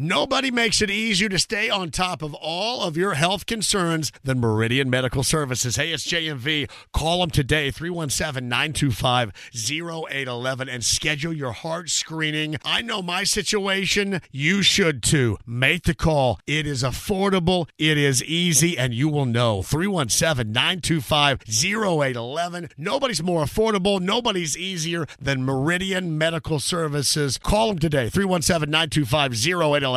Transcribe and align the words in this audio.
Nobody 0.00 0.52
makes 0.52 0.80
it 0.80 0.92
easier 0.92 1.28
to 1.28 1.40
stay 1.40 1.68
on 1.68 1.90
top 1.90 2.22
of 2.22 2.32
all 2.34 2.82
of 2.82 2.96
your 2.96 3.14
health 3.14 3.46
concerns 3.46 4.12
than 4.22 4.38
Meridian 4.38 4.88
Medical 4.88 5.24
Services. 5.24 5.74
Hey, 5.74 5.90
it's 5.90 6.06
JMV. 6.06 6.70
Call 6.92 7.18
them 7.18 7.30
today, 7.30 7.72
317 7.72 8.48
925 8.48 9.32
0811, 9.52 10.68
and 10.68 10.84
schedule 10.84 11.32
your 11.32 11.50
heart 11.50 11.90
screening. 11.90 12.58
I 12.64 12.80
know 12.80 13.02
my 13.02 13.24
situation. 13.24 14.20
You 14.30 14.62
should 14.62 15.02
too. 15.02 15.36
Make 15.44 15.82
the 15.82 15.96
call. 15.96 16.38
It 16.46 16.64
is 16.64 16.84
affordable, 16.84 17.68
it 17.76 17.98
is 17.98 18.22
easy, 18.22 18.78
and 18.78 18.94
you 18.94 19.08
will 19.08 19.26
know. 19.26 19.62
317 19.62 20.52
925 20.52 21.40
0811. 21.48 22.68
Nobody's 22.78 23.20
more 23.20 23.42
affordable, 23.42 24.00
nobody's 24.00 24.56
easier 24.56 25.08
than 25.20 25.44
Meridian 25.44 26.16
Medical 26.16 26.60
Services. 26.60 27.36
Call 27.36 27.66
them 27.66 27.80
today, 27.80 28.08
317 28.08 28.70
925 28.70 29.32
0811. 29.34 29.87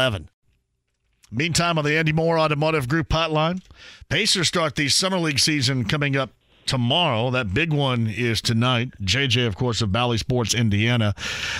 Meantime, 1.34 1.78
on 1.78 1.86
the 1.86 1.98
Andy 1.98 2.12
Moore 2.12 2.38
Automotive 2.38 2.90
Group 2.90 3.08
hotline, 3.10 3.62
Pacers 4.10 4.50
start 4.50 4.76
the 4.76 4.90
Summer 4.90 5.18
League 5.18 5.40
season 5.40 5.86
coming 5.86 6.18
up 6.18 6.32
tomorrow. 6.66 7.32
That 7.32 7.54
big 7.54 7.72
one 7.72 8.08
is 8.08 8.42
tonight. 8.42 8.92
JJ, 9.02 9.48
of 9.48 9.56
course, 9.56 9.82
of 9.82 9.92
Bally 9.92 10.18
Sports 10.18 10.54
Indiana. 10.54 11.16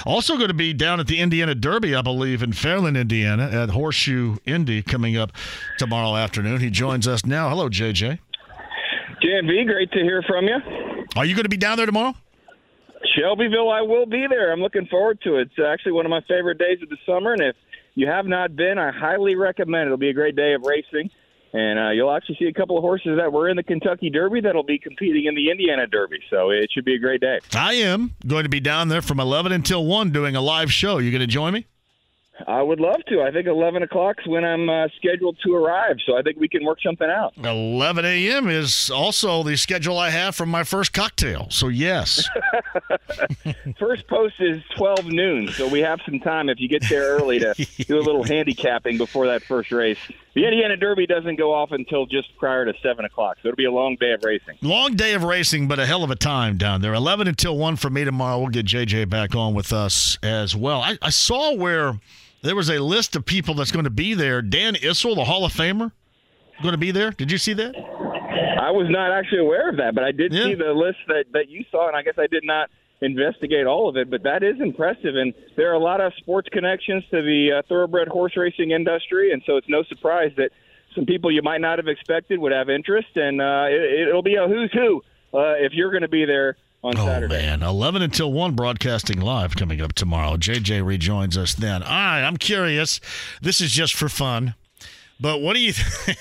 Also 0.06 0.36
going 0.36 0.50
to 0.50 0.54
be 0.54 0.74
down 0.74 1.00
at 1.00 1.08
the 1.08 1.20
Indiana 1.20 1.56
Derby, 1.56 1.96
I 1.96 2.02
believe, 2.02 2.44
in 2.44 2.52
Fairland, 2.52 3.00
Indiana, 3.00 3.50
at 3.50 3.70
Horseshoe 3.70 4.38
Indy 4.46 4.82
coming 4.82 5.16
up 5.18 5.32
tomorrow 5.78 6.16
afternoon. 6.18 6.60
He 6.60 6.70
joins 6.70 7.08
us 7.08 7.26
now. 7.26 7.50
Hello, 7.50 7.70
JJ. 7.70 8.20
JMV, 9.24 9.66
great 9.66 9.92
to 9.92 10.00
hear 10.00 10.22
from 10.24 10.46
you. 10.46 10.58
Are 11.16 11.26
you 11.26 11.36
going 11.36 11.44
to 11.44 11.50
be 11.50 11.58
down 11.58 11.78
there 11.78 11.86
tomorrow? 11.86 12.14
Shelbyville, 13.16 13.70
I 13.70 13.82
will 13.82 14.06
be 14.06 14.26
there. 14.30 14.52
I'm 14.52 14.62
looking 14.62 14.86
forward 14.88 15.20
to 15.24 15.38
it. 15.38 15.50
It's 15.52 15.66
actually 15.66 15.94
one 15.94 16.06
of 16.06 16.10
my 16.10 16.22
favorite 16.28 16.58
days 16.58 16.82
of 16.82 16.90
the 16.90 16.98
summer, 17.06 17.34
and 17.34 17.42
if 17.42 17.56
you 17.96 18.08
have 18.08 18.26
not 18.26 18.56
been, 18.56 18.78
I 18.78 18.92
highly 18.92 19.36
recommend. 19.36 19.88
It'll 19.88 19.98
be 19.98 20.10
a 20.10 20.14
great 20.14 20.36
day 20.36 20.54
of 20.54 20.64
racing, 20.64 21.10
and 21.54 21.80
uh, 21.80 21.90
you'll 21.90 22.12
actually 22.12 22.38
see 22.40 22.46
a 22.46 22.54
couple 22.54 22.78
of 22.78 22.82
horses 22.82 23.18
that 23.18 23.32
were 23.32 23.50
in 23.50 23.58
the 23.58 23.64
Kentucky 23.64 24.10
Derby 24.10 24.42
that'll 24.42 24.64
be 24.64 24.80
competing 24.80 25.26
in 25.26 25.36
the 25.36 25.50
Indiana 25.52 25.88
Derby. 25.88 26.20
So 26.30 26.50
it 26.50 26.70
should 26.74 26.86
be 26.86 26.96
a 26.96 27.00
great 27.00 27.22
day. 27.22 27.40
I 27.54 27.74
am 27.76 28.16
going 28.26 28.44
to 28.44 28.50
be 28.50 28.60
down 28.60 28.88
there 28.88 29.02
from 29.02 29.20
11 29.20 29.52
until 29.52 29.86
1 29.86 30.12
doing 30.12 30.36
a 30.36 30.42
live 30.42 30.72
show. 30.72 30.98
You 31.00 31.12
going 31.12 31.22
to 31.22 31.28
join 31.28 31.54
me? 31.54 31.66
I 32.48 32.62
would 32.62 32.80
love 32.80 33.02
to. 33.08 33.22
I 33.22 33.32
think 33.32 33.48
11 33.48 33.84
o'clock's 33.84 34.26
when 34.26 34.44
I'm 34.44 34.70
uh, 34.70 34.88
scheduled 34.98 35.38
to 35.46 35.54
arrive, 35.54 35.98
so 36.06 36.18
I 36.18 36.22
think 36.22 36.40
we 36.40 36.48
can 36.48 36.66
work 36.66 36.80
something 36.84 37.10
out. 37.10 37.34
11 37.38 38.06
a.m. 38.06 38.50
is 38.50 38.90
also 38.90 39.44
the 39.44 39.58
schedule 39.58 39.98
I 39.98 40.10
have 40.10 40.36
from 40.36 40.50
my 40.50 40.64
first 40.64 40.94
cocktail, 40.94 41.48
so 41.50 41.68
yes. 41.68 42.28
first 43.80 44.08
post 44.08 44.36
is 44.40 44.62
12 44.78 45.06
noon, 45.06 45.48
so 45.50 45.68
we 45.68 45.80
have 45.82 46.00
some 46.06 46.20
time 46.20 46.50
if 46.50 46.60
you 46.60 46.68
get 46.68 46.88
there 46.90 47.18
early 47.18 47.40
to 47.40 47.54
do 47.88 48.00
a 48.00 48.02
little 48.02 48.24
handicapping 48.24 48.98
before 48.98 49.28
that 49.28 49.44
first 49.44 49.72
race. 49.72 50.00
The 50.34 50.46
Indiana 50.46 50.78
Derby 50.78 51.06
doesn't 51.06 51.36
go 51.36 51.54
off 51.54 51.72
until 51.72 52.06
just 52.06 52.30
prior 52.38 52.64
to 52.64 52.74
7 52.82 53.04
o'clock, 53.04 53.38
so 53.42 53.50
it'll 53.50 53.58
be 53.58 53.66
a 53.66 53.72
long 53.72 53.98
day 54.00 54.14
of 54.14 54.24
racing. 54.24 54.58
Long 54.62 54.96
day 54.96 55.14
of 55.14 55.24
racing, 55.24 55.68
but 55.68 55.78
a 55.78 55.86
hell 55.86 56.06
of 56.06 56.12
a 56.12 56.16
time 56.16 56.58
down 56.58 56.80
there. 56.80 56.94
11 56.94 57.28
until 57.28 57.58
1 57.58 57.76
for 57.76 57.90
me 57.90 58.06
tomorrow. 58.06 58.40
We'll 58.40 58.48
get 58.48 58.66
JJ 58.66 59.10
back 59.10 59.36
on 59.36 59.54
with 59.54 59.74
us 59.74 60.18
as 60.24 60.56
well. 60.56 60.80
I, 60.82 60.98
I 61.02 61.10
saw 61.10 61.54
where 61.54 62.00
there 62.44 62.56
was 62.56 62.70
a 62.70 62.80
list 62.80 63.18
of 63.18 63.26
people 63.26 63.56
that's 63.56 63.72
going 63.72 63.84
to 63.84 63.92
be 63.92 64.14
there. 64.14 64.42
Dan 64.42 64.76
Issel, 64.76 65.16
the 65.16 65.26
Hall 65.26 65.44
of 65.44 65.52
Famer, 65.52 65.92
going 66.62 66.74
to 66.74 66.78
be 66.78 66.92
there. 66.92 67.12
Did 67.12 67.30
you 67.30 67.38
see 67.38 67.54
that? 67.54 67.76
I 67.76 68.72
was 68.72 68.88
not 68.90 69.12
actually 69.12 69.40
aware 69.40 69.70
of 69.70 69.78
that, 69.78 69.96
but 69.96 70.06
I 70.06 70.14
did 70.14 70.32
yeah. 70.32 70.44
see 70.44 70.56
the 70.56 70.72
list 70.72 71.00
that, 71.08 71.26
that 71.34 71.50
you 71.50 71.66
saw, 71.72 71.90
and 71.90 71.98
I 71.98 72.04
guess 72.04 72.14
I 72.18 72.28
did 72.28 72.46
not 72.46 72.70
investigate 73.02 73.66
all 73.66 73.90
of 73.90 73.98
it, 73.98 74.10
but 74.10 74.24
that 74.24 74.44
is 74.44 74.60
impressive. 74.60 75.16
And 75.16 75.34
there 75.56 75.70
are 75.72 75.74
a 75.74 75.80
lot 75.80 76.02
of 76.02 76.14
sports 76.18 76.50
connections 76.52 77.04
to 77.12 77.22
the 77.22 77.60
uh, 77.60 77.62
thoroughbred 77.68 78.08
horse 78.08 78.38
racing 78.38 78.72
industry, 78.72 79.32
and 79.32 79.42
so 79.46 79.58
it's 79.58 79.70
no 79.70 79.84
surprise 79.84 80.32
that 80.38 80.52
some 80.96 81.06
people 81.06 81.32
you 81.32 81.42
might 81.42 81.62
not 81.62 81.80
have 81.80 81.88
expected 81.88 82.40
would 82.40 82.52
have 82.52 82.70
interest, 82.70 83.10
and 83.16 83.42
uh, 83.42 83.66
it, 83.70 84.08
it'll 84.10 84.24
be 84.24 84.36
a 84.36 84.48
who's 84.48 84.72
who 84.74 85.02
uh, 85.34 85.56
if 85.58 85.74
you're 85.74 85.92
going 85.92 86.02
to 86.02 86.10
be 86.10 86.26
there 86.26 86.58
on 86.84 86.98
oh, 86.98 87.06
Saturday. 87.06 87.36
man, 87.36 87.62
11 87.62 88.02
until 88.02 88.34
1 88.34 88.56
broadcasting 88.56 89.22
live 89.22 89.56
coming 89.56 89.82
up 89.82 89.94
tomorrow. 89.94 90.36
JJ 90.36 90.86
rejoins 90.86 91.38
us 91.38 91.54
then. 91.54 91.84
All 91.84 91.90
right, 91.90 92.24
I'm 92.24 92.38
curious. 92.38 93.00
This 93.42 93.62
is 93.62 93.72
just 93.72 93.94
for 93.94 94.10
fun. 94.10 94.56
But 95.20 95.42
what 95.42 95.54
do 95.54 95.60
you 95.60 95.74
th- 96.06 96.18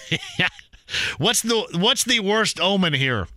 What's 1.19 1.43
the 1.43 1.67
what's 1.75 2.05
the 2.05 2.21
worst 2.21 2.61
omen 2.61 2.95
here? 2.95 3.29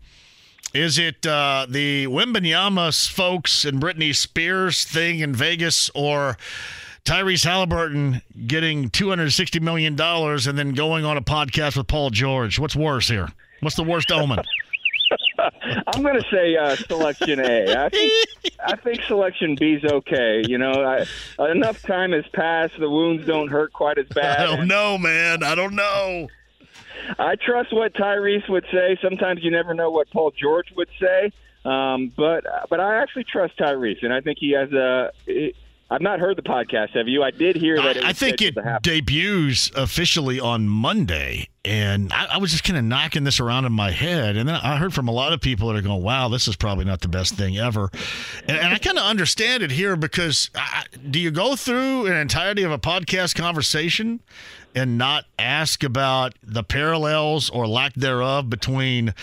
Is 0.73 0.97
it 0.97 1.25
uh, 1.25 1.67
the 1.69 2.07
Wembanyama 2.07 3.11
folks 3.11 3.63
and 3.63 3.79
Britney 3.79 4.15
Spears 4.15 4.83
thing 4.83 5.19
in 5.19 5.33
Vegas 5.33 5.91
or 5.93 6.35
Tyrese 7.05 7.45
Haliburton 7.45 8.23
getting 8.47 8.89
$260 8.89 9.61
million 9.61 9.99
and 10.01 10.57
then 10.57 10.73
going 10.73 11.05
on 11.05 11.15
a 11.15 11.21
podcast 11.21 11.77
with 11.77 11.85
Paul 11.85 12.09
George? 12.09 12.57
What's 12.57 12.75
worse 12.75 13.07
here? 13.07 13.29
What's 13.59 13.75
the 13.75 13.83
worst 13.83 14.11
omen? 14.11 14.39
I'm 15.93 16.01
going 16.01 16.19
to 16.19 16.27
say 16.31 16.55
uh, 16.55 16.75
selection 16.75 17.39
A. 17.39 17.85
I 17.85 17.89
think 17.89 18.11
I 18.65 18.75
think 18.75 19.01
selection 19.03 19.55
B 19.59 19.73
is 19.73 19.83
okay. 19.83 20.43
You 20.47 20.57
know, 20.57 20.71
I, 20.71 21.51
enough 21.51 21.81
time 21.81 22.11
has 22.11 22.25
passed; 22.33 22.73
the 22.79 22.89
wounds 22.89 23.25
don't 23.25 23.47
hurt 23.47 23.73
quite 23.73 23.97
as 23.97 24.07
bad. 24.07 24.39
I 24.39 24.55
don't 24.55 24.67
know, 24.67 24.97
man. 24.97 25.43
I 25.43 25.55
don't 25.55 25.75
know. 25.75 26.27
I 27.19 27.35
trust 27.35 27.73
what 27.73 27.93
Tyrese 27.93 28.47
would 28.49 28.65
say. 28.71 28.97
Sometimes 29.01 29.43
you 29.43 29.51
never 29.51 29.73
know 29.73 29.89
what 29.89 30.09
Paul 30.11 30.31
George 30.31 30.71
would 30.75 30.89
say. 30.99 31.31
Um, 31.65 32.11
but 32.15 32.45
but 32.69 32.79
I 32.79 33.01
actually 33.01 33.23
trust 33.23 33.57
Tyrese, 33.57 34.03
and 34.03 34.13
I 34.13 34.21
think 34.21 34.37
he 34.39 34.51
has 34.51 34.71
a. 34.73 35.11
I've 35.89 36.01
not 36.01 36.19
heard 36.19 36.37
the 36.37 36.41
podcast. 36.41 36.95
Have 36.95 37.07
you? 37.07 37.21
I 37.21 37.29
did 37.29 37.55
hear 37.55 37.75
that. 37.75 38.03
I 38.03 38.13
think 38.13 38.41
it 38.41 38.55
debuts 38.81 39.69
officially 39.75 40.39
on 40.39 40.67
Monday, 40.67 41.49
and 41.63 42.11
I, 42.11 42.29
I 42.31 42.37
was 42.37 42.51
just 42.51 42.63
kind 42.63 42.79
of 42.79 42.83
knocking 42.83 43.25
this 43.25 43.39
around 43.39 43.65
in 43.65 43.73
my 43.73 43.91
head, 43.91 44.35
and 44.35 44.49
then 44.49 44.55
I 44.55 44.77
heard 44.77 44.93
from 44.93 45.07
a 45.07 45.11
lot 45.11 45.33
of 45.33 45.41
people 45.41 45.67
that 45.67 45.75
are 45.75 45.81
going, 45.81 46.01
"Wow, 46.01 46.29
this 46.29 46.47
is 46.47 46.55
probably 46.55 46.83
not 46.83 47.01
the 47.01 47.09
best 47.09 47.35
thing 47.35 47.57
ever," 47.57 47.91
and, 48.47 48.57
and 48.57 48.73
I 48.73 48.77
kind 48.79 48.97
of 48.97 49.03
understand 49.03 49.61
it 49.61 49.71
here 49.71 49.95
because 49.95 50.49
I, 50.55 50.85
do 51.09 51.19
you 51.19 51.31
go 51.31 51.55
through 51.55 52.07
an 52.07 52.15
entirety 52.15 52.63
of 52.63 52.71
a 52.71 52.79
podcast 52.79 53.35
conversation 53.35 54.21
and 54.75 54.97
not 54.97 55.25
ask 55.37 55.83
about 55.83 56.33
the 56.41 56.63
parallels 56.63 57.49
or 57.49 57.67
lack 57.67 57.93
thereof 57.93 58.49
between 58.49 59.13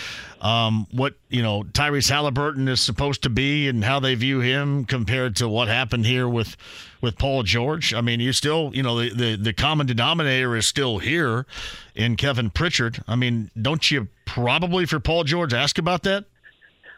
um, 0.41 0.87
what 0.93 1.15
you 1.28 1.43
know 1.43 1.65
Tyrese 1.65 2.11
Haliburton 2.11 2.69
is 2.69 2.81
supposed 2.81 3.22
to 3.22 3.31
be 3.31 3.69
and 3.69 3.84
how 3.84 4.00
they 4.00 4.15
view 4.15 4.41
him 4.41 4.84
compared 4.84 5.37
to 5.37 5.49
what 5.49 5.69
happened 5.69 6.06
here 6.06 6.28
with 6.28 6.56
with 7.00 7.19
Paul 7.19 7.43
George. 7.43 7.93
I 7.94 8.00
mean, 8.00 8.21
you 8.21 8.33
still 8.33 8.71
you 8.75 8.83
know 8.83 9.00
the 9.00 9.11
the, 9.11 9.37
the 9.37 9.53
common 9.53 9.87
denominator 9.87 10.56
is 10.56 10.66
still 10.66 10.99
here 10.99 11.47
in 11.94 12.17
Kevin 12.17 12.50
Pritchard. 12.50 13.03
I 13.06 13.17
mean, 13.17 13.50
don't 13.61 13.91
you 13.91 14.09
probably 14.25 14.87
for 14.87 15.00
Paul 15.00 15.25
George 15.25 15.53
ask 15.53 15.78
about 15.78 16.05
that? 16.05 16.25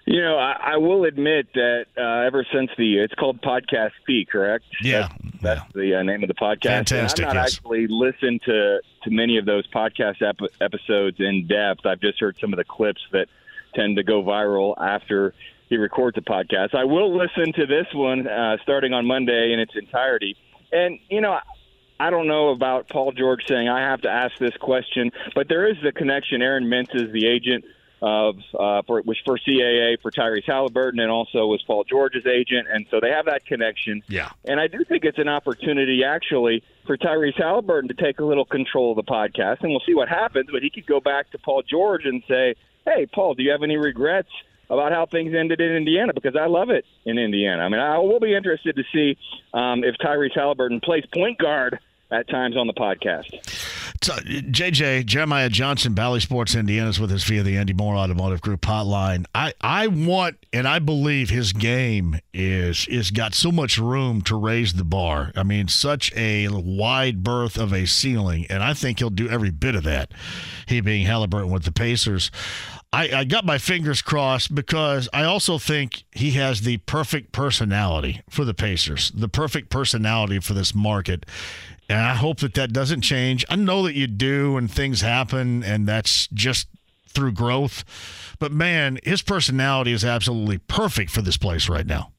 You 0.05 0.21
know, 0.21 0.37
I, 0.37 0.73
I 0.75 0.77
will 0.79 1.05
admit 1.05 1.47
that 1.55 1.87
uh, 1.97 2.27
ever 2.27 2.45
since 2.53 2.71
the 2.77 2.99
it's 2.99 3.15
called 3.15 3.41
Podcast 3.41 3.93
P, 4.05 4.27
correct? 4.31 4.65
Yeah, 4.81 5.09
that's, 5.09 5.43
that's 5.43 5.61
yeah. 5.61 5.81
the 5.81 5.95
uh, 5.95 6.03
name 6.03 6.23
of 6.25 6.29
the 6.29 6.35
podcast. 6.35 6.89
Fantastic. 6.89 7.21
And 7.21 7.29
I've 7.29 7.35
not 7.37 7.43
yes. 7.43 7.55
actually 7.55 7.87
listened 7.87 8.43
to 8.47 8.81
to 9.05 9.11
many 9.11 9.39
of 9.39 9.45
those 9.45 9.67
podcast 9.69 10.21
ep- 10.21 10.51
episodes 10.61 11.19
in 11.21 11.47
depth. 11.47 11.87
I've 11.87 12.01
just 12.01 12.19
heard 12.19 12.37
some 12.41 12.53
of 12.53 12.57
the 12.57 12.65
clips 12.65 13.01
that 13.13 13.29
tend 13.75 13.97
to 13.97 14.03
go 14.03 14.23
viral 14.23 14.75
after 14.77 15.35
he 15.69 15.77
records 15.77 16.19
a 16.19 16.21
podcast. 16.21 16.75
I 16.75 16.85
will 16.85 17.17
listen 17.17 17.53
to 17.55 17.67
this 17.67 17.87
one 17.95 18.27
uh, 18.27 18.57
starting 18.63 18.93
on 18.93 19.07
Monday 19.07 19.53
in 19.53 19.61
its 19.61 19.73
entirety. 19.77 20.37
And 20.73 20.99
you 21.11 21.21
know, 21.21 21.39
I 22.01 22.11
don't 22.11 22.27
know 22.27 22.49
about 22.49 22.89
Paul 22.89 23.13
George 23.13 23.47
saying 23.47 23.69
I 23.69 23.83
have 23.83 24.01
to 24.03 24.11
ask 24.11 24.37
this 24.39 24.57
question, 24.61 25.13
but 25.37 25.49
there 25.49 25.69
is 25.69 25.77
the 25.85 25.93
connection. 25.93 26.43
Aaron 26.43 26.65
Mintz 26.65 26.93
is 26.95 27.13
the 27.13 27.27
agent 27.27 27.65
of 28.03 28.35
uh, 28.59 28.83
for 28.83 29.01
which 29.03 29.19
for 29.25 29.39
CAA 29.39 30.01
for 30.03 30.11
Tyrese 30.11 30.45
Haliburton 30.45 31.01
and 31.01 31.11
also 31.11 31.47
was 31.47 31.63
Paul 31.63 31.85
George's 31.85 32.27
agent, 32.27 32.67
and 32.71 32.85
so 32.91 32.99
they 33.01 33.11
have 33.11 33.27
that 33.27 33.47
connection. 33.47 34.03
Yeah, 34.09 34.31
and 34.45 34.59
I 34.59 34.67
do 34.67 34.85
think 34.85 35.05
it's 35.05 35.19
an 35.19 35.29
opportunity 35.29 36.03
actually 36.05 36.65
for 36.85 36.99
Tyrese 36.99 37.41
Haliburton 37.41 37.89
to 37.89 37.95
take 37.95 38.19
a 38.19 38.25
little 38.25 38.45
control 38.45 38.91
of 38.91 38.97
the 38.97 39.11
podcast, 39.11 39.61
and 39.61 39.71
we'll 39.71 39.83
see 39.87 39.95
what 39.95 40.09
happens. 40.09 40.49
But 40.51 40.63
he 40.63 40.71
could 40.71 40.85
go 40.85 40.99
back 40.99 41.31
to 41.31 41.39
Paul 41.39 41.63
George 41.63 42.05
and 42.05 42.25
say, 42.27 42.57
"Hey, 42.85 43.07
Paul, 43.07 43.35
do 43.35 43.45
you 43.45 43.53
have 43.53 43.63
any 43.63 43.77
regrets?" 43.77 44.31
About 44.71 44.91
how 44.91 45.05
things 45.05 45.35
ended 45.35 45.61
in 45.61 45.71
Indiana 45.73 46.15
because 46.15 46.35
I 46.35 46.47
love 46.47 46.71
it 46.71 46.87
in 47.05 47.19
Indiana. 47.19 47.63
I 47.63 47.69
mean, 47.69 47.81
I 47.81 47.99
will 47.99 48.21
be 48.21 48.35
interested 48.35 48.75
to 48.77 48.83
see 48.91 49.19
um, 49.53 49.85
if 49.85 49.97
Tyrese 49.97 50.35
Haliburton 50.35 50.83
plays 50.83 51.05
point 51.13 51.37
guard 51.37 51.79
at 52.11 52.27
times 52.27 52.57
on 52.57 52.67
the 52.67 52.73
podcast. 52.73 53.62
So, 54.03 54.15
JJ 54.15 55.07
Jeremiah 55.07 55.49
Johnson, 55.49 55.95
Bally 55.95 56.19
Sports 56.19 56.57
Indiana, 56.57 56.89
is 56.89 56.99
with 56.99 57.13
us 57.13 57.23
via 57.23 57.45
the 57.45 57.57
Andy 57.57 57.73
Moore 57.73 57.95
Automotive 57.95 58.41
Group 58.41 58.63
hotline. 58.63 59.27
I, 59.33 59.53
I 59.61 59.87
want 59.87 60.39
and 60.53 60.67
I 60.67 60.81
believe 60.81 61.31
his 61.31 61.53
game 61.53 62.19
is 62.35 62.89
is 62.89 63.13
got 63.13 63.33
so 63.33 63.53
much 63.53 63.79
room 63.79 64.21
to 64.23 64.35
raise 64.35 64.73
the 64.73 64.85
bar. 64.85 65.31
I 65.37 65.45
mean, 65.45 65.69
such 65.69 66.13
a 66.17 66.49
wide 66.49 67.23
berth 67.23 67.57
of 67.57 67.73
a 67.73 67.87
ceiling, 67.87 68.45
and 68.51 68.61
I 68.61 68.75
think 68.75 68.99
he'll 68.99 69.09
do 69.09 69.29
every 69.29 69.51
bit 69.51 69.77
of 69.77 69.85
that. 69.85 70.11
He 70.67 70.81
being 70.81 71.07
Haliburton 71.07 71.53
with 71.53 71.63
the 71.63 71.73
Pacers. 71.73 72.33
I, 72.93 73.21
I 73.21 73.25
got 73.25 73.47
my 73.47 73.57
fingers 73.57 74.03
crossed 74.03 74.55
because 74.55 75.09
I 75.15 75.25
also 75.25 75.59
think 75.59 76.05
he 76.13 76.33
has 76.33 76.61
the 76.61 76.77
perfect 76.79 77.33
personality 77.33 78.21
for 78.29 78.45
the 78.45 78.53
Pacers, 78.53 79.11
the 79.15 79.29
perfect 79.29 79.71
personality 79.71 80.41
for 80.41 80.53
this 80.53 80.75
market 80.75 81.25
And 81.89 82.01
I 82.01 82.15
hope 82.15 82.39
that 82.41 82.55
that 82.55 82.73
doesn't 82.73 83.03
change. 83.03 83.45
I 83.51 83.57
know 83.57 83.83
that 83.83 83.95
you 83.95 84.07
do, 84.07 84.57
and 84.57 84.71
things 84.71 85.01
happen, 85.01 85.63
and 85.63 85.87
that's 85.87 86.27
just 86.29 86.69
through 87.09 87.33
growth. 87.33 87.85
But 88.39 88.53
man, 88.53 88.99
his 89.03 89.21
personality 89.23 89.93
is 89.93 90.05
absolutely 90.05 90.59
perfect 90.59 91.11
for 91.11 91.23
this 91.23 91.37
place 91.37 91.69
right 91.69 91.87
now. 91.87 92.13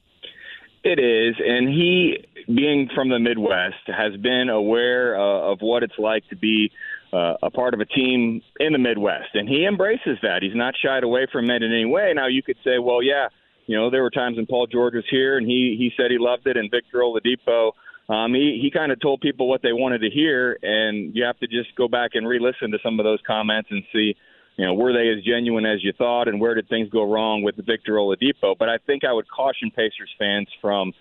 It 0.84 1.00
is, 1.00 1.36
and 1.44 1.70
he, 1.70 2.26
being 2.48 2.90
from 2.94 3.10
the 3.10 3.20
Midwest, 3.20 3.88
has 3.88 4.16
been 4.18 4.50
aware 4.50 5.20
uh, 5.20 5.52
of 5.52 5.62
what 5.62 5.82
it's 5.82 5.98
like 5.98 6.28
to 6.30 6.36
be 6.36 6.72
uh, 7.14 7.36
a 7.44 7.52
part 7.52 7.74
of 7.74 7.80
a 7.80 7.86
team 7.86 8.42
in 8.60 8.74
the 8.74 8.80
Midwest, 8.80 9.36
and 9.36 9.48
he 9.48 9.66
embraces 9.66 10.18
that. 10.24 10.42
He's 10.42 10.56
not 10.56 10.74
shied 10.84 11.04
away 11.04 11.28
from 11.32 11.50
it 11.50 11.62
in 11.62 11.72
any 11.72 11.86
way. 11.86 12.12
Now, 12.16 12.28
you 12.28 12.42
could 12.42 12.58
say, 12.64 12.80
well, 12.80 13.04
yeah, 13.04 13.28
you 13.68 13.78
know, 13.78 13.90
there 13.90 14.02
were 14.02 14.10
times 14.10 14.38
when 14.38 14.46
Paul 14.46 14.68
George 14.68 14.96
was 14.96 15.06
here, 15.10 15.38
and 15.38 15.48
he 15.48 15.76
he 15.78 15.92
said 15.96 16.12
he 16.12 16.18
loved 16.18 16.48
it, 16.48 16.58
and 16.58 16.70
Victor 16.72 17.00
Oladipo. 17.00 17.72
Um, 18.10 18.34
he 18.34 18.60
he 18.62 18.70
kind 18.72 18.92
of 18.92 19.00
told 19.00 19.22
people 19.22 19.48
what 19.48 19.62
they 19.62 19.72
wanted 19.72 20.00
to 20.00 20.10
hear, 20.10 20.58
and 20.62 21.16
you 21.16 21.24
have 21.24 21.40
to 21.40 21.48
just 21.48 21.76
go 21.78 21.88
back 21.88 22.12
and 22.16 22.28
re-listen 22.28 22.72
to 22.72 22.80
some 22.84 23.00
of 23.00 23.06
those 23.06 23.20
comments 23.26 23.70
and 23.72 23.84
see 23.94 24.16
you 24.58 24.66
know, 24.66 24.74
were 24.74 24.94
they 24.94 25.10
as 25.10 25.24
genuine 25.24 25.66
as 25.66 25.84
you 25.84 25.94
thought, 25.94 26.28
and 26.28 26.40
where 26.40 26.54
did 26.54 26.70
things 26.70 26.90
go 26.90 27.12
wrong 27.12 27.42
with 27.42 27.56
Victor 27.66 27.94
Oladipo? 27.94 28.56
But 28.58 28.70
I 28.70 28.78
think 28.86 29.04
I 29.04 29.12
would 29.12 29.26
caution 29.30 29.72
Pacers 29.72 30.14
fans 30.20 30.48
from, 30.62 30.94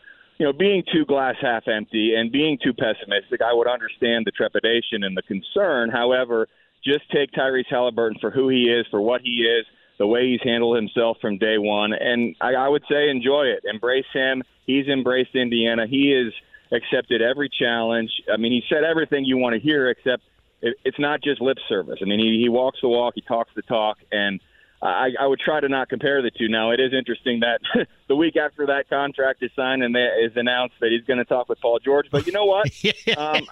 you 0.42 0.48
know, 0.48 0.52
being 0.52 0.82
too 0.92 1.04
glass 1.04 1.36
half 1.40 1.68
empty 1.68 2.16
and 2.16 2.32
being 2.32 2.58
too 2.60 2.72
pessimistic. 2.72 3.40
I 3.42 3.54
would 3.54 3.68
understand 3.68 4.26
the 4.26 4.32
trepidation 4.32 5.04
and 5.04 5.16
the 5.16 5.22
concern. 5.22 5.88
However, 5.88 6.48
just 6.84 7.08
take 7.12 7.30
Tyrese 7.30 7.70
Haliburton 7.70 8.20
for 8.20 8.32
who 8.32 8.48
he 8.48 8.64
is, 8.64 8.84
for 8.90 9.00
what 9.00 9.20
he 9.20 9.44
is, 9.44 9.64
the 10.00 10.06
way 10.08 10.32
he's 10.32 10.40
handled 10.42 10.74
himself 10.74 11.18
from 11.20 11.38
day 11.38 11.58
one, 11.58 11.92
and 11.92 12.34
I, 12.40 12.54
I 12.54 12.68
would 12.68 12.82
say 12.90 13.08
enjoy 13.08 13.44
it, 13.44 13.60
embrace 13.72 14.06
him. 14.12 14.42
He's 14.66 14.88
embraced 14.88 15.36
Indiana. 15.36 15.86
He 15.88 16.10
has 16.10 16.32
accepted 16.76 17.22
every 17.22 17.48
challenge. 17.48 18.10
I 18.32 18.36
mean, 18.36 18.50
he 18.50 18.64
said 18.68 18.82
everything 18.82 19.24
you 19.24 19.36
want 19.36 19.54
to 19.54 19.60
hear, 19.60 19.90
except 19.90 20.24
it, 20.60 20.74
it's 20.84 20.98
not 20.98 21.22
just 21.22 21.40
lip 21.40 21.58
service. 21.68 22.00
I 22.02 22.04
mean, 22.06 22.18
he, 22.18 22.40
he 22.42 22.48
walks 22.48 22.80
the 22.82 22.88
walk, 22.88 23.14
he 23.14 23.20
talks 23.20 23.52
the 23.54 23.62
talk, 23.62 23.98
and 24.10 24.40
I, 24.82 25.10
I 25.20 25.26
would 25.28 25.38
try 25.38 25.60
to 25.60 25.68
not 25.68 25.88
compare 25.88 26.22
the 26.22 26.30
two. 26.32 26.48
Now, 26.48 26.72
it 26.72 26.80
is 26.80 26.92
interesting 26.92 27.40
that 27.40 27.60
the 28.08 28.16
week 28.16 28.36
after 28.36 28.66
that 28.66 28.90
contract 28.90 29.40
is 29.42 29.50
signed 29.54 29.84
and 29.84 29.96
is 29.96 30.32
announced 30.34 30.74
that 30.80 30.90
he's 30.90 31.04
going 31.04 31.18
to 31.18 31.24
talk 31.24 31.48
with 31.48 31.60
Paul 31.60 31.78
George. 31.78 32.08
But 32.10 32.26
you 32.26 32.32
know 32.32 32.46
what? 32.46 32.66
um, 33.16 33.46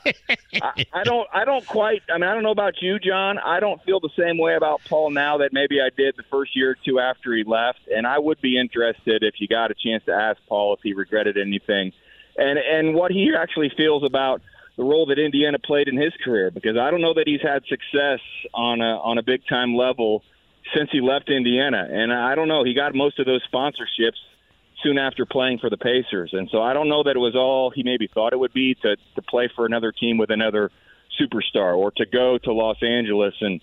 I, 0.61 0.87
I 0.93 1.05
don't. 1.05 1.29
I 1.33 1.45
don't 1.45 1.65
quite. 1.65 2.03
I 2.13 2.19
mean, 2.19 2.29
I 2.29 2.35
don't 2.35 2.43
know 2.43 2.51
about 2.51 2.83
you, 2.83 2.99
John. 2.99 3.39
I 3.39 3.61
don't 3.61 3.81
feel 3.85 4.01
the 4.01 4.11
same 4.19 4.39
way 4.39 4.57
about 4.57 4.81
Paul 4.89 5.11
now 5.11 5.39
that 5.39 5.53
maybe 5.53 5.81
I 5.81 5.91
did 5.97 6.17
the 6.17 6.25
first 6.31 6.57
year 6.57 6.71
or 6.71 6.77
two 6.85 6.99
after 6.99 7.33
he 7.33 7.45
left. 7.45 7.81
And 7.95 8.09
I 8.09 8.19
would 8.19 8.41
be 8.41 8.59
interested 8.59 9.23
if 9.23 9.35
you 9.39 9.47
got 9.47 9.71
a 9.71 9.75
chance 9.75 10.05
to 10.07 10.13
ask 10.13 10.41
Paul 10.49 10.75
if 10.75 10.81
he 10.83 10.95
regretted 10.95 11.39
anything, 11.39 11.93
and 12.37 12.59
and 12.59 12.93
what 12.93 13.13
he 13.13 13.33
actually 13.39 13.71
feels 13.77 14.03
about 14.03 14.43
the 14.77 14.83
role 14.83 15.07
that 15.07 15.19
Indiana 15.21 15.61
played 15.61 15.87
in 15.87 15.97
his 15.97 16.13
career 16.25 16.51
because 16.51 16.77
I 16.77 16.91
don't 16.91 17.03
know 17.03 17.15
that 17.15 17.29
he's 17.29 17.43
had 17.43 17.63
success 17.67 18.21
on 18.53 18.81
a 18.81 18.99
on 18.99 19.19
a 19.19 19.23
big 19.23 19.43
time 19.47 19.77
level 19.77 20.25
since 20.77 20.91
he 20.91 21.01
left 21.01 21.29
Indiana, 21.29 21.87
and 21.91 22.13
I 22.13 22.35
don't 22.35 22.49
know 22.49 22.65
he 22.65 22.75
got 22.75 22.95
most 22.95 23.19
of 23.19 23.27
those 23.27 23.43
sponsorships 23.53 24.19
soon 24.83 24.99
after 24.99 25.27
playing 25.27 25.59
for 25.59 25.69
the 25.69 25.77
Pacers, 25.77 26.31
and 26.33 26.49
so 26.51 26.63
I 26.63 26.73
don't 26.73 26.89
know 26.89 27.03
that 27.03 27.17
it 27.17 27.21
was 27.21 27.37
all 27.37 27.71
he 27.71 27.83
maybe 27.83 28.09
thought 28.13 28.33
it 28.33 28.39
would 28.39 28.53
be 28.53 28.75
to 28.83 28.97
to 28.97 29.23
play 29.23 29.51
for 29.55 29.67
another 29.67 29.93
team 29.93 30.19
with 30.19 30.31
another 30.31 30.71
superstar 31.21 31.77
or 31.77 31.91
to 31.93 32.07
go 32.07 32.39
to 32.39 32.53
Los 32.53 32.83
Angeles 32.83 33.35
and 33.41 33.61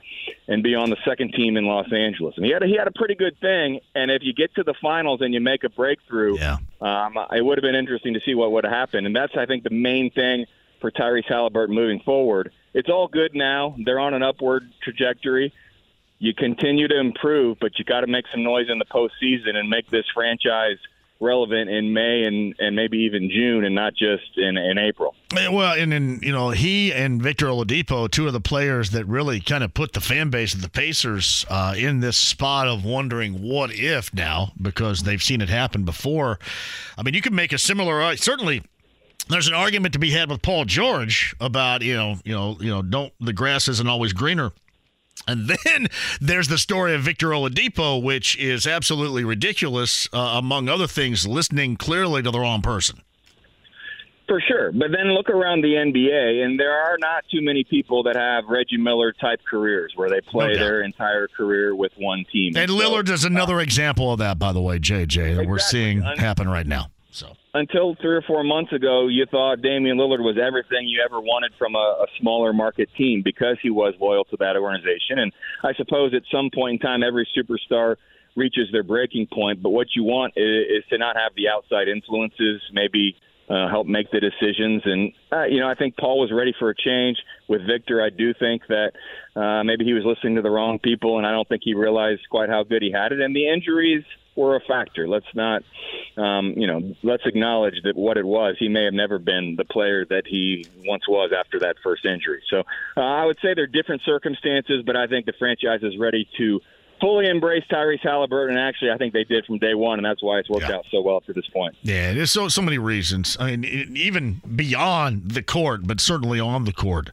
and 0.47 0.63
be 0.63 0.75
on 0.75 0.89
the 0.89 0.97
second 1.05 1.33
team 1.33 1.57
in 1.57 1.65
Los 1.65 1.91
Angeles. 1.91 2.35
And 2.37 2.45
he 2.45 2.51
had 2.51 2.63
a, 2.63 2.67
he 2.67 2.75
had 2.75 2.87
a 2.87 2.91
pretty 2.91 3.15
good 3.15 3.39
thing. 3.39 3.79
And 3.95 4.11
if 4.11 4.21
you 4.23 4.33
get 4.33 4.53
to 4.55 4.63
the 4.63 4.73
finals 4.81 5.21
and 5.21 5.33
you 5.33 5.39
make 5.39 5.63
a 5.63 5.69
breakthrough, 5.69 6.37
yeah. 6.37 6.57
um, 6.81 7.17
it 7.31 7.43
would 7.43 7.57
have 7.57 7.63
been 7.63 7.75
interesting 7.75 8.13
to 8.13 8.19
see 8.25 8.35
what 8.35 8.51
would 8.51 8.63
have 8.63 8.73
happened. 8.73 9.07
And 9.07 9.15
that's 9.15 9.33
I 9.37 9.45
think 9.45 9.63
the 9.63 9.69
main 9.69 10.11
thing 10.11 10.45
for 10.81 10.91
Tyrese 10.91 11.25
Haliburton 11.25 11.69
moving 11.69 11.99
forward. 12.01 12.51
It's 12.73 12.89
all 12.89 13.07
good 13.07 13.33
now. 13.33 13.75
They're 13.83 13.99
on 13.99 14.13
an 14.13 14.23
upward 14.23 14.69
trajectory. 14.83 15.53
You 16.19 16.33
continue 16.33 16.87
to 16.87 16.99
improve, 16.99 17.57
but 17.59 17.77
you 17.77 17.85
got 17.85 18.01
to 18.01 18.07
make 18.07 18.25
some 18.31 18.43
noise 18.43 18.67
in 18.69 18.79
the 18.79 18.85
postseason 18.85 19.55
and 19.55 19.69
make 19.69 19.89
this 19.89 20.05
franchise 20.13 20.77
relevant 21.19 21.69
in 21.69 21.93
May 21.93 22.23
and, 22.23 22.55
and 22.59 22.75
maybe 22.75 22.99
even 22.99 23.29
June 23.29 23.65
and 23.65 23.73
not 23.73 23.93
just 23.93 24.37
in, 24.37 24.55
in 24.57 24.77
April. 24.77 25.15
Well, 25.33 25.75
and 25.75 25.91
then, 25.91 26.19
you 26.21 26.31
know, 26.31 26.51
he 26.51 26.93
and 26.93 27.21
Victor 27.21 27.47
Oladipo, 27.47 28.09
two 28.09 28.27
of 28.27 28.33
the 28.33 28.39
players 28.39 28.91
that 28.91 29.05
really 29.05 29.39
kind 29.39 29.63
of 29.63 29.73
put 29.73 29.93
the 29.93 30.01
fan 30.01 30.29
base 30.29 30.53
of 30.53 30.61
the 30.61 30.69
Pacers 30.69 31.45
uh, 31.49 31.73
in 31.75 32.01
this 32.01 32.17
spot 32.17 32.67
of 32.67 32.85
wondering 32.85 33.41
what 33.41 33.71
if 33.73 34.13
now 34.13 34.51
because 34.61 35.03
they've 35.03 35.23
seen 35.23 35.41
it 35.41 35.49
happen 35.49 35.85
before. 35.85 36.39
I 36.97 37.03
mean, 37.03 37.15
you 37.15 37.21
can 37.21 37.33
make 37.33 37.51
a 37.51 37.57
similar, 37.57 38.01
uh, 38.01 38.15
certainly– 38.15 38.63
there's 39.29 39.47
an 39.47 39.53
argument 39.53 39.93
to 39.93 39.99
be 39.99 40.11
had 40.11 40.29
with 40.29 40.41
Paul 40.41 40.65
George 40.65 41.35
about 41.39 41.81
you 41.81 41.95
know 41.95 42.17
you 42.23 42.33
know 42.33 42.57
you 42.59 42.69
know 42.69 42.81
don't 42.81 43.13
the 43.19 43.33
grass 43.33 43.67
isn't 43.67 43.87
always 43.87 44.13
greener. 44.13 44.51
And 45.27 45.47
then 45.47 45.87
there's 46.21 46.47
the 46.47 46.57
story 46.57 46.95
of 46.95 47.01
Victor 47.01 47.29
Oladipo, 47.29 48.01
which 48.01 48.37
is 48.37 48.65
absolutely 48.65 49.23
ridiculous, 49.23 50.07
uh, 50.13 50.17
among 50.17 50.69
other 50.69 50.87
things, 50.87 51.27
listening 51.27 51.75
clearly 51.75 52.23
to 52.23 52.31
the 52.31 52.39
wrong 52.39 52.61
person. 52.61 53.01
For 54.27 54.41
sure. 54.45 54.73
But 54.73 54.89
then 54.91 55.13
look 55.13 55.29
around 55.29 55.61
the 55.61 55.75
NBA, 55.75 56.43
and 56.43 56.59
there 56.59 56.73
are 56.73 56.97
not 56.99 57.23
too 57.31 57.41
many 57.41 57.63
people 57.63 58.03
that 58.03 58.17
have 58.17 58.43
Reggie 58.49 58.77
Miller 58.77 59.13
type 59.13 59.39
careers 59.49 59.93
where 59.95 60.09
they 60.09 60.19
play 60.19 60.53
their 60.53 60.81
entire 60.81 61.29
career 61.29 61.73
with 61.73 61.93
one 61.97 62.25
team. 62.31 62.53
And, 62.57 62.69
and 62.69 62.71
Lillard 62.71 63.07
so, 63.07 63.13
is 63.13 63.23
another 63.23 63.55
uh, 63.55 63.63
example 63.63 64.11
of 64.11 64.19
that, 64.19 64.37
by 64.37 64.51
the 64.51 64.61
way, 64.61 64.79
JJ, 64.79 65.15
that 65.15 65.29
exactly. 65.29 65.47
we're 65.47 65.59
seeing 65.59 66.01
happen 66.01 66.49
right 66.49 66.67
now. 66.67 66.87
Until 67.57 67.95
three 67.95 68.15
or 68.15 68.21
four 68.21 68.43
months 68.43 68.71
ago, 68.71 69.07
you 69.07 69.25
thought 69.25 69.63
Damian 69.63 69.97
Lillard 69.97 70.21
was 70.21 70.37
everything 70.37 70.87
you 70.87 71.01
ever 71.03 71.19
wanted 71.19 71.53
from 71.57 71.73
a, 71.73 72.05
a 72.05 72.05
smaller 72.21 72.53
market 72.53 72.87
team 72.95 73.23
because 73.25 73.57
he 73.63 73.71
was 73.71 73.95
loyal 73.99 74.25
to 74.25 74.37
that 74.37 74.55
organization. 74.55 75.17
And 75.17 75.33
I 75.63 75.73
suppose 75.73 76.13
at 76.13 76.21
some 76.31 76.51
point 76.53 76.73
in 76.73 76.79
time, 76.87 77.01
every 77.01 77.27
superstar 77.35 77.95
reaches 78.35 78.67
their 78.71 78.83
breaking 78.83 79.29
point. 79.33 79.63
But 79.63 79.71
what 79.71 79.87
you 79.95 80.03
want 80.03 80.33
is, 80.37 80.83
is 80.83 80.83
to 80.91 80.99
not 80.99 81.15
have 81.15 81.31
the 81.35 81.49
outside 81.49 81.87
influences, 81.87 82.61
maybe 82.73 83.15
uh, 83.49 83.67
help 83.69 83.87
make 83.87 84.11
the 84.11 84.19
decisions. 84.19 84.83
And 84.85 85.13
uh, 85.31 85.45
you 85.45 85.59
know, 85.59 85.67
I 85.67 85.73
think 85.73 85.97
Paul 85.97 86.19
was 86.19 86.31
ready 86.31 86.53
for 86.59 86.69
a 86.69 86.75
change. 86.75 87.17
With 87.47 87.65
Victor, 87.65 88.03
I 88.03 88.11
do 88.11 88.35
think 88.35 88.67
that 88.69 88.91
uh, 89.35 89.63
maybe 89.63 89.83
he 89.83 89.93
was 89.93 90.03
listening 90.05 90.35
to 90.35 90.43
the 90.43 90.51
wrong 90.51 90.77
people, 90.77 91.17
and 91.17 91.25
I 91.25 91.31
don't 91.31 91.49
think 91.49 91.63
he 91.65 91.73
realized 91.73 92.21
quite 92.29 92.49
how 92.49 92.61
good 92.61 92.83
he 92.83 92.91
had 92.91 93.13
it. 93.13 93.19
And 93.19 93.35
the 93.35 93.49
injuries 93.49 94.03
were 94.37 94.55
a 94.55 94.61
factor. 94.61 95.07
Let's 95.07 95.25
not, 95.33 95.63
um, 96.15 96.53
you 96.55 96.67
know, 96.67 96.95
let's 97.03 97.23
acknowledge 97.25 97.81
that 97.83 97.95
what 97.95 98.17
it 98.17 98.25
was. 98.25 98.55
He 98.59 98.69
may 98.69 98.85
have 98.85 98.93
never 98.93 99.19
been 99.19 99.55
the 99.57 99.65
player 99.65 100.05
that 100.05 100.23
he 100.27 100.65
once 100.85 101.07
was 101.07 101.31
after 101.37 101.59
that 101.59 101.75
first 101.83 102.05
injury. 102.05 102.41
So 102.49 102.63
uh, 102.95 103.01
I 103.01 103.25
would 103.25 103.37
say 103.41 103.53
they're 103.55 103.67
different 103.67 104.03
circumstances, 104.05 104.83
but 104.85 104.95
I 104.95 105.07
think 105.07 105.25
the 105.25 105.33
franchise 105.37 105.81
is 105.81 105.97
ready 105.97 106.29
to 106.37 106.61
fully 106.99 107.27
embrace 107.27 107.63
Tyrese 107.71 108.01
Haliburton. 108.01 108.49
And 108.49 108.59
actually, 108.59 108.91
I 108.91 108.97
think 108.97 109.13
they 109.13 109.23
did 109.23 109.45
from 109.45 109.57
day 109.57 109.73
one, 109.73 109.99
and 109.99 110.05
that's 110.05 110.21
why 110.23 110.39
it's 110.39 110.49
worked 110.49 110.67
yeah. 110.67 110.75
out 110.75 110.85
so 110.91 111.01
well 111.01 111.17
up 111.17 111.25
to 111.25 111.33
this 111.33 111.47
point. 111.47 111.75
Yeah, 111.81 112.13
there's 112.13 112.31
so 112.31 112.47
so 112.47 112.61
many 112.61 112.77
reasons. 112.77 113.37
I 113.39 113.55
mean, 113.55 113.95
even 113.95 114.41
beyond 114.55 115.31
the 115.31 115.43
court, 115.43 115.81
but 115.85 115.99
certainly 115.99 116.39
on 116.39 116.65
the 116.65 116.73
court, 116.73 117.11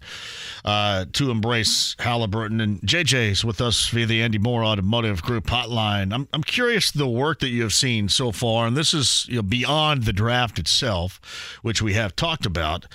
uh, 0.64 1.04
to 1.12 1.30
embrace 1.30 1.94
Haliburton. 1.98 2.62
And 2.62 2.80
JJ's 2.82 3.44
with 3.44 3.60
us 3.60 3.88
via 3.88 4.06
the 4.06 4.22
Andy 4.22 4.38
Moore 4.38 4.64
Automotive 4.64 5.22
Group 5.22 5.46
hotline. 5.46 6.12
I'm 6.12 6.28
I'm 6.32 6.42
curious 6.42 6.90
the 6.90 7.08
work 7.08 7.40
that 7.40 7.48
you 7.48 7.62
have 7.62 7.74
seen 7.74 8.08
so 8.08 8.32
far, 8.32 8.66
and 8.66 8.76
this 8.76 8.94
is 8.94 9.26
you 9.28 9.36
know, 9.36 9.42
beyond 9.42 10.04
the 10.04 10.12
draft 10.12 10.58
itself, 10.58 11.58
which 11.62 11.82
we 11.82 11.94
have 11.94 12.16
talked 12.16 12.46
about. 12.46 12.86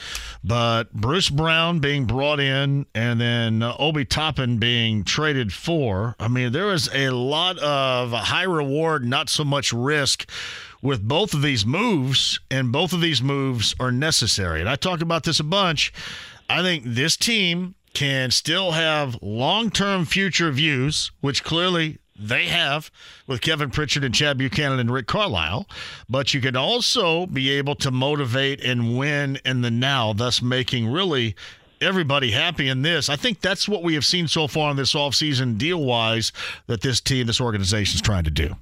But 0.43 0.93
Bruce 0.93 1.29
Brown 1.29 1.79
being 1.79 2.05
brought 2.05 2.39
in, 2.39 2.86
and 2.96 3.19
then 3.19 3.62
uh, 3.62 3.75
Obi 3.77 4.05
Toppin 4.05 4.58
being 4.58 5.03
traded 5.03 5.53
for. 5.53 6.15
I 6.19 6.27
mean, 6.27 6.51
there 6.51 6.72
is 6.72 6.79
a 6.94 7.10
lot 7.10 7.58
of 7.60 8.12
high 8.12 8.44
reward, 8.44 9.04
not 9.04 9.28
so 9.30 9.44
much 9.44 9.74
risk 9.74 10.30
with 10.82 11.06
both 11.06 11.34
of 11.34 11.42
these 11.42 11.66
moves, 11.66 12.40
and 12.50 12.72
both 12.72 12.94
of 12.94 13.02
these 13.02 13.22
moves 13.22 13.76
are 13.80 13.92
necessary. 13.92 14.62
And 14.62 14.70
I 14.70 14.76
talk 14.76 15.02
about 15.02 15.24
this 15.24 15.40
a 15.40 15.44
bunch. 15.44 15.92
I 16.48 16.62
think 16.62 16.84
this 16.86 17.18
team 17.18 17.76
can 17.94 18.32
still 18.32 18.72
have 18.72 19.18
long 19.22 19.72
term 19.72 20.06
future 20.06 20.52
views, 20.52 21.12
which 21.22 21.44
clearly 21.44 22.00
they 22.20 22.46
have 22.46 22.92
with 23.28 23.42
Kevin 23.42 23.70
Pritchard 23.70 24.04
and 24.04 24.14
Chad 24.14 24.38
Buchanan 24.38 24.80
and 24.80 24.92
Rick 24.92 25.08
Carlisle, 25.08 25.68
but 26.10 26.34
you 26.34 26.42
can 26.42 26.56
also 26.56 27.26
be 27.26 27.50
able 27.52 27.76
to 27.76 27.92
motivate 27.92 28.62
and 28.64 28.98
win 28.98 29.40
in 29.46 29.62
the 29.62 29.72
now, 29.72 30.12
thus 30.14 30.42
making 30.42 30.92
really 30.92 31.36
everybody 31.82 32.32
happy 32.32 32.68
in 32.68 32.82
this. 32.82 33.10
I 33.10 33.16
think 33.16 33.42
that's 33.42 33.68
what 33.68 33.84
we 33.84 33.94
have 33.94 34.06
seen 34.06 34.28
so 34.28 34.48
far 34.48 34.72
in 34.72 34.78
this 34.78 34.94
offseason 34.94 35.58
deal 35.58 35.84
wise 35.84 36.32
that 36.68 36.82
this 36.82 37.00
team, 37.02 37.28
this 37.28 37.42
organization 37.42 37.96
is 37.96 38.02
trying 38.02 38.26
to 38.26 38.32
do. 38.32 38.56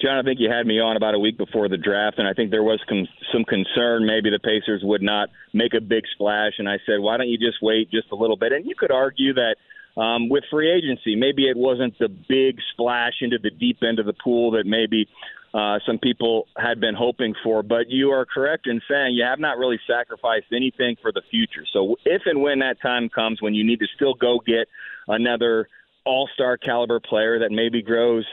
John, 0.00 0.18
I 0.18 0.22
think 0.22 0.40
you 0.40 0.50
had 0.50 0.66
me 0.66 0.80
on 0.80 0.96
about 0.96 1.14
a 1.14 1.18
week 1.18 1.38
before 1.38 1.68
the 1.68 1.76
draft, 1.76 2.18
and 2.18 2.26
I 2.26 2.32
think 2.32 2.50
there 2.50 2.64
was 2.64 2.80
com- 2.88 3.06
some 3.32 3.44
concern 3.44 4.04
maybe 4.04 4.30
the 4.30 4.40
Pacers 4.40 4.82
would 4.82 5.02
not 5.02 5.28
make 5.52 5.74
a 5.74 5.80
big 5.80 6.04
splash. 6.12 6.54
And 6.58 6.68
I 6.68 6.78
said, 6.84 6.98
why 6.98 7.16
don't 7.16 7.28
you 7.28 7.38
just 7.38 7.62
wait 7.62 7.88
just 7.90 8.10
a 8.10 8.16
little 8.16 8.36
bit? 8.36 8.52
And 8.52 8.66
you 8.66 8.74
could 8.74 8.90
argue 8.90 9.32
that 9.34 9.56
um, 9.96 10.28
with 10.28 10.42
free 10.50 10.72
agency, 10.72 11.14
maybe 11.14 11.48
it 11.48 11.56
wasn't 11.56 11.96
the 12.00 12.08
big 12.08 12.58
splash 12.72 13.14
into 13.20 13.38
the 13.38 13.50
deep 13.50 13.78
end 13.82 14.00
of 14.00 14.06
the 14.06 14.12
pool 14.12 14.52
that 14.52 14.66
maybe 14.66 15.06
uh, 15.54 15.78
some 15.84 15.98
people 15.98 16.46
had 16.56 16.80
been 16.80 16.94
hoping 16.94 17.34
for. 17.42 17.62
But 17.62 17.88
you 17.88 18.10
are 18.10 18.24
correct 18.24 18.66
in 18.66 18.80
saying 18.88 19.14
you 19.14 19.24
have 19.24 19.38
not 19.38 19.58
really 19.58 19.78
sacrificed 19.86 20.46
anything 20.52 20.96
for 21.00 21.12
the 21.12 21.22
future. 21.30 21.64
So 21.72 21.96
if 22.04 22.22
and 22.26 22.42
when 22.42 22.60
that 22.60 22.80
time 22.80 23.08
comes 23.08 23.42
when 23.42 23.54
you 23.54 23.64
need 23.64 23.80
to 23.80 23.86
still 23.94 24.14
go 24.14 24.40
get 24.44 24.68
another 25.08 25.68
all 26.04 26.28
star 26.34 26.56
caliber 26.56 27.00
player 27.00 27.38
that 27.38 27.52
maybe 27.52 27.80
grows 27.82 28.24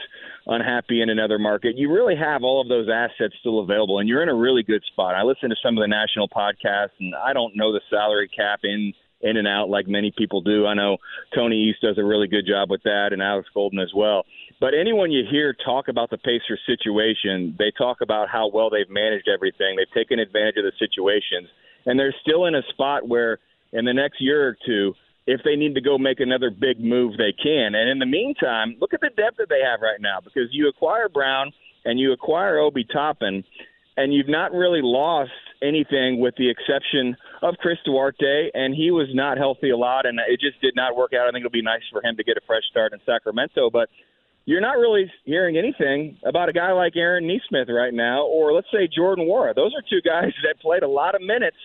unhappy 0.46 1.02
in 1.02 1.10
another 1.10 1.38
market, 1.38 1.76
you 1.76 1.92
really 1.92 2.16
have 2.16 2.42
all 2.42 2.60
of 2.60 2.68
those 2.68 2.88
assets 2.88 3.34
still 3.40 3.60
available, 3.60 3.98
and 3.98 4.08
you're 4.08 4.22
in 4.22 4.28
a 4.28 4.34
really 4.34 4.62
good 4.62 4.82
spot. 4.90 5.14
I 5.14 5.22
listen 5.22 5.50
to 5.50 5.56
some 5.62 5.76
of 5.76 5.82
the 5.82 5.88
national 5.88 6.28
podcasts, 6.28 6.98
and 6.98 7.14
I 7.14 7.32
don't 7.32 7.56
know 7.56 7.72
the 7.72 7.80
salary 7.90 8.28
cap 8.28 8.60
in 8.64 8.92
in 9.20 9.36
and 9.36 9.46
out 9.46 9.68
like 9.68 9.86
many 9.86 10.12
people 10.16 10.40
do. 10.40 10.66
I 10.66 10.74
know 10.74 10.96
Tony 11.34 11.56
East 11.68 11.82
does 11.82 11.98
a 11.98 12.04
really 12.04 12.28
good 12.28 12.46
job 12.46 12.70
with 12.70 12.82
that, 12.84 13.08
and 13.12 13.22
Alex 13.22 13.48
Golden 13.52 13.78
as 13.78 13.92
well. 13.94 14.24
But 14.60 14.74
anyone 14.74 15.10
you 15.10 15.24
hear 15.30 15.54
talk 15.64 15.88
about 15.88 16.10
the 16.10 16.18
Pacers 16.18 16.60
situation, 16.66 17.54
they 17.58 17.72
talk 17.76 17.98
about 18.02 18.28
how 18.28 18.48
well 18.48 18.70
they've 18.70 18.90
managed 18.90 19.28
everything. 19.28 19.76
They've 19.76 19.94
taken 19.94 20.18
advantage 20.18 20.56
of 20.56 20.64
the 20.64 20.72
situations, 20.78 21.48
and 21.86 21.98
they're 21.98 22.14
still 22.22 22.46
in 22.46 22.54
a 22.54 22.62
spot 22.70 23.08
where 23.08 23.38
in 23.72 23.84
the 23.84 23.94
next 23.94 24.20
year 24.20 24.46
or 24.48 24.56
two, 24.66 24.94
if 25.26 25.40
they 25.44 25.54
need 25.54 25.74
to 25.74 25.80
go 25.80 25.96
make 25.96 26.20
another 26.20 26.50
big 26.50 26.80
move, 26.80 27.16
they 27.16 27.32
can. 27.32 27.74
And 27.74 27.88
in 27.88 27.98
the 27.98 28.06
meantime, 28.06 28.76
look 28.80 28.94
at 28.94 29.00
the 29.00 29.10
depth 29.16 29.36
that 29.38 29.48
they 29.48 29.60
have 29.60 29.80
right 29.80 30.00
now 30.00 30.18
because 30.22 30.48
you 30.50 30.68
acquire 30.68 31.08
Brown 31.08 31.52
and 31.84 31.98
you 31.98 32.12
acquire 32.12 32.58
Obi 32.58 32.84
Toppin, 32.84 33.44
and 34.00 34.14
you've 34.14 34.28
not 34.28 34.52
really 34.52 34.80
lost 34.82 35.30
anything 35.62 36.20
with 36.20 36.34
the 36.36 36.48
exception 36.48 37.16
of 37.42 37.54
Chris 37.58 37.76
Duarte, 37.84 38.50
and 38.54 38.74
he 38.74 38.90
was 38.90 39.08
not 39.12 39.36
healthy 39.36 39.70
a 39.70 39.76
lot, 39.76 40.06
and 40.06 40.18
it 40.26 40.40
just 40.40 40.60
did 40.62 40.74
not 40.74 40.96
work 40.96 41.12
out. 41.12 41.28
I 41.28 41.32
think 41.32 41.44
it'll 41.44 41.50
be 41.50 41.62
nice 41.62 41.82
for 41.92 42.02
him 42.02 42.16
to 42.16 42.24
get 42.24 42.38
a 42.38 42.40
fresh 42.46 42.62
start 42.70 42.94
in 42.94 43.00
Sacramento, 43.04 43.68
but 43.70 43.90
you're 44.46 44.60
not 44.60 44.78
really 44.78 45.10
hearing 45.24 45.58
anything 45.58 46.16
about 46.24 46.48
a 46.48 46.52
guy 46.52 46.72
like 46.72 46.96
Aaron 46.96 47.26
Nesmith 47.26 47.68
right 47.68 47.92
now, 47.92 48.24
or 48.24 48.54
let's 48.54 48.68
say 48.72 48.88
Jordan 48.88 49.26
Nwora. 49.26 49.54
Those 49.54 49.72
are 49.74 49.82
two 49.88 50.00
guys 50.00 50.32
that 50.44 50.60
played 50.60 50.82
a 50.82 50.88
lot 50.88 51.14
of 51.14 51.20
minutes 51.20 51.58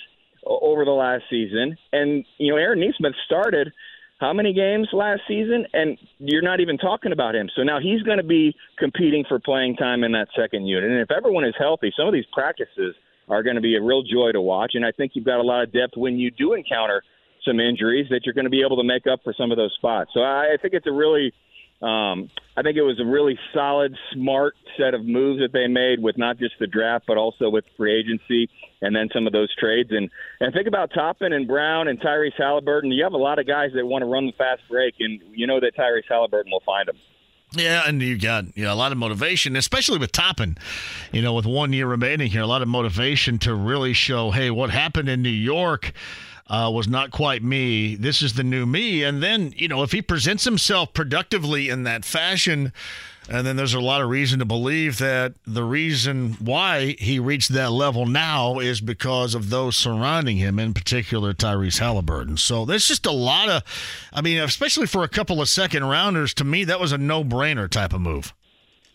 over 0.45 0.85
the 0.85 0.91
last 0.91 1.23
season, 1.29 1.77
and 1.91 2.25
you 2.37 2.51
know 2.51 2.57
Aaron 2.57 2.81
Nesmith 2.81 3.15
started 3.25 3.71
how 4.19 4.31
many 4.31 4.53
games 4.53 4.87
last 4.93 5.21
season, 5.27 5.65
and 5.73 5.97
you're 6.19 6.41
not 6.41 6.59
even 6.59 6.77
talking 6.77 7.11
about 7.11 7.35
him. 7.35 7.49
So 7.55 7.63
now 7.63 7.79
he's 7.79 8.01
going 8.03 8.17
to 8.17 8.23
be 8.23 8.55
competing 8.77 9.25
for 9.27 9.39
playing 9.39 9.75
time 9.75 10.03
in 10.03 10.11
that 10.13 10.29
second 10.35 10.67
unit, 10.67 10.89
and 10.89 11.01
if 11.01 11.11
everyone 11.11 11.43
is 11.45 11.53
healthy, 11.57 11.91
some 11.97 12.07
of 12.07 12.13
these 12.13 12.25
practices 12.31 12.95
are 13.27 13.43
going 13.43 13.55
to 13.55 13.61
be 13.61 13.75
a 13.75 13.81
real 13.81 14.03
joy 14.03 14.31
to 14.31 14.41
watch. 14.41 14.73
And 14.75 14.85
I 14.85 14.91
think 14.91 15.13
you've 15.15 15.25
got 15.25 15.39
a 15.39 15.43
lot 15.43 15.63
of 15.63 15.73
depth 15.73 15.97
when 15.97 16.17
you 16.19 16.29
do 16.31 16.53
encounter 16.53 17.01
some 17.43 17.59
injuries 17.59 18.07
that 18.09 18.21
you're 18.25 18.33
going 18.33 18.45
to 18.45 18.51
be 18.51 18.61
able 18.61 18.77
to 18.77 18.83
make 18.83 19.07
up 19.07 19.19
for 19.23 19.33
some 19.33 19.51
of 19.51 19.57
those 19.57 19.73
spots. 19.73 20.11
So 20.13 20.21
I 20.21 20.57
think 20.61 20.73
it's 20.73 20.87
a 20.87 20.91
really 20.91 21.33
um, 21.81 22.29
I 22.55 22.61
think 22.61 22.77
it 22.77 22.83
was 22.83 22.99
a 22.99 23.05
really 23.05 23.37
solid, 23.53 23.95
smart 24.13 24.55
set 24.77 24.93
of 24.93 25.05
moves 25.05 25.41
that 25.41 25.51
they 25.51 25.67
made 25.67 26.01
with 26.01 26.17
not 26.17 26.37
just 26.37 26.55
the 26.59 26.67
draft, 26.67 27.05
but 27.05 27.17
also 27.17 27.49
with 27.49 27.65
free 27.75 27.99
agency 27.99 28.49
and 28.81 28.95
then 28.95 29.09
some 29.13 29.27
of 29.27 29.33
those 29.33 29.53
trades. 29.55 29.89
And 29.91 30.09
and 30.39 30.53
think 30.53 30.67
about 30.67 30.91
Toppin 30.93 31.33
and 31.33 31.47
Brown 31.47 31.87
and 31.87 31.99
Tyrese 31.99 32.39
Haliburton. 32.39 32.95
You 32.95 33.03
have 33.03 33.13
a 33.13 33.17
lot 33.17 33.39
of 33.39 33.47
guys 33.47 33.71
that 33.75 33.85
want 33.85 34.03
to 34.03 34.05
run 34.05 34.25
the 34.25 34.31
fast 34.33 34.61
break, 34.69 34.95
and 34.99 35.21
you 35.33 35.47
know 35.47 35.59
that 35.59 35.75
Tyrese 35.75 36.09
Haliburton 36.09 36.51
will 36.51 36.63
find 36.65 36.87
them. 36.87 36.97
Yeah, 37.51 37.83
and 37.87 38.01
you 38.01 38.17
got 38.17 38.57
you 38.57 38.65
know, 38.65 38.73
a 38.73 38.75
lot 38.75 38.91
of 38.91 38.97
motivation, 38.97 39.55
especially 39.55 39.97
with 39.97 40.11
Toppin. 40.11 40.57
You 41.11 41.21
know, 41.21 41.33
with 41.33 41.45
one 41.45 41.73
year 41.73 41.87
remaining 41.87 42.29
here, 42.29 42.41
a 42.41 42.47
lot 42.47 42.61
of 42.61 42.67
motivation 42.67 43.37
to 43.39 43.53
really 43.53 43.93
show, 43.93 44.31
hey, 44.31 44.49
what 44.49 44.69
happened 44.69 45.09
in 45.09 45.21
New 45.21 45.29
York 45.29 45.93
uh, 46.47 46.71
was 46.73 46.87
not 46.87 47.11
quite 47.11 47.43
me. 47.43 47.95
This 47.95 48.21
is 48.21 48.33
the 48.33 48.43
new 48.43 48.65
me. 48.65 49.03
And 49.03 49.21
then, 49.21 49.53
you 49.55 49.67
know, 49.67 49.83
if 49.83 49.91
he 49.91 50.01
presents 50.01 50.43
himself 50.43 50.93
productively 50.93 51.69
in 51.69 51.83
that 51.83 52.05
fashion, 52.05 52.71
and 53.27 53.47
then 53.47 53.55
there's 53.55 53.73
a 53.73 53.79
lot 53.79 54.01
of 54.01 54.09
reason 54.09 54.37
to 54.39 54.45
believe 54.45 54.99
that 54.99 55.33
the 55.47 55.63
reason 55.63 56.33
why 56.33 56.95
he 56.99 57.17
reached 57.17 57.51
that 57.53 57.71
level 57.71 58.05
now 58.05 58.59
is 58.59 58.79
because 58.79 59.33
of 59.33 59.49
those 59.49 59.75
surrounding 59.75 60.37
him, 60.37 60.59
in 60.59 60.75
particular 60.75 61.33
Tyrese 61.33 61.79
Haliburton. 61.79 62.37
So 62.37 62.65
there's 62.65 62.87
just 62.87 63.07
a 63.07 63.11
lot 63.11 63.49
of, 63.49 63.63
I 64.13 64.21
mean, 64.21 64.39
especially 64.39 64.85
for 64.85 65.03
a 65.03 65.09
couple 65.09 65.41
of 65.41 65.49
second 65.49 65.85
rounders, 65.85 66.35
to 66.35 66.43
me, 66.43 66.63
that 66.65 66.79
was 66.79 66.91
a 66.91 66.99
no 66.99 67.23
brainer 67.23 67.67
type 67.67 67.93
of 67.93 68.01
move. 68.01 68.33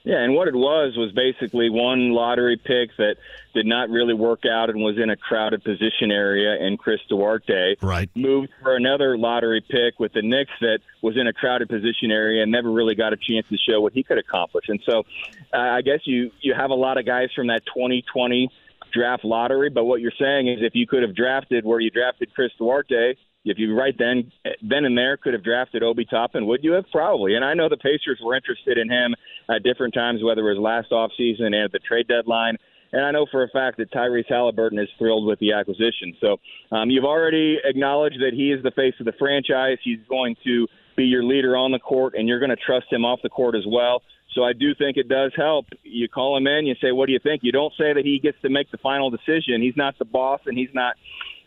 Yeah, 0.05 0.23
and 0.23 0.35
what 0.35 0.49
it 0.49 0.55
was 0.55 0.97
was 0.97 1.13
basically 1.13 1.69
one 1.69 2.13
lottery 2.13 2.57
pick 2.57 2.97
that 2.97 3.17
did 3.55 3.67
not 3.67 3.91
really 3.91 4.15
work 4.15 4.45
out 4.51 4.71
and 4.71 4.81
was 4.81 4.97
in 5.03 5.11
a 5.11 5.17
crowded 5.17 5.63
position 5.65 6.11
area, 6.11 6.57
and 6.61 6.79
Chris 6.79 7.01
Duarte 7.09 7.77
right. 7.83 8.11
moved 8.15 8.51
for 8.63 8.77
another 8.77 9.17
lottery 9.19 9.61
pick 9.69 9.99
with 9.99 10.13
the 10.13 10.23
Knicks 10.23 10.53
that 10.61 10.79
was 11.03 11.17
in 11.17 11.27
a 11.27 11.33
crowded 11.33 11.69
position 11.69 12.11
area 12.11 12.43
and 12.43 12.53
never 12.53 12.71
really 12.71 12.95
got 12.95 13.13
a 13.13 13.17
chance 13.17 13.47
to 13.49 13.57
show 13.57 13.81
what 13.81 13.93
he 13.93 14.03
could 14.03 14.19
accomplish. 14.19 14.67
And 14.69 14.81
so, 14.85 15.05
uh, 15.53 15.59
I 15.59 15.83
guess 15.83 16.01
you 16.05 16.31
you 16.41 16.55
have 16.55 16.71
a 16.71 16.75
lot 16.75 16.99
of 16.99 17.07
guys 17.07 17.29
from 17.35 17.49
that 17.49 17.63
2020 17.67 18.51
draft 18.93 19.25
lottery, 19.25 19.71
but 19.71 19.85
what 19.85 20.01
you're 20.01 20.13
saying 20.19 20.49
is 20.49 20.59
if 20.61 20.75
you 20.75 20.87
could 20.87 21.03
have 21.03 21.15
drafted 21.15 21.65
where 21.65 21.81
you 21.81 21.91
drafted 21.91 22.35
Chris 22.35 22.51
Duarte, 22.59 23.15
if 23.45 23.59
you 23.59 23.75
right 23.75 23.97
then 23.99 24.31
then 24.63 24.85
and 24.85 24.97
there 24.97 25.17
could 25.17 25.33
have 25.33 25.43
drafted 25.43 25.83
Obi 25.83 26.05
Toppin, 26.05 26.47
would 26.47 26.63
you 26.63 26.73
have? 26.73 26.85
Probably. 26.93 27.35
And 27.35 27.45
I 27.45 27.55
know 27.55 27.69
the 27.69 27.77
Pacers 27.77 28.21
were 28.23 28.35
interested 28.35 28.77
in 28.77 28.91
him 28.91 29.15
at 29.49 29.63
different 29.63 29.95
times, 29.95 30.23
whether 30.23 30.49
it 30.49 30.59
was 30.59 30.61
last 30.61 30.91
offseason 30.91 31.47
and 31.47 31.65
at 31.65 31.73
the 31.73 31.79
trade 31.79 32.07
deadline. 32.07 32.57
And 32.93 33.05
I 33.05 33.11
know 33.11 33.27
for 33.31 33.43
a 33.43 33.49
fact 33.49 33.79
that 33.79 33.93
Tyrese 33.93 34.29
Haliburton 34.31 34.83
is 34.83 34.89
thrilled 34.99 35.27
with 35.27 35.39
the 35.39 35.53
acquisition. 35.53 36.17
So 36.21 36.39
um, 36.73 36.91
you've 36.91 37.05
already 37.05 37.59
acknowledged 37.63 38.21
that 38.21 38.33
he 38.33 38.53
is 38.53 38.63
the 38.63 38.73
face 38.73 38.95
of 38.99 39.07
the 39.07 39.13
franchise. 39.13 39.79
He's 39.83 40.01
going 40.09 40.37
to 40.45 40.67
be 40.97 41.05
your 41.05 41.23
leader 41.23 41.57
on 41.57 41.71
the 41.71 41.79
court, 41.79 42.15
and 42.17 42.29
you're 42.29 42.41
going 42.41 42.51
to 42.51 42.57
trust 42.57 42.93
him 42.93 43.05
off 43.05 43.21
the 43.23 43.29
court 43.29 43.55
as 43.55 43.65
well. 43.67 44.03
So 44.35 44.45
I 44.45 44.53
do 44.53 44.75
think 44.75 44.97
it 44.97 45.09
does 45.09 45.33
help. 45.37 45.67
You 45.83 46.09
call 46.09 46.37
him 46.37 46.47
in, 46.47 46.67
you 46.67 46.75
say, 46.81 46.93
"What 46.93 47.07
do 47.07 47.13
you 47.13 47.19
think?" 47.19 47.43
You 47.43 47.51
don't 47.51 47.73
say 47.77 47.93
that 47.93 48.05
he 48.05 48.21
gets 48.21 48.41
to 48.43 48.49
make 48.49 48.71
the 48.71 48.79
final 48.79 49.11
decision. 49.11 49.61
He's 49.61 49.77
not 49.77 49.99
the 49.99 50.05
boss, 50.05 50.41
and 50.47 50.57
he's 50.57 50.73
not 50.73 50.95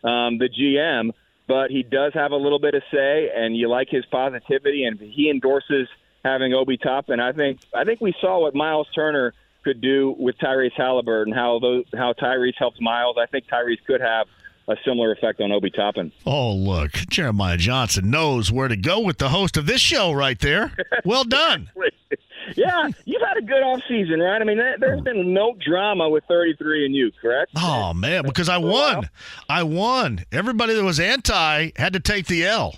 um, 0.04 0.38
the 0.38 0.50
GM 0.50 1.12
but 1.48 1.72
he 1.72 1.84
does 1.84 2.14
have 2.14 2.32
a 2.32 2.36
little 2.36 2.60
bit 2.60 2.74
of 2.74 2.84
say, 2.92 3.30
and 3.36 3.56
you 3.56 3.68
like 3.68 3.90
his 3.90 4.06
positivity, 4.06 4.86
and 4.86 5.00
he 5.00 5.30
endorses 5.30 5.88
having 6.24 6.54
Obi 6.54 6.78
Toppin. 6.78 7.20
I 7.20 7.34
think 7.34 7.60
I 7.74 7.84
think 7.84 8.00
we 8.00 8.14
saw 8.22 8.40
what 8.40 8.56
Miles 8.56 8.88
Turner 8.96 9.34
could 9.64 9.82
do 9.82 10.16
with 10.18 10.38
Tyrese 10.38 10.74
Haliburton, 10.78 11.34
how 11.34 11.60
those, 11.60 11.86
how 11.96 12.14
Tyrese 12.14 12.56
helps 12.58 12.80
Miles. 12.82 13.18
I 13.20 13.26
think 13.26 13.48
Tyrese 13.48 13.84
could 13.86 14.02
have 14.02 14.28
a 14.68 14.76
similar 14.86 15.12
effect 15.12 15.42
on 15.42 15.52
Obi 15.52 15.70
Toppin. 15.70 16.12
Oh, 16.26 16.54
look, 16.54 16.92
Jeremiah 17.10 17.58
Johnson 17.58 18.10
knows 18.10 18.52
where 18.52 18.68
to 18.68 18.78
go 18.78 19.00
with 19.02 19.18
the 19.18 19.30
host 19.30 19.58
of 19.58 19.66
this 19.66 19.82
show 19.82 20.12
right 20.12 20.40
there. 20.40 20.72
Well 21.06 21.26
done. 21.26 21.70
yeah, 22.56 22.88
you've 23.06 23.22
had 23.22 23.38
a 23.38 23.42
good 23.42 23.62
off 23.62 23.82
season, 23.88 24.20
right? 24.20 24.42
I 24.42 24.46
mean, 24.46 24.58
there's 24.80 25.02
been 25.02 25.34
no 25.34 25.56
drama 25.66 26.10
with 26.10 26.24
33 26.26 26.86
and 26.86 26.96
you, 26.96 27.12
correct? 27.22 27.52
Oh 27.58 27.94
man, 27.94 28.24
because 28.24 28.50
I 28.50 28.58
won. 28.58 29.10
I 29.50 29.64
won. 29.64 30.24
Everybody 30.32 30.74
that 30.76 30.84
was 30.84 31.00
anti 31.00 31.72
had 31.76 31.94
to 31.94 32.00
take 32.00 32.28
the 32.28 32.46
L. 32.46 32.76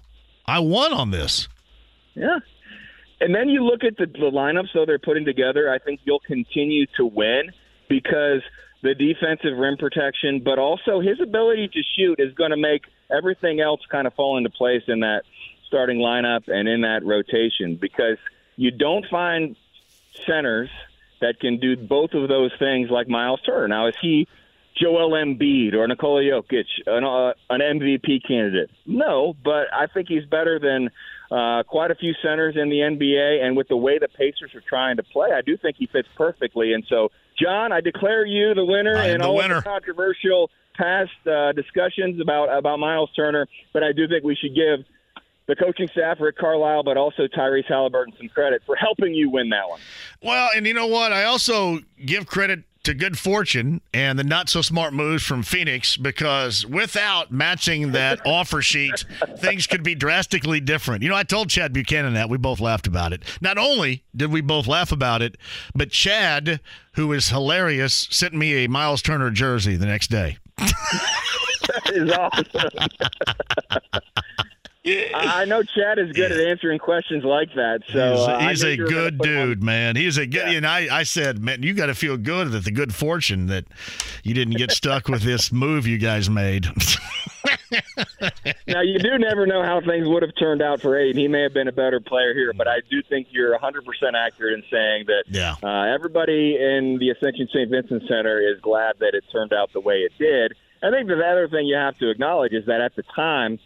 I 0.48 0.60
won 0.60 0.94
on 0.94 1.12
this. 1.12 1.48
Yeah. 2.15 2.39
And 3.22 3.34
then 3.34 3.50
you 3.50 3.63
look 3.63 3.84
at 3.84 3.98
the, 3.98 4.05
the 4.05 4.31
lineups 4.31 4.69
though 4.74 4.86
they're 4.86 5.00
putting 5.00 5.25
together. 5.25 5.72
I 5.72 5.79
think 5.79 6.01
you'll 6.03 6.19
continue 6.19 6.86
to 6.98 7.05
win 7.05 7.51
because 7.88 8.41
the 8.81 8.93
defensive 8.93 9.57
rim 9.57 9.77
protection, 9.77 10.41
but 10.43 10.60
also 10.60 11.00
his 11.00 11.19
ability 11.22 11.69
to 11.69 11.81
shoot 11.98 12.19
is 12.19 12.34
going 12.34 12.51
to 12.51 12.57
make 12.57 12.84
everything 13.10 13.60
else 13.60 13.81
kind 13.89 14.05
of 14.05 14.13
fall 14.13 14.38
into 14.38 14.50
place 14.50 14.84
in 14.88 15.00
that 15.01 15.24
starting 15.67 15.98
lineup 15.98 16.48
and 16.48 16.67
in 16.67 16.81
that 16.81 17.05
rotation 17.05 17.75
because– 17.75 18.17
you 18.57 18.72
don't 18.72 19.05
find 19.10 19.55
centers 20.25 20.69
that 21.22 21.39
can 21.39 21.60
do 21.60 21.75
both 21.75 22.13
of 22.13 22.27
those 22.29 22.51
things 22.60 22.89
like 22.89 23.07
Miles 23.07 23.41
Turner. 23.41 23.67
Now, 23.67 23.88
is 23.88 23.95
he 24.01 24.27
Joel 24.75 25.12
Embiid 25.12 25.74
or 25.74 25.88
Nikola 25.88 26.22
Jokic, 26.22 26.65
an, 26.86 27.03
uh, 27.03 27.34
an 27.50 27.62
MVP 27.62 28.27
candidate? 28.27 28.69
No, 28.86 29.36
but 29.43 29.74
I 29.74 29.88
think 29.88 30.07
he's 30.07 30.25
better 30.25 30.60
than 30.60 30.89
uh, 31.32 31.63
quite 31.63 31.91
a 31.91 31.96
few 31.96 32.13
centers 32.22 32.55
in 32.55 32.70
the 32.70 32.77
NBA. 32.77 33.44
And 33.44 33.58
with 33.58 33.67
the 33.67 33.77
way 33.77 34.00
the 34.00 34.08
Pacers 34.08 34.53
are 34.55 34.63
trying 34.67 34.98
to 34.98 35.03
play, 35.03 35.29
I 35.32 35.41
do 35.41 35.58
think 35.58 35.77
he 35.77 35.88
fits 35.88 36.08
perfectly. 36.15 36.74
And 36.74 36.86
so, 36.89 37.10
John, 37.41 37.72
I 37.72 37.82
declare 37.82 38.25
you 38.25 38.53
the 38.53 38.65
winner 38.65 39.01
in 39.01 39.22
all 39.22 39.36
winner. 39.36 39.55
the 39.55 39.62
controversial 39.62 40.50
past 40.75 41.12
uh, 41.25 41.51
discussions 41.53 42.20
about 42.22 42.46
about 42.55 42.79
Miles 42.79 43.10
Turner. 43.15 43.48
But 43.74 43.84
I 43.84 43.91
do 43.91 44.08
think 44.08 44.24
we 44.24 44.36
should 44.36 44.55
give 44.55 44.86
the 45.48 45.55
coaching 45.55 45.88
staff, 45.89 46.20
Rick 46.20 46.38
Carlisle, 46.38 46.84
but 46.84 46.98
also 46.98 47.27
Tyrese 47.27 47.67
Haliburton 47.70 48.17
some 48.17 48.29
credit 48.29 48.63
for 48.65 48.75
helping 48.75 49.13
you 49.13 49.29
win 49.29 49.50
that 49.50 49.70
one. 49.70 49.79
Well, 50.22 50.50
and 50.55 50.65
you 50.65 50.74
know 50.74 50.88
what? 50.88 51.13
I 51.13 51.25
also 51.25 51.79
give 52.03 52.25
credit 52.25 52.63
to 52.86 52.94
good 52.94 53.18
fortune 53.18 53.82
and 53.94 54.18
the 54.18 54.24
not 54.24 54.48
so 54.48 54.62
smart 54.62 54.94
moves 54.94 55.24
from 55.24 55.44
Phoenix 55.44 55.98
because 55.98 56.65
without 56.65 57.32
matching 57.32 57.92
that 57.92 58.20
offer 58.25 58.62
sheet, 58.62 59.04
things 59.38 59.68
could 59.68 59.84
be 59.84 59.96
drastically 59.96 60.60
different. 60.60 61.04
You 61.04 61.10
know, 61.10 61.15
I 61.15 61.24
told 61.24 61.50
Chad 61.50 61.74
Buchanan 61.74 62.13
that. 62.13 62.30
We 62.30 62.38
both 62.38 62.60
laughed 62.60 62.88
about 62.88 63.12
it. 63.13 63.24
Not 63.42 63.58
only 63.58 64.04
did 64.15 64.32
we 64.32 64.42
both 64.42 64.68
laugh 64.68 64.92
about 64.92 65.22
it, 65.22 65.38
but 65.74 65.89
Chad, 65.89 66.60
who 66.94 67.12
is 67.12 67.30
hilarious, 67.30 68.08
sent 68.12 68.34
me 68.34 68.63
a 68.63 68.70
Miles 68.70 69.01
Turner 69.01 69.32
jersey 69.32 69.75
the 69.75 69.86
next 69.88 70.10
day. 70.10 70.38
that 70.58 71.92
is 71.92 72.12
awesome. 72.12 72.88
I 74.86 75.42
I 75.42 75.46
know 75.46 75.63
Chad 75.63 75.98
is 76.00 76.12
good 76.12 76.32
at 76.32 76.39
answering 76.39 76.80
questions 76.80 77.24
like 77.24 77.54
that. 77.56 77.80
So 77.92 78.12
he's, 78.12 78.20
uh, 78.27 78.39
he's 78.39 78.63
a 78.63 78.75
you 78.75 78.84
were 78.84 78.89
gonna 78.89 79.12
good 79.12 79.25
him 79.25 79.38
on- 79.42 79.48
dude, 79.48 79.63
man. 79.63 79.96
He's 79.96 80.18
a 80.18 80.25
good. 80.25 80.48
Yeah. 80.50 80.58
And 80.58 80.68
I, 80.68 81.00
I 81.00 81.04
said, 81.04 81.39
man, 81.44 81.63
you 81.63 81.74
got 81.74 81.88
to 81.88 81.96
feel 81.96 82.18
good 82.18 82.51
that 82.51 82.65
the 82.65 82.72
good 82.72 82.94
fortune 82.94 83.48
that 83.48 83.65
you 84.24 84.34
didn't 84.34 84.56
get 84.58 84.72
stuck 84.72 85.08
with 85.08 85.24
this 85.24 85.51
move 85.51 85.88
you 85.88 85.98
guys 85.98 86.30
made. 86.30 86.68
Now 88.68 88.82
you 88.82 89.00
do 89.00 89.18
never 89.18 89.46
know 89.46 89.63
how 89.63 89.82
things 89.82 90.08
would 90.08 90.22
have 90.24 90.32
turned 90.38 90.62
out 90.62 90.82
for 90.82 90.98
Ayton. 90.98 91.18
He 91.18 91.27
may 91.27 91.42
have 91.42 91.54
been 91.54 91.68
a 91.68 91.72
better 91.72 92.00
player 92.00 92.34
here, 92.34 92.51
but 92.56 92.68
I 92.68 92.77
do 92.89 93.01
think 93.10 93.27
you're 93.32 93.58
100% 93.58 93.80
accurate 94.15 94.54
in 94.54 94.63
saying 94.72 95.06
that 95.08 95.24
Yeah. 95.27 95.56
uh, 95.63 95.94
everybody 95.94 96.56
in 96.56 96.98
the 97.00 97.10
Ascension 97.10 97.48
St. 97.54 97.70
Vincent 97.70 98.04
Center 98.08 98.39
is 98.39 98.60
glad 98.62 98.96
that 99.00 99.13
it 99.13 99.24
turned 99.32 99.54
out 99.54 99.72
the 99.74 99.80
way 99.80 99.98
it 100.00 100.12
did. 100.18 100.54
I 100.84 100.92
think 100.92 101.08
the 101.08 101.15
other 101.20 101.48
thing 101.48 101.65
you 101.65 101.75
have 101.75 101.98
to 102.00 102.10
acknowledge 102.10 102.54
is 102.54 102.65
that 102.68 102.82
at 102.82 102.96
the 102.96 103.04
time, 103.15 103.60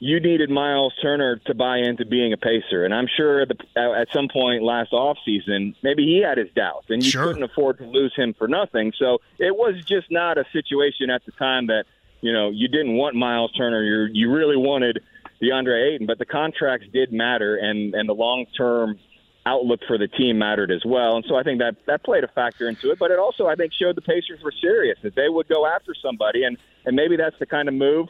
you 0.00 0.20
needed 0.20 0.48
Miles 0.48 0.92
Turner 1.02 1.36
to 1.46 1.54
buy 1.54 1.78
into 1.78 2.04
being 2.04 2.32
a 2.32 2.36
pacer, 2.36 2.84
and 2.84 2.94
I'm 2.94 3.08
sure 3.16 3.40
at, 3.42 3.48
the, 3.48 3.80
at 3.80 4.08
some 4.12 4.28
point 4.28 4.62
last 4.62 4.92
off 4.92 5.18
season, 5.24 5.74
maybe 5.82 6.04
he 6.04 6.22
had 6.22 6.38
his 6.38 6.48
doubts, 6.54 6.86
and 6.88 7.02
you 7.02 7.10
Sure. 7.10 7.24
couldn't 7.26 7.42
afford 7.42 7.78
to 7.78 7.84
lose 7.84 8.12
him 8.14 8.34
for 8.34 8.46
nothing. 8.46 8.92
So 8.98 9.18
it 9.38 9.56
was 9.56 9.74
just 9.84 10.10
not 10.10 10.38
a 10.38 10.44
situation 10.52 11.10
at 11.10 11.24
the 11.26 11.32
time 11.32 11.66
that 11.66 11.84
you 12.20 12.32
know 12.32 12.50
you 12.50 12.68
didn't 12.68 12.94
want 12.94 13.16
Miles 13.16 13.52
Turner, 13.52 13.82
you 13.82 14.08
you 14.12 14.32
really 14.32 14.56
wanted 14.56 15.00
DeAndre 15.42 15.94
Ayton, 15.94 16.06
but 16.06 16.18
the 16.18 16.26
contracts 16.26 16.86
did 16.92 17.12
matter, 17.12 17.56
and 17.56 17.94
and 17.94 18.08
the 18.08 18.14
long 18.14 18.46
term 18.56 18.98
outlook 19.46 19.80
for 19.88 19.96
the 19.96 20.08
team 20.08 20.36
mattered 20.38 20.70
as 20.70 20.84
well. 20.84 21.16
And 21.16 21.24
so 21.26 21.34
I 21.36 21.42
think 21.42 21.58
that 21.60 21.74
that 21.86 22.04
played 22.04 22.22
a 22.22 22.28
factor 22.28 22.68
into 22.68 22.90
it. 22.90 22.98
But 22.98 23.10
it 23.10 23.18
also 23.18 23.46
I 23.46 23.54
think 23.54 23.72
showed 23.72 23.96
the 23.96 24.02
Pacers 24.02 24.40
were 24.42 24.52
serious 24.60 24.98
that 25.02 25.14
they 25.14 25.28
would 25.28 25.48
go 25.48 25.66
after 25.66 25.94
somebody, 26.00 26.44
and 26.44 26.56
and 26.84 26.94
maybe 26.94 27.16
that's 27.16 27.38
the 27.38 27.46
kind 27.46 27.68
of 27.68 27.74
move. 27.74 28.08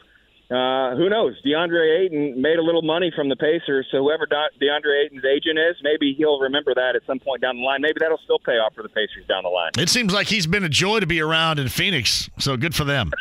Uh, 0.49 0.95
who 0.95 1.09
knows? 1.09 1.35
DeAndre 1.45 2.05
Ayton 2.05 2.41
made 2.41 2.57
a 2.57 2.63
little 2.63 2.81
money 2.81 3.11
from 3.15 3.29
the 3.29 3.35
Pacers, 3.35 3.85
so 3.91 3.99
whoever 3.99 4.25
DeAndre 4.25 5.05
Ayton's 5.05 5.23
agent 5.23 5.59
is, 5.59 5.75
maybe 5.83 6.15
he'll 6.17 6.39
remember 6.39 6.73
that 6.73 6.95
at 6.95 7.05
some 7.05 7.19
point 7.19 7.41
down 7.41 7.57
the 7.57 7.61
line. 7.61 7.81
Maybe 7.81 7.97
that'll 7.99 8.17
still 8.23 8.39
pay 8.39 8.53
off 8.53 8.73
for 8.73 8.81
the 8.81 8.89
Pacers 8.89 9.27
down 9.27 9.43
the 9.43 9.49
line. 9.49 9.71
it 9.77 9.89
seems 9.89 10.11
like 10.11 10.27
he's 10.27 10.47
been 10.47 10.63
a 10.63 10.69
joy 10.69 11.01
to 11.01 11.05
be 11.05 11.21
around 11.21 11.59
in 11.59 11.69
Phoenix. 11.69 12.31
So 12.39 12.57
good 12.57 12.73
for 12.73 12.83
them. 12.83 13.11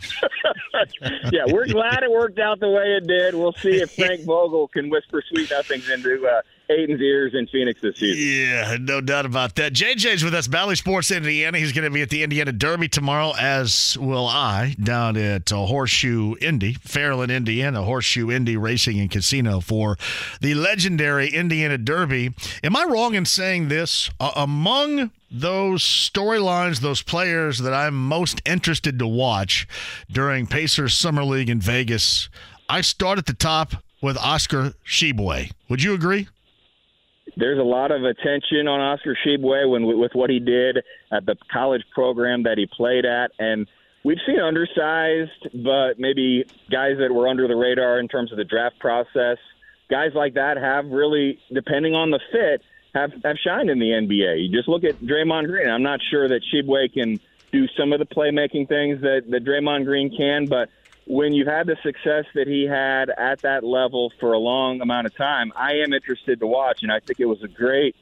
yeah, 1.32 1.44
we're 1.48 1.66
glad 1.66 2.02
it 2.02 2.10
worked 2.10 2.38
out 2.38 2.60
the 2.60 2.70
way 2.70 2.96
it 2.96 3.06
did. 3.06 3.34
We'll 3.34 3.52
see 3.52 3.82
if 3.82 3.94
Frank 3.94 4.22
Vogel 4.24 4.68
can 4.68 4.88
whisper 4.88 5.22
sweet 5.28 5.50
nothings 5.50 5.90
into 5.90 6.26
uh, 6.26 6.40
Ayton's 6.70 7.00
ears 7.00 7.32
in 7.34 7.46
Phoenix 7.46 7.80
this 7.80 7.96
season. 7.96 8.22
Yeah, 8.22 8.76
no 8.78 9.00
doubt 9.00 9.24
about 9.24 9.54
that. 9.54 9.72
JJ's 9.72 10.22
with 10.22 10.34
us, 10.34 10.48
Bally 10.48 10.76
Sports 10.76 11.10
Indiana. 11.10 11.58
He's 11.58 11.72
going 11.72 11.84
to 11.84 11.90
be 11.90 12.02
at 12.02 12.10
the 12.10 12.22
Indiana 12.22 12.52
Derby 12.52 12.88
tomorrow, 12.88 13.32
as 13.38 13.96
will 13.98 14.26
I, 14.26 14.76
down 14.82 15.16
at 15.16 15.50
uh, 15.50 15.64
Horseshoe 15.64 16.34
Indy, 16.40 16.74
Fairland, 16.74 17.34
Indiana, 17.34 17.82
Horseshoe 17.82 18.30
Indy 18.30 18.56
Racing 18.56 19.00
and 19.00 19.10
Casino 19.10 19.60
for 19.60 19.96
the 20.40 20.54
legendary 20.54 21.28
Indiana 21.28 21.78
Derby. 21.78 22.34
Am 22.62 22.76
I 22.76 22.84
wrong 22.84 23.14
in 23.14 23.24
saying 23.24 23.68
this? 23.68 24.10
Uh, 24.20 24.32
among 24.36 25.10
those 25.30 25.82
storylines, 25.82 26.80
those 26.80 27.02
players 27.02 27.58
that 27.60 27.72
I'm 27.72 27.94
most 27.94 28.42
interested 28.44 28.98
to 28.98 29.06
watch 29.06 29.66
during 30.10 30.46
Pacers 30.46 30.94
Summer 30.94 31.24
League 31.24 31.50
in 31.50 31.60
Vegas, 31.60 32.28
I 32.68 32.82
start 32.82 33.18
at 33.18 33.26
the 33.26 33.32
top 33.32 33.74
with 34.02 34.16
Oscar 34.18 34.74
Tshiebwe. 34.86 35.50
Would 35.68 35.82
you 35.82 35.94
agree? 35.94 36.28
There's 37.38 37.58
a 37.58 37.62
lot 37.62 37.92
of 37.92 38.02
attention 38.02 38.66
on 38.66 38.80
Oscar 38.80 39.16
Tshiebwe 39.24 39.70
when 39.70 39.86
with 39.86 40.12
what 40.12 40.28
he 40.28 40.40
did 40.40 40.78
at 41.12 41.24
the 41.24 41.36
college 41.52 41.84
program 41.94 42.42
that 42.42 42.58
he 42.58 42.66
played 42.66 43.06
at, 43.06 43.30
and 43.38 43.68
we've 44.02 44.18
seen 44.26 44.40
undersized, 44.40 45.54
but 45.54 46.00
maybe 46.00 46.44
guys 46.68 46.96
that 46.98 47.12
were 47.12 47.28
under 47.28 47.46
the 47.46 47.54
radar 47.54 48.00
in 48.00 48.08
terms 48.08 48.32
of 48.32 48.38
the 48.38 48.44
draft 48.44 48.80
process. 48.80 49.38
Guys 49.88 50.10
like 50.16 50.34
that 50.34 50.56
have 50.56 50.86
really, 50.86 51.38
depending 51.54 51.94
on 51.94 52.10
the 52.10 52.18
fit, 52.32 52.62
have 52.92 53.12
have 53.22 53.36
shined 53.38 53.70
in 53.70 53.78
the 53.78 53.90
NBA. 53.90 54.42
You 54.42 54.56
just 54.56 54.68
look 54.68 54.82
at 54.82 54.96
Draymond 54.96 55.46
Green. 55.46 55.70
I'm 55.70 55.84
not 55.84 56.00
sure 56.10 56.28
that 56.28 56.42
Tshiebwe 56.42 56.92
can 56.92 57.20
do 57.52 57.68
some 57.78 57.92
of 57.92 58.00
the 58.00 58.06
playmaking 58.06 58.66
things 58.68 59.00
that 59.02 59.22
that 59.30 59.44
Draymond 59.44 59.84
Green 59.84 60.14
can, 60.14 60.46
but 60.46 60.70
when 61.08 61.32
you've 61.32 61.48
had 61.48 61.66
the 61.66 61.76
success 61.82 62.26
that 62.34 62.46
he 62.46 62.64
had 62.64 63.08
at 63.08 63.40
that 63.40 63.64
level 63.64 64.12
for 64.20 64.34
a 64.34 64.38
long 64.38 64.82
amount 64.82 65.06
of 65.06 65.16
time, 65.16 65.52
I 65.56 65.76
am 65.76 65.94
interested 65.94 66.40
to 66.40 66.46
watch, 66.46 66.82
and 66.82 66.92
I 66.92 67.00
think 67.00 67.18
it 67.18 67.24
was 67.24 67.42
a 67.42 67.48
great 67.48 67.96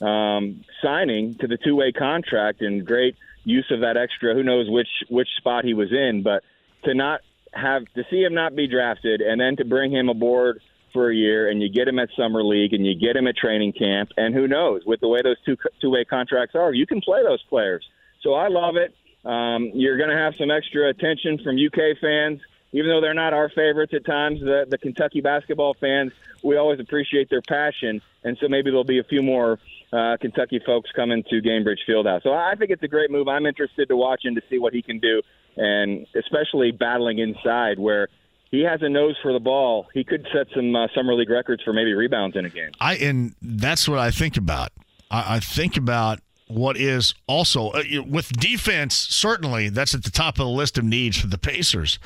um, 0.00 0.64
signing 0.80 1.34
to 1.36 1.48
the 1.48 1.56
two-way 1.56 1.90
contract 1.90 2.62
and 2.62 2.86
great 2.86 3.16
use 3.42 3.66
of 3.70 3.80
that 3.80 3.96
extra. 3.96 4.34
Who 4.34 4.44
knows 4.44 4.70
which 4.70 4.88
which 5.08 5.28
spot 5.36 5.64
he 5.64 5.74
was 5.74 5.92
in, 5.92 6.22
but 6.22 6.44
to 6.84 6.94
not 6.94 7.22
have 7.52 7.84
to 7.94 8.04
see 8.08 8.22
him 8.22 8.34
not 8.34 8.54
be 8.54 8.68
drafted 8.68 9.20
and 9.20 9.40
then 9.40 9.56
to 9.56 9.64
bring 9.64 9.92
him 9.92 10.08
aboard 10.08 10.60
for 10.92 11.10
a 11.10 11.14
year 11.14 11.50
and 11.50 11.60
you 11.60 11.68
get 11.68 11.88
him 11.88 11.98
at 11.98 12.08
summer 12.16 12.42
league 12.42 12.72
and 12.72 12.86
you 12.86 12.94
get 12.94 13.16
him 13.16 13.26
at 13.26 13.36
training 13.36 13.72
camp 13.72 14.10
and 14.16 14.34
who 14.34 14.46
knows 14.46 14.82
with 14.86 15.00
the 15.00 15.08
way 15.08 15.20
those 15.22 15.36
two 15.44 15.56
two-way 15.80 16.04
contracts 16.04 16.54
are, 16.54 16.72
you 16.72 16.86
can 16.86 17.00
play 17.00 17.22
those 17.22 17.42
players. 17.48 17.84
So 18.22 18.34
I 18.34 18.48
love 18.48 18.76
it. 18.76 18.94
Um, 19.24 19.70
you're 19.74 19.96
going 19.96 20.10
to 20.10 20.16
have 20.16 20.34
some 20.38 20.50
extra 20.50 20.88
attention 20.88 21.38
from 21.42 21.56
UK 21.56 21.98
fans, 22.00 22.40
even 22.72 22.90
though 22.90 23.00
they're 23.00 23.14
not 23.14 23.32
our 23.32 23.48
favorites 23.48 23.92
at 23.94 24.04
times. 24.04 24.40
The, 24.40 24.66
the 24.68 24.78
Kentucky 24.78 25.20
basketball 25.20 25.74
fans, 25.80 26.12
we 26.42 26.56
always 26.56 26.80
appreciate 26.80 27.30
their 27.30 27.42
passion, 27.42 28.02
and 28.22 28.36
so 28.40 28.48
maybe 28.48 28.70
there'll 28.70 28.84
be 28.84 28.98
a 28.98 29.04
few 29.04 29.22
more 29.22 29.58
uh, 29.92 30.16
Kentucky 30.20 30.60
folks 30.64 30.90
coming 30.94 31.22
to 31.30 31.40
Gainbridge 31.40 31.78
Fieldhouse. 31.88 32.22
So 32.22 32.32
I 32.32 32.54
think 32.58 32.70
it's 32.70 32.82
a 32.82 32.88
great 32.88 33.10
move. 33.10 33.28
I'm 33.28 33.46
interested 33.46 33.88
to 33.88 33.96
watch 33.96 34.24
him 34.24 34.34
to 34.34 34.42
see 34.50 34.58
what 34.58 34.74
he 34.74 34.82
can 34.82 34.98
do, 34.98 35.22
and 35.56 36.06
especially 36.14 36.72
battling 36.72 37.18
inside 37.18 37.78
where 37.78 38.08
he 38.50 38.62
has 38.62 38.82
a 38.82 38.88
nose 38.88 39.16
for 39.22 39.32
the 39.32 39.40
ball. 39.40 39.86
He 39.94 40.04
could 40.04 40.26
set 40.32 40.48
some 40.54 40.74
uh, 40.76 40.88
summer 40.94 41.14
league 41.14 41.30
records 41.30 41.62
for 41.62 41.72
maybe 41.72 41.92
rebounds 41.94 42.36
in 42.36 42.44
a 42.44 42.50
game. 42.50 42.72
I 42.80 42.96
and 42.96 43.34
that's 43.40 43.88
what 43.88 43.98
I 43.98 44.10
think 44.10 44.36
about. 44.36 44.70
I, 45.10 45.36
I 45.36 45.40
think 45.40 45.76
about 45.76 46.20
what 46.46 46.76
is 46.76 47.14
also 47.26 47.70
uh, 47.70 47.82
with 48.06 48.28
defense. 48.32 48.94
Certainly, 48.94 49.70
that's 49.70 49.94
at 49.94 50.04
the 50.04 50.10
top 50.10 50.34
of 50.34 50.46
the 50.46 50.48
list 50.48 50.78
of 50.78 50.84
needs 50.84 51.18
for 51.18 51.26
the 51.26 51.38
Pacers. 51.38 51.98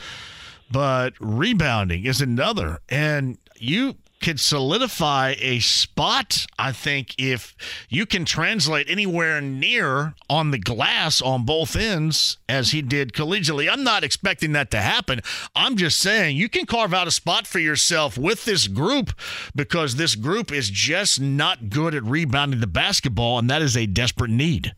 But 0.70 1.14
rebounding 1.18 2.04
is 2.04 2.20
another, 2.20 2.80
and 2.88 3.38
you 3.56 3.96
could 4.20 4.40
solidify 4.40 5.34
a 5.38 5.60
spot. 5.60 6.46
I 6.58 6.72
think 6.72 7.14
if 7.18 7.56
you 7.88 8.06
can 8.06 8.24
translate 8.24 8.88
anywhere 8.90 9.40
near 9.40 10.14
on 10.28 10.50
the 10.50 10.58
glass 10.58 11.22
on 11.22 11.44
both 11.44 11.76
ends 11.76 12.38
as 12.48 12.72
he 12.72 12.82
did 12.82 13.12
collegiately. 13.12 13.70
I'm 13.70 13.84
not 13.84 14.04
expecting 14.04 14.52
that 14.52 14.70
to 14.72 14.78
happen. 14.78 15.20
I'm 15.54 15.76
just 15.76 15.98
saying 15.98 16.36
you 16.36 16.48
can 16.48 16.66
carve 16.66 16.92
out 16.92 17.08
a 17.08 17.12
spot 17.12 17.46
for 17.46 17.58
yourself 17.58 18.18
with 18.18 18.44
this 18.44 18.66
group 18.66 19.10
because 19.54 19.96
this 19.96 20.14
group 20.14 20.52
is 20.52 20.70
just 20.70 21.20
not 21.20 21.70
good 21.70 21.94
at 21.94 22.04
rebounding 22.04 22.60
the 22.60 22.66
basketball, 22.66 23.38
and 23.38 23.48
that 23.50 23.62
is 23.62 23.76
a 23.76 23.86
desperate 23.86 24.30
need. 24.30 24.74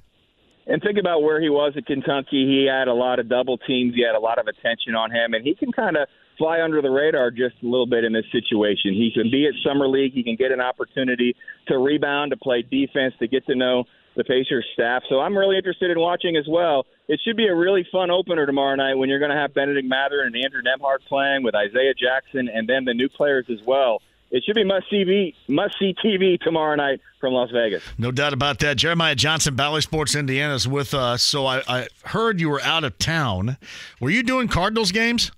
And 0.66 0.80
think 0.80 0.98
about 0.98 1.22
where 1.22 1.40
he 1.40 1.48
was 1.48 1.72
at 1.76 1.86
Kentucky. 1.86 2.46
He 2.46 2.68
had 2.70 2.86
a 2.86 2.94
lot 2.94 3.18
of 3.18 3.28
double 3.28 3.58
teams. 3.58 3.94
He 3.94 4.04
had 4.04 4.14
a 4.14 4.20
lot 4.20 4.38
of 4.38 4.46
attention 4.46 4.94
on 4.94 5.10
him, 5.10 5.34
and 5.34 5.44
he 5.44 5.54
can 5.54 5.72
kind 5.72 5.96
of 5.96 6.06
fly 6.40 6.62
under 6.62 6.80
the 6.80 6.90
radar 6.90 7.30
just 7.30 7.54
a 7.62 7.66
little 7.66 7.86
bit 7.86 8.02
in 8.02 8.14
this 8.14 8.24
situation. 8.32 8.94
He 8.94 9.12
can 9.12 9.30
be 9.30 9.46
at 9.46 9.52
summer 9.62 9.86
league. 9.86 10.14
He 10.14 10.22
can 10.22 10.36
get 10.36 10.50
an 10.52 10.60
opportunity 10.60 11.36
to 11.68 11.76
rebound, 11.76 12.30
to 12.30 12.38
play 12.38 12.62
defense, 12.62 13.12
to 13.20 13.28
get 13.28 13.44
to 13.46 13.54
know 13.54 13.84
the 14.16 14.24
Pacers 14.24 14.64
staff. 14.72 15.02
So 15.08 15.20
I'm 15.20 15.36
really 15.36 15.56
interested 15.56 15.90
in 15.90 16.00
watching 16.00 16.36
as 16.36 16.46
well. 16.48 16.86
It 17.08 17.20
should 17.24 17.36
be 17.36 17.46
a 17.46 17.54
really 17.54 17.86
fun 17.92 18.10
opener 18.10 18.46
tomorrow 18.46 18.74
night 18.74 18.94
when 18.94 19.10
you're 19.10 19.18
going 19.18 19.30
to 19.30 19.36
have 19.36 19.54
Bennedict 19.54 19.86
Mathurin 19.86 20.34
and 20.34 20.44
Andrew 20.44 20.62
Nembhard 20.62 20.98
playing 21.08 21.42
with 21.42 21.54
Isaiah 21.54 21.94
Jackson 21.94 22.48
and 22.48 22.66
then 22.68 22.84
the 22.86 22.94
new 22.94 23.08
players 23.08 23.46
as 23.50 23.58
well. 23.66 24.00
It 24.30 24.44
should 24.44 24.54
be 24.54 24.64
must 24.64 24.88
see 24.88 25.34
must 25.48 25.74
see 25.78 25.94
TV 26.04 26.40
tomorrow 26.40 26.76
night 26.76 27.00
from 27.20 27.34
Las 27.34 27.50
Vegas. 27.50 27.82
No 27.98 28.12
doubt 28.12 28.32
about 28.32 28.60
that. 28.60 28.76
Jeremiah 28.76 29.16
Johnson, 29.16 29.56
Bally 29.56 29.80
Sports 29.80 30.14
Indiana, 30.14 30.54
is 30.54 30.68
with 30.68 30.94
us. 30.94 31.22
So 31.22 31.46
I, 31.46 31.62
I 31.68 31.88
heard 32.04 32.40
you 32.40 32.48
were 32.48 32.62
out 32.62 32.84
of 32.84 32.96
town. 32.98 33.56
Were 34.00 34.10
you 34.10 34.22
doing 34.22 34.46
Cardinals 34.46 34.92
games? 34.92 35.32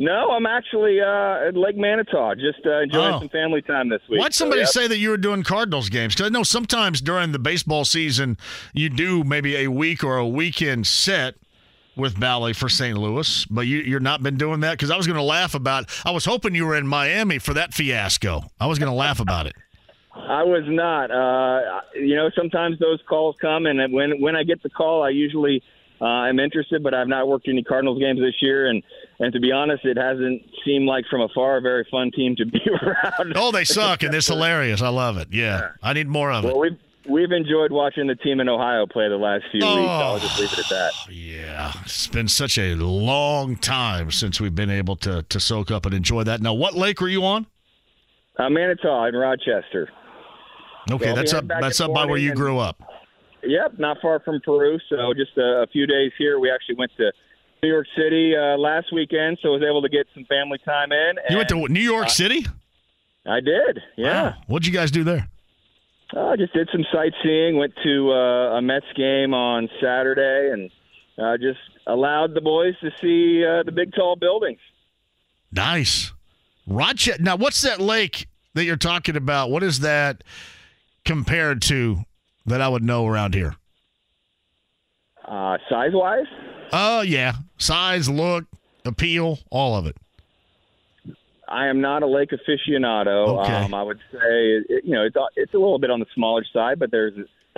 No, 0.00 0.30
I'm 0.30 0.46
actually 0.46 1.00
uh, 1.00 1.48
at 1.48 1.56
Lake 1.56 1.76
Manitou, 1.76 2.34
just 2.36 2.64
uh, 2.64 2.82
enjoying 2.82 3.14
Oh. 3.14 3.18
some 3.18 3.28
family 3.30 3.62
time 3.62 3.88
this 3.88 4.00
week. 4.08 4.20
Why'd 4.20 4.32
So, 4.32 4.44
somebody 4.44 4.60
yeah. 4.60 4.66
say 4.66 4.86
that 4.86 4.98
you 4.98 5.10
were 5.10 5.16
doing 5.16 5.42
Cardinals 5.42 5.88
games? 5.88 6.14
Because 6.14 6.26
I 6.26 6.32
know 6.32 6.44
sometimes 6.44 7.00
during 7.00 7.32
the 7.32 7.38
baseball 7.40 7.84
season, 7.84 8.36
you 8.72 8.90
do 8.90 9.24
maybe 9.24 9.56
a 9.56 9.66
week 9.68 10.04
or 10.04 10.16
a 10.16 10.26
weekend 10.26 10.86
set 10.86 11.34
with 11.96 12.18
Bally 12.20 12.52
for 12.52 12.68
St. 12.68 12.96
Louis, 12.96 13.44
but 13.46 13.62
you, 13.62 13.78
you're 13.78 13.98
not 13.98 14.22
been 14.22 14.36
doing 14.36 14.60
that? 14.60 14.74
Because 14.74 14.92
I 14.92 14.96
was 14.96 15.08
going 15.08 15.16
to 15.16 15.22
laugh 15.22 15.54
about 15.56 15.86
I 16.04 16.12
was 16.12 16.24
hoping 16.24 16.54
you 16.54 16.64
were 16.66 16.76
in 16.76 16.86
Miami 16.86 17.40
for 17.40 17.54
that 17.54 17.74
fiasco. 17.74 18.42
I 18.60 18.66
was 18.68 18.78
going 18.78 18.90
to 18.90 18.96
laugh 18.96 19.18
about 19.18 19.46
it. 19.46 19.54
I 20.14 20.44
was 20.44 20.62
not. 20.66 21.10
Uh, 21.10 21.80
you 21.94 22.14
know, 22.14 22.30
sometimes 22.36 22.78
those 22.78 23.00
calls 23.08 23.34
come, 23.40 23.66
and 23.66 23.92
when 23.92 24.20
when 24.20 24.36
I 24.36 24.44
get 24.44 24.62
the 24.62 24.70
call, 24.70 25.02
I 25.02 25.08
usually 25.10 25.62
uh, 26.00 26.24
am 26.28 26.38
interested. 26.38 26.82
But 26.82 26.94
I've 26.94 27.08
not 27.08 27.28
worked 27.28 27.48
any 27.48 27.62
Cardinals 27.62 27.98
games 27.98 28.20
this 28.20 28.34
year, 28.40 28.68
and 28.68 28.82
and 29.20 29.32
to 29.32 29.40
be 29.40 29.52
honest, 29.52 29.84
it 29.84 29.96
hasn't 29.96 30.42
seemed 30.64 30.86
like 30.86 31.04
from 31.10 31.20
afar 31.22 31.56
a 31.56 31.60
very 31.60 31.86
fun 31.90 32.10
team 32.12 32.36
to 32.36 32.46
be 32.46 32.60
around. 32.82 33.32
Oh, 33.36 33.50
they 33.52 33.64
suck, 33.64 34.02
and 34.02 34.14
it's 34.14 34.26
hilarious. 34.28 34.80
I 34.82 34.88
love 34.88 35.16
it. 35.18 35.28
Yeah, 35.30 35.70
I 35.82 35.92
need 35.92 36.08
more 36.08 36.30
of 36.32 36.44
it. 36.44 36.48
Well, 36.48 36.58
we've 36.60 36.78
we've 37.08 37.32
enjoyed 37.32 37.72
watching 37.72 38.06
the 38.06 38.14
team 38.16 38.38
in 38.40 38.48
Ohio 38.48 38.86
play 38.86 39.08
the 39.08 39.16
last 39.16 39.44
few 39.50 39.60
Oh. 39.64 39.76
weeks. 39.80 39.90
I'll 39.90 40.18
just 40.18 40.38
leave 40.40 40.52
it 40.52 40.58
at 40.58 40.68
that. 40.70 40.92
Yeah, 41.10 41.72
it's 41.84 42.06
been 42.06 42.28
such 42.28 42.58
a 42.58 42.74
long 42.74 43.56
time 43.56 44.10
since 44.10 44.40
we've 44.40 44.54
been 44.54 44.70
able 44.70 44.96
to 44.96 45.22
to 45.22 45.40
soak 45.40 45.70
up 45.70 45.86
and 45.86 45.94
enjoy 45.94 46.22
that. 46.24 46.40
Now, 46.42 46.52
what 46.54 46.74
lake 46.74 47.00
were 47.00 47.08
you 47.08 47.24
on? 47.24 47.46
Uh, 48.38 48.48
Manitou 48.50 49.04
in 49.08 49.16
Rochester. 49.16 49.88
Okay, 50.90 51.06
Well, 51.06 51.16
that's 51.16 51.32
up 51.34 51.46
that's 51.48 51.80
up 51.80 51.92
by 51.92 52.04
where 52.06 52.18
you 52.18 52.34
grew 52.34 52.58
up. 52.58 52.80
Yep, 53.42 53.78
not 53.78 53.98
far 54.02 54.20
from 54.20 54.40
Peru. 54.44 54.78
So 54.88 55.14
just 55.14 55.36
a, 55.36 55.62
a 55.62 55.66
few 55.72 55.86
days 55.86 56.12
here. 56.18 56.38
We 56.38 56.50
actually 56.50 56.76
went 56.76 56.92
to 56.96 57.12
New 57.62 57.68
York 57.68 57.86
City 57.96 58.34
uh, 58.36 58.56
last 58.56 58.92
weekend, 58.92 59.38
so 59.42 59.48
I 59.48 59.52
was 59.52 59.62
able 59.62 59.82
to 59.82 59.88
get 59.88 60.06
some 60.14 60.24
family 60.24 60.58
time 60.64 60.92
in. 60.92 61.14
You 61.30 61.36
went 61.36 61.48
to 61.50 61.68
New 61.68 61.80
York 61.80 62.10
City? 62.10 62.46
I 63.26 63.40
did. 63.40 63.80
Yeah. 63.96 64.22
Wow. 64.22 64.34
What'd 64.46 64.66
you 64.66 64.72
guys 64.72 64.90
do 64.90 65.04
there? 65.04 65.28
I 66.16 66.36
just 66.36 66.54
did 66.54 66.68
some 66.72 66.84
sightseeing. 66.92 67.58
Went 67.58 67.74
to 67.84 68.12
uh, 68.12 68.58
a 68.58 68.62
Mets 68.62 68.86
game 68.96 69.34
on 69.34 69.68
Saturday, 69.80 70.50
and 70.52 70.70
uh, 71.18 71.36
just 71.36 71.58
allowed 71.86 72.34
the 72.34 72.40
boys 72.40 72.74
to 72.80 72.90
see 73.00 73.44
uh, 73.44 73.62
the 73.64 73.72
big 73.72 73.92
tall 73.94 74.16
buildings. 74.16 74.60
Nice. 75.52 76.12
Rochester. 76.66 77.22
Now, 77.22 77.36
what's 77.36 77.60
that 77.62 77.80
lake 77.80 78.28
that 78.54 78.64
you're 78.64 78.76
talking 78.76 79.16
about? 79.16 79.50
What 79.50 79.62
is 79.62 79.80
that 79.80 80.24
compared 81.04 81.62
to 81.62 82.04
that 82.48 82.60
I 82.60 82.68
would 82.68 82.82
know 82.82 83.06
around 83.06 83.34
here? 83.34 83.54
Uh, 85.26 85.58
size 85.68 85.90
wise, 85.92 86.26
Oh, 86.72 87.00
yeah. 87.00 87.32
Size, 87.56 88.10
look, 88.10 88.44
appeal, 88.84 89.38
all 89.50 89.74
of 89.74 89.86
it. 89.86 89.96
I 91.48 91.68
am 91.68 91.80
not 91.80 92.02
a 92.02 92.06
lake 92.06 92.28
aficionado. 92.30 93.42
Okay. 93.42 93.54
Um, 93.54 93.72
I 93.72 93.82
would 93.82 93.98
say 94.12 94.18
it, 94.68 94.84
you 94.84 94.92
know 94.94 95.04
it's 95.04 95.16
a- 95.16 95.28
it's 95.36 95.54
a 95.54 95.56
little 95.56 95.78
bit 95.78 95.90
on 95.90 95.98
the 95.98 96.04
smaller 96.14 96.44
side, 96.52 96.78
but 96.78 96.90
there's 96.90 97.14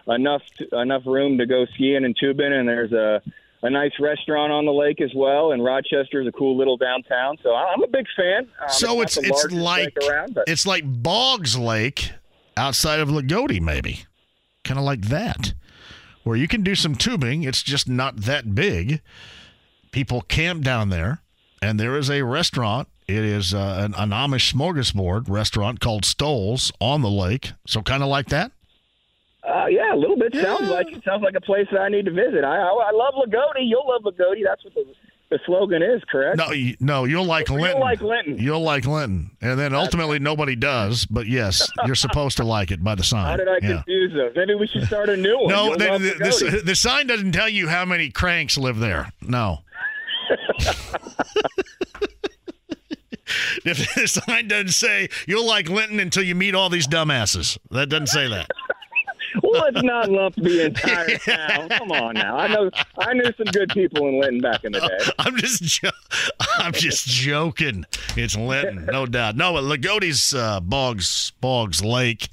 enough 0.07 0.43
enough 0.73 1.03
room 1.07 1.39
to 1.39 1.47
go 1.47 1.67
skiing 1.75 2.05
and 2.05 2.17
tubing, 2.19 2.53
and 2.53 2.69
there's 2.69 2.93
a 2.93 3.21
a 3.63 3.69
nice 3.69 3.91
restaurant 3.99 4.53
on 4.53 4.65
the 4.65 4.73
lake 4.73 5.01
as 5.01 5.11
well. 5.15 5.51
And 5.53 5.63
Rochester 5.65 6.21
is 6.23 6.29
a 6.29 6.33
cool 6.33 6.57
little 6.57 6.77
downtown, 6.77 7.37
so 7.43 7.53
I'm 7.55 7.83
a 7.83 7.89
big 7.89 8.07
fan. 8.17 8.49
Um, 8.63 8.69
so 8.69 8.95
not 8.95 9.03
it's 9.03 9.17
it's 9.17 9.51
like 9.53 9.97
around, 10.09 10.39
it's 10.47 10.67
like 10.67 10.85
Boggs 10.87 11.59
Lake 11.59 12.13
outside 12.57 13.01
of 13.01 13.09
Loogootee, 13.09 13.61
maybe, 13.61 14.05
kind 14.65 14.79
of 14.79 14.85
like 14.85 15.03
that, 15.03 15.55
where 16.25 16.37
you 16.37 16.49
can 16.49 16.63
do 16.63 16.75
some 16.75 16.95
tubing. 16.95 17.43
It's 17.43 17.63
just 17.63 17.89
not 17.89 18.17
that 18.23 18.55
big. 18.55 19.01
People 19.93 20.21
camp 20.23 20.63
down 20.63 20.89
there, 20.91 21.21
and 21.61 21.79
there 21.81 21.97
is 21.97 22.11
a 22.11 22.23
restaurant. 22.23 22.89
It 23.09 23.25
is 23.25 23.53
uh, 23.53 23.81
an, 23.85 23.95
an 23.97 24.11
Amish 24.11 24.53
smorgasbord 24.55 25.29
restaurant 25.29 25.81
called 25.81 26.05
Stoll's 26.05 26.71
on 26.81 27.03
the 27.03 27.11
lake. 27.11 27.53
So 27.67 27.83
kind 27.83 28.03
of 28.03 28.09
like 28.09 28.29
that. 28.29 28.53
uh, 29.43 29.67
yeah, 29.67 29.95
a 29.95 29.97
little 29.97 30.17
bit 30.17 30.35
sounds 30.35 30.69
like 30.69 30.93
it 30.93 31.03
sounds 31.05 31.23
like 31.23 31.35
a 31.35 31.41
place 31.41 31.67
that 31.73 31.81
I 31.81 31.89
need 31.89 32.05
to 32.05 32.13
visit. 32.13 32.45
I 32.45 32.57
I, 32.57 32.69
I 32.69 32.91
love 32.93 33.15
Loogootee. 33.15 33.67
You'll 33.67 33.89
love 33.89 34.03
Loogootee. 34.03 34.45
That's 34.45 34.63
what 34.65 34.75
the 34.75 34.85
the 35.31 35.39
slogan 35.47 35.83
is, 35.83 36.03
correct? 36.11 36.37
No, 36.39 36.51
you, 36.51 36.77
no, 36.81 37.05
you'll 37.05 37.25
like 37.25 37.49
You'll 37.49 37.61
Linton. 37.61 37.81
like 37.81 38.01
Linton. 38.01 38.39
You'll 38.39 38.63
like 38.63 38.85
Linton, 38.85 39.31
and 39.41 39.59
then 39.59 39.75
ultimately 39.75 40.19
nobody 40.19 40.57
does. 40.57 41.07
But 41.07 41.27
yes, 41.27 41.69
you're 41.87 41.95
supposed 41.95 42.37
to 42.39 42.45
like 42.45 42.71
it 42.73 42.83
by 42.83 42.95
the 42.97 43.05
sign. 43.05 43.27
How 43.27 43.37
did 43.37 43.49
I 43.49 43.59
Yeah. 43.63 43.69
confuse 43.77 44.13
those? 44.13 44.33
Maybe 44.35 44.55
we 44.57 44.67
should 44.67 44.85
start 44.87 45.09
a 45.09 45.17
new 45.17 45.39
one. 45.39 45.49
No, 45.49 45.65
You'll 45.69 45.79
the, 45.79 45.87
love 45.89 46.03
the, 46.03 46.11
Loogootee. 46.11 46.51
the, 46.51 46.63
the 46.63 46.75
sign 46.75 47.07
doesn't 47.07 47.33
tell 47.33 47.49
you 47.49 47.69
how 47.69 47.85
many 47.85 48.11
cranks 48.11 48.59
live 48.59 48.79
there. 48.79 49.13
No. 49.23 49.59
if 53.65 53.95
the 53.95 54.07
sign 54.09 54.49
doesn't 54.49 54.69
say 54.71 55.09
you'll 55.27 55.47
like 55.47 55.69
Linton 55.69 56.01
until 56.01 56.23
you 56.23 56.35
meet 56.35 56.55
all 56.55 56.69
these 56.69 56.87
dumbasses, 56.89 57.59
that 57.71 57.89
doesn't 57.89 58.09
say 58.09 58.29
that. 58.29 58.51
Well, 59.43 59.63
let's 59.63 59.83
not 59.83 60.11
lump 60.11 60.35
the 60.37 60.67
entire 60.67 61.17
town. 61.19 61.69
Come 61.71 61.93
on 61.93 62.15
now. 62.15 62.37
I 62.37 62.49
know 62.49 62.71
I 62.99 63.15
knew 63.15 63.33
some 63.37 63.47
good 63.47 63.71
people 63.71 64.07
in 64.09 64.21
Linton 64.21 64.41
back 64.41 64.65
in 64.65 64.73
the 64.73 64.81
day. 64.81 65.13
I'm 65.19 65.37
just, 65.37 65.63
jo- 65.63 65.91
I'm 66.59 66.73
just 66.73 67.07
joking. 67.07 67.85
It's 68.17 68.37
Linton, 68.37 68.87
no 68.87 69.07
doubt. 69.07 69.37
No, 69.37 69.53
but 69.53 69.65
Loogootee's 69.65 70.35
uh, 70.35 70.61
Boggs, 70.61 71.33
Boggs 71.41 71.83
Lake, 71.85 72.29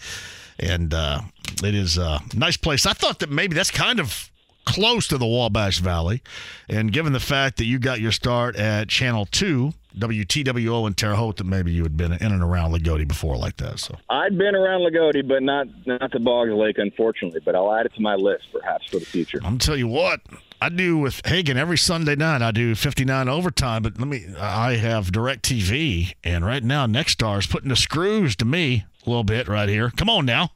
and 0.60 0.94
uh, 0.94 1.22
it 1.64 1.76
is 1.76 1.98
a 1.98 2.20
nice 2.36 2.58
place. 2.58 2.86
I 2.86 2.94
thought 2.94 3.20
that 3.20 3.30
maybe 3.30 3.56
that's 3.56 3.72
kind 3.72 4.00
of 4.00 4.32
close 4.67 5.08
to 5.08 5.17
the 5.17 5.25
Wabash 5.25 5.80
Valley, 5.80 6.21
and 6.67 6.91
given 6.91 7.13
the 7.13 7.21
fact 7.21 7.58
that 7.58 7.65
you 7.65 7.80
got 7.80 8.01
your 8.01 8.12
start 8.12 8.58
at 8.58 8.89
Channel 8.89 9.25
Two, 9.25 9.71
WTWO 9.97 10.86
in 10.86 10.93
Terre 10.93 11.15
Haute, 11.15 11.38
that 11.38 11.45
maybe 11.45 11.71
you 11.71 11.84
had 11.84 11.95
been 11.95 12.12
in 12.12 12.32
and 12.34 12.43
around 12.43 12.73
Loogootee 12.73 13.08
before 13.08 13.38
like 13.38 13.56
that. 13.58 13.80
So 13.80 13.95
I'd 14.10 14.38
been 14.38 14.56
around 14.56 14.82
Loogootee, 14.82 15.25
but 15.25 15.41
not 15.41 15.67
not 15.86 16.12
to 16.12 16.19
Boggs 16.19 16.51
Lake, 16.51 16.77
unfortunately. 16.77 17.39
But 17.43 17.56
I'll 17.56 17.73
add 17.73 17.86
it 17.86 17.93
to 17.95 18.01
my 18.01 18.15
list, 18.15 18.43
perhaps 18.51 18.89
for 18.89 18.99
the 18.99 19.06
future. 19.06 19.39
I'm 19.43 19.58
tell 19.58 19.77
you 19.77 19.88
what. 19.88 20.21
I 20.60 20.69
do 20.69 20.97
with 20.97 21.21
Hagen 21.23 21.56
every 21.56 21.77
Sunday 21.77 22.15
night. 22.15 22.41
I 22.41 22.49
do 22.49 22.73
59 22.73 23.30
overtime, 23.30 23.84
but 23.84 23.97
let 23.99 24.08
me. 24.08 24.25
I 24.38 24.75
have 24.75 25.12
Direct 25.12 25.43
TV, 25.43 26.13
and 26.23 26.45
right 26.45 26.63
now 26.63 26.88
Nexstar 26.88 27.39
is 27.39 27.45
putting 27.45 27.69
the 27.69 27.75
screws 27.75 28.36
to 28.38 28.45
me 28.45 28.84
a 29.06 29.10
little 29.10 29.23
bit 29.23 29.47
right 29.47 29.69
here. 29.69 29.91
Come 29.95 30.10
on 30.10 30.25
now. 30.25 30.51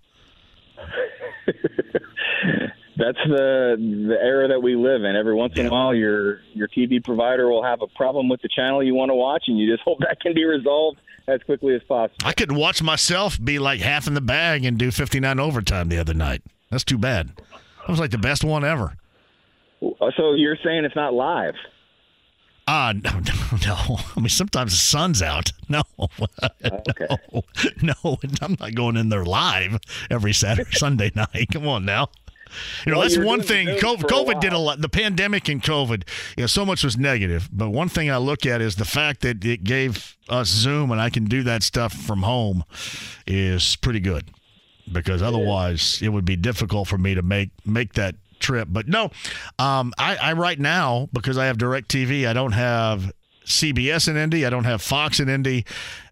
That's 3.04 3.18
the 3.28 3.76
the 4.08 4.18
era 4.22 4.48
that 4.50 4.62
we 4.62 4.76
live 4.76 5.04
in. 5.04 5.16
Every 5.16 5.34
once 5.34 5.54
in 5.58 5.66
a 5.66 5.70
while, 5.70 5.94
your 5.96 6.40
your 6.54 6.68
TV 6.68 7.04
provider 7.04 7.50
will 7.50 7.64
have 7.64 7.82
a 7.82 7.88
problem 7.88 8.30
with 8.30 8.42
the 8.42 8.50
channel 8.56 8.84
you 8.84 8.94
want 8.94 9.10
to 9.10 9.16
watch, 9.16 9.46
and 9.48 9.58
you 9.58 9.72
just 9.72 9.84
hope 9.86 10.00
that 10.02 10.20
can 10.22 10.34
be 10.36 10.44
resolved 10.46 11.00
as 11.28 11.42
quickly 11.44 11.74
as 11.76 11.82
possible. 11.84 12.18
I 12.26 12.34
could 12.34 12.52
watch 12.52 12.82
myself 12.84 13.44
be 13.44 13.58
like 13.60 13.80
half 13.80 14.08
in 14.08 14.14
the 14.14 14.22
bag 14.22 14.66
and 14.66 14.78
do 14.78 14.92
59 14.92 15.40
overtime 15.40 15.90
the 15.90 15.98
other 15.98 16.14
night. 16.14 16.42
That's 16.70 16.84
too 16.84 16.98
bad. 16.98 17.30
That 17.38 17.90
was 17.90 18.00
like 18.00 18.12
the 18.12 18.18
best 18.18 18.44
one 18.44 18.64
ever. 18.64 18.94
So 19.82 20.34
you're 20.36 20.58
saying 20.64 20.86
it's 20.86 20.96
not 20.96 21.14
live? 21.14 21.56
Ah, 22.68 22.94
no, 22.94 23.10
no, 23.20 23.58
no. 23.66 23.98
I 24.16 24.20
mean, 24.20 24.30
sometimes 24.30 24.72
the 24.74 24.78
sun's 24.78 25.22
out. 25.22 25.52
No, 25.70 25.84
Okay. 26.00 27.08
no, 27.82 27.96
no. 28.04 28.18
I'm 28.42 28.58
not 28.60 28.76
going 28.76 28.98
in 28.98 29.08
there 29.10 29.24
live 29.26 29.80
every 30.10 30.34
Saturday, 30.34 30.70
Sunday 30.74 31.12
night. 31.16 31.48
Come 31.52 31.66
on 31.68 31.86
now. 31.86 32.10
You 32.86 32.92
know, 32.92 33.00
Well, 33.00 33.10
that's 33.10 33.24
one 33.24 33.42
thing. 33.42 33.68
COVID, 33.68 34.04
COVID 34.04 34.40
did 34.42 34.54
a 34.54 34.58
lot. 34.58 34.82
The 34.82 34.90
pandemic 34.90 35.50
and 35.50 35.62
COVID, 35.62 36.08
you 36.38 36.44
know, 36.44 36.48
so 36.48 36.66
much 36.66 36.84
was 36.84 36.98
negative. 36.98 37.50
But 37.52 37.70
one 37.70 37.90
thing 37.90 38.10
I 38.10 38.18
look 38.18 38.46
at 38.46 38.62
is 38.62 38.76
the 38.76 38.86
fact 38.86 39.22
that 39.22 39.44
it 39.46 39.64
gave 39.64 40.18
us 40.30 40.48
Zoom 40.50 40.92
and 40.92 41.00
I 41.02 41.10
can 41.10 41.26
do 41.26 41.44
that 41.44 41.64
stuff 41.64 41.94
from 41.94 42.24
home 42.24 42.64
is 43.28 43.76
pretty 43.78 44.00
good 44.00 44.32
because 44.92 45.22
otherwise 45.22 46.02
it 46.02 46.10
would 46.10 46.26
be 46.26 46.36
difficult 46.36 46.88
for 46.88 46.98
me 46.98 47.16
to 47.16 47.22
make 47.22 47.50
make 47.66 47.94
that 47.94 48.16
trip. 48.40 48.68
But 48.72 48.88
no, 48.88 49.12
um, 49.60 49.94
I, 49.98 50.16
I 50.18 50.34
right 50.34 50.60
now 50.60 51.08
because 51.14 51.38
I 51.38 51.46
have 51.46 51.58
Direct 51.58 51.88
TV, 51.90 52.28
I 52.28 52.34
don't 52.34 52.52
have 52.54 53.12
CBS 53.46 54.08
in 54.08 54.18
Indy, 54.18 54.46
I 54.46 54.50
don't 54.50 54.66
have 54.66 54.82
Fox 54.82 55.20
in 55.20 55.30
Indy, 55.30 55.66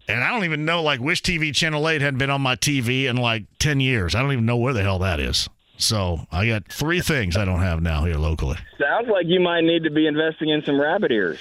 and 0.08 0.22
I 0.22 0.30
don't 0.30 0.44
even 0.44 0.64
know 0.64 0.82
like 0.82 1.00
which 1.00 1.22
TV 1.22 1.54
channel 1.54 1.88
eight 1.88 2.00
hadn't 2.00 2.18
been 2.18 2.30
on 2.30 2.40
my 2.40 2.56
TV 2.56 3.04
in 3.04 3.16
like 3.16 3.44
ten 3.58 3.80
years. 3.80 4.14
I 4.14 4.22
don't 4.22 4.32
even 4.32 4.46
know 4.46 4.56
where 4.56 4.72
the 4.72 4.82
hell 4.82 4.98
that 5.00 5.20
is. 5.20 5.48
So 5.80 6.26
I 6.30 6.46
got 6.46 6.68
three 6.68 7.00
things 7.00 7.36
I 7.36 7.44
don't 7.44 7.60
have 7.60 7.82
now 7.82 8.04
here 8.04 8.16
locally. 8.16 8.58
Sounds 8.78 9.08
like 9.08 9.26
you 9.26 9.40
might 9.40 9.62
need 9.62 9.82
to 9.84 9.90
be 9.90 10.06
investing 10.06 10.50
in 10.50 10.62
some 10.64 10.80
rabbit 10.80 11.10
ears. 11.10 11.38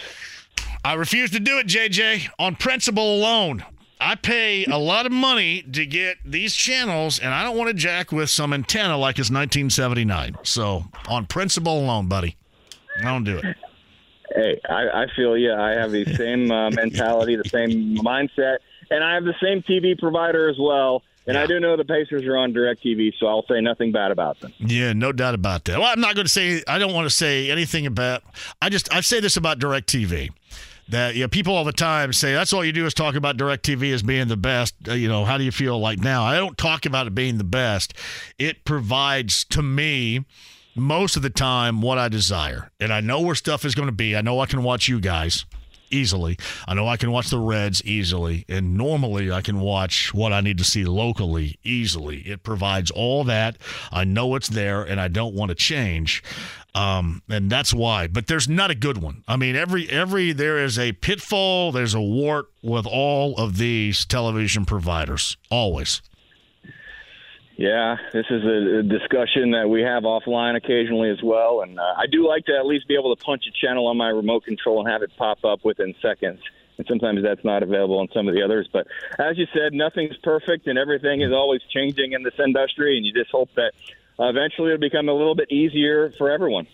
I 0.84 0.94
refuse 0.94 1.32
to 1.32 1.40
do 1.40 1.60
it, 1.60 1.68
JJ, 1.68 2.30
on 2.40 2.56
principle 2.56 3.16
alone. 3.16 3.66
I 4.02 4.16
pay 4.16 4.64
a 4.66 4.78
lot 4.78 5.06
of 5.06 5.12
money 5.12 5.62
to 5.62 5.86
get 5.86 6.18
these 6.24 6.56
channels, 6.56 7.20
and 7.20 7.34
I 7.34 7.44
don't 7.44 7.58
want 7.58 7.68
to 7.68 7.74
jack 7.74 8.14
with 8.14 8.30
some 8.30 8.54
antenna 8.54 8.98
like 8.98 9.20
it's 9.20 9.30
1979. 9.30 10.38
So, 10.44 10.86
on 11.10 11.26
principle 11.26 11.78
alone, 11.82 12.08
buddy, 12.08 12.38
I 13.02 13.04
don't 13.04 13.26
do 13.26 13.40
it. 13.40 13.58
Hey, 14.34 14.62
I, 14.70 15.04
I 15.04 15.06
feel 15.18 15.38
you. 15.38 15.54
I 15.54 15.72
have 15.72 15.92
the 15.92 16.06
same 16.16 16.50
uh, 16.50 16.70
mentality, 16.70 17.36
the 17.36 17.50
same 17.50 17.98
mindset, 17.98 18.60
and 18.90 19.04
I 19.04 19.16
have 19.16 19.26
the 19.26 19.36
same 19.44 19.62
TV 19.64 20.00
provider 20.00 20.50
as 20.50 20.58
well. 20.58 21.04
And 21.30 21.38
I 21.38 21.46
do 21.46 21.60
know 21.60 21.78
the 21.78 21.86
Pacers 21.86 22.26
are 22.26 22.36
on 22.36 22.54
Direct 22.54 22.84
TV, 22.84 23.14
so 23.20 23.28
I'll 23.28 23.46
say 23.46 23.62
nothing 23.62 23.92
bad 23.92 24.10
about 24.10 24.40
them. 24.40 24.52
Yeah, 24.58 24.94
no 24.94 25.12
doubt 25.12 25.36
about 25.36 25.64
that. 25.66 25.78
Well, 25.78 25.88
I'm 25.88 26.02
not 26.02 26.16
going 26.16 26.26
to 26.26 26.32
say. 26.32 26.64
I 26.68 26.80
don't 26.80 26.92
want 26.92 27.06
to 27.06 27.16
say 27.16 27.52
anything 27.52 27.86
about. 27.86 28.24
I 28.60 28.70
just 28.70 28.92
I 28.92 29.02
say 29.02 29.20
this 29.20 29.38
about 29.38 29.60
Directv. 29.60 30.32
That 30.90 31.14
you 31.14 31.22
know, 31.22 31.28
people 31.28 31.54
all 31.54 31.66
the 31.66 31.72
time 31.72 32.14
say 32.14 32.34
that's 32.34 32.52
all 32.52 32.66
you 32.66 32.72
do 32.72 32.88
is 32.88 32.96
talk 32.96 33.14
about 33.14 33.38
Directv 33.38 33.94
as 33.94 34.02
being 34.02 34.28
the 34.28 34.38
best. 34.38 34.74
Uh, 34.88 34.94
you 34.94 35.08
know, 35.08 35.24
how 35.24 35.38
do 35.38 35.44
you 35.44 35.52
feel 35.52 35.80
like 35.80 36.00
now? 36.00 36.24
I 36.24 36.36
don't 36.38 36.58
talk 36.58 36.88
about 36.88 37.06
it 37.06 37.14
being 37.14 37.38
the 37.38 37.44
best. 37.44 37.94
It 38.40 38.66
provides 38.66 39.44
to 39.46 39.62
me 39.62 40.26
most 40.74 41.16
of 41.16 41.22
the 41.22 41.30
time 41.30 41.84
what 41.84 42.00
I 42.00 42.08
desire, 42.08 42.72
and 42.80 42.92
I 42.92 43.02
know 43.02 43.22
where 43.22 43.36
stuff 43.36 43.66
is 43.66 43.76
going 43.76 43.88
to 43.88 43.94
be. 43.94 44.16
I 44.16 44.22
know 44.22 44.40
I 44.40 44.48
can 44.48 44.64
watch 44.64 44.88
you 44.88 45.00
guys 45.00 45.46
easily. 45.92 46.38
I 46.68 46.74
know 46.74 46.88
I 46.88 46.98
can 46.98 47.12
watch 47.12 47.30
the 47.30 47.40
Reds 47.40 47.84
easily, 47.84 48.46
and 48.48 48.78
normally 48.78 49.32
I 49.32 49.42
can 49.42 49.60
watch 49.60 50.14
what 50.14 50.34
I 50.34 50.42
need 50.42 50.58
to 50.60 50.64
see 50.64 50.86
locally 50.86 51.60
easily. 51.64 52.20
It 52.22 52.44
provides 52.44 52.92
all 52.92 53.24
that. 53.26 53.58
I 53.92 54.04
know 54.04 54.36
it's 54.36 54.50
there, 54.50 54.84
and 54.84 55.00
I 55.00 55.08
don't 55.08 55.36
want 55.36 55.50
to 55.50 55.56
change. 55.56 56.24
Um, 56.76 57.24
and 57.30 57.50
that's 57.50 57.74
why. 57.74 58.08
But 58.08 58.28
there's 58.28 58.48
not 58.48 58.72
a 58.72 58.76
good 58.76 59.00
one. 59.00 59.24
I 59.28 59.38
mean, 59.38 59.56
every 59.56 59.90
every 59.90 60.32
there 60.32 60.58
is 60.60 60.78
a 60.78 60.94
pitfall. 60.94 61.72
There's 61.72 61.94
a 61.94 62.02
wart 62.02 62.46
with 62.62 62.86
all 62.86 63.36
of 63.38 63.58
these 63.58 64.06
television 64.06 64.66
providers. 64.66 65.36
Always. 65.50 66.02
Yeah, 67.60 67.98
this 68.14 68.26
is 68.30 68.42
a, 68.46 68.84
discussion 68.84 69.52
that 69.52 69.68
we 69.68 69.82
have 69.82 70.04
offline 70.04 70.56
occasionally 70.56 71.10
as 71.10 71.22
well, 71.22 71.60
and 71.60 71.78
uh, 71.78 71.94
I 71.98 72.06
do 72.10 72.26
like 72.26 72.46
to 72.46 72.56
at 72.58 72.66
least 72.66 72.88
be 72.88 72.96
able 72.96 73.14
to 73.14 73.22
punch 73.22 73.44
a 73.50 73.52
channel 73.52 73.88
on 73.88 73.98
my 73.98 74.08
remote 74.08 74.46
control 74.46 74.80
and 74.80 74.90
have 74.90 75.02
it 75.02 75.12
pop 75.18 75.44
up 75.44 75.66
within 75.66 75.94
seconds. 76.02 76.40
And 76.78 76.88
sometimes 76.88 77.22
that's 77.22 77.44
not 77.44 77.62
available 77.62 78.00
on 78.00 78.08
some 78.14 78.30
of 78.30 78.34
the 78.34 78.44
others. 78.44 78.70
But 78.72 78.88
as 79.20 79.38
you 79.38 79.46
said, 79.54 79.74
nothing's 79.74 80.16
perfect, 80.24 80.68
and 80.68 80.80
everything 80.80 81.20
is 81.20 81.34
always 81.34 81.60
changing 81.70 82.14
in 82.14 82.24
this 82.24 82.40
industry. 82.40 82.96
And 82.96 83.06
you 83.06 83.12
just 83.12 83.30
hope 83.30 83.50
that 83.56 83.74
eventually 84.20 84.70
it'll 84.70 84.80
become 84.80 85.10
a 85.10 85.14
little 85.14 85.36
bit 85.36 85.52
easier 85.52 86.14
for 86.18 86.30
everyone. 86.30 86.68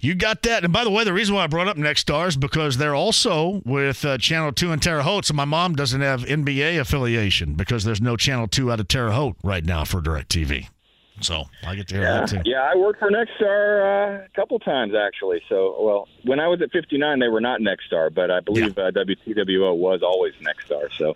You 0.00 0.16
got 0.16 0.42
that. 0.42 0.64
And 0.64 0.72
by 0.72 0.82
the 0.82 0.90
way, 0.90 1.04
the 1.04 1.12
reason 1.12 1.34
why 1.34 1.44
I 1.44 1.46
brought 1.46 1.68
up 1.68 1.76
Nexstar 1.76 2.26
is 2.26 2.36
because 2.36 2.76
they're 2.76 2.94
also 2.94 3.62
with 3.64 4.04
uh, 4.04 4.18
Channel 4.18 4.52
2 4.52 4.72
in 4.72 4.80
Terre 4.80 5.02
Haute. 5.02 5.26
So 5.26 5.34
my 5.34 5.44
mom 5.44 5.76
doesn't 5.76 6.00
have 6.00 6.22
NBA 6.22 6.80
affiliation 6.80 7.54
because 7.54 7.84
there's 7.84 8.00
no 8.00 8.16
Channel 8.16 8.48
2 8.48 8.72
out 8.72 8.80
of 8.80 8.88
Terre 8.88 9.12
Haute 9.12 9.36
right 9.44 9.64
now 9.64 9.84
for 9.84 10.00
DirecTV. 10.00 10.68
So 11.20 11.44
I 11.64 11.76
get 11.76 11.86
to 11.88 11.94
hear 11.94 12.04
yeah, 12.04 12.20
that 12.20 12.28
too. 12.28 12.40
Yeah, 12.44 12.62
I 12.62 12.76
worked 12.76 12.98
for 12.98 13.10
Nexstar 13.10 14.22
uh, 14.22 14.24
a 14.24 14.28
couple 14.34 14.58
times 14.58 14.92
actually. 14.94 15.40
So, 15.48 15.76
well, 15.80 16.08
when 16.24 16.40
I 16.40 16.48
was 16.48 16.60
at 16.62 16.72
59, 16.72 17.20
they 17.20 17.28
were 17.28 17.40
not 17.40 17.60
Nexstar, 17.60 18.12
but 18.12 18.30
I 18.30 18.40
believe 18.40 18.76
yeah. 18.76 18.84
uh, 18.84 18.90
WTWO 18.90 19.76
was 19.76 20.02
always 20.02 20.32
Nexstar. 20.40 20.88
So 20.96 21.14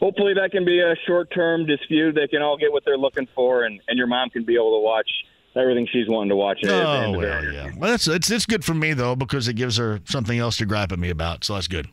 hopefully 0.00 0.34
that 0.34 0.50
can 0.50 0.64
be 0.64 0.80
a 0.80 0.94
short 1.06 1.30
term 1.32 1.66
dispute. 1.66 2.14
They 2.14 2.28
can 2.28 2.42
all 2.42 2.56
get 2.56 2.72
what 2.72 2.84
they're 2.84 2.98
looking 2.98 3.28
for, 3.34 3.64
and, 3.64 3.80
and 3.88 3.98
your 3.98 4.06
mom 4.06 4.30
can 4.30 4.44
be 4.44 4.54
able 4.54 4.78
to 4.78 4.84
watch 4.84 5.08
everything 5.54 5.88
she's 5.90 6.08
wanting 6.08 6.30
to 6.30 6.36
watch. 6.36 6.60
Oh 6.64 7.12
well, 7.12 7.44
yeah. 7.44 7.70
Well, 7.76 7.90
that's 7.90 8.06
it's 8.06 8.30
it's 8.30 8.46
good 8.46 8.64
for 8.64 8.74
me 8.74 8.92
though 8.92 9.16
because 9.16 9.48
it 9.48 9.54
gives 9.54 9.76
her 9.76 10.00
something 10.04 10.38
else 10.38 10.58
to 10.58 10.66
gripe 10.66 10.92
at 10.92 10.98
me 10.98 11.10
about. 11.10 11.44
So 11.44 11.54
that's 11.54 11.68
good. 11.68 11.88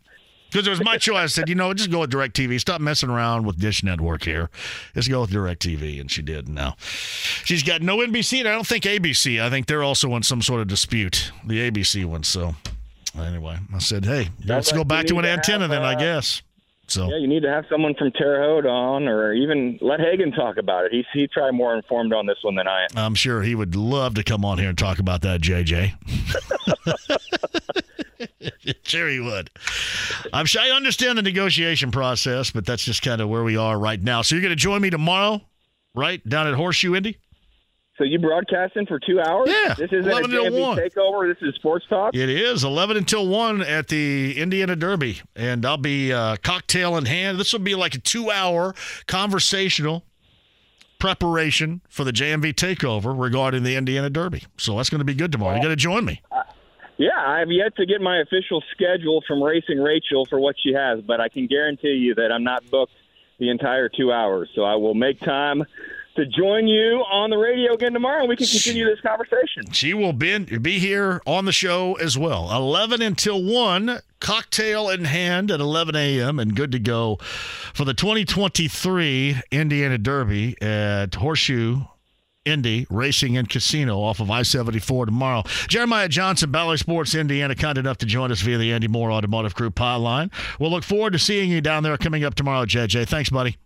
Because 0.51 0.67
it 0.67 0.69
was 0.69 0.83
my 0.83 0.99
choice. 0.99 1.17
I 1.17 1.25
said, 1.25 1.49
you 1.49 1.55
know, 1.55 1.73
just 1.73 1.89
go 1.89 2.01
with 2.01 2.11
DirecTV. 2.11 2.59
Stop 2.59 2.79
messing 2.79 3.09
around 3.09 3.43
with 3.47 3.59
Dish 3.59 3.83
Network 3.83 4.23
here. 4.23 4.51
Just 4.93 5.09
go 5.09 5.21
with 5.21 5.31
DirecTV, 5.31 5.99
and 5.99 6.11
she 6.11 6.21
did. 6.21 6.47
Now 6.47 6.75
she's 7.43 7.63
got 7.63 7.81
no 7.81 7.97
NBC, 7.97 8.39
and 8.39 8.47
I 8.47 8.51
don't 8.51 8.67
think 8.67 8.83
ABC. 8.83 9.41
I 9.41 9.49
think 9.49 9.65
they're 9.65 9.83
also 9.83 10.15
in 10.15 10.21
some 10.21 10.43
sort 10.43 10.61
of 10.61 10.67
dispute. 10.67 11.31
The 11.47 11.71
ABC 11.71 12.05
one. 12.05 12.23
So 12.23 12.53
anyway, 13.17 13.57
I 13.73 13.79
said, 13.79 14.05
hey, 14.05 14.29
let's 14.45 14.71
go 14.71 14.83
back 14.83 15.07
to 15.07 15.17
an 15.17 15.25
antenna 15.25 15.67
then. 15.67 15.81
I 15.81 15.93
uh, 15.93 15.99
guess. 15.99 16.43
So 16.87 17.07
yeah, 17.07 17.17
you 17.17 17.27
need 17.27 17.43
to 17.43 17.49
have 17.49 17.65
someone 17.69 17.95
from 17.95 18.11
Terre 18.11 18.43
Haute 18.43 18.65
on, 18.65 19.07
or 19.07 19.33
even 19.33 19.79
let 19.81 19.99
Hagan 19.99 20.31
talk 20.31 20.57
about 20.57 20.85
it. 20.85 20.91
He's 20.91 21.05
he 21.13 21.27
probably 21.27 21.57
more 21.57 21.75
informed 21.75 22.13
on 22.13 22.25
this 22.25 22.37
one 22.41 22.55
than 22.55 22.67
I 22.67 22.83
am. 22.83 22.87
I'm 22.97 23.15
sure 23.15 23.41
he 23.41 23.55
would 23.55 23.75
love 23.75 24.15
to 24.15 24.23
come 24.23 24.43
on 24.43 24.57
here 24.57 24.69
and 24.69 24.77
talk 24.77 24.99
about 24.99 25.21
that, 25.21 25.41
JJ. 25.41 25.93
sure 28.83 29.09
he 29.09 29.19
would. 29.19 29.49
I'm 30.33 30.45
sure 30.45 30.61
I 30.61 30.71
understand 30.71 31.17
the 31.17 31.21
negotiation 31.21 31.91
process, 31.91 32.51
but 32.51 32.65
that's 32.65 32.83
just 32.83 33.01
kind 33.01 33.21
of 33.21 33.29
where 33.29 33.43
we 33.43 33.57
are 33.57 33.79
right 33.79 34.01
now. 34.01 34.21
So 34.21 34.35
you're 34.35 34.41
going 34.41 34.51
to 34.51 34.55
join 34.55 34.81
me 34.81 34.89
tomorrow, 34.89 35.41
right 35.95 36.27
down 36.27 36.47
at 36.47 36.53
Horseshoe 36.53 36.95
Indy. 36.95 37.17
So 38.03 38.09
you 38.09 38.19
broadcasting 38.19 38.85
for 38.85 38.99
two 38.99 39.21
hours? 39.21 39.49
Yeah. 39.49 39.75
This 39.75 39.89
isn't 39.93 40.11
a 40.11 40.27
JMV 40.27 40.89
takeover. 40.89 41.33
This 41.33 41.41
is 41.47 41.55
sports 41.55 41.85
talk. 41.87 42.13
It 42.13 42.27
is 42.27 42.65
eleven 42.65 42.97
until 42.97 43.25
one 43.27 43.61
at 43.61 43.87
the 43.87 44.37
Indiana 44.37 44.75
Derby, 44.75 45.21
and 45.37 45.65
I'll 45.65 45.77
be 45.77 46.11
uh, 46.11 46.35
cocktail 46.43 46.97
in 46.97 47.05
hand. 47.05 47.39
This 47.39 47.53
will 47.53 47.61
be 47.61 47.75
like 47.75 47.95
a 47.95 47.99
two-hour 47.99 48.75
conversational 49.07 50.03
preparation 50.99 51.79
for 51.87 52.03
the 52.03 52.11
JMV 52.11 52.53
takeover 52.55 53.17
regarding 53.17 53.63
the 53.63 53.77
Indiana 53.77 54.09
Derby. 54.09 54.43
So 54.57 54.75
that's 54.75 54.89
going 54.89 54.99
to 54.99 55.05
be 55.05 55.13
good 55.13 55.31
tomorrow. 55.31 55.55
You 55.55 55.61
got 55.61 55.69
to 55.69 55.77
join 55.77 56.03
me. 56.03 56.21
Uh, 56.29 56.43
yeah, 56.97 57.11
I 57.25 57.39
have 57.39 57.51
yet 57.51 57.73
to 57.77 57.85
get 57.85 58.01
my 58.01 58.17
official 58.17 58.61
schedule 58.73 59.23
from 59.25 59.41
Racing 59.41 59.79
Rachel 59.79 60.25
for 60.25 60.41
what 60.41 60.55
she 60.61 60.73
has, 60.73 60.99
but 60.99 61.21
I 61.21 61.29
can 61.29 61.47
guarantee 61.47 61.93
you 61.93 62.15
that 62.15 62.33
I'm 62.33 62.43
not 62.43 62.69
booked 62.69 62.91
the 63.39 63.49
entire 63.49 63.87
two 63.87 64.11
hours. 64.11 64.49
So 64.55 64.63
I 64.63 64.75
will 64.75 64.93
make 64.93 65.21
time 65.21 65.63
to 66.15 66.25
join 66.25 66.67
you 66.67 67.03
on 67.11 67.29
the 67.29 67.37
radio 67.37 67.73
again 67.73 67.93
tomorrow, 67.93 68.21
and 68.21 68.29
we 68.29 68.35
can 68.35 68.47
continue 68.47 68.85
this 68.85 69.01
conversation. 69.01 69.71
She 69.71 69.93
will 69.93 70.13
be, 70.13 70.37
be 70.39 70.79
here 70.79 71.21
on 71.25 71.45
the 71.45 71.51
show 71.51 71.93
as 71.95 72.17
well. 72.17 72.51
11 72.51 73.01
until 73.01 73.43
1, 73.43 73.99
cocktail 74.19 74.89
in 74.89 75.05
hand 75.05 75.51
at 75.51 75.59
11 75.59 75.95
a.m., 75.95 76.39
and 76.39 76.55
good 76.55 76.71
to 76.71 76.79
go 76.79 77.17
for 77.73 77.85
the 77.85 77.93
2023 77.93 79.41
Indiana 79.51 79.97
Derby 79.97 80.55
at 80.61 81.15
Horseshoe 81.15 81.81
Indy 82.45 82.85
Racing 82.89 83.37
and 83.37 83.49
Casino 83.49 84.01
off 84.01 84.19
of 84.19 84.29
I 84.29 84.43
74 84.43 85.05
tomorrow. 85.05 85.43
Jeremiah 85.67 86.09
Johnson, 86.09 86.51
Bally 86.51 86.77
Sports 86.77 87.15
Indiana, 87.15 87.55
kind 87.55 87.77
enough 87.77 87.97
to 87.99 88.05
join 88.05 88.31
us 88.31 88.41
via 88.41 88.57
the 88.57 88.73
Andy 88.73 88.87
Moore 88.87 89.11
Automotive 89.11 89.55
Group 89.55 89.75
hotline. 89.75 90.31
We'll 90.59 90.71
look 90.71 90.83
forward 90.83 91.13
to 91.13 91.19
seeing 91.19 91.49
you 91.49 91.61
down 91.61 91.83
there 91.83 91.97
coming 91.97 92.23
up 92.23 92.35
tomorrow, 92.35 92.65
JJ. 92.65 93.07
Thanks, 93.07 93.29
buddy. 93.29 93.57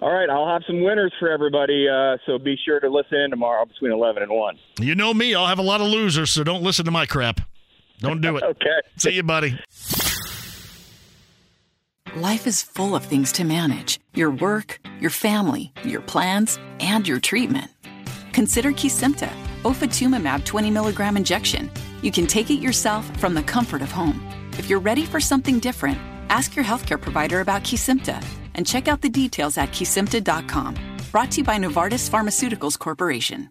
All 0.00 0.12
right, 0.12 0.30
I'll 0.30 0.46
have 0.46 0.62
some 0.64 0.80
winners 0.80 1.12
for 1.18 1.28
everybody, 1.28 1.88
uh, 1.88 2.18
so 2.24 2.38
be 2.38 2.56
sure 2.64 2.78
to 2.78 2.88
listen 2.88 3.18
in 3.18 3.30
tomorrow 3.30 3.64
between 3.66 3.90
11 3.90 4.22
and 4.22 4.30
1. 4.30 4.58
You 4.80 4.94
know 4.94 5.12
me, 5.12 5.34
I'll 5.34 5.48
have 5.48 5.58
a 5.58 5.62
lot 5.62 5.80
of 5.80 5.88
losers, 5.88 6.30
so 6.30 6.44
don't 6.44 6.62
listen 6.62 6.84
to 6.84 6.92
my 6.92 7.04
crap. 7.04 7.40
Don't 7.98 8.20
do 8.20 8.36
it. 8.36 8.42
okay. 8.44 8.80
See 8.96 9.10
you, 9.10 9.24
buddy. 9.24 9.58
Life 12.14 12.46
is 12.46 12.62
full 12.62 12.94
of 12.94 13.04
things 13.04 13.32
to 13.32 13.44
manage 13.44 13.98
your 14.14 14.30
work, 14.30 14.80
your 15.00 15.10
family, 15.10 15.72
your 15.82 16.00
plans, 16.00 16.60
and 16.78 17.06
your 17.06 17.18
treatment. 17.18 17.68
Consider 18.32 18.70
Kesimpta, 18.70 19.28
ofatumumab 19.62 20.44
20 20.44 20.70
milligram 20.70 21.16
injection. 21.16 21.68
You 22.02 22.12
can 22.12 22.28
take 22.28 22.50
it 22.50 22.60
yourself 22.60 23.04
from 23.18 23.34
the 23.34 23.42
comfort 23.42 23.82
of 23.82 23.90
home. 23.90 24.24
If 24.58 24.70
you're 24.70 24.78
ready 24.78 25.04
for 25.04 25.18
something 25.18 25.58
different, 25.58 25.98
ask 26.30 26.54
your 26.54 26.64
healthcare 26.64 27.00
provider 27.00 27.40
about 27.40 27.64
Kesimpta 27.64 28.24
and 28.54 28.66
check 28.66 28.88
out 28.88 29.00
the 29.00 29.08
details 29.08 29.58
at 29.58 29.70
kesimpta.com. 29.70 30.74
Brought 31.12 31.30
to 31.32 31.38
you 31.38 31.44
by 31.44 31.58
Novartis 31.58 32.08
Pharmaceuticals 32.08 32.78
Corporation. 32.78 33.50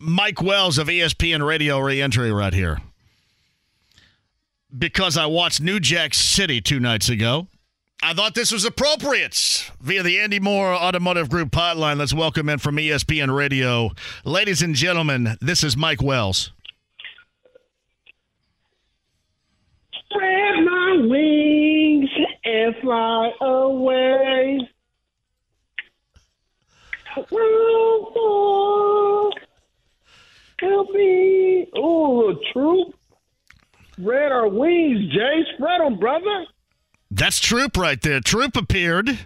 Mike 0.00 0.42
Wells 0.42 0.78
of 0.78 0.88
ESPN 0.88 1.44
Radio 1.46 1.78
reentry 1.78 2.32
right 2.32 2.52
here. 2.52 2.78
Because 4.76 5.16
I 5.16 5.26
watched 5.26 5.60
New 5.60 5.80
Jack 5.80 6.14
City 6.14 6.60
two 6.60 6.78
nights 6.78 7.08
ago. 7.08 7.48
I 8.00 8.14
thought 8.14 8.34
this 8.34 8.52
was 8.52 8.64
appropriate 8.64 9.72
via 9.80 10.04
the 10.04 10.20
Andy 10.20 10.38
Moore 10.38 10.72
Automotive 10.72 11.28
Group 11.28 11.50
hotline. 11.50 11.98
Let's 11.98 12.14
welcome 12.14 12.48
in 12.48 12.58
from 12.58 12.76
ESPN 12.76 13.34
Radio. 13.34 13.90
Ladies 14.24 14.62
and 14.62 14.74
gentlemen, 14.74 15.36
this 15.40 15.64
is 15.64 15.76
Mike 15.76 16.00
Wells. 16.00 16.52
Spread 20.10 20.64
my 20.64 21.06
wings 21.08 22.10
and 22.44 22.76
fly 22.82 23.32
away. 23.40 24.60
Help 30.60 30.90
me. 30.90 31.68
Oh, 31.76 32.34
troop. 32.52 32.94
Spread 33.92 34.32
our 34.32 34.48
wings, 34.48 35.12
Jay. 35.12 35.44
Spread 35.54 35.80
them, 35.80 35.98
brother. 35.98 36.46
That's 37.10 37.40
Troop 37.40 37.76
right 37.76 38.00
there. 38.00 38.20
Troop 38.20 38.56
appeared 38.56 39.18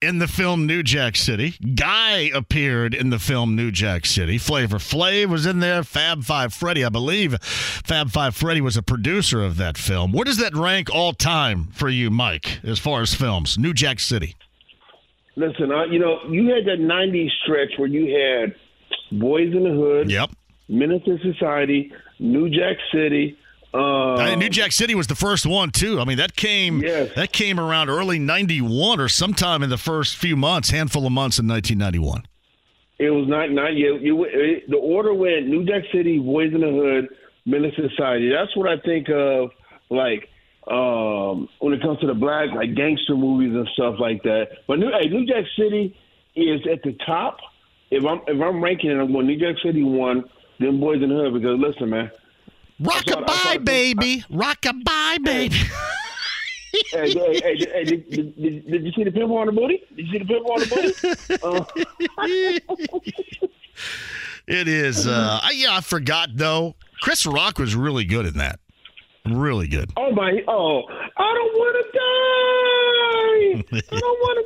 in 0.00 0.18
the 0.18 0.26
film 0.26 0.66
New 0.66 0.82
Jack 0.82 1.16
City. 1.16 1.54
Guy 1.74 2.30
appeared 2.34 2.94
in 2.94 3.10
the 3.10 3.18
film 3.18 3.54
New 3.54 3.70
Jack 3.70 4.06
City. 4.06 4.38
Flavor 4.38 4.78
Flav 4.78 5.26
was 5.26 5.46
in 5.46 5.60
there. 5.60 5.84
Fab 5.84 6.24
Five 6.24 6.52
Freddy, 6.52 6.84
I 6.84 6.88
believe. 6.88 7.40
Fab 7.42 8.10
Five 8.10 8.34
Freddy 8.34 8.60
was 8.60 8.76
a 8.76 8.82
producer 8.82 9.42
of 9.42 9.56
that 9.58 9.76
film. 9.78 10.12
Where 10.12 10.24
does 10.24 10.38
that 10.38 10.54
rank 10.54 10.90
all 10.92 11.12
time 11.12 11.68
for 11.72 11.88
you, 11.88 12.10
Mike, 12.10 12.60
as 12.64 12.78
far 12.78 13.02
as 13.02 13.14
films? 13.14 13.58
New 13.58 13.74
Jack 13.74 14.00
City. 14.00 14.34
Listen, 15.36 15.70
uh, 15.72 15.84
you 15.84 15.98
know, 15.98 16.18
you 16.28 16.48
had 16.48 16.64
that 16.66 16.78
90s 16.78 17.30
stretch 17.42 17.78
where 17.78 17.88
you 17.88 18.14
had 18.14 18.54
Boys 19.18 19.52
in 19.52 19.64
the 19.64 19.70
Hood. 19.70 20.10
Yep. 20.10 20.30
Menace 20.68 21.02
Society, 21.22 21.92
New 22.18 22.48
Jack 22.48 22.76
City. 22.92 23.38
Uh, 23.74 24.34
New 24.34 24.50
Jack 24.50 24.72
City 24.72 24.94
was 24.94 25.06
the 25.06 25.14
first 25.14 25.46
one 25.46 25.70
too. 25.70 25.98
I 25.98 26.04
mean, 26.04 26.18
that 26.18 26.36
came 26.36 26.82
yes. 26.82 27.10
that 27.16 27.32
came 27.32 27.58
around 27.58 27.88
early 27.88 28.18
'91 28.18 29.00
or 29.00 29.08
sometime 29.08 29.62
in 29.62 29.70
the 29.70 29.78
first 29.78 30.16
few 30.16 30.36
months, 30.36 30.70
handful 30.70 31.06
of 31.06 31.12
months 31.12 31.38
in 31.38 31.48
1991. 31.48 32.24
It 32.98 33.10
was 33.10 33.26
not 33.28 33.50
not 33.50 33.74
yet. 33.74 34.00
You, 34.02 34.24
it, 34.24 34.70
the 34.70 34.76
order 34.76 35.14
went 35.14 35.48
New 35.48 35.64
Jack 35.64 35.84
City, 35.92 36.18
Boys 36.18 36.52
in 36.52 36.60
the 36.60 36.70
Hood, 36.70 37.08
Menace 37.46 37.74
Society. 37.76 38.30
That's 38.30 38.54
what 38.56 38.68
I 38.68 38.78
think 38.84 39.08
of, 39.08 39.50
like 39.90 40.28
um, 40.70 41.48
when 41.58 41.72
it 41.72 41.82
comes 41.82 41.98
to 42.00 42.06
the 42.06 42.14
black 42.14 42.50
like 42.54 42.74
gangster 42.74 43.16
movies 43.16 43.54
and 43.54 43.68
stuff 43.74 43.96
like 43.98 44.22
that. 44.22 44.48
But 44.68 44.78
New, 44.78 44.90
hey, 44.90 45.08
New 45.08 45.26
Jack 45.26 45.44
City 45.56 45.96
is 46.36 46.60
at 46.70 46.82
the 46.82 46.96
top. 47.04 47.38
If 47.90 48.04
I'm 48.04 48.20
if 48.26 48.40
I'm 48.40 48.62
ranking 48.62 48.90
it, 48.90 48.94
I'm 48.94 49.12
going 49.12 49.26
New 49.26 49.38
Jack 49.38 49.56
City 49.64 49.82
one, 49.82 50.24
then 50.64 50.80
Boys 50.80 51.02
in 51.02 51.08
the 51.08 51.14
Hood. 51.14 51.34
Because 51.34 51.58
listen, 51.58 51.90
man, 51.90 52.10
Rockabye, 52.80 53.64
baby. 53.64 54.24
Rockabye, 54.30 55.24
baby. 55.24 55.56
hey, 56.90 57.12
hey, 57.12 57.12
hey, 57.12 57.56
hey, 57.56 57.84
did, 57.84 58.10
did, 58.10 58.36
did, 58.36 58.66
did 58.66 58.84
you 58.84 58.92
see 58.92 59.04
the 59.04 59.12
pimple 59.12 59.36
on 59.36 59.46
the 59.46 59.52
booty? 59.52 59.82
Did 59.96 60.06
you 60.06 60.12
see 60.12 60.18
the 60.18 60.24
pimple 60.24 60.52
on 60.52 60.60
the 60.60 60.66
booty? 60.66 60.92
Uh, 61.42 61.64
It 64.46 64.66
is. 64.68 65.06
Uh, 65.06 65.40
I, 65.42 65.52
yeah, 65.52 65.76
I 65.76 65.80
forgot 65.80 66.30
though. 66.34 66.74
Chris 67.00 67.24
Rock 67.26 67.58
was 67.58 67.74
really 67.74 68.04
good 68.04 68.26
in 68.26 68.34
that. 68.34 68.60
Really 69.24 69.68
good. 69.68 69.92
oh 69.96 70.10
my! 70.12 70.32
Oh, 70.48 70.82
I 71.16 71.34
don't 71.34 71.54
want 71.54 71.76
to 71.86 71.92
die. 71.98 73.80
I 73.96 74.00
don't 74.00 74.20
want 74.20 74.38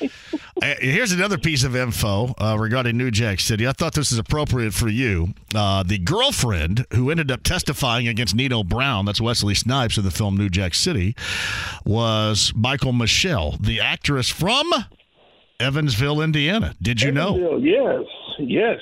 to 0.00 0.06
die. 0.08 0.08
Uh, 0.62 0.74
Here's 0.78 1.10
another 1.10 1.38
piece 1.38 1.64
of 1.64 1.74
info 1.74 2.34
uh, 2.38 2.56
regarding 2.56 2.96
New 2.96 3.10
Jack 3.10 3.40
City. 3.40 3.66
I 3.66 3.72
thought 3.72 3.94
this 3.94 4.12
is 4.12 4.18
appropriate 4.18 4.72
for 4.72 4.86
you. 4.88 5.34
Uh, 5.52 5.82
the 5.82 5.98
girlfriend 5.98 6.86
who 6.94 7.10
ended 7.10 7.32
up 7.32 7.42
testifying 7.42 8.06
against 8.06 8.36
Nino 8.36 8.62
Brown, 8.62 9.04
that's 9.04 9.20
Wesley 9.20 9.54
Snipes 9.56 9.96
in 9.98 10.04
the 10.04 10.12
film 10.12 10.36
New 10.36 10.48
Jack 10.48 10.74
City, 10.74 11.16
was 11.84 12.52
Michael 12.54 12.92
Michele, 12.92 13.56
the 13.60 13.80
actress 13.80 14.28
from 14.28 14.70
Evansville, 15.58 16.20
Indiana. 16.20 16.76
Did 16.80 17.02
you 17.02 17.10
know? 17.10 17.56
Yes, 17.58 18.04
yes. 18.38 18.78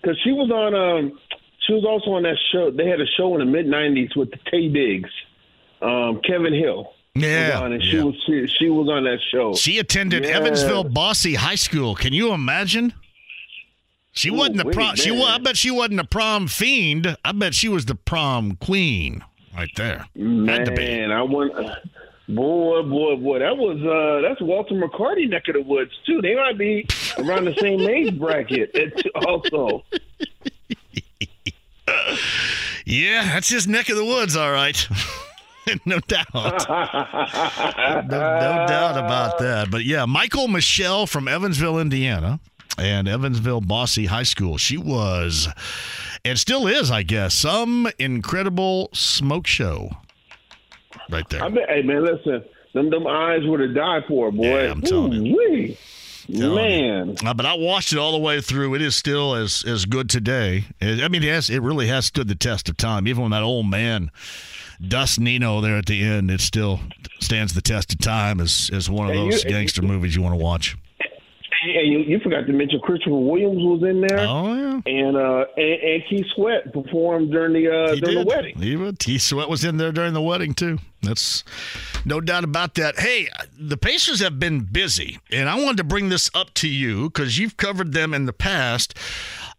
Because 0.00 0.18
she 0.24 0.32
was 0.32 0.50
on. 0.50 0.74
Um, 0.74 1.18
she 1.66 1.72
was 1.74 1.84
also 1.84 2.12
on 2.12 2.22
that 2.24 2.36
show. 2.52 2.70
They 2.70 2.86
had 2.88 3.00
a 3.00 3.06
show 3.16 3.32
in 3.34 3.40
the 3.40 3.44
mid 3.46 3.66
'90s 3.66 4.16
with 4.16 4.30
the 4.30 4.38
Taye 4.50 4.72
Diggs, 4.72 5.10
um, 5.80 6.20
Kevin 6.26 6.52
Hill. 6.54 6.92
was 7.14 7.24
Yeah, 7.24 7.60
on, 7.60 7.72
and 7.72 7.82
she 7.82 7.96
yeah. 7.96 8.02
was 8.04 8.14
she, 8.26 8.46
she 8.58 8.68
was 8.68 8.88
on 8.88 9.04
that 9.04 9.18
show. 9.30 9.54
She 9.54 9.78
attended 9.78 10.24
Yeah. 10.24 10.30
Evansville 10.38 10.84
Bosse 10.84 11.34
High 11.36 11.54
School. 11.56 11.94
Can 11.94 12.12
you 12.12 12.32
imagine? 12.32 12.94
She 14.14 14.28
Ooh, 14.28 14.34
wasn't 14.34 14.60
a 14.60 14.66
wait, 14.66 14.74
prom. 14.74 14.96
She 14.96 15.10
man. 15.10 15.20
wa- 15.20 15.26
I 15.26 15.38
bet 15.38 15.56
she 15.56 15.70
wasn't 15.70 16.00
a 16.00 16.04
prom 16.04 16.46
fiend. 16.46 17.16
I 17.24 17.32
bet 17.32 17.54
she 17.54 17.68
was 17.68 17.86
the 17.86 17.94
prom 17.94 18.56
queen 18.56 19.24
right 19.56 19.70
there. 19.76 19.98
Had 20.16 20.64
to 20.66 20.72
be. 20.72 20.84
Man, 20.84 21.10
I 21.10 21.22
want. 21.22 21.52
Boy, 22.28 22.82
boy, 22.82 23.16
boy, 23.16 23.38
that 23.40 23.56
was 23.56 23.76
uh 23.82 24.26
that's 24.26 24.40
Walter 24.40 24.74
McCarty 24.74 25.28
neck 25.28 25.48
of 25.48 25.54
the 25.54 25.60
woods 25.62 25.90
too. 26.06 26.22
They 26.22 26.34
might 26.34 26.56
be 26.56 26.86
around 27.18 27.44
the 27.46 27.54
same 27.60 27.80
age 27.80 28.18
bracket. 28.18 28.70
It's 28.74 29.02
also, 29.26 29.82
Yeah, 32.84 33.22
that's 33.24 33.48
his 33.48 33.68
neck 33.68 33.88
of 33.90 33.96
the 33.96 34.04
woods, 34.04 34.34
all 34.36 34.50
right. 34.50 34.88
no 35.86 36.00
doubt. 36.00 36.26
no, 36.34 36.50
no 38.08 38.66
doubt 38.66 38.98
about 38.98 39.38
that. 39.38 39.68
But 39.70 39.84
yeah, 39.84 40.04
Michael 40.04 40.48
Michele 40.48 41.06
from 41.06 41.28
Evansville, 41.28 41.78
Indiana, 41.78 42.40
and 42.78 43.06
Evansville 43.06 43.60
Bosse 43.60 44.06
High 44.06 44.24
School. 44.24 44.58
She 44.58 44.76
was, 44.76 45.48
and 46.24 46.38
still 46.38 46.66
is, 46.66 46.90
I 46.90 47.04
guess, 47.04 47.34
some 47.34 47.88
incredible 48.00 48.88
smoke 48.92 49.46
show. 49.46 49.90
Right 51.08 51.28
there. 51.28 51.44
I 51.44 51.48
bet. 51.50 51.68
Hey 51.68 51.82
man, 51.82 52.04
listen, 52.04 52.42
them 52.74 52.90
them 52.90 53.06
eyes 53.06 53.46
were 53.46 53.58
to 53.58 53.72
die 53.72 54.00
for, 54.08 54.32
boy. 54.32 54.64
Yeah, 54.64 54.70
I'm 54.72 54.82
telling 54.82 55.12
you. 55.24 55.34
Ooh-wee. 55.36 55.78
Man, 56.28 57.16
Uh, 57.24 57.34
but 57.34 57.46
I 57.46 57.54
watched 57.54 57.92
it 57.92 57.98
all 57.98 58.12
the 58.12 58.18
way 58.18 58.40
through. 58.40 58.74
It 58.74 58.82
is 58.82 58.94
still 58.96 59.34
as 59.34 59.64
as 59.66 59.84
good 59.86 60.08
today. 60.08 60.64
It, 60.80 61.02
I 61.02 61.08
mean, 61.08 61.22
it 61.22 61.28
has, 61.28 61.50
it 61.50 61.60
really 61.62 61.88
has 61.88 62.06
stood 62.06 62.28
the 62.28 62.34
test 62.34 62.68
of 62.68 62.76
time. 62.76 63.06
Even 63.08 63.22
when 63.22 63.30
that 63.32 63.42
old 63.42 63.66
man, 63.66 64.10
Dust 64.86 65.20
Nino, 65.20 65.60
there 65.60 65.76
at 65.76 65.86
the 65.86 66.02
end, 66.02 66.30
it 66.30 66.40
still 66.40 66.80
stands 67.20 67.54
the 67.54 67.62
test 67.62 67.92
of 67.92 67.98
time 68.00 68.40
as 68.40 68.70
as 68.72 68.88
one 68.90 69.08
of 69.08 69.14
Hey, 69.14 69.18
those 69.30 69.44
you- 69.44 69.50
gangster 69.50 69.82
movies 69.82 70.14
you 70.16 70.22
want 70.22 70.32
to 70.38 70.42
watch. 70.42 70.76
And 71.64 71.92
you, 71.92 71.98
you 72.00 72.18
forgot 72.20 72.46
to 72.46 72.52
mention 72.52 72.80
Christopher 72.80 73.16
Williams 73.16 73.58
was 73.58 73.82
in 73.88 74.00
there, 74.00 74.26
Oh 74.28 74.54
yeah, 74.54 74.80
and 74.86 75.16
uh 75.16 75.44
and, 75.56 75.80
and 75.82 76.02
Keith 76.08 76.26
Sweat 76.34 76.72
performed 76.72 77.30
during 77.30 77.52
the 77.52 77.68
uh 77.70 77.94
he 77.94 78.00
during 78.00 78.16
did. 78.18 78.26
the 78.26 78.28
wedding. 78.28 78.80
Was- 78.80 78.94
T. 78.98 79.18
Sweat 79.18 79.48
was 79.48 79.64
in 79.64 79.76
there 79.76 79.92
during 79.92 80.12
the 80.14 80.22
wedding 80.22 80.54
too. 80.54 80.78
That's 81.02 81.42
no 82.04 82.20
doubt 82.20 82.44
about 82.44 82.74
that. 82.74 82.98
Hey, 82.98 83.28
the 83.58 83.76
Pacers 83.76 84.20
have 84.20 84.38
been 84.38 84.60
busy, 84.60 85.18
and 85.30 85.48
I 85.48 85.56
wanted 85.56 85.78
to 85.78 85.84
bring 85.84 86.08
this 86.08 86.30
up 86.34 86.54
to 86.54 86.68
you 86.68 87.10
because 87.10 87.38
you've 87.38 87.56
covered 87.56 87.92
them 87.92 88.14
in 88.14 88.26
the 88.26 88.32
past. 88.32 88.96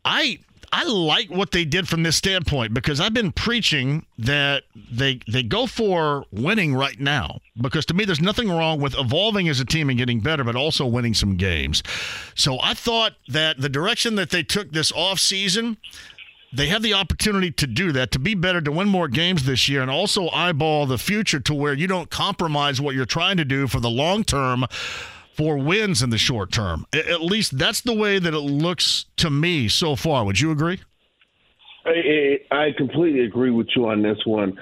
I 0.05 0.39
I 0.75 0.86
like 0.86 1.29
what 1.29 1.51
they 1.51 1.65
did 1.65 1.88
from 1.88 2.01
this 2.01 2.15
standpoint 2.15 2.73
because 2.73 2.99
I've 2.99 3.13
been 3.13 3.31
preaching 3.31 4.07
that 4.17 4.63
they 4.91 5.19
they 5.27 5.43
go 5.43 5.67
for 5.67 6.25
winning 6.31 6.73
right 6.73 6.99
now 6.99 7.41
because 7.62 7.86
to 7.86 7.93
me 7.93 8.05
there's 8.05 8.19
nothing 8.19 8.49
wrong 8.49 8.81
with 8.81 8.97
evolving 8.97 9.47
as 9.47 9.59
a 9.59 9.65
team 9.65 9.89
and 9.89 9.99
getting 9.99 10.19
better 10.19 10.43
but 10.43 10.55
also 10.55 10.88
winning 10.88 11.13
some 11.13 11.38
games. 11.38 11.83
So 12.33 12.57
I 12.59 12.73
thought 12.73 13.13
that 13.27 13.62
the 13.62 13.69
direction 13.69 14.15
that 14.15 14.31
they 14.31 14.41
took 14.41 14.71
this 14.71 14.91
offseason 14.91 15.77
they 16.51 16.67
have 16.67 16.83
the 16.83 16.93
opportunity 16.93 17.49
to 17.49 17.65
do 17.65 17.91
that, 17.93 18.12
to 18.12 18.19
be 18.19 18.36
better, 18.36 18.62
to 18.62 18.71
win 18.71 18.88
more 18.88 19.07
games 19.07 19.43
this 19.45 19.67
year, 19.67 19.81
and 19.81 19.89
also 19.89 20.29
eyeball 20.29 20.86
the 20.86 20.99
future 20.99 21.39
to 21.39 21.53
where 21.53 21.73
you 21.73 21.88
don't 21.88 22.12
compromise 22.12 22.79
what 22.79 22.93
you're 22.93 23.07
trying 23.07 23.38
to 23.38 23.45
do 23.45 23.67
for 23.67 23.79
the 23.79 23.89
long 23.89 24.23
term 24.23 24.65
for 25.34 25.58
wins 25.58 26.02
in 26.02 26.10
the 26.10 26.17
short 26.17 26.52
term. 26.52 26.86
At 26.93 27.22
least 27.22 27.58
that's 27.58 27.82
the 27.82 27.93
way 27.93 28.19
that 28.19 28.34
it 28.34 28.39
looks 28.39 29.06
to 29.17 29.30
me 29.30 29.67
so 29.67 29.96
far. 29.96 30.26
Would 30.26 30.39
you 30.39 30.52
agree? 30.52 30.80
I, 31.86 32.39
I 32.52 32.72
completely 32.78 33.26
agree 33.26 33.52
with 33.52 33.67
you 33.76 33.88
on 33.88 34.02
this 34.02 34.17
one. 34.26 34.58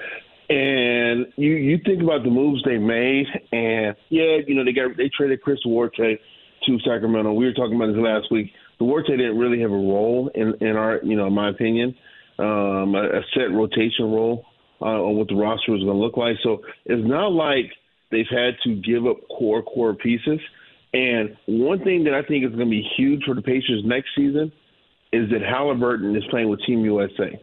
And 0.50 1.26
you 1.36 1.52
you 1.52 1.78
think 1.84 2.02
about 2.02 2.24
the 2.24 2.30
moves 2.30 2.62
they 2.64 2.76
made, 2.76 3.26
and 3.52 3.96
yeah, 4.10 4.38
you 4.46 4.54
know 4.54 4.64
they 4.64 4.72
got 4.72 4.96
they 4.98 5.08
traded 5.16 5.40
Chris 5.40 5.58
Duarte 5.64 6.18
to 6.66 6.78
Sacramento. 6.80 7.32
We 7.32 7.46
were 7.46 7.54
talking 7.54 7.76
about 7.76 7.86
this 7.86 7.96
last 7.96 8.30
week. 8.30 8.52
The 8.78 8.84
Duarte 8.84 9.16
didn't 9.16 9.38
really 9.38 9.60
have 9.60 9.70
a 9.70 9.74
role 9.74 10.30
in 10.34 10.54
in 10.60 10.76
our 10.76 11.00
you 11.02 11.16
know 11.16 11.28
in 11.28 11.32
my 11.32 11.48
opinion, 11.48 11.94
um, 12.38 12.94
a, 12.94 13.20
a 13.20 13.22
set 13.32 13.50
rotation 13.50 14.10
role 14.10 14.44
uh, 14.82 14.86
on 14.86 15.16
what 15.16 15.28
the 15.28 15.36
roster 15.36 15.72
was 15.72 15.82
going 15.82 15.96
to 15.96 16.02
look 16.02 16.16
like. 16.16 16.36
So 16.42 16.62
it's 16.84 17.06
not 17.06 17.28
like 17.28 17.72
they've 18.10 18.26
had 18.28 18.54
to 18.64 18.74
give 18.74 19.06
up 19.06 19.16
core 19.28 19.62
core 19.62 19.94
pieces. 19.94 20.40
And 20.92 21.36
one 21.46 21.82
thing 21.82 22.04
that 22.04 22.14
I 22.14 22.22
think 22.22 22.44
is 22.44 22.50
going 22.50 22.66
to 22.66 22.70
be 22.70 22.86
huge 22.96 23.24
for 23.24 23.34
the 23.34 23.42
Pacers 23.42 23.82
next 23.84 24.10
season 24.14 24.52
is 25.12 25.30
that 25.30 25.40
Haliburton 25.40 26.16
is 26.16 26.24
playing 26.30 26.48
with 26.48 26.60
Team 26.64 26.84
USA. 26.84 27.40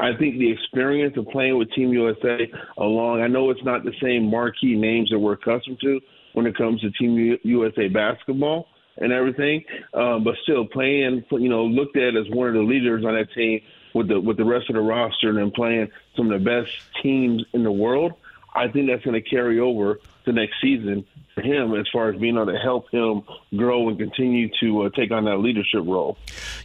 I 0.00 0.16
think 0.16 0.38
the 0.38 0.50
experience 0.50 1.16
of 1.16 1.26
playing 1.28 1.58
with 1.58 1.72
Team 1.72 1.92
USA 1.92 2.50
along, 2.76 3.20
I 3.20 3.26
know 3.26 3.50
it's 3.50 3.64
not 3.64 3.82
the 3.84 3.92
same 4.00 4.30
marquee 4.30 4.76
names 4.76 5.10
that 5.10 5.18
we're 5.18 5.32
accustomed 5.32 5.80
to 5.80 6.00
when 6.34 6.46
it 6.46 6.56
comes 6.56 6.80
to 6.82 6.90
Team 6.92 7.36
USA 7.42 7.88
basketball 7.88 8.68
and 8.98 9.12
everything, 9.12 9.64
um, 9.94 10.22
but 10.22 10.34
still 10.42 10.66
playing, 10.66 11.24
you 11.32 11.48
know, 11.48 11.64
looked 11.64 11.96
at 11.96 12.16
as 12.16 12.28
one 12.30 12.48
of 12.48 12.54
the 12.54 12.62
leaders 12.62 13.04
on 13.04 13.14
that 13.14 13.32
team 13.32 13.60
with 13.94 14.08
the 14.08 14.20
with 14.20 14.36
the 14.36 14.44
rest 14.44 14.68
of 14.68 14.74
the 14.74 14.80
roster 14.80 15.38
and 15.38 15.52
playing 15.52 15.88
some 16.16 16.30
of 16.30 16.38
the 16.38 16.44
best 16.44 16.70
teams 17.02 17.44
in 17.52 17.64
the 17.64 17.72
world. 17.72 18.12
I 18.54 18.68
think 18.68 18.88
that's 18.88 19.04
going 19.04 19.20
to 19.20 19.28
carry 19.28 19.60
over 19.60 20.00
to 20.28 20.32
next 20.32 20.54
season 20.60 21.04
for 21.34 21.42
him 21.42 21.74
as 21.74 21.86
far 21.92 22.10
as 22.10 22.20
being 22.20 22.36
able 22.36 22.46
to 22.46 22.58
help 22.58 22.90
him 22.90 23.22
grow 23.56 23.88
and 23.88 23.98
continue 23.98 24.48
to 24.60 24.82
uh, 24.82 24.90
take 24.90 25.10
on 25.10 25.24
that 25.24 25.38
leadership 25.38 25.82
role. 25.84 26.16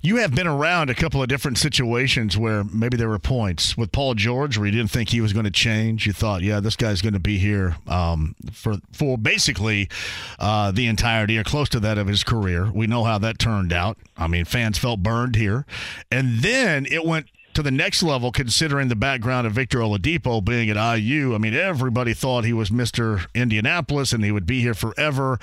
You 0.01 0.17
have 0.17 0.33
been 0.33 0.47
around 0.47 0.89
a 0.89 0.95
couple 0.95 1.21
of 1.21 1.27
different 1.27 1.57
situations 1.57 2.37
where 2.37 2.63
maybe 2.63 2.97
there 2.97 3.09
were 3.09 3.19
points 3.19 3.77
with 3.77 3.91
Paul 3.91 4.15
George 4.15 4.57
where 4.57 4.65
you 4.65 4.71
didn't 4.71 4.91
think 4.91 5.09
he 5.09 5.21
was 5.21 5.33
going 5.33 5.45
to 5.45 5.51
change. 5.51 6.07
You 6.07 6.13
thought, 6.13 6.41
yeah, 6.41 6.59
this 6.59 6.75
guy's 6.75 7.01
going 7.01 7.13
to 7.13 7.19
be 7.19 7.37
here 7.37 7.77
um, 7.87 8.35
for 8.51 8.77
for 8.91 9.17
basically 9.17 9.89
uh, 10.39 10.71
the 10.71 10.87
entirety 10.87 11.37
or 11.37 11.43
close 11.43 11.69
to 11.69 11.79
that 11.81 11.97
of 11.97 12.07
his 12.07 12.23
career. 12.23 12.71
We 12.71 12.87
know 12.87 13.03
how 13.03 13.17
that 13.19 13.39
turned 13.39 13.73
out. 13.73 13.97
I 14.17 14.27
mean, 14.27 14.45
fans 14.45 14.77
felt 14.77 15.01
burned 15.01 15.35
here, 15.35 15.65
and 16.11 16.39
then 16.39 16.85
it 16.85 17.05
went 17.05 17.27
to 17.53 17.63
the 17.63 17.71
next 17.71 18.03
level 18.03 18.31
considering 18.31 18.87
the 18.87 18.95
background 18.95 19.47
of 19.47 19.53
Victor 19.53 19.79
Oladipo 19.79 20.43
being 20.43 20.69
at 20.69 20.97
IU. 20.97 21.35
I 21.35 21.37
mean, 21.37 21.53
everybody 21.53 22.13
thought 22.13 22.45
he 22.45 22.53
was 22.53 22.69
Mr. 22.69 23.27
Indianapolis 23.33 24.11
and 24.11 24.23
he 24.23 24.31
would 24.31 24.45
be 24.45 24.61
here 24.61 24.73
forever. 24.73 25.39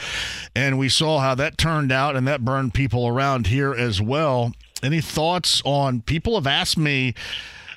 And 0.55 0.79
we 0.79 0.89
saw 0.89 1.21
how 1.21 1.35
that 1.37 1.59
turned 1.59 1.93
out 1.93 2.17
and 2.17 2.27
that 2.27 2.45
burned 2.45 2.75
people 2.75 3.07
around 3.07 3.47
here 3.47 3.73
as 3.75 4.01
well. 4.01 4.53
Any 4.83 5.01
thoughts 5.01 5.63
on 5.65 6.03
people 6.03 6.35
have 6.35 6.47
asked 6.47 6.79
me 6.79 7.15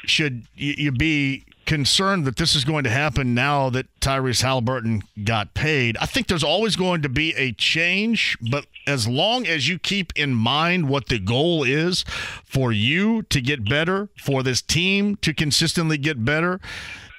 should 0.06 0.46
you, 0.56 0.74
you 0.78 0.92
be 0.92 1.46
concerned 1.66 2.26
that 2.26 2.36
this 2.38 2.56
is 2.56 2.66
going 2.66 2.84
to 2.84 2.90
happen 2.90 3.34
now 3.34 3.70
that 3.70 3.88
Tyrese 4.00 4.44
Haliburton 4.44 5.02
got 5.24 5.54
paid. 5.54 5.98
I 5.98 6.06
think 6.06 6.28
there's 6.28 6.44
always 6.44 6.76
going 6.76 7.02
to 7.02 7.10
be 7.10 7.34
a 7.36 7.52
change, 7.54 8.38
but 8.52 8.66
as 8.86 9.08
long 9.08 9.48
as 9.48 9.68
you 9.68 9.80
keep 9.80 10.12
in 10.16 10.34
mind 10.34 10.90
what 10.90 11.08
the 11.08 11.20
goal 11.20 11.64
is 11.64 12.04
for 12.44 12.72
you 12.72 13.24
to 13.24 13.42
get 13.42 13.68
better, 13.68 14.10
for 14.18 14.44
this 14.44 14.62
team 14.62 15.16
to 15.18 15.34
consistently 15.34 15.98
get 15.98 16.24
better, 16.26 16.60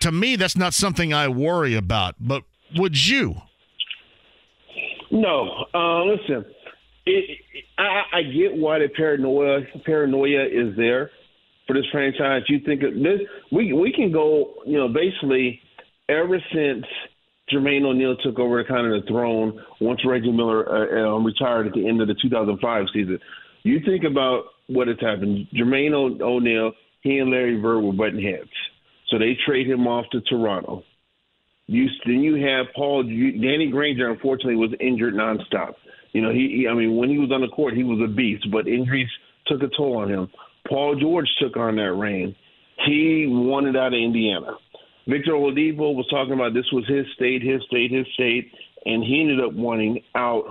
to 0.00 0.12
me, 0.12 0.36
that's 0.36 0.56
not 0.56 0.74
something 0.74 1.14
I 1.14 1.28
worry 1.28 1.74
about. 1.74 2.16
But 2.20 2.44
would 2.76 3.06
you? 3.06 3.36
No, 5.10 5.66
uh, 5.72 6.04
listen. 6.04 6.44
It, 7.06 7.38
I, 7.78 8.02
I 8.12 8.22
get 8.22 8.56
why 8.56 8.78
the 8.78 8.88
paranoia 8.88 9.62
paranoia 9.84 10.44
is 10.44 10.76
there 10.76 11.10
for 11.66 11.74
this 11.74 11.84
franchise. 11.92 12.42
You 12.48 12.60
think 12.64 12.80
this? 12.80 13.20
We 13.52 13.72
we 13.72 13.92
can 13.92 14.12
go, 14.12 14.54
you 14.66 14.78
know, 14.78 14.88
basically 14.88 15.60
ever 16.08 16.38
since 16.52 16.84
Jermaine 17.52 17.84
O'Neal 17.84 18.16
took 18.16 18.38
over 18.38 18.62
kind 18.64 18.92
of 18.92 19.02
the 19.02 19.08
throne 19.08 19.60
once 19.80 20.00
Reggie 20.06 20.32
Miller 20.32 20.68
uh, 20.68 21.16
uh, 21.16 21.18
retired 21.18 21.66
at 21.66 21.72
the 21.74 21.86
end 21.86 22.00
of 22.00 22.08
the 22.08 22.14
2005 22.20 22.86
season. 22.92 23.18
You 23.62 23.80
think 23.84 24.04
about 24.04 24.44
what 24.66 24.88
has 24.88 24.96
happened. 25.00 25.46
Jermaine 25.54 25.92
o- 25.92 26.24
O'Neal, 26.24 26.72
he 27.02 27.18
and 27.18 27.30
Larry 27.30 27.60
Bird 27.60 27.82
were 27.82 27.92
button 27.92 28.22
heads, 28.22 28.50
so 29.08 29.18
they 29.18 29.36
trade 29.46 29.68
him 29.68 29.86
off 29.86 30.06
to 30.12 30.20
Toronto. 30.22 30.82
You 31.66 31.88
then 32.04 32.20
you 32.20 32.34
have 32.46 32.66
Paul 32.74 33.04
Danny 33.04 33.70
Granger. 33.70 34.10
Unfortunately, 34.10 34.56
was 34.56 34.74
injured 34.80 35.14
nonstop. 35.14 35.74
You 36.12 36.22
know, 36.22 36.30
he, 36.30 36.60
he 36.60 36.68
I 36.68 36.74
mean, 36.74 36.96
when 36.96 37.08
he 37.08 37.18
was 37.18 37.30
on 37.32 37.40
the 37.40 37.48
court, 37.48 37.74
he 37.74 37.84
was 37.84 38.00
a 38.04 38.12
beast, 38.12 38.46
but 38.52 38.68
injuries 38.68 39.08
took 39.46 39.62
a 39.62 39.68
toll 39.76 39.96
on 39.96 40.10
him. 40.10 40.28
Paul 40.68 40.96
George 40.96 41.28
took 41.40 41.56
on 41.56 41.76
that 41.76 41.92
reign. 41.92 42.34
He 42.86 43.26
wanted 43.28 43.76
out 43.76 43.88
of 43.88 44.00
Indiana. 44.00 44.56
Victor 45.06 45.32
Oladipo 45.32 45.94
was 45.94 46.06
talking 46.08 46.32
about 46.32 46.54
this 46.54 46.70
was 46.72 46.86
his 46.88 47.06
state, 47.14 47.42
his 47.42 47.62
state, 47.66 47.90
his 47.90 48.06
state, 48.14 48.50
and 48.86 49.04
he 49.04 49.20
ended 49.20 49.40
up 49.40 49.52
wanting 49.52 50.02
out 50.14 50.44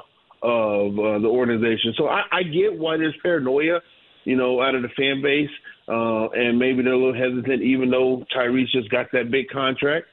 of 0.43 0.99
uh, 0.99 1.19
the 1.19 1.27
organization. 1.27 1.93
So 1.97 2.07
I, 2.07 2.23
I 2.31 2.43
get 2.43 2.77
why 2.77 2.97
there's 2.97 3.15
paranoia, 3.23 3.79
you 4.25 4.35
know, 4.35 4.61
out 4.61 4.75
of 4.75 4.83
the 4.83 4.89
fan 4.89 5.21
base, 5.21 5.49
uh, 5.87 6.29
and 6.29 6.59
maybe 6.59 6.83
they're 6.83 6.93
a 6.93 6.97
little 6.97 7.13
hesitant, 7.13 7.63
even 7.63 7.89
though 7.89 8.23
Tyrese 8.35 8.71
just 8.71 8.89
got 8.89 9.07
that 9.13 9.31
big 9.31 9.49
contract. 9.49 10.07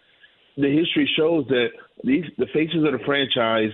The 0.56 0.74
history 0.74 1.08
shows 1.16 1.46
that 1.48 1.68
these 2.04 2.24
the 2.38 2.46
faces 2.54 2.84
of 2.84 2.92
the 2.92 3.04
franchise 3.04 3.72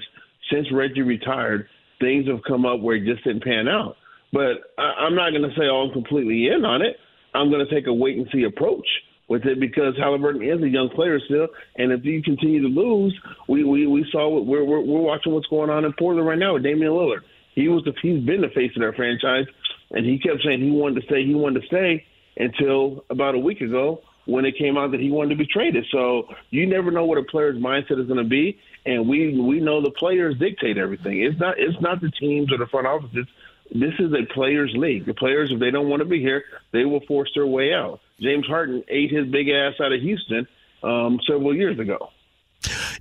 since 0.52 0.66
Reggie 0.72 1.02
retired, 1.02 1.68
things 2.00 2.26
have 2.28 2.40
come 2.46 2.66
up 2.66 2.80
where 2.80 2.96
it 2.96 3.04
just 3.04 3.24
didn't 3.24 3.44
pan 3.44 3.68
out. 3.68 3.96
But 4.32 4.72
I, 4.78 5.06
I'm 5.06 5.14
not 5.14 5.30
going 5.30 5.42
to 5.42 5.54
say, 5.56 5.64
oh, 5.70 5.86
I'm 5.86 5.92
completely 5.92 6.48
in 6.48 6.64
on 6.64 6.82
it. 6.82 6.96
I'm 7.34 7.50
going 7.50 7.64
to 7.64 7.72
take 7.72 7.86
a 7.86 7.92
wait 7.92 8.16
and 8.16 8.26
see 8.32 8.44
approach 8.44 8.86
with 9.28 9.44
it 9.44 9.60
because 9.60 9.94
Haliburton 9.96 10.42
is 10.42 10.62
a 10.62 10.68
young 10.68 10.88
player 10.88 11.18
still, 11.26 11.48
and 11.76 11.92
if 11.92 12.04
you 12.04 12.22
continue 12.22 12.62
to 12.62 12.68
lose, 12.68 13.18
we 13.48 13.64
we, 13.64 13.86
we 13.86 14.06
saw 14.12 14.28
what 14.28 14.46
we're, 14.46 14.64
we're 14.64 14.80
we're 14.80 15.00
watching 15.00 15.32
what's 15.32 15.48
going 15.48 15.68
on 15.68 15.84
in 15.84 15.92
Portland 15.98 16.26
right 16.26 16.38
now 16.38 16.54
with 16.54 16.62
Damian 16.62 16.92
Lillard. 16.92 17.22
He 17.54 17.68
was 17.68 17.82
the 17.84 17.92
he's 18.02 18.22
been 18.24 18.40
the 18.40 18.48
face 18.54 18.70
of 18.76 18.80
their 18.80 18.92
franchise, 18.92 19.46
and 19.90 20.06
he 20.06 20.18
kept 20.18 20.42
saying 20.44 20.60
he 20.62 20.70
wanted 20.70 21.00
to 21.00 21.06
stay, 21.06 21.24
he 21.24 21.34
wanted 21.34 21.62
to 21.62 21.66
stay 21.66 22.04
until 22.36 23.04
about 23.10 23.34
a 23.34 23.38
week 23.38 23.60
ago 23.60 24.00
when 24.26 24.44
it 24.44 24.58
came 24.58 24.76
out 24.76 24.90
that 24.90 25.00
he 25.00 25.10
wanted 25.10 25.30
to 25.30 25.36
be 25.36 25.46
traded. 25.46 25.84
So 25.90 26.28
you 26.50 26.66
never 26.66 26.90
know 26.90 27.04
what 27.04 27.18
a 27.18 27.22
player's 27.22 27.56
mindset 27.56 28.00
is 28.00 28.06
going 28.06 28.22
to 28.22 28.28
be, 28.28 28.58
and 28.84 29.08
we 29.08 29.40
we 29.40 29.60
know 29.60 29.82
the 29.82 29.90
players 29.90 30.38
dictate 30.38 30.78
everything. 30.78 31.22
It's 31.22 31.40
not 31.40 31.58
it's 31.58 31.80
not 31.80 32.00
the 32.00 32.10
teams 32.10 32.52
or 32.52 32.58
the 32.58 32.66
front 32.66 32.86
offices. 32.86 33.26
This 33.70 33.94
is 33.98 34.12
a 34.12 34.32
players' 34.32 34.72
league. 34.76 35.06
The 35.06 35.14
players, 35.14 35.50
if 35.52 35.60
they 35.60 35.70
don't 35.70 35.88
want 35.88 36.00
to 36.00 36.06
be 36.06 36.20
here, 36.20 36.44
they 36.72 36.84
will 36.84 37.00
force 37.06 37.30
their 37.34 37.46
way 37.46 37.72
out. 37.72 38.00
James 38.20 38.46
Harden 38.46 38.84
ate 38.88 39.10
his 39.10 39.26
big 39.26 39.48
ass 39.48 39.74
out 39.80 39.92
of 39.92 40.00
Houston 40.00 40.46
um, 40.82 41.20
several 41.26 41.54
years 41.54 41.78
ago. 41.78 42.10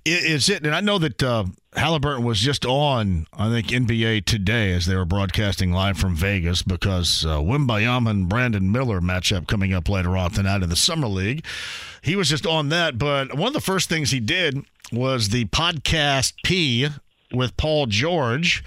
Is 0.04 0.50
it? 0.50 0.66
And 0.66 0.76
I 0.76 0.82
know 0.82 1.00
that 1.00 1.24
uh, 1.24 1.46
Haliburton 1.76 2.24
was 2.24 2.40
just 2.40 2.66
on, 2.66 3.26
I 3.34 3.50
think, 3.50 3.68
NBA 3.68 4.26
today 4.26 4.72
as 4.74 4.86
they 4.86 4.96
were 4.96 5.06
broadcasting 5.06 5.72
live 5.72 5.98
from 5.98 6.16
Vegas 6.16 6.62
because 6.62 7.26
uh, 7.26 7.40
Wembanyama 7.40 8.10
and 8.12 8.30
Brandon 8.30 8.72
Miller 8.72 9.02
matchup 9.02 9.48
coming 9.48 9.74
up 9.74 9.90
later 9.90 10.16
on 10.16 10.32
tonight 10.32 10.62
in 10.62 10.70
the 10.70 10.76
Summer 10.76 11.08
League. 11.08 11.44
He 12.02 12.16
was 12.16 12.30
just 12.30 12.46
on 12.46 12.70
that. 12.70 13.00
But 13.00 13.36
one 13.36 13.48
of 13.48 13.54
the 13.54 13.62
first 13.62 13.90
things 13.90 14.12
he 14.12 14.20
did 14.20 14.64
was 14.92 15.30
the 15.30 15.46
podcast 15.46 16.34
P 16.44 16.88
with 17.34 17.58
Paul 17.58 17.88
George. 17.88 18.64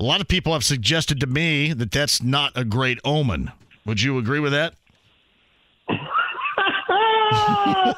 A 0.00 0.04
lot 0.04 0.20
of 0.20 0.28
people 0.28 0.52
have 0.52 0.64
suggested 0.64 1.18
to 1.20 1.26
me 1.26 1.72
that 1.72 1.90
that's 1.90 2.22
not 2.22 2.52
a 2.56 2.64
great 2.64 2.98
omen. 3.04 3.50
Would 3.84 4.00
you 4.00 4.18
agree 4.18 4.38
with 4.38 4.52
that? 4.52 4.74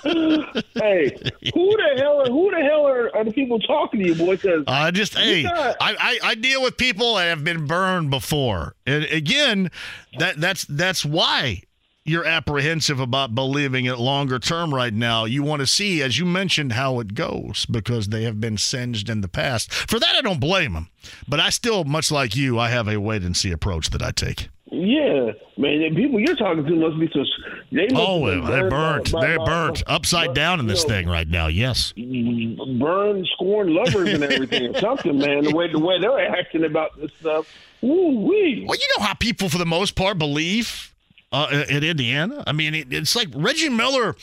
hey, 0.02 1.16
who 1.54 1.76
the 1.76 1.94
hell? 1.98 2.20
Are, 2.20 2.26
who 2.26 2.50
the 2.50 2.62
hell 2.62 2.86
are, 2.86 3.14
are 3.14 3.24
the 3.24 3.32
people 3.32 3.58
talking 3.60 4.00
to 4.00 4.06
you, 4.06 4.14
boy? 4.14 4.36
Because 4.36 4.64
I 4.66 4.90
just 4.90 5.14
hey, 5.14 5.44
I, 5.44 5.74
I, 5.80 6.18
I 6.22 6.34
deal 6.36 6.62
with 6.62 6.76
people 6.76 7.16
that 7.16 7.24
have 7.24 7.44
been 7.44 7.66
burned 7.66 8.10
before, 8.10 8.74
and 8.86 9.04
again, 9.04 9.70
that 10.18 10.40
that's 10.40 10.64
that's 10.64 11.04
why 11.04 11.62
you're 12.10 12.26
apprehensive 12.26 12.98
about 12.98 13.34
believing 13.34 13.84
it 13.84 13.98
longer 13.98 14.38
term 14.38 14.74
right 14.74 14.92
now. 14.92 15.24
You 15.24 15.42
want 15.42 15.60
to 15.60 15.66
see, 15.66 16.02
as 16.02 16.18
you 16.18 16.26
mentioned, 16.26 16.72
how 16.72 16.98
it 17.00 17.14
goes 17.14 17.66
because 17.66 18.08
they 18.08 18.24
have 18.24 18.40
been 18.40 18.58
singed 18.58 19.08
in 19.08 19.20
the 19.20 19.28
past. 19.28 19.72
For 19.72 19.98
that, 20.00 20.14
I 20.16 20.20
don't 20.20 20.40
blame 20.40 20.72
them, 20.72 20.88
but 21.28 21.38
I 21.38 21.50
still, 21.50 21.84
much 21.84 22.10
like 22.10 22.34
you, 22.34 22.58
I 22.58 22.70
have 22.70 22.88
a 22.88 22.98
wait 23.00 23.22
and 23.22 23.36
see 23.36 23.52
approach 23.52 23.90
that 23.90 24.02
I 24.02 24.10
take. 24.10 24.48
Yeah, 24.72 25.32
man. 25.56 25.80
The 25.80 25.90
people 25.94 26.20
you're 26.20 26.36
talking 26.36 26.64
to 26.64 26.76
must 26.76 26.98
be 27.00 27.08
some. 27.12 27.24
They 27.72 27.88
must 27.88 27.94
oh, 27.96 28.20
well, 28.20 28.42
they're 28.42 28.70
burnt. 28.70 29.10
By, 29.10 29.20
they're 29.20 29.38
by, 29.38 29.44
burnt 29.44 29.82
upside 29.86 30.32
down 30.32 30.60
in 30.60 30.68
this 30.68 30.84
know, 30.84 30.94
thing 30.94 31.08
right 31.08 31.26
now. 31.26 31.48
Yes, 31.48 31.92
mm, 31.96 32.78
burned, 32.78 33.28
scorned 33.34 33.70
lovers 33.70 34.12
and 34.12 34.22
everything, 34.22 34.74
or 34.74 34.78
something, 34.78 35.18
man. 35.18 35.42
The 35.42 35.54
way 35.54 35.72
the 35.72 35.80
way 35.80 36.00
they're 36.00 36.38
acting 36.38 36.64
about 36.64 37.00
this 37.00 37.10
stuff. 37.18 37.48
Ooh 37.82 38.20
wee. 38.20 38.64
Well, 38.68 38.78
you 38.78 38.88
know 38.96 39.04
how 39.04 39.14
people, 39.14 39.48
for 39.48 39.58
the 39.58 39.66
most 39.66 39.96
part, 39.96 40.18
believe 40.18 40.89
uh, 41.32 41.64
in 41.68 41.84
Indiana. 41.84 42.44
I 42.46 42.52
mean, 42.52 42.74
it, 42.74 42.92
it's 42.92 43.16
like 43.16 43.28
Reggie 43.34 43.68
Miller. 43.68 44.16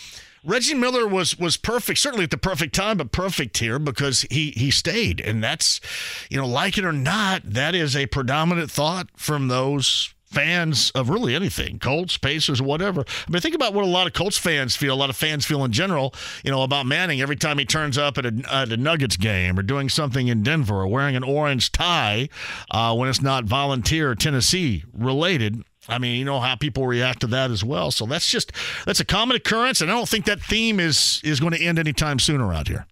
Reggie 0.43 0.75
Miller 0.75 1.07
was 1.07 1.37
was 1.37 1.57
perfect, 1.57 1.99
certainly 1.99 2.23
at 2.23 2.31
the 2.31 2.37
perfect 2.37 2.73
time, 2.73 2.97
but 2.97 3.11
perfect 3.11 3.57
here 3.57 3.79
because 3.79 4.21
he 4.29 4.51
he 4.51 4.71
stayed, 4.71 5.19
and 5.19 5.43
that's, 5.43 5.81
you 6.29 6.37
know, 6.37 6.47
like 6.47 6.77
it 6.77 6.85
or 6.85 6.93
not, 6.93 7.41
that 7.43 7.75
is 7.75 7.95
a 7.95 8.05
predominant 8.05 8.71
thought 8.71 9.09
from 9.15 9.47
those 9.49 10.13
fans 10.27 10.91
of 10.91 11.09
really 11.09 11.33
anything, 11.33 11.79
Colts, 11.79 12.17
Pacers, 12.17 12.61
whatever. 12.61 13.01
I 13.01 13.31
mean, 13.31 13.41
think 13.41 13.55
about 13.55 13.73
what 13.73 13.85
a 13.85 13.87
lot 13.87 14.07
of 14.07 14.13
Colts 14.13 14.37
fans 14.37 14.75
feel, 14.75 14.93
a 14.93 14.95
lot 14.95 15.09
of 15.09 15.15
fans 15.15 15.45
feel 15.45 15.63
in 15.63 15.71
general, 15.71 16.13
you 16.43 16.51
know, 16.51 16.63
about 16.63 16.85
Manning 16.85 17.21
every 17.21 17.37
time 17.37 17.57
he 17.57 17.65
turns 17.65 17.97
up 17.97 18.17
at 18.17 18.25
a, 18.25 18.43
at 18.51 18.71
a 18.71 18.77
Nuggets 18.77 19.15
game 19.17 19.57
or 19.57 19.61
doing 19.61 19.87
something 19.89 20.27
in 20.27 20.43
Denver 20.43 20.81
or 20.81 20.87
wearing 20.87 21.15
an 21.15 21.23
orange 21.23 21.71
tie 21.71 22.27
uh, 22.71 22.93
when 22.93 23.09
it's 23.09 23.21
not 23.21 23.45
volunteer 23.45 24.15
Tennessee 24.15 24.83
related. 24.93 25.63
I 25.89 25.97
mean, 25.97 26.17
you 26.17 26.25
know 26.25 26.39
how 26.39 26.55
people 26.55 26.85
react 26.85 27.21
to 27.21 27.27
that 27.27 27.51
as 27.51 27.63
well. 27.63 27.91
So 27.91 28.05
that's 28.05 28.29
just 28.29 28.51
that's 28.85 28.99
a 28.99 29.05
common 29.05 29.37
occurrence, 29.37 29.81
and 29.81 29.89
I 29.89 29.93
don't 29.93 30.09
think 30.09 30.25
that 30.25 30.39
theme 30.41 30.79
is 30.79 31.21
is 31.23 31.39
going 31.39 31.53
to 31.53 31.61
end 31.61 31.79
anytime 31.79 32.19
soon 32.19 32.41
around 32.41 32.67
here. 32.67 32.85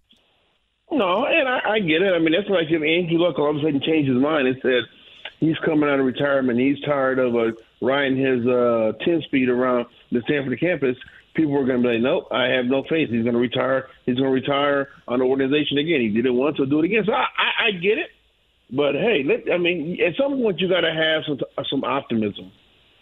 No, 0.91 1.25
and 1.25 1.47
I, 1.49 1.59
I 1.75 1.79
get 1.79 2.01
it. 2.01 2.13
I 2.13 2.19
mean, 2.19 2.31
that's 2.31 2.49
like 2.49 2.67
if 2.69 2.81
Andrew 2.81 3.17
Luck 3.17 3.39
all 3.39 3.49
of 3.49 3.57
a 3.57 3.59
sudden 3.59 3.81
changed 3.81 4.09
his 4.09 4.21
mind 4.21 4.47
and 4.47 4.57
said, 4.61 4.83
he's 5.39 5.57
coming 5.65 5.89
out 5.89 5.99
of 5.99 6.05
retirement. 6.05 6.59
He's 6.59 6.79
tired 6.81 7.19
of 7.19 7.35
uh, 7.35 7.51
riding 7.81 8.17
his 8.17 8.45
uh, 8.47 8.93
10 9.03 9.23
speed 9.25 9.49
around 9.49 9.87
the 10.11 10.21
Stanford 10.25 10.59
campus. 10.59 10.95
People 11.35 11.57
are 11.57 11.65
going 11.65 11.81
to 11.81 11.87
be 11.87 11.95
like, 11.95 12.03
nope, 12.03 12.27
I 12.31 12.45
have 12.45 12.65
no 12.65 12.83
faith. 12.87 13.09
He's 13.09 13.23
going 13.23 13.33
to 13.33 13.39
retire. 13.39 13.87
He's 14.05 14.15
going 14.15 14.29
to 14.29 14.33
retire 14.33 14.89
on 15.07 15.19
the 15.19 15.25
organization 15.25 15.79
again. 15.79 15.99
He 16.01 16.09
did 16.09 16.25
it 16.25 16.31
once, 16.31 16.57
he'll 16.57 16.65
do 16.65 16.79
it 16.79 16.85
again. 16.85 17.03
So 17.05 17.13
I, 17.13 17.25
I, 17.37 17.67
I 17.67 17.71
get 17.71 17.97
it. 17.97 18.11
But 18.71 18.95
hey, 18.95 19.23
let, 19.25 19.53
I 19.53 19.57
mean, 19.57 19.99
at 20.01 20.15
some 20.17 20.41
point 20.41 20.59
you 20.59 20.69
got 20.69 20.81
to 20.81 20.93
have 20.93 21.23
some 21.27 21.39
some 21.69 21.83
optimism 21.83 22.51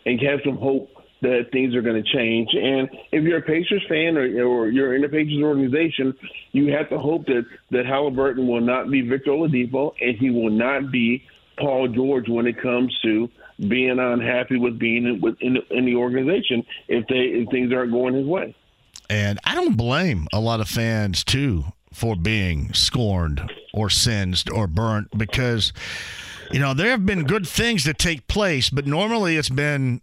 and 0.06 0.22
have 0.22 0.40
some 0.46 0.58
hope 0.58 0.90
that 1.22 1.52
things 1.52 1.74
are 1.74 1.82
going 1.82 2.02
to 2.02 2.14
change. 2.14 2.50
And 2.54 2.90
if 3.12 3.24
you're 3.24 3.38
a 3.38 3.42
Pacers 3.42 3.84
fan 3.88 4.18
or, 4.18 4.24
or 4.46 4.68
you're 4.68 4.94
in 4.96 5.02
the 5.02 5.10
Pacers 5.10 5.42
organization, 5.42 6.14
you 6.52 6.74
have 6.74 6.90
to 6.90 7.00
hope 7.00 7.26
that 7.28 7.46
that 7.72 7.86
Haliburton 7.86 8.46
will 8.46 8.62
not 8.62 8.92
be 8.92 9.02
Victor 9.02 9.32
Oladipo 9.32 9.94
and 10.02 10.18
he 10.18 10.30
will 10.30 10.50
not 10.52 10.92
be 10.92 11.24
Paul 11.58 11.88
George 11.88 12.28
when 12.28 12.46
it 12.46 12.62
comes 12.62 12.98
to 13.04 13.30
being 13.60 14.00
unhappy 14.00 14.58
with 14.58 14.78
being 14.78 15.06
in, 15.06 15.38
in, 15.40 15.58
in 15.70 15.86
the 15.86 15.96
organization 15.96 16.66
if 16.88 17.08
they 17.08 17.16
if 17.16 17.50
things 17.50 17.72
aren't 17.72 17.92
going 17.92 18.16
his 18.16 18.26
way. 18.26 18.56
And 19.10 19.40
I 19.44 19.56
don't 19.56 19.78
blame 19.78 20.28
a 20.34 20.40
lot 20.40 20.60
of 20.60 20.68
fans 20.68 21.24
too 21.24 21.66
for 21.94 22.16
being 22.16 22.74
scorned 22.74 23.50
or 23.74 23.90
singed 23.90 24.50
or 24.50 24.68
burnt 24.68 25.16
because 25.18 25.72
you 26.52 26.60
know 26.60 26.74
there 26.74 26.92
have 26.92 27.06
been 27.06 27.24
good 27.24 27.48
things 27.48 27.84
that 27.86 27.98
take 27.98 28.28
place, 28.28 28.70
but 28.70 28.86
normally 28.86 29.38
it's 29.38 29.50
been 29.50 30.02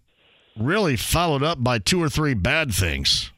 really 0.56 0.96
followed 0.96 1.42
up 1.42 1.62
by 1.62 1.78
two 1.78 2.02
or 2.02 2.08
three 2.08 2.34
bad 2.34 2.72
things 2.72 3.30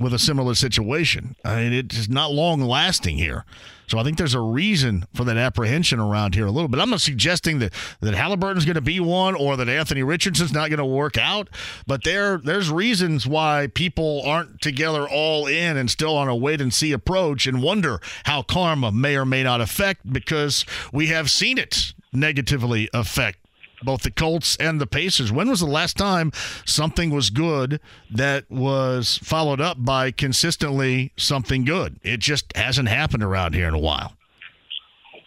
with 0.00 0.14
a 0.14 0.18
similar 0.18 0.54
situation. 0.54 1.34
I 1.44 1.56
mean, 1.56 1.72
it's 1.72 2.08
not 2.08 2.30
long 2.30 2.60
lasting 2.60 3.16
here. 3.16 3.44
So 3.88 3.98
I 3.98 4.04
think 4.04 4.18
there's 4.18 4.34
a 4.34 4.40
reason 4.40 5.06
for 5.14 5.24
that 5.24 5.38
apprehension 5.38 5.98
around 5.98 6.34
here 6.34 6.46
a 6.46 6.50
little 6.50 6.68
bit. 6.68 6.78
I'm 6.78 6.90
not 6.90 7.00
suggesting 7.00 7.58
that 7.60 7.72
that 8.00 8.14
Haliburton's 8.14 8.66
going 8.66 8.74
to 8.74 8.82
be 8.82 9.00
one 9.00 9.34
or 9.34 9.56
that 9.56 9.68
Anthony 9.68 10.02
Richardson's 10.02 10.52
not 10.52 10.68
going 10.68 10.78
to 10.78 10.84
work 10.84 11.16
out, 11.16 11.48
but 11.86 12.04
there 12.04 12.36
there's 12.36 12.70
reasons 12.70 13.26
why 13.26 13.68
people 13.74 14.22
aren't 14.26 14.60
together 14.60 15.08
all 15.08 15.46
in 15.46 15.78
and 15.78 15.90
still 15.90 16.16
on 16.16 16.28
a 16.28 16.36
wait 16.36 16.60
and 16.60 16.72
see 16.72 16.92
approach 16.92 17.46
and 17.46 17.62
wonder 17.62 17.98
how 18.24 18.42
karma 18.42 18.92
may 18.92 19.16
or 19.16 19.24
may 19.24 19.42
not 19.42 19.62
affect 19.62 20.12
because 20.12 20.66
we 20.92 21.06
have 21.06 21.30
seen 21.30 21.56
it 21.56 21.94
negatively 22.12 22.88
affect 22.92 23.38
both 23.82 24.02
the 24.02 24.10
Colts 24.10 24.56
and 24.56 24.80
the 24.80 24.86
Pacers. 24.86 25.32
When 25.32 25.48
was 25.48 25.60
the 25.60 25.66
last 25.66 25.96
time 25.96 26.32
something 26.64 27.10
was 27.10 27.30
good 27.30 27.80
that 28.10 28.50
was 28.50 29.18
followed 29.22 29.60
up 29.60 29.84
by 29.84 30.10
consistently 30.10 31.12
something 31.16 31.64
good? 31.64 32.00
It 32.02 32.20
just 32.20 32.56
hasn't 32.56 32.88
happened 32.88 33.22
around 33.22 33.54
here 33.54 33.68
in 33.68 33.74
a 33.74 33.78
while. 33.78 34.14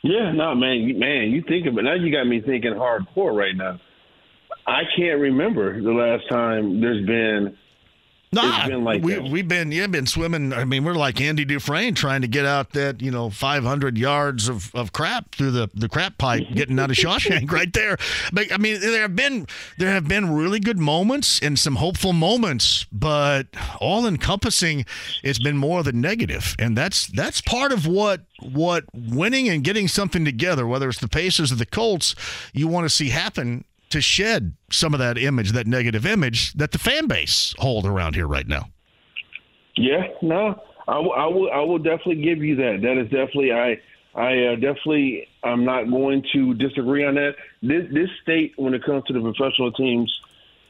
Yeah, 0.03 0.31
no, 0.31 0.55
man, 0.55 0.97
man, 0.97 1.29
you 1.29 1.43
think 1.47 1.67
of 1.67 1.77
it 1.77 1.83
now. 1.83 1.93
You 1.93 2.11
got 2.11 2.25
me 2.25 2.41
thinking 2.41 2.73
hardcore 2.73 3.35
right 3.35 3.55
now. 3.55 3.79
I 4.65 4.81
can't 4.97 5.19
remember 5.19 5.81
the 5.81 5.91
last 5.91 6.27
time 6.29 6.81
there's 6.81 7.05
been 7.05 7.57
Nah, 8.33 8.67
been 8.67 8.83
like 8.83 9.03
we, 9.03 9.15
that. 9.15 9.23
we've 9.23 9.47
been 9.47 9.71
yeah 9.71 9.87
been 9.87 10.07
swimming. 10.07 10.53
I 10.53 10.63
mean, 10.63 10.83
we're 10.83 10.93
like 10.93 11.19
Andy 11.19 11.43
Dufresne 11.43 11.95
trying 11.95 12.21
to 12.21 12.27
get 12.27 12.45
out 12.45 12.71
that 12.71 13.01
you 13.01 13.11
know 13.11 13.29
500 13.29 13.97
yards 13.97 14.47
of, 14.47 14.73
of 14.73 14.93
crap 14.93 15.35
through 15.35 15.51
the, 15.51 15.69
the 15.73 15.89
crap 15.89 16.17
pipe, 16.17 16.43
getting 16.53 16.79
out 16.79 16.89
of 16.89 16.97
Shawshank 16.97 17.51
right 17.51 17.71
there. 17.73 17.97
But 18.31 18.51
I 18.53 18.57
mean, 18.57 18.79
there 18.79 19.01
have 19.01 19.15
been 19.15 19.47
there 19.77 19.91
have 19.91 20.07
been 20.07 20.33
really 20.33 20.59
good 20.59 20.79
moments 20.79 21.41
and 21.41 21.59
some 21.59 21.75
hopeful 21.75 22.13
moments, 22.13 22.85
but 22.91 23.47
all 23.79 24.07
encompassing, 24.07 24.85
it's 25.23 25.39
been 25.39 25.57
more 25.57 25.83
than 25.83 25.99
negative. 25.99 26.21
negative, 26.21 26.55
and 26.59 26.77
that's 26.77 27.07
that's 27.07 27.41
part 27.41 27.71
of 27.71 27.87
what 27.87 28.21
what 28.39 28.85
winning 28.93 29.49
and 29.49 29.63
getting 29.63 29.87
something 29.87 30.25
together, 30.25 30.65
whether 30.67 30.89
it's 30.89 30.99
the 30.99 31.07
Pacers 31.07 31.51
or 31.51 31.55
the 31.55 31.65
Colts, 31.65 32.15
you 32.53 32.67
want 32.67 32.85
to 32.85 32.89
see 32.89 33.09
happen 33.09 33.65
to 33.91 34.01
shed 34.01 34.55
some 34.71 34.93
of 34.93 34.99
that 34.99 35.17
image, 35.17 35.51
that 35.51 35.67
negative 35.67 36.05
image 36.05 36.53
that 36.53 36.71
the 36.71 36.79
fan 36.79 37.07
base 37.07 37.53
hold 37.59 37.85
around 37.85 38.15
here 38.15 38.27
right 38.27 38.47
now. 38.47 38.69
Yeah, 39.75 40.07
no, 40.21 40.61
I 40.87 40.99
will, 40.99 41.13
I 41.13 41.25
will, 41.27 41.51
I 41.51 41.59
will 41.59 41.79
definitely 41.79 42.21
give 42.21 42.39
you 42.39 42.55
that. 42.57 42.79
That 42.81 42.97
is 42.97 43.05
definitely, 43.05 43.53
I, 43.53 43.79
I 44.13 44.53
uh, 44.53 44.55
definitely, 44.55 45.27
I'm 45.43 45.63
not 45.63 45.89
going 45.89 46.25
to 46.33 46.53
disagree 46.55 47.05
on 47.05 47.15
that. 47.15 47.35
This, 47.61 47.85
this 47.91 48.09
state, 48.21 48.53
when 48.57 48.73
it 48.73 48.83
comes 48.83 49.03
to 49.05 49.13
the 49.13 49.21
professional 49.21 49.71
teams, 49.71 50.11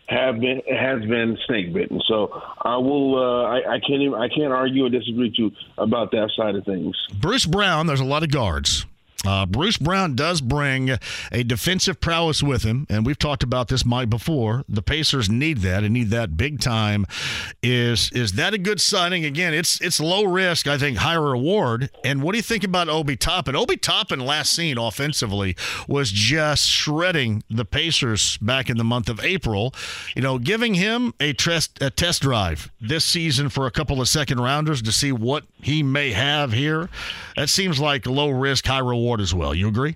have 0.07 0.41
been 0.41 0.61
has 0.69 0.99
been 1.01 1.37
snake 1.47 1.73
bitten. 1.73 2.01
So 2.05 2.41
I 2.61 2.75
will, 2.75 3.17
uh, 3.17 3.43
I, 3.43 3.75
I 3.75 3.79
can't 3.79 4.01
even, 4.01 4.15
I 4.15 4.27
can't 4.27 4.51
argue 4.51 4.85
or 4.85 4.89
disagree 4.89 5.33
to 5.37 5.51
about 5.77 6.11
that 6.11 6.31
side 6.35 6.55
of 6.55 6.65
things. 6.65 6.97
Bruce 7.13 7.45
Brown, 7.45 7.87
there's 7.87 8.01
a 8.01 8.05
lot 8.05 8.21
of 8.21 8.29
guards. 8.29 8.85
Uh, 9.25 9.45
Bruce 9.45 9.77
Brown 9.77 10.15
does 10.15 10.41
bring 10.41 10.97
a 11.31 11.43
defensive 11.43 11.99
prowess 11.99 12.41
with 12.41 12.63
him, 12.63 12.87
and 12.89 13.05
we've 13.05 13.19
talked 13.19 13.43
about 13.43 13.67
this, 13.67 13.85
Mike, 13.85 14.09
before. 14.09 14.63
The 14.67 14.81
Pacers 14.81 15.29
need 15.29 15.59
that 15.59 15.83
and 15.83 15.93
need 15.93 16.09
that 16.09 16.37
big 16.37 16.59
time. 16.59 17.05
Is 17.61 18.11
is 18.13 18.33
that 18.33 18.53
a 18.53 18.57
good 18.57 18.81
signing? 18.81 19.23
Again, 19.23 19.53
it's 19.53 19.79
it's 19.81 19.99
low 19.99 20.23
risk, 20.23 20.67
I 20.67 20.77
think, 20.77 20.97
high 20.97 21.15
reward. 21.15 21.91
And 22.03 22.23
what 22.23 22.31
do 22.31 22.37
you 22.37 22.43
think 22.43 22.63
about 22.63 22.89
Obi 22.89 23.15
Toppin? 23.15 23.55
Obi 23.55 23.77
Toppin, 23.77 24.19
last 24.19 24.53
seen 24.53 24.77
offensively, 24.77 25.55
was 25.87 26.11
just 26.11 26.67
shredding 26.67 27.43
the 27.49 27.65
Pacers 27.65 28.37
back 28.37 28.69
in 28.69 28.77
the 28.77 28.83
month 28.83 29.07
of 29.07 29.19
April. 29.23 29.73
You 30.15 30.23
know, 30.23 30.39
giving 30.39 30.73
him 30.73 31.13
a 31.19 31.33
test 31.33 31.81
a 31.81 31.91
test 31.91 32.23
drive 32.23 32.71
this 32.79 33.05
season 33.05 33.49
for 33.49 33.67
a 33.67 33.71
couple 33.71 34.01
of 34.01 34.09
second 34.09 34.39
rounders 34.39 34.81
to 34.81 34.91
see 34.91 35.11
what 35.11 35.43
he 35.61 35.83
may 35.83 36.11
have 36.11 36.53
here. 36.53 36.89
That 37.35 37.49
seems 37.49 37.79
like 37.79 38.05
low 38.07 38.29
risk, 38.29 38.65
high 38.65 38.79
reward 38.79 39.10
as 39.19 39.33
well. 39.33 39.53
You 39.53 39.67
agree? 39.67 39.95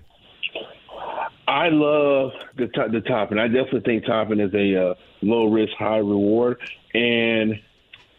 I 1.48 1.68
love 1.68 2.32
the 2.56 2.66
top, 2.68 2.90
the. 2.90 3.38
I 3.40 3.46
definitely 3.46 3.80
think 3.80 4.04
Toppin 4.04 4.40
is 4.40 4.52
a 4.52 4.90
uh, 4.90 4.94
low 5.22 5.46
risk, 5.50 5.72
high 5.78 5.98
reward, 5.98 6.58
and 6.92 7.54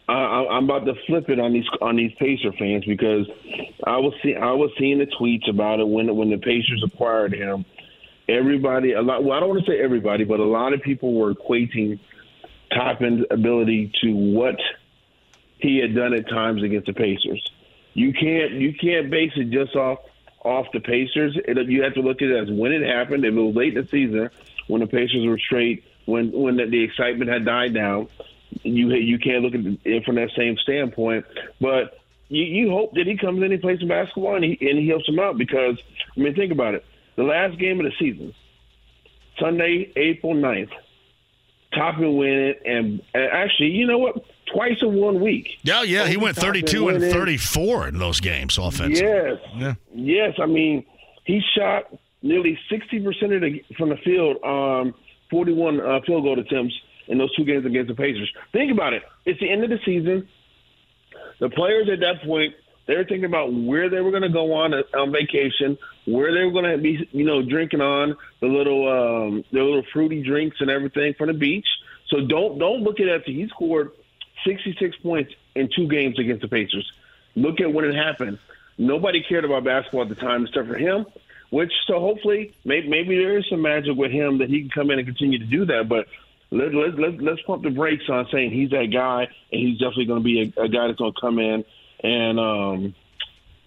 I, 0.07 0.13
I'm 0.49 0.63
about 0.63 0.85
to 0.85 0.93
flip 1.05 1.29
it 1.29 1.39
on 1.39 1.51
these 1.51 1.67
on 1.81 1.97
these 1.97 2.13
Pacer 2.17 2.53
fans 2.53 2.85
because 2.85 3.27
I 3.85 3.97
was 3.97 4.13
see 4.23 4.35
I 4.35 4.51
was 4.51 4.71
seeing 4.79 4.99
the 4.99 5.07
tweets 5.07 5.49
about 5.49 5.79
it 5.79 5.87
when 5.87 6.15
when 6.15 6.29
the 6.29 6.37
Pacers 6.37 6.83
acquired 6.85 7.33
him. 7.33 7.65
Everybody, 8.29 8.93
a 8.93 9.01
lot. 9.01 9.23
Well, 9.23 9.35
I 9.35 9.39
don't 9.39 9.49
want 9.49 9.65
to 9.65 9.71
say 9.71 9.79
everybody, 9.79 10.23
but 10.23 10.39
a 10.39 10.45
lot 10.45 10.73
of 10.73 10.81
people 10.81 11.13
were 11.13 11.33
equating 11.33 11.99
Toppin's 12.73 13.25
ability 13.29 13.91
to 14.01 14.13
what 14.13 14.55
he 15.59 15.77
had 15.77 15.95
done 15.95 16.13
at 16.13 16.29
times 16.29 16.63
against 16.63 16.87
the 16.87 16.93
Pacers. 16.93 17.51
You 17.93 18.13
can't 18.13 18.53
you 18.53 18.73
can't 18.73 19.09
base 19.09 19.31
it 19.35 19.49
just 19.49 19.75
off 19.75 19.99
off 20.47 20.67
the 20.73 20.79
Pacers. 20.79 21.37
It, 21.45 21.57
you 21.69 21.83
have 21.83 21.93
to 21.95 22.01
look 22.01 22.21
at 22.21 22.29
it 22.29 22.43
as 22.43 22.49
when 22.49 22.71
it 22.71 22.87
happened. 22.87 23.25
It 23.25 23.33
was 23.33 23.55
late 23.55 23.77
in 23.77 23.83
the 23.83 23.89
season 23.89 24.29
when 24.67 24.81
the 24.81 24.87
Pacers 24.87 25.25
were 25.25 25.37
straight, 25.37 25.83
when 26.05 26.31
when 26.31 26.57
the, 26.57 26.65
the 26.65 26.83
excitement 26.83 27.29
had 27.29 27.45
died 27.45 27.73
down. 27.73 28.07
You 28.63 28.93
you 28.93 29.19
can't 29.19 29.43
look 29.43 29.53
at 29.53 29.61
it 29.85 30.05
from 30.05 30.15
that 30.15 30.31
same 30.35 30.57
standpoint, 30.57 31.25
but 31.59 31.99
you, 32.29 32.43
you 32.43 32.69
hope 32.69 32.93
that 32.93 33.05
he 33.05 33.17
comes 33.17 33.43
in 33.43 33.51
and 33.51 33.61
plays 33.61 33.79
some 33.79 33.89
basketball 33.89 34.35
and 34.35 34.43
he 34.43 34.57
and 34.61 34.79
he 34.79 34.87
helps 34.87 35.05
them 35.05 35.19
out 35.19 35.37
because 35.37 35.77
I 36.15 36.19
mean 36.19 36.33
think 36.33 36.51
about 36.51 36.75
it. 36.75 36.85
The 37.15 37.23
last 37.23 37.57
game 37.57 37.79
of 37.79 37.85
the 37.85 37.91
season, 37.99 38.33
Sunday, 39.39 39.91
April 39.95 40.35
9th, 40.35 40.71
Toppin 41.73 42.15
win 42.15 42.29
it, 42.29 42.61
and, 42.65 43.01
and 43.13 43.23
actually, 43.31 43.69
you 43.69 43.87
know 43.87 43.97
what? 43.97 44.23
Twice 44.53 44.77
in 44.81 44.95
one 44.95 45.19
week. 45.19 45.49
Yeah, 45.63 45.83
yeah. 45.83 46.07
He 46.07 46.15
went 46.17 46.37
32 46.37 46.87
and 46.89 46.99
went 46.99 47.03
in. 47.03 47.11
34 47.11 47.89
in 47.89 47.99
those 47.99 48.19
games 48.21 48.57
offensively. 48.57 49.05
Yes. 49.05 49.37
Yeah. 49.55 49.73
Yes. 49.93 50.33
I 50.41 50.45
mean, 50.45 50.85
he 51.25 51.41
shot 51.57 51.93
nearly 52.21 52.57
60% 52.71 53.07
of 53.35 53.41
the, 53.41 53.63
from 53.77 53.89
the 53.89 53.97
field, 53.97 54.37
um, 54.43 54.93
41 55.29 55.81
uh, 55.81 55.99
field 56.05 56.23
goal 56.23 56.39
attempts 56.39 56.73
in 57.07 57.17
those 57.17 57.33
two 57.35 57.43
games 57.43 57.65
against 57.65 57.89
the 57.89 57.95
Pacers. 57.95 58.31
Think 58.53 58.71
about 58.71 58.93
it. 58.93 59.03
It's 59.25 59.39
the 59.39 59.49
end 59.51 59.63
of 59.63 59.69
the 59.69 59.79
season. 59.85 60.27
The 61.39 61.49
players 61.49 61.89
at 61.91 61.99
that 61.99 62.23
point, 62.25 62.53
they 62.87 62.95
were 62.95 63.03
thinking 63.03 63.25
about 63.25 63.53
where 63.53 63.89
they 63.89 63.99
were 63.99 64.11
going 64.11 64.23
to 64.23 64.29
go 64.29 64.53
on 64.53 64.73
uh, 64.73 64.83
on 64.95 65.11
vacation, 65.11 65.77
where 66.05 66.33
they 66.33 66.45
were 66.45 66.51
going 66.51 66.71
to 66.71 66.77
be, 66.77 67.07
you 67.11 67.25
know, 67.25 67.41
drinking 67.41 67.81
on 67.81 68.15
the 68.39 68.47
little, 68.47 68.87
um, 68.87 69.43
the 69.51 69.59
little 69.59 69.83
fruity 69.91 70.23
drinks 70.23 70.57
and 70.61 70.69
everything 70.69 71.13
from 71.17 71.27
the 71.27 71.33
beach. 71.33 71.67
So 72.07 72.25
don't 72.25 72.57
don't 72.57 72.81
look 72.81 72.99
at 73.01 73.05
that. 73.05 73.23
He 73.25 73.45
scored 73.49 73.91
66 74.47 74.97
points 74.97 75.33
in 75.55 75.69
two 75.75 75.87
games 75.87 76.17
against 76.17 76.41
the 76.41 76.47
Pacers. 76.47 76.89
Look 77.35 77.59
at 77.59 77.71
when 77.71 77.85
it 77.85 77.95
happened. 77.95 78.39
Nobody 78.77 79.23
cared 79.27 79.45
about 79.45 79.63
basketball 79.63 80.03
at 80.03 80.09
the 80.09 80.15
time 80.15 80.45
except 80.45 80.67
for 80.67 80.77
him. 80.77 81.05
Which 81.49 81.71
so 81.85 81.99
hopefully 81.99 82.53
maybe, 82.65 82.89
maybe 82.89 83.17
there 83.17 83.37
is 83.37 83.45
some 83.49 83.61
magic 83.61 83.95
with 83.95 84.11
him 84.11 84.39
that 84.39 84.49
he 84.49 84.61
can 84.61 84.69
come 84.69 84.91
in 84.91 84.99
and 84.99 85.07
continue 85.07 85.39
to 85.39 85.45
do 85.45 85.65
that. 85.65 85.87
But 85.87 86.07
let, 86.51 86.73
let, 86.73 86.99
let, 86.99 87.21
let's 87.21 87.41
pump 87.43 87.63
the 87.63 87.69
brakes 87.69 88.03
on 88.09 88.27
saying 88.31 88.51
he's 88.51 88.69
that 88.71 88.87
guy 88.91 89.27
and 89.51 89.61
he's 89.61 89.79
definitely 89.79 90.05
going 90.05 90.19
to 90.19 90.23
be 90.23 90.53
a, 90.57 90.63
a 90.63 90.67
guy 90.67 90.87
that's 90.87 90.99
going 90.99 91.13
to 91.13 91.21
come 91.21 91.39
in 91.39 91.63
and 92.03 92.39
um 92.39 92.95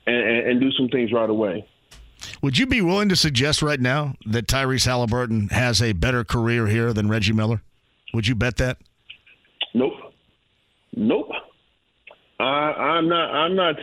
and, 0.06 0.16
and, 0.16 0.48
and 0.48 0.60
do 0.60 0.70
some 0.72 0.88
things 0.88 1.12
right 1.12 1.28
away. 1.28 1.66
Would 2.42 2.58
you 2.58 2.66
be 2.66 2.80
willing 2.80 3.08
to 3.10 3.16
suggest 3.16 3.62
right 3.62 3.80
now 3.80 4.14
that 4.26 4.46
Tyrese 4.46 4.86
Haliburton 4.86 5.50
has 5.52 5.82
a 5.82 5.92
better 5.92 6.24
career 6.24 6.66
here 6.66 6.92
than 6.92 7.08
Reggie 7.08 7.32
Miller? 7.32 7.62
Would 8.14 8.26
you 8.26 8.34
bet 8.34 8.56
that? 8.56 8.78
Nope. 9.74 9.92
Nope. 10.96 11.28
I, 12.40 12.44
I'm 12.44 13.08
not. 13.08 13.30
I'm 13.30 13.56
not. 13.56 13.76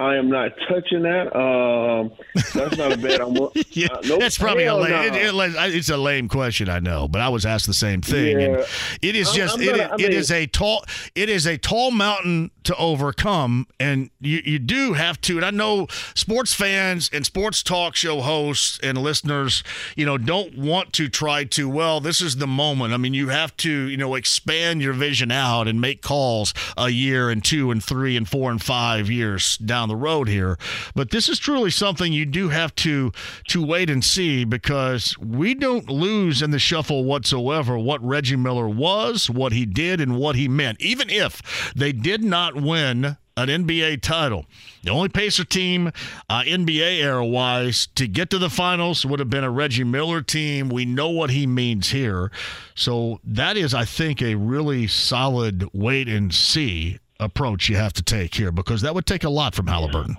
I 0.00 0.16
am 0.16 0.28
not 0.30 0.52
touching 0.68 1.02
that. 1.02 1.34
Um, 1.36 2.10
that's 2.54 2.76
not 2.76 2.92
a 2.92 2.96
bet. 2.96 3.20
I'm. 3.20 3.34
Yeah, 3.72 3.86
uh, 3.92 4.00
nope. 4.04 4.20
that's 4.20 4.36
probably 4.38 4.64
a 4.64 4.74
lame. 4.74 4.90
no. 4.90 5.02
It, 5.02 5.14
it- 5.14 5.74
it's 5.76 5.88
a 5.90 5.96
lame 5.96 6.28
question, 6.28 6.68
I 6.68 6.80
know, 6.80 7.06
but 7.08 7.20
I 7.20 7.28
was 7.28 7.46
asked 7.46 7.66
the 7.66 7.74
same 7.74 8.00
thing. 8.02 8.40
And 8.40 8.52
Yeah. 8.58 8.64
it 9.02 9.14
is 9.16 9.30
just 9.32 9.56
I'm 9.58 9.62
it, 9.62 9.80
I 9.80 9.94
it 9.94 9.98
mean- 9.98 10.12
is 10.12 10.30
a 10.32 10.46
tall 10.46 10.84
it 11.14 11.28
is 11.28 11.46
a 11.46 11.56
tall 11.58 11.90
mountain 11.90 12.50
to 12.64 12.74
overcome, 12.76 13.66
and 13.78 14.10
you 14.20 14.40
you 14.44 14.58
do 14.58 14.94
have 14.94 15.20
to. 15.22 15.36
And 15.36 15.44
I 15.44 15.50
know 15.50 15.86
sports 16.14 16.52
fans 16.54 17.10
and 17.12 17.24
sports 17.24 17.62
talk 17.62 17.94
show 17.96 18.20
hosts 18.20 18.78
and 18.82 18.98
listeners, 18.98 19.62
you 19.96 20.04
know, 20.06 20.18
don't 20.18 20.56
want 20.58 20.92
to 20.94 21.08
try 21.08 21.44
to. 21.44 21.68
Well, 21.68 22.00
this 22.00 22.20
is 22.20 22.36
the 22.36 22.46
moment. 22.46 22.92
I 22.92 22.96
mean, 22.96 23.14
you 23.14 23.28
have 23.28 23.56
to 23.58 23.70
you 23.70 23.96
know 23.96 24.14
expand 24.14 24.82
your 24.82 24.92
vision 24.94 25.30
out 25.30 25.68
and 25.68 25.80
make 25.80 26.02
calls 26.02 26.52
a 26.76 26.88
year 26.90 27.30
and 27.30 27.44
two 27.44 27.70
and 27.70 27.82
three 27.82 28.16
and 28.16 28.28
four 28.28 28.50
and 28.50 28.60
five 28.62 29.10
years 29.10 29.56
down 29.58 29.89
the 29.90 29.96
road 29.96 30.28
here. 30.28 30.56
But 30.94 31.10
this 31.10 31.28
is 31.28 31.38
truly 31.38 31.70
something 31.70 32.12
you 32.12 32.24
do 32.24 32.48
have 32.48 32.74
to 32.76 33.12
to 33.48 33.64
wait 33.64 33.90
and 33.90 34.02
see 34.02 34.44
because 34.44 35.18
we 35.18 35.54
don't 35.54 35.90
lose 35.90 36.40
in 36.40 36.50
the 36.50 36.58
shuffle 36.58 37.04
whatsoever 37.04 37.78
what 37.78 38.02
Reggie 38.02 38.36
Miller 38.36 38.68
was, 38.68 39.28
what 39.28 39.52
he 39.52 39.66
did, 39.66 40.00
and 40.00 40.16
what 40.16 40.36
he 40.36 40.48
meant. 40.48 40.80
Even 40.80 41.10
if 41.10 41.72
they 41.76 41.92
did 41.92 42.24
not 42.24 42.56
win 42.56 43.18
an 43.36 43.48
NBA 43.48 44.02
title. 44.02 44.44
The 44.82 44.90
only 44.90 45.08
Pacer 45.08 45.44
team, 45.44 45.88
uh, 46.28 46.42
NBA 46.42 47.00
era 47.00 47.24
wise, 47.24 47.86
to 47.94 48.06
get 48.06 48.30
to 48.30 48.38
the 48.38 48.50
finals 48.50 49.06
would 49.06 49.18
have 49.18 49.30
been 49.30 49.44
a 49.44 49.50
Reggie 49.50 49.84
Miller 49.84 50.20
team. 50.20 50.68
We 50.68 50.84
know 50.84 51.08
what 51.08 51.30
he 51.30 51.46
means 51.46 51.90
here. 51.90 52.30
So 52.74 53.20
that 53.24 53.56
is, 53.56 53.72
I 53.74 53.84
think, 53.84 54.20
a 54.20 54.34
really 54.34 54.86
solid 54.86 55.68
wait 55.72 56.08
and 56.08 56.34
see 56.34 56.98
approach 57.20 57.68
you 57.68 57.76
have 57.76 57.92
to 57.94 58.02
take 58.02 58.34
here 58.34 58.50
because 58.50 58.80
that 58.82 58.94
would 58.94 59.06
take 59.06 59.24
a 59.24 59.28
lot 59.30 59.54
from 59.54 59.66
Haliburton. 59.66 60.16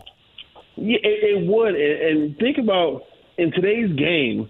Yeah, 0.76 0.97
it, 1.04 1.43
it 1.43 1.47
would. 1.47 1.76
And, 1.76 2.20
and 2.20 2.38
think 2.38 2.58
about 2.58 3.04
in 3.38 3.52
today's 3.52 3.91
game, 3.97 4.49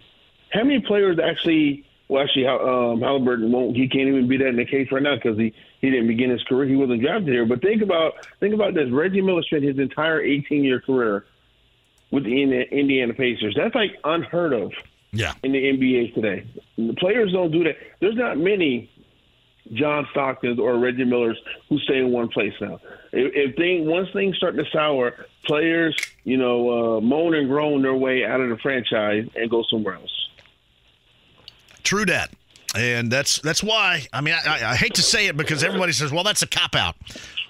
how 0.51 0.63
many 0.63 0.81
players 0.81 1.17
actually? 1.19 1.85
Well, 2.07 2.21
actually, 2.23 2.45
um, 2.45 2.99
Haliburton 2.99 3.49
won't. 3.51 3.75
He 3.77 3.87
can't 3.87 4.09
even 4.09 4.27
be 4.27 4.35
that 4.37 4.47
in 4.47 4.57
the 4.57 4.65
case 4.65 4.91
right 4.91 5.01
now 5.01 5.15
because 5.15 5.37
he 5.37 5.53
he 5.79 5.89
didn't 5.89 6.07
begin 6.07 6.29
his 6.29 6.43
career. 6.43 6.67
He 6.67 6.75
wasn't 6.75 7.01
drafted 7.01 7.29
here. 7.29 7.45
But 7.45 7.61
think 7.61 7.81
about 7.81 8.27
think 8.39 8.53
about 8.53 8.73
this. 8.73 8.89
Reggie 8.91 9.21
Miller 9.21 9.41
spent 9.43 9.63
his 9.63 9.79
entire 9.79 10.21
18 10.21 10.63
year 10.63 10.81
career 10.81 11.25
with 12.11 12.25
the 12.25 12.41
Indi- 12.43 12.67
Indiana 12.71 13.13
Pacers. 13.13 13.53
That's 13.55 13.73
like 13.73 13.97
unheard 14.03 14.51
of 14.51 14.73
Yeah. 15.13 15.33
in 15.43 15.53
the 15.53 15.59
NBA 15.59 16.13
today. 16.13 16.45
The 16.77 16.93
players 16.95 17.31
don't 17.31 17.51
do 17.51 17.63
that. 17.63 17.77
There's 18.01 18.15
not 18.17 18.37
many 18.37 18.89
John 19.73 20.07
Stocktons 20.13 20.59
or 20.59 20.77
Reggie 20.77 21.05
Millers 21.05 21.37
who 21.69 21.79
stay 21.79 21.99
in 21.99 22.11
one 22.11 22.27
place 22.29 22.53
now. 22.59 22.79
If, 23.11 23.31
if 23.33 23.55
thing 23.55 23.85
once 23.85 24.09
things 24.13 24.37
start 24.37 24.55
to 24.57 24.65
sour, 24.71 25.25
players, 25.45 25.95
you 26.23 26.37
know, 26.37 26.97
uh, 26.97 27.01
moan 27.01 27.33
and 27.35 27.47
groan 27.47 27.81
their 27.81 27.95
way 27.95 28.25
out 28.25 28.41
of 28.41 28.49
the 28.49 28.57
franchise 28.57 29.27
and 29.35 29.49
go 29.49 29.63
somewhere 29.69 29.95
else. 29.95 30.27
True 31.83 32.05
that. 32.05 32.31
And 32.75 33.11
that's 33.11 33.39
that's 33.41 33.61
why. 33.61 34.07
I 34.13 34.21
mean, 34.21 34.33
I, 34.33 34.71
I 34.71 34.75
hate 34.75 34.93
to 34.93 35.01
say 35.01 35.27
it 35.27 35.35
because 35.35 35.61
everybody 35.61 35.91
says, 35.91 36.09
"Well, 36.09 36.23
that's 36.23 36.41
a 36.41 36.47
cop 36.47 36.73
out," 36.73 36.95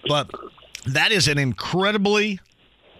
but 0.07 0.31
that 0.87 1.11
is 1.11 1.27
an 1.27 1.37
incredibly 1.37 2.39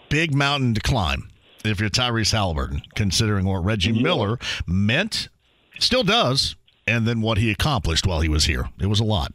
big 0.10 0.36
mountain 0.36 0.76
to 0.76 0.82
climb 0.82 1.32
if 1.64 1.80
you're 1.80 1.90
Tyrese 1.90 2.34
Haliburton, 2.34 2.82
considering 2.96 3.46
what 3.46 3.64
Reggie 3.64 3.92
Miller 3.92 4.38
meant, 4.68 5.30
still 5.80 6.04
does, 6.04 6.56
and 6.88 7.08
then 7.08 7.22
what 7.22 7.38
he 7.38 7.52
accomplished 7.52 8.06
while 8.08 8.22
he 8.22 8.30
was 8.30 8.46
here. 8.46 8.70
It 8.80 8.88
was 8.88 9.00
a 9.00 9.04
lot. 9.06 9.32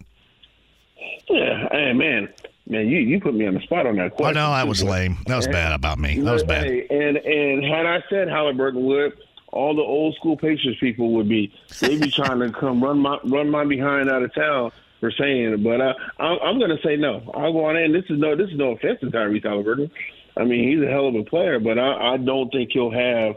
Yeah, 1.28 1.68
hey 1.72 1.92
man, 1.92 2.28
man, 2.68 2.88
you, 2.88 2.99
you 2.99 3.20
put 3.20 3.34
me 3.34 3.47
on 3.47 3.55
the 3.55 3.61
spot 3.61 3.86
on 3.86 3.97
that 3.97 4.12
question. 4.16 4.36
I 4.36 4.40
know 4.40 4.53
that 4.55 4.68
was 4.68 4.82
lame. 4.82 5.18
That 5.26 5.36
was 5.36 5.47
And- 5.47 5.53
bad 5.53 5.72
about 5.72 5.99
me. 5.99 6.20
That 6.20 6.32
was 6.32 6.44
bad. 6.44 6.66
And 6.66 7.16
and 7.16 7.64
had 7.64 7.86
I 7.86 8.03
said 8.09 8.28
Haliburton 8.28 8.82
would, 8.82 9.14
all 9.53 9.74
the 9.74 9.82
old 9.82 10.14
school 10.16 10.36
Pacers 10.36 10.76
people 10.78 11.12
would 11.12 11.28
be 11.28 11.53
they'd 11.80 12.01
be 12.01 12.11
trying 12.12 12.38
to 12.40 12.51
come 12.51 12.82
run 12.82 12.99
my 13.01 13.18
run 13.24 13.51
my 13.51 13.64
behind 13.64 14.09
out 14.09 14.22
of 14.22 14.32
town 14.34 14.70
for 15.01 15.11
saying 15.11 15.53
it. 15.55 15.64
But 15.64 15.80
I, 15.80 15.94
I'm, 16.20 16.38
I'm 16.42 16.59
going 16.59 16.76
to 16.76 16.82
say 16.82 16.97
no. 16.97 17.28
I'll 17.34 17.53
go 17.53 17.64
on 17.66 17.76
in. 17.76 17.92
This 17.92 18.05
is 18.09 18.18
no 18.18 18.36
this 18.36 18.51
is 18.51 18.57
no 18.57 18.72
offense 18.72 19.01
to 19.01 19.07
Tyrese 19.07 19.44
Haliburton. 19.44 19.90
I 20.36 20.44
mean, 20.44 20.68
he's 20.68 20.86
a 20.86 20.90
hell 20.90 21.09
of 21.09 21.14
a 21.14 21.24
player, 21.24 21.59
but 21.59 21.78
I, 21.78 22.12
I 22.12 22.16
don't 22.18 22.51
think 22.53 22.70
he'll 22.72 22.90
have 22.92 23.36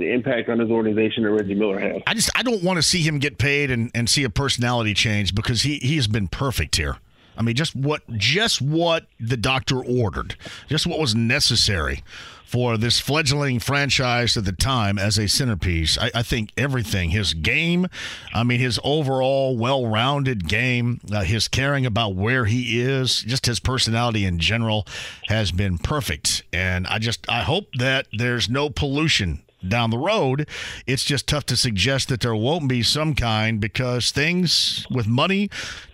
the 0.00 0.12
impact 0.12 0.48
on 0.48 0.58
his 0.58 0.70
organization 0.70 1.22
that 1.22 1.30
Reggie 1.30 1.54
Miller 1.54 1.78
has. 1.78 2.02
I 2.06 2.14
just 2.14 2.30
I 2.34 2.42
don't 2.42 2.62
want 2.62 2.78
to 2.78 2.82
see 2.82 3.02
him 3.02 3.18
get 3.18 3.38
paid 3.38 3.70
and, 3.70 3.90
and 3.94 4.08
see 4.08 4.24
a 4.24 4.30
personality 4.30 4.94
change 4.94 5.34
because 5.34 5.62
he 5.62 5.78
he 5.78 5.96
has 5.96 6.08
been 6.08 6.28
perfect 6.28 6.76
here. 6.76 6.96
I 7.36 7.42
mean, 7.42 7.54
just 7.54 7.74
what 7.74 8.02
just 8.16 8.60
what 8.60 9.06
the 9.18 9.36
doctor 9.36 9.82
ordered, 9.82 10.36
just 10.68 10.86
what 10.86 10.98
was 10.98 11.14
necessary 11.14 12.02
for 12.44 12.76
this 12.76 12.98
fledgling 12.98 13.60
franchise 13.60 14.36
at 14.36 14.44
the 14.44 14.52
time 14.52 14.98
as 14.98 15.16
a 15.16 15.28
centerpiece. 15.28 15.96
I, 15.96 16.10
I 16.16 16.22
think 16.24 16.50
everything, 16.56 17.10
his 17.10 17.32
game, 17.32 17.86
I 18.34 18.42
mean, 18.42 18.58
his 18.58 18.80
overall 18.82 19.56
well-rounded 19.56 20.48
game, 20.48 21.00
uh, 21.12 21.22
his 21.22 21.46
caring 21.46 21.86
about 21.86 22.16
where 22.16 22.46
he 22.46 22.80
is, 22.80 23.20
just 23.20 23.46
his 23.46 23.60
personality 23.60 24.24
in 24.24 24.40
general, 24.40 24.84
has 25.28 25.52
been 25.52 25.78
perfect. 25.78 26.42
And 26.52 26.88
I 26.88 26.98
just 26.98 27.24
I 27.28 27.42
hope 27.42 27.72
that 27.76 28.08
there's 28.12 28.50
no 28.50 28.68
pollution 28.68 29.42
down 29.66 29.90
the 29.90 29.98
road. 29.98 30.48
It's 30.86 31.04
just 31.04 31.26
tough 31.26 31.44
to 31.46 31.56
suggest 31.56 32.08
that 32.08 32.20
there 32.20 32.34
won't 32.34 32.68
be 32.68 32.82
some 32.82 33.14
kind 33.14 33.60
because 33.60 34.10
things 34.10 34.86
with 34.90 35.06
money, 35.06 35.48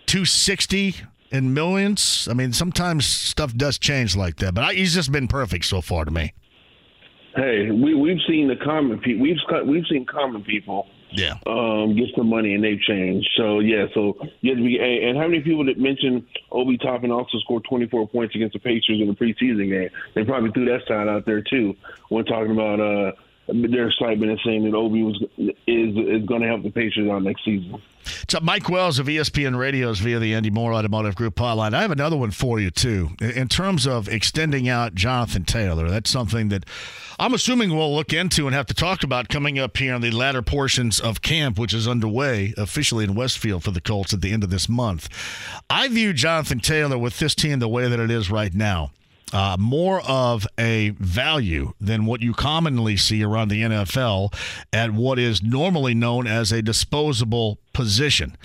260 0.07 0.95
and 1.31 1.53
millions. 1.53 2.27
I 2.31 2.33
mean, 2.33 2.53
sometimes 2.53 3.05
stuff 3.05 3.53
does 3.55 3.77
change 3.77 4.15
like 4.15 4.37
that. 4.37 4.53
But 4.53 4.63
I, 4.63 4.73
he's 4.73 4.93
just 4.93 5.11
been 5.11 5.27
perfect 5.27 5.65
so 5.65 5.81
far 5.81 6.05
to 6.05 6.11
me. 6.11 6.33
Hey, 7.35 7.69
we 7.69 7.93
we've 7.93 8.17
seen 8.27 8.47
the 8.47 8.55
common 8.55 8.97
people. 8.99 9.21
We've 9.21 9.37
we've 9.67 9.85
seen 9.87 10.05
common 10.07 10.43
people 10.43 10.87
Yeah. 11.11 11.35
um, 11.45 11.95
get 11.95 12.07
some 12.17 12.29
money 12.29 12.55
and 12.55 12.63
they've 12.63 12.79
changed. 12.79 13.29
So 13.37 13.59
yeah, 13.59 13.85
so 13.93 14.17
you 14.41 14.51
have 14.51 14.57
to 14.57 14.63
be. 14.63 14.79
And 14.79 15.15
how 15.17 15.27
many 15.27 15.41
people 15.41 15.63
that 15.65 15.77
mentioned 15.77 16.25
Obi 16.51 16.79
Toppin 16.79 17.11
also 17.11 17.37
scored 17.39 17.63
24 17.69 18.07
points 18.07 18.33
against 18.33 18.53
the 18.53 18.59
Pacers 18.59 18.99
in 19.01 19.07
the 19.07 19.13
preseason 19.13 19.69
game? 19.69 19.89
They 20.15 20.23
probably 20.23 20.49
threw 20.51 20.65
that 20.65 20.87
side 20.87 21.07
out 21.07 21.27
there 21.27 21.41
too 21.43 21.75
when 22.09 22.25
talking 22.25 22.51
about 22.53 22.79
uh, 22.79 23.11
their 23.47 23.87
excitement 23.87 24.31
and 24.31 24.39
saying 24.45 24.63
that 24.65 24.75
Obi 24.75 25.03
was 25.03 25.21
is 25.37 25.95
is 25.95 26.25
going 26.25 26.41
to 26.41 26.47
help 26.47 26.63
the 26.63 26.71
Pacers 26.71 27.09
out 27.09 27.23
next 27.23 27.45
season. 27.45 27.81
So 28.29 28.39
Mike 28.41 28.69
Wells 28.69 28.99
of 28.99 29.07
ESPN 29.07 29.57
Radios 29.57 29.99
via 29.99 30.19
the 30.19 30.33
Andy 30.33 30.49
Mohr 30.49 30.73
Automotive 30.73 31.15
Group 31.15 31.35
hotline. 31.35 31.73
I 31.73 31.81
have 31.81 31.91
another 31.91 32.17
one 32.17 32.31
for 32.31 32.59
you 32.59 32.71
too. 32.71 33.11
In 33.19 33.47
terms 33.47 33.85
of 33.85 34.07
extending 34.07 34.69
out 34.69 34.95
Jonathan 34.95 35.43
Taylor, 35.43 35.89
that's 35.89 36.09
something 36.09 36.49
that 36.49 36.65
I'm 37.19 37.33
assuming 37.33 37.75
we'll 37.75 37.93
look 37.93 38.13
into 38.13 38.45
and 38.45 38.55
have 38.55 38.67
to 38.67 38.73
talk 38.73 39.03
about 39.03 39.27
coming 39.29 39.57
up 39.59 39.75
here 39.77 39.93
in 39.93 40.01
the 40.01 40.11
latter 40.11 40.41
portions 40.41 40.99
of 40.99 41.21
camp, 41.21 41.57
which 41.57 41.73
is 41.73 41.87
underway 41.87 42.53
officially 42.57 43.03
in 43.03 43.15
Westfield 43.15 43.63
for 43.63 43.71
the 43.71 43.81
Colts 43.81 44.13
at 44.13 44.21
the 44.21 44.31
end 44.31 44.43
of 44.43 44.49
this 44.49 44.69
month. 44.69 45.09
I 45.69 45.87
view 45.87 46.13
Jonathan 46.13 46.59
Taylor 46.59 46.97
with 46.97 47.19
this 47.19 47.35
team 47.35 47.59
the 47.59 47.67
way 47.67 47.89
that 47.89 47.99
it 47.99 48.11
is 48.11 48.29
right 48.29 48.53
now. 48.53 48.91
Uh, 49.33 49.57
more 49.59 50.01
of 50.07 50.47
a 50.57 50.91
value 50.99 51.73
than 51.81 52.05
what 52.05 52.21
you 52.21 52.33
commonly 52.33 52.95
see 52.95 53.21
around 53.23 53.49
the 53.49 53.61
NFL 53.61 54.33
at 54.71 54.91
what 54.91 55.19
is 55.19 55.43
normally 55.43 55.93
known 55.93 56.25
as 56.25 56.53
a 56.53 56.61
disposable 56.61 57.59
position. 57.73 58.37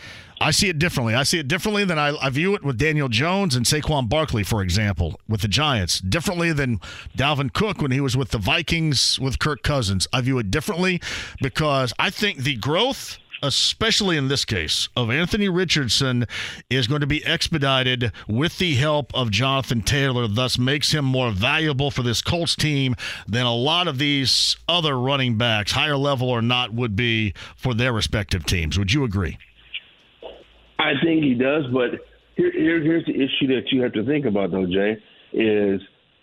I 0.42 0.50
see 0.50 0.68
it 0.68 0.80
differently. 0.80 1.14
I 1.14 1.22
see 1.22 1.38
it 1.38 1.46
differently 1.46 1.84
than 1.84 2.00
I, 2.00 2.16
I 2.20 2.28
view 2.28 2.54
it 2.56 2.64
with 2.64 2.76
Daniel 2.76 3.08
Jones 3.08 3.54
and 3.54 3.64
Saquon 3.64 4.08
Barkley, 4.08 4.42
for 4.42 4.60
example, 4.60 5.20
with 5.28 5.42
the 5.42 5.48
Giants. 5.48 6.00
Differently 6.00 6.52
than 6.52 6.80
Dalvin 7.16 7.52
Cook 7.52 7.80
when 7.80 7.92
he 7.92 8.00
was 8.00 8.16
with 8.16 8.30
the 8.30 8.38
Vikings 8.38 9.20
with 9.20 9.38
Kirk 9.38 9.62
Cousins. 9.62 10.08
I 10.12 10.20
view 10.20 10.38
it 10.38 10.50
differently 10.50 11.00
because 11.40 11.92
I 11.96 12.10
think 12.10 12.38
the 12.38 12.56
growth 12.56 13.18
especially 13.42 14.16
in 14.16 14.28
this 14.28 14.44
case, 14.44 14.88
of 14.96 15.10
Anthony 15.10 15.48
Richardson 15.48 16.26
is 16.70 16.86
going 16.86 17.00
to 17.00 17.06
be 17.06 17.24
expedited 17.24 18.12
with 18.28 18.58
the 18.58 18.74
help 18.74 19.12
of 19.14 19.30
Jonathan 19.30 19.82
Taylor, 19.82 20.28
thus 20.28 20.58
makes 20.58 20.92
him 20.92 21.04
more 21.04 21.30
valuable 21.30 21.90
for 21.90 22.02
this 22.02 22.22
Colts 22.22 22.56
team 22.56 22.94
than 23.26 23.46
a 23.46 23.54
lot 23.54 23.88
of 23.88 23.98
these 23.98 24.56
other 24.68 24.98
running 24.98 25.36
backs, 25.36 25.72
higher 25.72 25.96
level 25.96 26.30
or 26.30 26.42
not, 26.42 26.72
would 26.72 26.96
be 26.96 27.34
for 27.56 27.74
their 27.74 27.92
respective 27.92 28.44
teams. 28.44 28.78
Would 28.78 28.92
you 28.92 29.04
agree? 29.04 29.38
I 30.78 30.92
think 31.02 31.22
he 31.22 31.34
does, 31.34 31.64
but 31.72 31.90
here, 32.36 32.52
here 32.52 32.82
here's 32.82 33.04
the 33.06 33.14
issue 33.14 33.46
that 33.54 33.70
you 33.70 33.82
have 33.82 33.92
to 33.92 34.04
think 34.04 34.24
about 34.26 34.50
though, 34.50 34.66
Jay, 34.66 34.96
is 35.32 35.80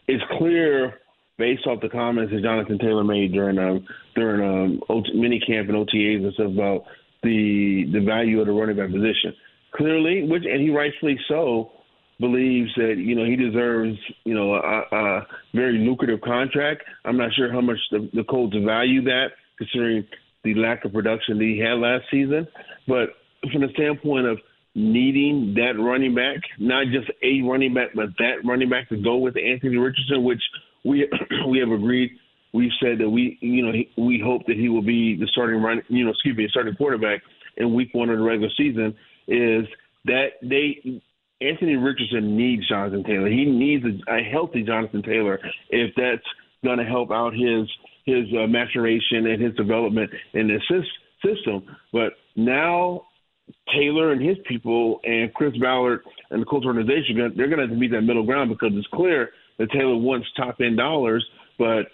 it's 0.07 0.23
clear 0.37 0.99
based 1.37 1.65
off 1.65 1.81
the 1.81 1.89
comments 1.89 2.33
that 2.33 2.43
Jonathan 2.43 2.77
Taylor 2.77 3.03
made 3.03 3.31
during 3.31 3.57
um 3.57 3.85
during 4.15 4.41
um 4.43 4.81
OT, 4.89 5.11
mini 5.13 5.39
camp 5.39 5.69
and 5.69 5.77
OTAs 5.77 6.23
and 6.23 6.33
stuff 6.33 6.47
about 6.47 6.83
the 7.23 7.85
the 7.93 7.99
value 7.99 8.39
of 8.39 8.47
the 8.47 8.53
running 8.53 8.77
back 8.77 8.91
position. 8.91 9.33
Clearly, 9.75 10.27
which 10.27 10.43
and 10.45 10.61
he 10.61 10.69
rightfully 10.69 11.19
so 11.27 11.71
believes 12.19 12.69
that 12.75 12.95
you 12.97 13.15
know 13.15 13.25
he 13.25 13.35
deserves 13.35 13.97
you 14.25 14.33
know 14.33 14.53
a, 14.53 14.95
a 14.95 15.27
very 15.53 15.77
lucrative 15.77 16.21
contract. 16.21 16.83
I'm 17.05 17.17
not 17.17 17.33
sure 17.33 17.51
how 17.51 17.61
much 17.61 17.77
the, 17.91 18.09
the 18.13 18.23
Colts 18.23 18.55
value 18.65 19.03
that 19.03 19.27
considering 19.57 20.05
the 20.43 20.55
lack 20.55 20.85
of 20.85 20.93
production 20.93 21.37
that 21.37 21.43
he 21.43 21.59
had 21.59 21.79
last 21.79 22.05
season, 22.09 22.47
but 22.87 23.09
from 23.51 23.61
the 23.61 23.67
standpoint 23.73 24.25
of 24.25 24.37
needing 24.75 25.53
that 25.55 25.81
running 25.81 26.15
back, 26.15 26.37
not 26.59 26.85
just 26.87 27.09
a 27.23 27.41
running 27.41 27.73
back, 27.73 27.89
but 27.95 28.09
that 28.17 28.35
running 28.45 28.69
back 28.69 28.87
to 28.89 28.97
go 28.97 29.17
with 29.17 29.35
Anthony 29.37 29.77
Richardson, 29.77 30.23
which 30.23 30.41
we 30.85 31.09
we 31.49 31.59
have 31.59 31.71
agreed. 31.71 32.11
We've 32.53 32.71
said 32.81 32.97
that 32.99 33.09
we, 33.09 33.37
you 33.41 33.65
know, 33.65 33.71
he, 33.71 33.89
we 33.97 34.21
hope 34.23 34.45
that 34.47 34.57
he 34.57 34.69
will 34.69 34.81
be 34.81 35.15
the 35.15 35.27
starting 35.31 35.61
run, 35.61 35.81
you 35.87 36.03
know, 36.03 36.11
excuse 36.11 36.35
me, 36.35 36.47
starting 36.49 36.75
quarterback 36.75 37.21
in 37.57 37.73
Week 37.73 37.89
One 37.93 38.09
of 38.09 38.17
the 38.17 38.23
regular 38.23 38.49
season. 38.57 38.95
Is 39.27 39.65
that 40.05 40.29
they 40.41 41.01
Anthony 41.41 41.75
Richardson 41.75 42.35
needs 42.35 42.67
Jonathan 42.67 43.03
Taylor. 43.03 43.29
He 43.29 43.45
needs 43.45 43.85
a, 43.85 44.13
a 44.13 44.23
healthy 44.23 44.63
Jonathan 44.63 45.03
Taylor 45.03 45.39
if 45.69 45.93
that's 45.95 46.25
going 46.63 46.79
to 46.79 46.85
help 46.85 47.11
out 47.11 47.33
his 47.33 47.69
his 48.05 48.25
uh, 48.33 48.47
maturation 48.47 49.27
and 49.27 49.41
his 49.41 49.53
development 49.55 50.09
in 50.33 50.47
the 50.47 50.59
system. 51.23 51.63
But 51.93 52.13
now 52.35 53.05
Taylor 53.73 54.11
and 54.11 54.21
his 54.21 54.37
people 54.47 54.99
and 55.03 55.33
Chris 55.33 55.55
Ballard 55.57 56.01
and 56.31 56.41
the 56.41 56.45
Colts 56.45 56.65
organization, 56.65 57.17
they're 57.35 57.47
going 57.47 57.57
to 57.57 57.63
have 57.63 57.69
to 57.69 57.75
meet 57.75 57.91
that 57.91 58.01
middle 58.01 58.25
ground 58.25 58.49
because 58.49 58.71
it's 58.73 58.87
clear 58.93 59.29
that 59.57 59.71
Taylor 59.71 59.97
wants 59.97 60.27
top 60.35 60.57
end 60.61 60.77
dollars, 60.77 61.25
but 61.57 61.87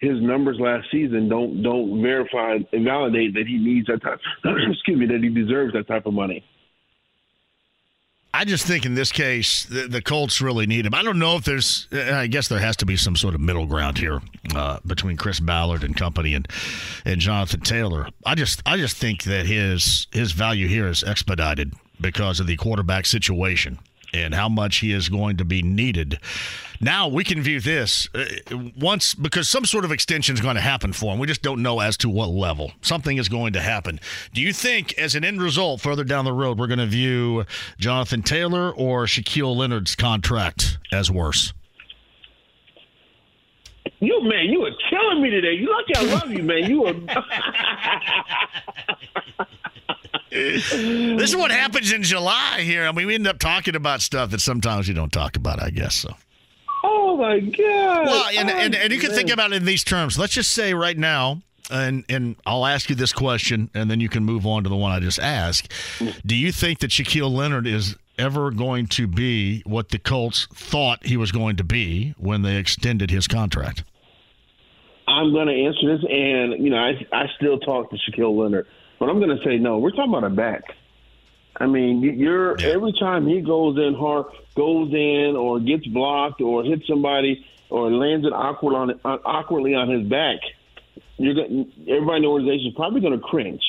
his 0.00 0.20
numbers 0.22 0.58
last 0.60 0.86
season 0.90 1.28
don't 1.28 1.62
don't 1.62 2.02
verify 2.02 2.58
and 2.72 2.84
validate 2.84 3.34
that 3.34 3.46
he 3.46 3.58
needs 3.58 3.86
that 3.88 4.02
type. 4.02 4.20
excuse 4.44 4.98
me, 4.98 5.06
that 5.06 5.22
he 5.22 5.28
deserves 5.28 5.72
that 5.72 5.88
type 5.88 6.06
of 6.06 6.14
money. 6.14 6.44
I 8.32 8.44
just 8.44 8.66
think 8.66 8.84
in 8.84 8.94
this 8.94 9.10
case, 9.10 9.64
the, 9.64 9.88
the 9.88 10.02
Colts 10.02 10.40
really 10.40 10.66
need 10.66 10.86
him. 10.86 10.94
I 10.94 11.02
don't 11.02 11.18
know 11.18 11.36
if 11.36 11.44
there's, 11.44 11.88
I 11.90 12.26
guess 12.26 12.46
there 12.46 12.58
has 12.58 12.76
to 12.76 12.86
be 12.86 12.94
some 12.94 13.16
sort 13.16 13.34
of 13.34 13.40
middle 13.40 13.66
ground 13.66 13.98
here 13.98 14.20
uh, 14.54 14.78
between 14.86 15.16
Chris 15.16 15.40
Ballard 15.40 15.82
and 15.82 15.96
company 15.96 16.34
and 16.34 16.46
and 17.04 17.20
Jonathan 17.20 17.60
Taylor. 17.60 18.08
I 18.24 18.34
just, 18.34 18.62
I 18.66 18.76
just 18.76 18.96
think 18.96 19.24
that 19.24 19.46
his 19.46 20.06
his 20.12 20.32
value 20.32 20.68
here 20.68 20.86
is 20.86 21.02
expedited 21.02 21.72
because 22.00 22.38
of 22.38 22.46
the 22.46 22.56
quarterback 22.56 23.06
situation 23.06 23.78
and 24.12 24.34
how 24.34 24.48
much 24.48 24.78
he 24.78 24.92
is 24.92 25.08
going 25.08 25.36
to 25.36 25.44
be 25.44 25.62
needed. 25.62 26.18
Now 26.80 27.08
we 27.08 27.24
can 27.24 27.42
view 27.42 27.60
this 27.60 28.08
uh, 28.14 28.24
once 28.78 29.14
because 29.14 29.48
some 29.48 29.64
sort 29.64 29.84
of 29.84 29.90
extension 29.90 30.34
is 30.34 30.40
going 30.40 30.54
to 30.54 30.60
happen 30.60 30.92
for 30.92 31.12
him. 31.12 31.18
We 31.18 31.26
just 31.26 31.42
don't 31.42 31.62
know 31.62 31.80
as 31.80 31.96
to 31.98 32.08
what 32.08 32.28
level. 32.28 32.72
Something 32.82 33.16
is 33.16 33.28
going 33.28 33.52
to 33.54 33.60
happen. 33.60 33.98
Do 34.32 34.40
you 34.40 34.52
think, 34.52 34.96
as 34.98 35.14
an 35.14 35.24
end 35.24 35.42
result, 35.42 35.80
further 35.80 36.04
down 36.04 36.24
the 36.24 36.32
road, 36.32 36.58
we're 36.58 36.68
going 36.68 36.78
to 36.78 36.86
view 36.86 37.44
Jonathan 37.78 38.22
Taylor 38.22 38.70
or 38.70 39.06
Shaquille 39.06 39.56
Leonard's 39.56 39.96
contract 39.96 40.78
as 40.92 41.10
worse? 41.10 41.52
You 44.00 44.22
man, 44.22 44.46
you 44.46 44.64
are 44.64 44.70
killing 44.90 45.22
me 45.22 45.30
today. 45.30 45.54
You 45.54 45.70
lucky 45.70 45.96
I 45.96 46.14
love 46.14 46.30
you, 46.30 46.44
man. 46.44 46.70
You 46.70 46.84
are. 46.84 46.94
This 50.30 51.30
is 51.30 51.36
what 51.36 51.50
happens 51.50 51.92
in 51.92 52.02
July 52.02 52.60
here. 52.60 52.86
I 52.86 52.92
mean, 52.92 53.06
we 53.06 53.14
end 53.14 53.26
up 53.26 53.38
talking 53.38 53.74
about 53.74 54.00
stuff 54.00 54.30
that 54.30 54.40
sometimes 54.40 54.88
you 54.88 54.94
don't 54.94 55.12
talk 55.12 55.36
about, 55.36 55.62
I 55.62 55.70
guess. 55.70 55.94
So. 55.94 56.14
oh 56.84 57.16
my 57.16 57.40
god. 57.40 58.06
Well, 58.06 58.28
and, 58.34 58.50
Oh, 58.50 58.56
and, 58.56 58.74
and 58.74 58.92
you 58.92 58.98
can 58.98 59.10
think 59.10 59.30
oh, 59.30 59.34
about 59.34 59.52
it 59.52 59.56
in 59.56 59.64
these 59.64 59.84
terms. 59.84 60.18
Let's 60.18 60.34
just 60.34 60.52
say 60.52 60.74
right 60.74 60.96
now, 60.96 61.42
and 61.70 62.04
and 62.08 62.36
I'll 62.46 62.66
ask 62.66 62.88
you 62.88 62.96
this 62.96 63.12
question, 63.12 63.70
and 63.74 63.90
then 63.90 64.00
you 64.00 64.08
can 64.08 64.24
move 64.24 64.46
on 64.46 64.64
to 64.64 64.68
the 64.68 64.76
one 64.76 64.92
I 64.92 65.00
just 65.00 65.18
asked. 65.18 65.72
Do 66.24 66.34
you 66.36 66.52
think 66.52 66.80
that 66.80 66.90
Shaquille 66.90 67.30
Leonard 67.30 67.66
is 67.66 67.96
ever 68.18 68.50
going 68.50 68.86
to 68.88 69.06
be 69.06 69.62
what 69.64 69.90
the 69.90 69.98
Colts 69.98 70.48
thought 70.52 71.06
he 71.06 71.16
was 71.16 71.30
going 71.30 71.56
to 71.56 71.64
be 71.64 72.14
when 72.18 72.42
they 72.42 72.56
extended 72.56 73.10
his 73.10 73.28
contract? 73.28 73.84
I'm 75.06 75.32
going 75.32 75.46
to 75.48 75.54
answer 75.54 75.96
this, 75.96 76.04
and 76.08 76.62
you 76.64 76.70
know, 76.70 76.78
I 76.78 76.92
I 77.12 77.26
still 77.36 77.58
talk 77.58 77.90
to 77.90 77.96
Shaquille 77.96 78.36
Leonard, 78.36 78.66
but 78.98 79.08
I'm 79.08 79.18
going 79.20 79.36
to 79.36 79.42
say 79.44 79.58
no. 79.58 79.78
We're 79.78 79.90
talking 79.90 80.12
about 80.14 80.24
a 80.24 80.30
back. 80.30 80.62
I 81.56 81.66
mean, 81.66 82.02
you- 82.02 82.12
you're 82.12 82.58
Yeah. 82.60 82.68
every 82.68 82.92
time 82.92 83.26
he 83.26 83.40
goes 83.40 83.76
in 83.78 83.94
hard, 83.94 84.26
goes 84.54 84.92
in 84.92 85.36
or 85.36 85.58
gets 85.60 85.86
blocked 85.86 86.40
or 86.40 86.62
hits 86.64 86.86
somebody 86.86 87.44
or 87.70 87.90
lands 87.90 88.26
it 88.26 88.32
awkward 88.32 88.74
on 88.74 88.90
uh, 89.04 89.18
awkwardly 89.24 89.74
on 89.74 89.88
his 89.88 90.02
back. 90.08 90.38
You're 91.18 91.34
going 91.34 91.70
everybody 91.88 92.16
in 92.18 92.22
the 92.22 92.28
organization 92.28 92.68
is 92.68 92.74
probably 92.74 93.00
going 93.00 93.12
to 93.12 93.18
cringe 93.18 93.62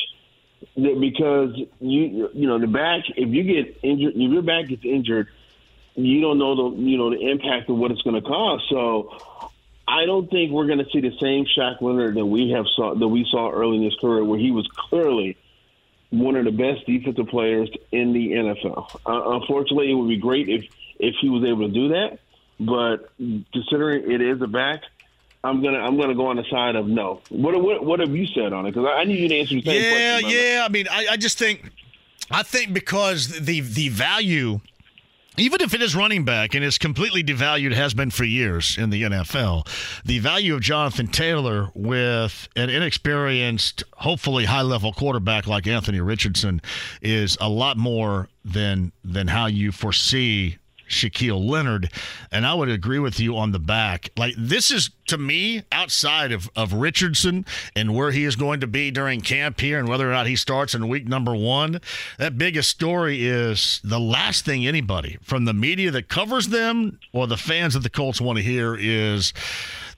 because 0.76 1.56
you 1.80 2.30
you 2.34 2.48
know 2.48 2.60
the 2.60 2.68
back. 2.68 3.04
If 3.16 3.30
you 3.30 3.44
get 3.44 3.80
injured, 3.84 4.14
if 4.16 4.32
your 4.32 4.42
back 4.42 4.68
gets 4.68 4.86
injured, 4.86 5.28
you 5.96 6.22
don't 6.22 6.38
know 6.38 6.56
the 6.72 6.78
you 6.82 6.98
know 6.98 7.10
the 7.10 7.20
impact 7.30 7.70
of 7.70 7.78
what 7.78 7.92
it's 7.92 8.02
going 8.04 8.16
to 8.16 8.22
cause. 8.22 8.62
So 8.70 9.49
I 9.90 10.06
don't 10.06 10.30
think 10.30 10.52
we're 10.52 10.68
going 10.68 10.78
to 10.78 10.90
see 10.92 11.02
the 11.02 11.18
same 11.20 11.46
Shaq 11.46 11.82
Leonard 11.82 12.16
that 12.16 12.26
we 12.26 12.52
have 12.52 12.66
saw 12.76 12.94
that 12.94 13.08
we 13.08 13.26
saw 13.32 13.50
early 13.50 13.78
in 13.78 13.84
his 13.84 13.96
career, 13.96 14.24
where 14.24 14.40
he 14.40 14.52
was 14.52 14.68
clearly 14.68 15.36
one 16.12 16.36
of 16.36 16.46
the 16.46 16.52
best 16.52 16.86
defensive 16.86 17.28
players 17.28 17.70
in 17.92 18.14
the 18.14 18.32
NFL. 18.32 19.00
Uh, 19.06 19.40
unfortunately, 19.40 19.90
it 19.90 19.96
would 19.96 20.08
be 20.08 20.18
great 20.18 20.48
if 20.48 20.66
if 21.00 21.16
he 21.20 21.30
was 21.30 21.44
able 21.44 21.68
to 21.68 21.74
do 21.74 21.88
that, 21.90 22.20
but 22.60 23.10
considering 23.52 24.12
it 24.12 24.22
is 24.22 24.40
a 24.42 24.48
back. 24.48 24.84
I'm 25.44 25.64
gonna 25.64 25.80
I'm 25.80 25.98
gonna 25.98 26.16
go 26.16 26.28
on 26.28 26.36
the 26.36 26.44
side 26.52 26.76
of 26.76 26.88
no. 26.88 27.22
What 27.30 27.60
what, 27.60 27.84
what 27.84 28.00
have 28.00 28.16
you 28.16 28.28
said 28.28 28.54
on 28.54 28.68
it? 28.68 28.74
Because 28.74 28.88
I, 28.88 29.00
I 29.00 29.04
need 29.06 29.20
you 29.20 29.28
to 29.30 29.40
answer 29.40 29.56
the 29.56 29.64
same 29.64 29.82
yeah, 29.82 29.92
question. 29.92 30.30
brother. 30.30 30.36
yeah. 30.36 30.66
I 30.66 30.70
mean, 30.70 30.88
I, 30.92 31.08
I 31.12 31.18
just 31.18 31.40
think, 31.40 31.72
I 32.30 32.44
think 32.44 32.74
because 32.74 33.40
the 33.40 33.62
the 33.62 33.90
value, 33.90 34.60
even 35.40 35.62
if 35.62 35.74
it 35.74 35.82
is 35.82 35.96
running 35.96 36.26
back 36.26 36.54
and 36.54 36.64
is 36.64 36.78
completely 36.78 37.24
devalued, 37.24 37.74
has 37.74 37.94
been 37.94 38.10
for 38.10 38.24
years 38.24 38.78
in 38.78 38.90
the 38.90 39.04
NFL. 39.04 39.68
The 40.04 40.20
value 40.20 40.56
of 40.56 40.62
Jonathan 40.62 41.08
Taylor 41.08 41.70
with 41.74 42.48
an 42.56 42.70
inexperienced, 42.70 43.84
hopefully 43.98 44.46
high 44.46 44.62
level 44.62 44.94
quarterback 44.94 45.48
like 45.48 45.68
Anthony 45.68 46.02
Richardson 46.02 46.62
is 47.02 47.38
a 47.40 47.50
lot 47.50 47.78
more 47.78 48.30
than 48.44 48.92
than 49.04 49.28
how 49.28 49.48
you 49.48 49.72
foresee 49.72 50.58
Shaquille 50.90 51.44
Leonard, 51.44 51.92
and 52.32 52.46
I 52.46 52.54
would 52.54 52.70
agree 52.70 53.00
with 53.00 53.20
you 53.20 53.38
on 53.38 53.52
the 53.52 53.60
back. 53.60 54.10
Like 54.18 54.34
this 54.38 54.72
is 54.72 54.90
to 55.08 55.18
me 55.18 55.64
outside 55.72 56.32
of 56.32 56.50
of 56.56 56.74
Richardson 56.74 57.46
and 57.76 57.96
where 57.96 58.12
he 58.12 58.26
is 58.26 58.36
going 58.36 58.60
to 58.60 58.68
be 58.68 58.92
during 58.92 59.22
camp 59.22 59.60
here, 59.60 59.80
and 59.80 59.88
whether 59.88 60.10
or 60.10 60.14
not 60.14 60.28
he 60.28 60.36
starts 60.36 60.76
in 60.76 60.88
week 60.88 61.08
number 61.08 61.36
one. 61.36 61.80
That 62.18 62.38
biggest 62.38 62.70
story 62.70 63.26
is 63.26 63.80
the 63.84 64.00
last 64.00 64.46
thing 64.46 64.68
anybody 64.68 65.18
from 65.22 65.46
the 65.46 65.54
media 65.54 65.92
that 65.92 66.10
covers 66.10 66.50
them 66.50 67.00
or 67.14 67.28
the 67.28 67.38
fans 67.38 67.76
of 67.76 67.84
the 67.84 67.90
Colts 67.90 68.20
want 68.20 68.38
to 68.38 68.44
hear 68.44 68.76
is 68.76 69.34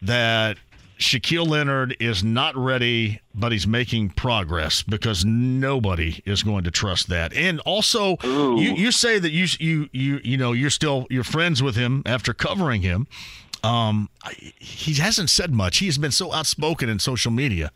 that 0.02 0.58
Shaquille 1.02 1.48
Leonard 1.48 1.98
is 2.00 2.24
not 2.24 2.56
ready, 2.56 3.22
but 3.34 3.52
he's 3.52 3.66
making 3.68 4.10
progress 4.12 4.84
because 4.84 5.26
nobody 5.26 6.22
is 6.26 6.44
going 6.44 6.64
to 6.66 6.72
trust 6.72 7.10
that. 7.10 7.34
And 7.34 7.60
also, 7.62 8.18
you, 8.24 8.74
you 8.76 8.92
say 8.92 9.20
that 9.20 9.32
you 9.32 9.48
you 9.60 9.90
you 9.92 10.22
you 10.24 10.38
know 10.38 10.54
you're 10.54 10.70
still 10.70 11.08
you're 11.10 11.24
friends 11.24 11.62
with 11.64 11.76
him 11.76 12.04
after 12.06 12.34
covering 12.34 12.82
him. 12.84 13.08
Um, 13.64 14.10
he 14.58 14.94
hasn't 14.96 15.30
said 15.30 15.54
much. 15.54 15.78
He's 15.78 16.00
been 16.00 16.10
so 16.12 16.34
outspoken 16.34 16.90
in 16.90 16.98
social 16.98 17.32
media, 17.32 17.72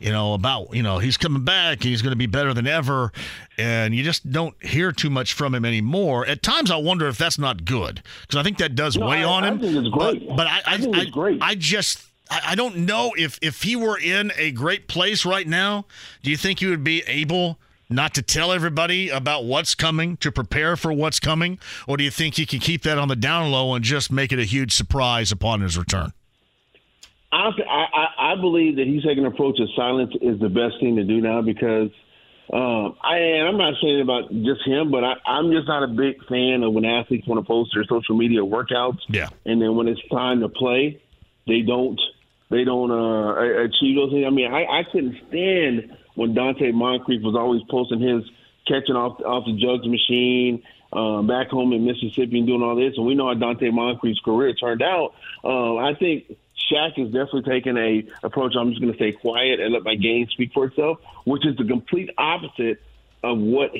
you 0.00 0.10
know, 0.10 0.34
about 0.34 0.74
you 0.74 0.82
know 0.82 0.98
he's 0.98 1.16
coming 1.16 1.44
back 1.44 1.76
and 1.78 1.84
he's 1.84 2.02
going 2.02 2.10
to 2.10 2.16
be 2.16 2.26
better 2.26 2.52
than 2.52 2.66
ever, 2.66 3.12
and 3.56 3.94
you 3.94 4.02
just 4.02 4.28
don't 4.32 4.54
hear 4.64 4.90
too 4.90 5.10
much 5.10 5.34
from 5.34 5.54
him 5.54 5.64
anymore. 5.64 6.26
At 6.26 6.42
times, 6.42 6.72
I 6.72 6.76
wonder 6.76 7.06
if 7.06 7.18
that's 7.18 7.38
not 7.38 7.64
good 7.64 8.02
because 8.22 8.36
I 8.38 8.42
think 8.42 8.58
that 8.58 8.74
does 8.74 8.96
No, 8.96 9.06
weigh 9.06 9.22
I- 9.22 9.28
on 9.28 9.44
I 9.44 9.48
him. 9.48 9.60
think 9.60 9.76
it's 9.76 9.88
But- 9.96 10.10
great. 10.18 10.28
But, 10.36 10.46
I, 10.48 10.56
I, 10.58 10.74
I 10.74 10.78
think 10.78 10.96
it's 10.96 11.10
great. 11.10 11.38
I 11.40 11.54
just 11.54 12.00
I, 12.30 12.40
I 12.48 12.54
don't 12.54 12.76
know 12.78 13.12
if 13.16 13.38
if 13.42 13.62
he 13.62 13.76
were 13.76 13.98
in 13.98 14.32
a 14.36 14.50
great 14.50 14.88
place 14.88 15.24
right 15.24 15.46
now. 15.46 15.86
Do 16.22 16.30
you 16.30 16.36
think 16.36 16.60
he 16.60 16.66
would 16.66 16.84
be 16.84 17.02
able? 17.06 17.58
Not 17.90 18.12
to 18.16 18.22
tell 18.22 18.52
everybody 18.52 19.08
about 19.08 19.46
what's 19.46 19.74
coming, 19.74 20.18
to 20.18 20.30
prepare 20.30 20.76
for 20.76 20.92
what's 20.92 21.18
coming, 21.18 21.58
or 21.86 21.96
do 21.96 22.04
you 22.04 22.10
think 22.10 22.34
he 22.34 22.44
can 22.44 22.58
keep 22.58 22.82
that 22.82 22.98
on 22.98 23.08
the 23.08 23.16
down 23.16 23.50
low 23.50 23.72
and 23.72 23.82
just 23.82 24.12
make 24.12 24.30
it 24.30 24.38
a 24.38 24.44
huge 24.44 24.74
surprise 24.74 25.32
upon 25.32 25.62
his 25.62 25.78
return? 25.78 26.12
I, 27.32 27.48
I, 27.48 28.32
I 28.32 28.34
believe 28.34 28.76
that 28.76 28.86
he's 28.86 29.02
taking 29.04 29.24
an 29.24 29.32
approach 29.32 29.58
of 29.58 29.68
silence 29.74 30.12
is 30.20 30.38
the 30.38 30.50
best 30.50 30.74
thing 30.80 30.96
to 30.96 31.04
do 31.04 31.22
now 31.22 31.40
because 31.40 31.88
um, 32.52 32.94
I 33.02 33.16
and 33.18 33.48
I'm 33.48 33.56
not 33.56 33.72
saying 33.82 34.02
about 34.02 34.30
just 34.32 34.66
him, 34.66 34.90
but 34.90 35.02
I, 35.04 35.14
I'm 35.26 35.50
just 35.50 35.66
not 35.66 35.82
a 35.82 35.88
big 35.88 36.16
fan 36.26 36.62
of 36.62 36.74
when 36.74 36.84
athletes 36.84 37.26
want 37.26 37.42
to 37.42 37.46
post 37.46 37.70
their 37.74 37.84
social 37.84 38.16
media 38.18 38.40
workouts, 38.40 38.98
Yeah. 39.08 39.28
and 39.46 39.62
then 39.62 39.76
when 39.76 39.88
it's 39.88 40.00
time 40.10 40.40
to 40.40 40.50
play, 40.50 41.00
they 41.46 41.62
don't 41.62 41.98
they 42.50 42.64
don't 42.64 42.90
uh, 42.90 43.64
achieve 43.64 43.96
those 43.96 44.10
things. 44.10 44.26
I 44.26 44.30
mean, 44.30 44.52
I, 44.52 44.64
I 44.64 44.82
couldn't 44.90 45.16
stand 45.28 45.96
when 46.14 46.34
Donte 46.34 46.72
Moncrief 46.72 47.22
was 47.22 47.36
always 47.36 47.62
posting 47.70 48.00
his 48.00 48.24
catching 48.66 48.96
off 48.96 49.20
off 49.22 49.44
the 49.46 49.52
jugs 49.52 49.86
machine 49.86 50.62
um, 50.92 51.26
back 51.26 51.48
home 51.48 51.72
in 51.72 51.84
Mississippi 51.84 52.38
and 52.38 52.46
doing 52.46 52.62
all 52.62 52.76
this. 52.76 52.94
And 52.96 53.06
we 53.06 53.14
know 53.14 53.28
how 53.28 53.34
Donte 53.34 53.70
Moncrief's 53.72 54.20
career 54.20 54.54
turned 54.54 54.82
out. 54.82 55.14
Um, 55.44 55.78
I 55.78 55.94
think 55.94 56.36
Shaq 56.70 56.98
is 56.98 57.12
definitely 57.12 57.42
taking 57.42 57.76
a 57.76 58.04
approach. 58.22 58.54
I'm 58.58 58.70
just 58.70 58.80
going 58.80 58.92
to 58.92 58.98
stay 58.98 59.12
quiet 59.12 59.60
and 59.60 59.72
let 59.72 59.84
my 59.84 59.94
game 59.94 60.26
speak 60.30 60.52
for 60.52 60.66
itself, 60.66 60.98
which 61.24 61.46
is 61.46 61.56
the 61.56 61.64
complete 61.64 62.10
opposite 62.16 62.82
of 63.22 63.38
what 63.38 63.72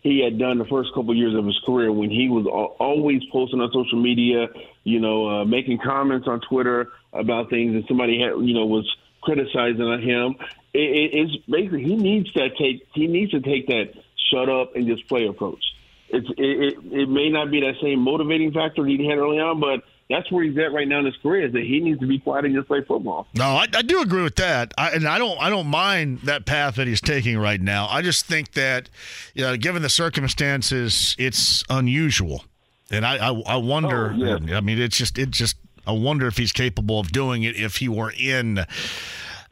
he 0.00 0.20
had 0.20 0.38
done 0.38 0.58
the 0.58 0.64
first 0.64 0.94
couple 0.94 1.14
years 1.14 1.34
of 1.34 1.44
his 1.44 1.58
career 1.66 1.92
when 1.92 2.10
he 2.10 2.28
was 2.28 2.46
always 2.78 3.22
posting 3.32 3.60
on 3.60 3.70
social 3.72 4.00
media, 4.00 4.46
you 4.84 5.00
know, 5.00 5.28
uh, 5.28 5.44
making 5.44 5.78
comments 5.78 6.28
on 6.28 6.40
Twitter 6.40 6.92
about 7.12 7.50
things, 7.50 7.74
and 7.74 7.84
somebody 7.88 8.20
had, 8.20 8.32
you 8.40 8.54
know, 8.54 8.66
was 8.66 8.88
criticizing 9.22 9.82
on 9.82 10.02
him. 10.02 10.36
It, 10.74 10.80
it, 10.80 11.10
it's 11.14 11.36
basically 11.46 11.84
he 11.84 11.96
needs 11.96 12.30
to 12.32 12.50
take 12.50 12.86
he 12.94 13.06
needs 13.06 13.32
to 13.32 13.40
take 13.40 13.66
that 13.68 13.92
shut 14.30 14.48
up 14.48 14.76
and 14.76 14.86
just 14.86 15.08
play 15.08 15.26
approach. 15.26 15.64
It's 16.10 16.28
it, 16.30 16.38
it, 16.38 16.74
it 16.92 17.08
may 17.08 17.30
not 17.30 17.50
be 17.50 17.60
that 17.60 17.74
same 17.82 18.00
motivating 18.00 18.52
factor 18.52 18.84
he 18.84 19.06
had 19.06 19.18
early 19.18 19.38
on, 19.38 19.60
but 19.60 19.82
that's 20.10 20.30
where 20.32 20.44
he's 20.44 20.56
at 20.56 20.72
right 20.72 20.88
now 20.88 21.00
in 21.00 21.06
his 21.06 21.16
career. 21.16 21.46
Is 21.46 21.52
that 21.52 21.64
he 21.64 21.80
needs 21.80 22.00
to 22.00 22.06
be 22.06 22.18
quiet 22.18 22.44
and 22.44 22.54
just 22.54 22.68
play 22.68 22.82
football. 22.82 23.26
No, 23.34 23.44
I, 23.44 23.66
I 23.74 23.82
do 23.82 24.00
agree 24.00 24.22
with 24.22 24.36
that, 24.36 24.72
I, 24.78 24.90
and 24.90 25.08
I 25.08 25.18
don't. 25.18 25.38
I 25.40 25.50
don't 25.50 25.66
mind 25.66 26.20
that 26.20 26.46
path 26.46 26.76
that 26.76 26.86
he's 26.86 27.00
taking 27.00 27.38
right 27.38 27.60
now. 27.60 27.88
I 27.90 28.02
just 28.02 28.26
think 28.26 28.52
that, 28.52 28.88
you 29.34 29.42
know, 29.42 29.56
given 29.56 29.82
the 29.82 29.90
circumstances, 29.90 31.16
it's 31.18 31.64
unusual, 31.68 32.44
and 32.90 33.04
I, 33.04 33.16
I, 33.16 33.42
I 33.46 33.56
wonder. 33.56 34.14
Oh, 34.14 34.38
yeah. 34.44 34.56
I 34.56 34.60
mean, 34.60 34.80
it's 34.80 34.96
just, 34.96 35.18
it 35.18 35.30
just. 35.30 35.56
I 35.88 35.92
wonder 35.92 36.26
if 36.26 36.36
he's 36.36 36.52
capable 36.52 37.00
of 37.00 37.10
doing 37.10 37.44
it 37.44 37.56
if 37.56 37.76
he 37.76 37.88
were 37.88 38.12
in 38.12 38.58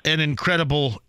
an 0.04 0.20
incredible 0.20 1.00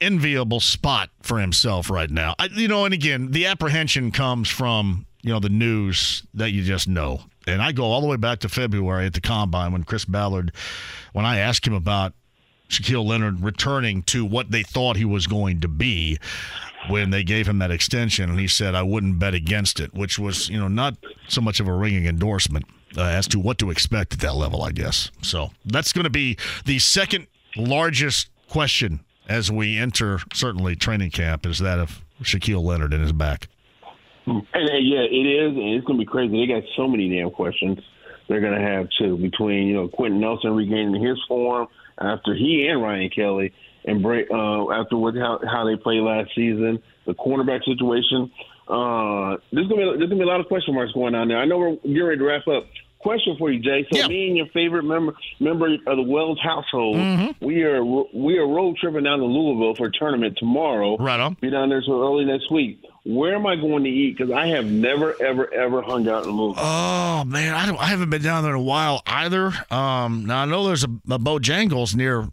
enviable 0.00 0.58
spot 0.58 1.10
for 1.22 1.38
himself 1.38 1.88
right 1.88 2.10
now. 2.10 2.34
I, 2.40 2.46
you 2.52 2.66
know, 2.66 2.84
and 2.84 2.92
again, 2.92 3.30
the 3.30 3.46
apprehension 3.46 4.10
comes 4.10 4.48
from 4.48 5.06
you 5.22 5.32
know 5.32 5.38
the 5.38 5.48
news 5.48 6.24
that 6.34 6.50
you 6.50 6.62
just 6.64 6.88
know. 6.88 7.20
And 7.46 7.62
I 7.62 7.70
go 7.70 7.84
all 7.84 8.00
the 8.00 8.08
way 8.08 8.16
back 8.16 8.40
to 8.40 8.48
February 8.48 9.06
at 9.06 9.14
the 9.14 9.20
combine 9.20 9.72
when 9.72 9.84
Chris 9.84 10.04
Ballard, 10.04 10.52
when 11.12 11.24
I 11.24 11.38
asked 11.38 11.66
him 11.66 11.74
about 11.74 12.12
Shaquille 12.68 13.06
Leonard 13.06 13.40
returning 13.40 14.02
to 14.04 14.24
what 14.24 14.50
they 14.50 14.62
thought 14.62 14.96
he 14.96 15.04
was 15.04 15.26
going 15.26 15.60
to 15.60 15.68
be 15.68 16.18
when 16.88 17.10
they 17.10 17.22
gave 17.22 17.46
him 17.46 17.58
that 17.58 17.70
extension, 17.70 18.28
and 18.28 18.40
he 18.40 18.48
said 18.48 18.74
I 18.74 18.82
wouldn't 18.82 19.20
bet 19.20 19.34
against 19.34 19.78
it, 19.78 19.94
which 19.94 20.18
was 20.18 20.48
you 20.48 20.58
know 20.58 20.68
not 20.68 20.96
so 21.28 21.40
much 21.40 21.60
of 21.60 21.68
a 21.68 21.72
ringing 21.72 22.06
endorsement 22.06 22.64
uh, 22.96 23.02
as 23.02 23.26
to 23.28 23.38
what 23.38 23.58
to 23.58 23.70
expect 23.70 24.14
at 24.14 24.20
that 24.20 24.34
level, 24.34 24.62
I 24.62 24.72
guess. 24.72 25.10
So 25.22 25.50
that's 25.64 25.92
going 25.92 26.04
to 26.04 26.10
be 26.10 26.36
the 26.64 26.78
second 26.78 27.26
largest 27.56 28.28
question 28.48 29.00
as 29.28 29.50
we 29.50 29.78
enter 29.78 30.20
certainly 30.32 30.76
training 30.76 31.10
camp 31.10 31.46
is 31.46 31.58
that 31.60 31.78
of 31.78 32.02
Shaquille 32.22 32.62
Leonard 32.62 32.92
and 32.92 33.02
his 33.02 33.12
back. 33.12 33.48
And, 34.26 34.46
and 34.52 34.86
yeah, 34.86 35.00
it 35.00 35.26
is, 35.26 35.56
and 35.56 35.74
it's 35.74 35.86
going 35.86 35.98
to 35.98 36.04
be 36.04 36.10
crazy. 36.10 36.40
They 36.40 36.52
got 36.52 36.62
so 36.76 36.88
many 36.88 37.08
damn 37.08 37.30
questions 37.30 37.78
they're 38.28 38.40
going 38.40 38.58
to 38.58 38.66
have 38.66 38.88
too 38.98 39.16
between 39.16 39.68
you 39.68 39.74
know 39.74 39.88
Quenton 39.88 40.20
Nelson 40.20 40.54
regaining 40.54 41.02
his 41.02 41.18
form 41.28 41.68
after 41.98 42.34
he 42.34 42.66
and 42.68 42.82
Ryan 42.82 43.10
Kelly 43.10 43.52
and 43.84 44.02
break 44.02 44.30
uh, 44.30 44.70
after 44.72 44.96
what 44.96 45.14
how, 45.14 45.40
how 45.50 45.64
they 45.64 45.76
played 45.76 46.00
last 46.00 46.30
season, 46.34 46.82
the 47.06 47.14
cornerback 47.14 47.64
situation. 47.64 48.30
Uh, 48.66 49.36
there's 49.52 49.68
to 49.68 49.76
be 49.76 49.98
there's 49.98 50.10
to 50.10 50.16
be 50.16 50.22
a 50.22 50.26
lot 50.26 50.40
of 50.40 50.46
question 50.46 50.74
marks 50.74 50.92
going 50.92 51.14
on 51.14 51.28
there. 51.28 51.38
I 51.38 51.44
know 51.44 51.58
we're 51.58 51.76
getting 51.76 52.02
ready 52.02 52.18
to 52.18 52.24
wrap 52.24 52.48
up. 52.48 52.64
Question 53.04 53.36
for 53.38 53.50
you, 53.52 53.60
Jay. 53.60 53.86
So 53.92 53.98
Yeah. 53.98 54.08
me 54.08 54.28
and 54.28 54.36
your 54.38 54.46
favorite 54.46 54.82
member 54.84 55.14
member 55.38 55.66
of 55.86 55.96
the 55.96 56.02
Wells 56.02 56.38
household, 56.42 56.96
we 57.40 57.62
are 57.62 57.84
we 57.84 58.38
are 58.38 58.46
road 58.48 58.76
tripping 58.80 59.04
down 59.04 59.18
to 59.18 59.26
Louisville 59.26 59.74
for 59.76 59.86
a 59.88 59.92
tournament 59.92 60.36
tomorrow. 60.38 60.96
Right 60.96 61.20
on. 61.20 61.36
Be 61.40 61.50
down 61.50 61.68
there 61.68 61.82
so 61.82 62.02
early 62.02 62.24
next 62.24 62.50
week. 62.50 62.80
where 63.04 63.34
am 63.34 63.46
I 63.46 63.56
going 63.56 63.84
to 63.84 63.90
eat? 63.90 64.16
Because 64.16 64.32
I 64.32 64.46
have 64.46 64.64
never, 64.64 65.14
ever, 65.22 65.52
ever 65.52 65.82
hung 65.82 66.08
out 66.08 66.24
in 66.24 66.30
Louisville. 66.30 66.64
Oh 66.64 67.24
man, 67.26 67.52
I 67.54 67.66
don't. 67.66 67.78
I 67.78 67.84
haven't 67.88 68.08
been 68.08 68.22
down 68.22 68.42
there 68.42 68.52
in 68.54 68.58
a 68.58 68.62
while 68.62 69.02
either. 69.06 69.52
Um, 69.70 70.24
now 70.24 70.40
I 70.40 70.44
know 70.46 70.66
there's 70.66 70.84
a, 70.84 70.88
a 71.10 71.18
Bojangles 71.18 71.94
near. 71.94 72.26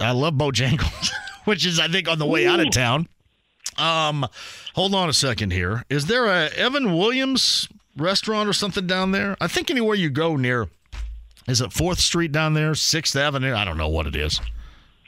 I 0.00 0.12
love 0.12 0.34
Bojangles, 0.34 1.10
which 1.46 1.64
is 1.64 1.80
I 1.80 1.88
think 1.88 2.06
on 2.08 2.18
the 2.18 2.26
way 2.26 2.46
out 2.46 2.60
of 2.60 2.70
town. 2.70 3.08
Um, 3.78 4.26
hold 4.74 4.94
on 4.94 5.08
a 5.08 5.14
second 5.14 5.52
here. 5.54 5.84
Is 5.88 6.04
there 6.04 6.26
a 6.26 6.50
Evan 6.50 6.94
Williams 6.98 7.66
restaurant 7.96 8.48
or 8.48 8.52
something 8.52 8.86
down 8.86 9.12
there? 9.12 9.36
I 9.40 9.48
think 9.48 9.70
anywhere 9.70 9.94
you 9.96 10.10
go 10.10 10.36
near, 10.36 10.68
is 11.48 11.60
it 11.60 11.72
Fourth 11.72 11.98
Street 11.98 12.32
down 12.32 12.54
there, 12.54 12.74
Sixth 12.74 13.16
Avenue? 13.16 13.54
I 13.54 13.64
don't 13.64 13.76
know 13.78 13.88
what 13.88 14.06
it 14.06 14.16
is. 14.16 14.40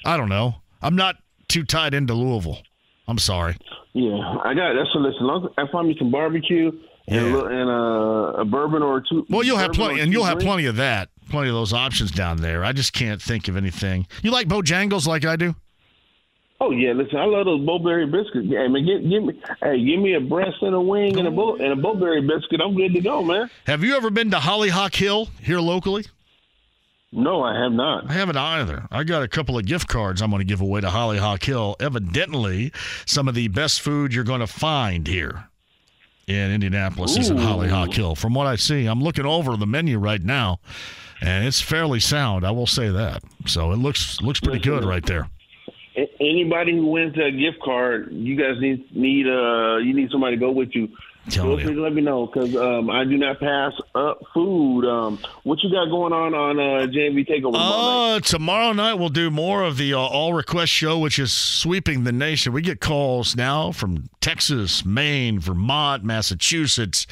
I 0.04 0.16
don't 0.16 0.28
know. 0.28 0.56
I'm 0.82 0.96
not 0.96 1.16
too 1.48 1.64
tied 1.64 1.94
into 1.94 2.14
Louisville. 2.14 2.58
I'm 3.06 3.18
sorry. 3.18 3.56
Yeah, 3.92 4.18
I 4.44 4.54
got 4.54 4.74
that's 4.74 4.94
what 4.94 5.02
listen. 5.02 5.52
I 5.58 5.70
find 5.70 5.86
me 5.88 5.94
some 5.98 6.10
barbecue 6.10 6.72
and, 7.06 7.20
a, 7.20 7.24
little- 7.28 7.46
and 7.46 7.70
a, 7.70 8.40
a 8.40 8.44
bourbon 8.44 8.82
or 8.82 9.00
two. 9.08 9.24
Well, 9.30 9.42
you'll 9.44 9.56
have 9.58 9.72
plenty, 9.72 10.00
and 10.00 10.12
you'll 10.12 10.24
have 10.24 10.40
plenty 10.40 10.66
of 10.66 10.76
that, 10.76 11.10
plenty 11.30 11.48
of 11.48 11.54
those 11.54 11.72
options 11.72 12.10
down 12.10 12.38
there. 12.38 12.64
I 12.64 12.72
just 12.72 12.92
can't 12.92 13.22
think 13.22 13.46
of 13.48 13.56
anything. 13.56 14.06
You 14.22 14.30
like 14.32 14.48
Bojangles 14.48 15.06
like 15.06 15.24
I 15.24 15.36
do? 15.36 15.54
Oh 16.64 16.70
yeah, 16.70 16.92
listen, 16.92 17.18
I 17.18 17.26
love 17.26 17.44
those 17.44 17.64
Bo-Berry 17.66 18.06
biscuits. 18.06 18.46
Yeah, 18.46 18.66
man, 18.68 18.86
give, 18.86 19.02
give 19.02 19.22
me, 19.22 19.38
hey, 19.62 19.84
give 19.84 20.00
me 20.00 20.14
a 20.14 20.20
breast 20.20 20.62
and 20.62 20.74
a 20.74 20.80
wing 20.80 21.18
and 21.18 21.28
a 21.28 21.30
bow 21.30 21.56
and 21.56 21.72
a 21.72 21.76
Bo-Berry 21.76 22.22
biscuit. 22.22 22.58
I'm 22.64 22.74
good 22.74 22.94
to 22.94 23.02
go, 23.02 23.22
man. 23.22 23.50
Have 23.66 23.84
you 23.84 23.94
ever 23.94 24.08
been 24.08 24.30
to 24.30 24.38
Hollyhock 24.38 24.94
Hill 24.94 25.28
here 25.42 25.60
locally? 25.60 26.06
No, 27.12 27.42
I 27.42 27.60
have 27.62 27.72
not. 27.72 28.08
I 28.08 28.14
haven't 28.14 28.38
either. 28.38 28.88
I 28.90 29.04
got 29.04 29.22
a 29.22 29.28
couple 29.28 29.58
of 29.58 29.66
gift 29.66 29.88
cards 29.88 30.22
I'm 30.22 30.30
going 30.30 30.40
to 30.40 30.46
give 30.46 30.62
away 30.62 30.80
to 30.80 30.88
Hollyhock 30.88 31.42
Hill. 31.44 31.76
Evidently, 31.80 32.72
some 33.04 33.28
of 33.28 33.34
the 33.34 33.48
best 33.48 33.82
food 33.82 34.14
you're 34.14 34.24
going 34.24 34.40
to 34.40 34.46
find 34.46 35.06
here 35.06 35.44
in 36.26 36.50
Indianapolis 36.50 37.18
is 37.18 37.28
in 37.28 37.38
Ooh. 37.38 37.42
Hollyhock 37.42 37.92
Hill. 37.92 38.14
From 38.14 38.32
what 38.32 38.46
I 38.46 38.56
see, 38.56 38.86
I'm 38.86 39.02
looking 39.02 39.26
over 39.26 39.54
the 39.58 39.66
menu 39.66 39.98
right 39.98 40.22
now, 40.22 40.60
and 41.20 41.46
it's 41.46 41.60
fairly 41.60 42.00
sound. 42.00 42.46
I 42.46 42.52
will 42.52 42.66
say 42.66 42.88
that. 42.88 43.22
So 43.44 43.72
it 43.72 43.76
looks 43.76 44.22
looks 44.22 44.40
pretty 44.40 44.60
good 44.60 44.82
right 44.82 45.04
there. 45.04 45.28
A- 45.96 46.10
Anybody 46.20 46.72
who 46.72 46.86
wins 46.86 47.14
that 47.14 47.30
gift 47.38 47.62
card, 47.62 48.08
you 48.12 48.36
guys 48.36 48.60
need 48.60 48.94
need 48.94 49.26
uh 49.26 49.76
you 49.78 49.94
need 49.94 50.10
somebody 50.10 50.36
to 50.36 50.40
go 50.40 50.50
with 50.50 50.70
you. 50.74 50.88
Feel 51.30 51.56
free 51.56 51.74
to 51.74 51.80
let 51.80 51.94
me 51.94 52.02
know 52.02 52.26
because 52.26 52.54
um, 52.54 52.90
I 52.90 53.04
do 53.04 53.16
not 53.16 53.40
pass 53.40 53.72
up 53.94 54.20
food. 54.34 54.84
Um, 54.84 55.18
what 55.42 55.62
you 55.62 55.70
got 55.70 55.86
going 55.86 56.12
on 56.12 56.34
on 56.34 56.58
uh, 56.58 56.86
JMV 56.86 57.26
Takeover? 57.26 57.52
tomorrow 57.52 58.12
night? 58.12 58.16
Uh, 58.16 58.20
tomorrow 58.20 58.72
night 58.72 58.94
we'll 58.94 59.08
do 59.08 59.30
more 59.30 59.62
of 59.62 59.78
the 59.78 59.94
uh, 59.94 59.98
all 59.98 60.34
request 60.34 60.70
show, 60.70 60.98
which 60.98 61.18
is 61.18 61.32
sweeping 61.32 62.04
the 62.04 62.12
nation. 62.12 62.52
We 62.52 62.60
get 62.60 62.80
calls 62.80 63.34
now 63.36 63.72
from 63.72 64.10
Texas, 64.20 64.84
Maine, 64.84 65.40
Vermont, 65.40 66.04
Massachusetts, 66.04 67.06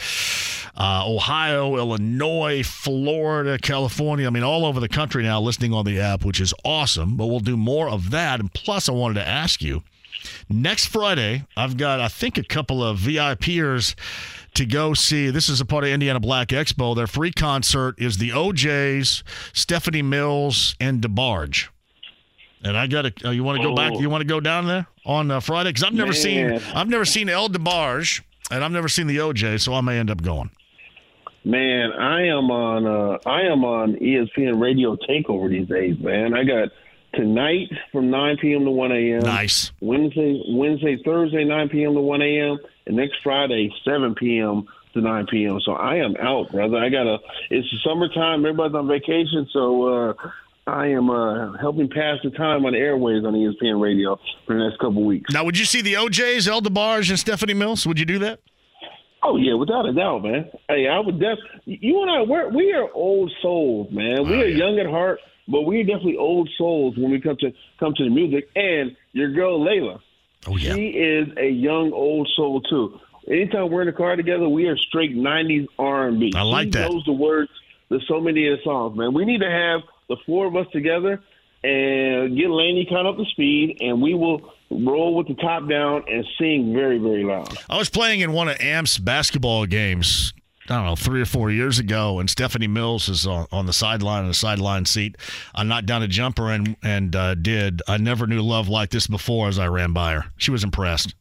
uh, 0.77 1.05
Ohio, 1.07 1.77
Illinois, 1.77 2.63
Florida, 2.63 3.59
California. 3.59 4.27
I 4.27 4.31
mean, 4.31 4.43
all 4.43 4.67
over 4.67 4.79
the 4.79 4.89
country 4.89 5.23
now 5.23 5.41
listening 5.41 5.73
on 5.73 5.87
the 5.87 5.99
app, 6.01 6.25
which 6.25 6.41
is 6.41 6.53
awesome. 6.65 7.17
But 7.17 7.27
we'll 7.27 7.41
do 7.41 7.57
more 7.57 7.89
of 7.89 8.11
that. 8.11 8.41
And 8.41 8.53
plus, 8.53 8.89
I 8.89 8.93
wanted 8.93 9.15
to 9.15 9.27
ask 9.27 9.63
you 9.63 9.83
next 10.49 10.86
Friday, 10.86 11.47
I've 11.57 11.76
got, 11.76 12.01
I 12.01 12.09
think, 12.09 12.38
a 12.38 12.43
couple 12.43 12.82
of 12.82 12.99
VIPers 12.99 13.95
to 14.55 14.66
go 14.66 14.95
see. 14.95 15.30
This 15.30 15.49
is 15.49 15.61
a 15.61 15.64
part 15.64 15.84
of 15.84 15.90
Indiana 15.90 16.20
Black 16.20 16.49
Expo. 16.49 16.95
Their 16.95 17.07
free 17.07 17.32
concert 17.32 17.95
is 17.99 18.18
the 18.18 18.32
O'Jays, 18.32 19.22
Stephanie 19.53 20.03
Mills, 20.03 20.74
and 20.80 21.01
DeBarge. 21.01 21.68
And 22.64 22.76
I 22.76 22.86
got 22.86 23.03
to. 23.03 23.28
Uh, 23.28 23.30
you 23.32 23.43
want 23.43 23.61
to 23.61 23.68
go 23.68 23.74
back? 23.74 23.93
Oh. 23.95 24.01
You 24.01 24.09
want 24.09 24.22
to 24.22 24.28
go 24.28 24.40
down 24.40 24.66
there 24.66 24.86
on 25.05 25.30
uh, 25.30 25.40
Friday? 25.40 25.70
Because 25.70 25.82
I've 25.82 25.95
never 25.95 26.12
seen. 26.12 26.61
I've 26.74 26.88
never 26.88 27.05
seen 27.05 27.28
El 27.28 27.49
DeBarge, 27.49 28.22
and 28.51 28.62
I've 28.62 28.70
never 28.70 28.88
seen 28.88 29.09
the 29.09 29.20
O'Jay, 29.20 29.59
so 29.59 29.74
I 29.74 29.80
may 29.80 29.99
end 29.99 30.11
up 30.11 30.22
going. 30.22 30.51
Man, 31.45 31.93
I 31.93 32.26
am 32.26 32.53
on 32.53 32.86
uh, 32.86 33.18
I 33.28 33.43
am 33.43 33.64
on 33.64 33.95
ESPN 33.95 34.61
Radio 34.61 34.97
Takeover 34.97 35.51
these 35.51 35.66
days, 35.66 35.99
man. 35.99 36.34
I 36.34 36.45
got 36.45 36.68
tonight 37.15 37.71
from 37.91 38.11
9 38.11 38.37
p.m. 38.41 38.65
to 38.65 38.71
1 38.71 38.93
a.m. 38.93 39.21
Nice. 39.21 39.73
Wednesday, 39.81 40.43
Wednesday, 40.49 40.99
Thursday, 41.05 41.45
9 41.45 41.69
p.m. 41.69 41.95
to 41.95 42.01
1 42.01 42.23
a.m. 42.23 42.59
and 42.87 42.97
next 42.97 43.17
Friday, 43.23 43.71
7 43.85 44.15
p.m. 44.15 44.65
to 44.95 45.01
9 45.01 45.27
p.m. 45.31 45.61
So 45.65 45.73
I 45.73 45.97
am 45.97 46.17
out, 46.17 46.51
brother. 46.53 46.77
I 46.79 46.89
got 46.89 47.05
to. 47.05 47.19
It's 47.51 47.67
summertime. 47.85 48.45
Everybody's 48.45 48.75
on 48.75 48.89
vacation, 48.89 49.47
so 49.53 49.85
uh, 50.11 50.15
I 50.67 50.87
am 50.89 51.11
uh, 51.11 51.57
helping 51.59 51.89
pass 51.89 52.19
the 52.23 52.31
time 52.31 52.65
on 52.67 52.73
the 52.73 52.79
airways 52.79 53.25
on 53.25 53.35
ESPN 53.35 53.81
Radio 53.83 54.19
for 54.47 54.55
the 54.57 54.65
next 54.69 54.79
couple 54.79 55.05
weeks. 55.05 55.33
Now, 55.33 55.45
would 55.45 55.59
you 55.59 55.65
see 55.65 55.81
the 55.83 55.97
O'Jays, 55.97 56.47
El 56.49 56.61
DeBarge, 56.63 57.11
and 57.11 57.19
Stephanie 57.19 57.55
Mills? 57.55 57.87
Would 57.87 57.99
you 57.99 58.07
do 58.07 58.19
that? 58.21 58.41
Oh 59.25 59.37
yeah, 59.37 59.55
without 59.55 59.87
a 59.87 59.93
doubt, 59.93 60.25
man. 60.25 60.51
Hey, 60.69 60.89
I 60.89 60.99
would 60.99 61.21
def. 61.21 61.39
You 61.65 62.03
and 62.03 62.11
I, 62.11 62.23
we're, 62.23 62.49
we 62.49 62.73
are 62.73 62.91
old 62.93 63.33
souls, 63.41 63.87
man. 63.93 64.27
We 64.29 64.35
Oh, 64.35 64.41
are 64.41 64.47
yeah. 64.47 64.57
young 64.57 64.81
at 64.81 64.87
heart, 64.87 65.21
but 65.49 65.62
we're 65.62 65.84
definitely 65.84 66.16
old 66.16 66.49
souls 66.57 66.97
when 66.97 67.11
we 67.11 67.20
come 67.20 67.36
to 67.38 67.53
come 67.80 67.95
to 67.97 68.05
the 68.05 68.11
music. 68.11 68.49
And 68.57 68.97
your 69.12 69.30
girl 69.32 69.61
Layla, 69.61 70.01
Oh 70.47 70.57
yeah. 70.57 70.74
she 70.74 70.88
is 70.88 71.28
a 71.36 71.49
young 71.49 71.93
old 71.93 72.28
soul 72.36 72.61
too. 72.62 72.99
Anytime 73.28 73.70
we're 73.70 73.82
in 73.82 73.86
the 73.86 73.93
car 73.93 74.16
together, 74.16 74.49
we 74.49 74.66
are 74.66 74.76
straight 74.76 75.14
'90s 75.16 75.66
R&B. 75.78 76.32
I 76.34 76.43
like 76.43 76.66
she 76.66 76.70
that. 76.70 76.90
knows 76.90 77.05
the 77.05 77.12
words 77.12 77.51
to 77.90 78.01
so 78.09 78.20
many 78.20 78.49
of 78.49 78.59
the 78.59 78.64
songs, 78.64 78.97
man. 78.99 79.12
We 79.14 79.24
need 79.24 79.40
to 79.43 79.51
have 79.51 79.80
the 80.09 80.16
four 80.26 80.47
of 80.47 80.57
us 80.57 80.66
together 80.72 81.22
and 81.64 82.36
get 82.36 82.51
Laney 82.51 82.86
kind 82.90 83.07
of 83.07 83.14
up 83.14 83.18
to 83.24 83.30
speed, 83.30 83.78
and 83.80 84.03
we 84.03 84.14
will 84.14 84.53
roll 84.70 85.14
with 85.14 85.28
the 85.28 85.34
top 85.34 85.68
down 85.68 86.03
and 86.11 86.24
sing 86.38 86.72
very, 86.74 86.99
very 86.99 87.22
loud. 87.22 87.57
I 87.70 87.76
was 87.78 87.88
playing 87.88 88.20
in 88.20 88.32
one 88.32 88.49
of 88.49 88.57
Amp's 88.61 88.99
basketball 88.99 89.66
games. 89.66 90.32
I 90.73 90.77
don't 90.77 90.87
know, 90.87 90.97
three 90.97 91.20
or 91.20 91.27
four 91.27 91.51
years 91.51 91.79
ago, 91.79 92.18
and 92.18 92.29
Stephanie 92.31 92.66
Mills 92.66 93.09
is 93.09 93.27
on, 93.27 93.47
on 93.53 93.66
the 93.66 93.73
sideline 93.73 94.25
in 94.25 94.31
a 94.31 94.35
sideline 94.35 94.85
seat. 94.87 95.16
I 95.55 95.62
knocked 95.64 95.87
down 95.87 96.03
a 96.03 96.09
jumper 96.09 96.51
and 96.51 96.77
and 96.83 97.14
uh, 97.14 97.35
did. 97.35 97.83
I 97.87 97.99
never 97.99 98.27
knew 98.27 98.41
love 98.43 98.68
like 98.68 98.91
this 98.91 99.07
before 99.07 99.49
as 99.49 99.59
I 99.59 99.66
ran 99.68 99.93
by 99.93 100.14
her. 100.14 100.25
She 100.39 100.51
was 100.51 100.64
impressed. 100.64 101.14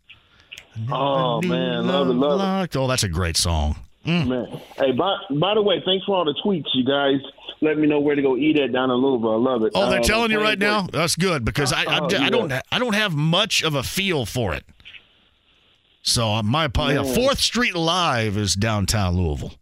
Oh 0.90 1.42
man, 1.42 1.88
love 1.88 2.08
it, 2.10 2.14
love 2.14 2.64
it. 2.64 2.76
Oh, 2.78 2.88
that's 2.88 3.04
a 3.04 3.10
great 3.10 3.38
song. 3.38 3.76
Man, 4.06 4.48
hey, 4.78 4.94
by, 4.94 5.16
by 5.30 5.54
the 5.54 5.62
way, 5.62 5.80
thanks 5.86 6.06
for 6.06 6.16
all 6.16 6.26
the 6.26 6.34
tweets, 6.44 6.66
you 6.74 6.84
guys. 6.84 7.20
Let 7.62 7.78
me 7.78 7.86
know 7.86 8.00
where 8.00 8.16
to 8.16 8.22
go 8.24 8.36
eat 8.36 8.58
at 8.58 8.72
down 8.72 8.90
in 8.90 8.96
Louisville. 8.98 9.34
I 9.34 9.38
love 9.38 9.64
it. 9.64 9.74
Oh, 9.76 9.90
they're 9.92 10.00
Um, 10.00 10.04
telling 10.04 10.32
you 10.32 10.42
right 10.42 10.58
now. 10.58 10.88
That's 10.92 11.16
good 11.16 11.46
because 11.46 11.72
I 11.72 11.84
I, 11.84 12.00
Oh, 12.00 12.06
I 12.06 12.10
yeah. 12.12 12.30
don't 12.32 12.52
I 12.72 12.80
don't 12.80 12.96
have 12.96 13.14
much 13.14 13.64
of 13.64 13.76
a 13.76 13.84
feel 13.84 14.26
for 14.26 14.56
it. 14.56 14.64
So 16.02 16.30
uh, 16.34 16.44
my. 16.44 16.70
Man. 16.76 17.06
Fourth 17.16 17.40
Street 17.40 17.76
Live 17.76 18.38
is 18.38 18.56
downtown 18.56 19.16
Louisville. 19.18 19.54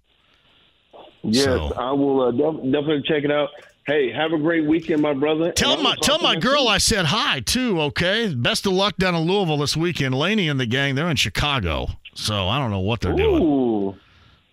Yes, 1.24 1.46
So- 1.46 1.74
I 1.76 1.92
will 1.92 2.22
uh, 2.22 2.32
def- 2.32 2.64
definitely 2.72 3.04
check 3.08 3.24
it 3.24 3.32
out. 3.32 3.50
Hey, 3.86 4.12
have 4.12 4.34
a 4.34 4.38
great 4.38 4.66
weekend, 4.68 5.02
my 5.02 5.14
brother. 5.14 5.52
Tell 5.52 5.82
my 5.82 5.96
tell 6.04 6.20
my 6.20 6.36
girl. 6.36 6.68
I 6.68 6.78
said 6.78 7.06
hi 7.06 7.40
too. 7.40 7.82
Okay, 7.82 8.32
best 8.36 8.68
of 8.68 8.74
luck 8.74 8.98
down 8.98 9.16
in 9.16 9.22
Louisville 9.24 9.58
this 9.58 9.76
weekend. 9.76 10.14
Laney 10.14 10.48
and 10.48 10.60
the 10.60 10.68
gang 10.68 10.94
they're 10.94 11.10
in 11.10 11.16
Chicago, 11.16 11.88
so 12.14 12.48
I 12.48 12.60
don't 12.60 12.70
know 12.70 12.82
what 12.82 13.02
they're 13.02 13.16
doing. 13.16 14.00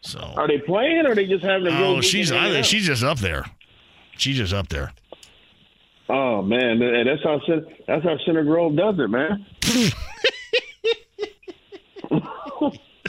So 0.00 0.20
are 0.20 0.48
they 0.48 0.58
playing 0.58 1.04
or 1.04 1.10
are 1.10 1.14
they 1.14 1.26
just 1.26 1.44
having 1.44 1.66
a 1.66 1.84
oh, 1.84 2.00
she's 2.00 2.32
I, 2.32 2.62
she's 2.62 2.86
just 2.86 3.02
up 3.02 3.18
there. 3.18 3.44
She's 4.16 4.38
just 4.38 4.54
up 4.54 4.68
there. 4.68 4.92
Oh 6.08 6.40
man, 6.40 6.78
that's 6.78 7.22
how 7.22 7.38
that's 7.86 8.04
how 8.04 8.16
Center 8.24 8.44
Grove 8.44 8.74
does 8.74 8.94
it, 8.98 9.10
man. 9.10 9.44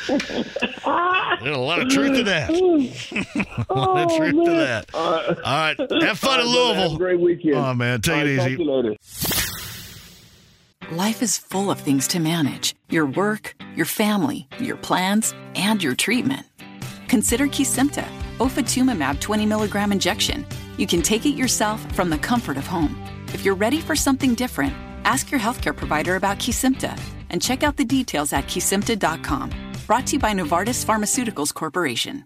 There's 0.07 1.55
a 1.55 1.59
lot 1.59 1.79
of 1.81 1.89
truth 1.89 2.15
to 2.17 2.23
that. 2.23 2.49
a 3.69 3.73
lot 3.73 3.97
of 4.05 4.11
oh, 4.11 4.17
truth 4.17 4.45
to 4.45 4.51
that. 4.51 4.89
All 4.93 5.11
right, 5.13 5.77
have 6.03 6.19
fun 6.19 6.39
in 6.39 6.47
All 6.47 6.47
right, 6.47 6.47
brother, 6.47 6.47
Have 6.47 6.47
a 6.47 6.47
Louisville. 6.47 6.97
great 6.97 7.19
weekend. 7.19 7.55
Oh 7.55 7.73
man, 7.73 8.01
take 8.01 8.15
All 8.15 8.21
it 8.21 8.23
right, 8.25 8.37
talk 8.37 8.47
easy. 8.47 8.57
to 8.57 8.63
you 8.63 8.71
later. 8.71 8.95
Life 10.91 11.21
is 11.21 11.37
full 11.37 11.69
of 11.69 11.79
things 11.81 12.07
to 12.09 12.19
manage 12.19 12.73
your 12.89 13.05
work, 13.05 13.55
your 13.75 13.85
family, 13.85 14.47
your 14.59 14.77
plans, 14.77 15.33
and 15.55 15.83
your 15.83 15.95
treatment. 15.95 16.45
Consider 17.09 17.47
Kesimpta, 17.47 18.05
ofatumumab 18.37 19.19
20 19.19 19.45
milligram 19.45 19.91
injection. 19.91 20.45
You 20.77 20.87
can 20.87 21.01
take 21.01 21.25
it 21.25 21.35
yourself 21.35 21.81
from 21.93 22.09
the 22.09 22.17
comfort 22.17 22.55
of 22.57 22.65
home. 22.67 22.95
If 23.33 23.43
you're 23.43 23.55
ready 23.55 23.81
for 23.81 23.95
something 23.95 24.33
different, 24.35 24.73
ask 25.03 25.29
your 25.29 25.39
healthcare 25.39 25.75
provider 25.75 26.15
about 26.15 26.37
Kesimpta 26.39 26.97
and 27.29 27.41
check 27.41 27.63
out 27.63 27.75
the 27.75 27.83
details 27.85 28.31
at 28.31 28.45
kesimpta.com. 28.45 29.51
Brought 29.88 30.07
to 30.07 30.13
you 30.17 30.19
by 30.19 30.33
Novartis 30.33 30.83
Pharmaceuticals 30.83 31.53
Corporation. 31.53 32.25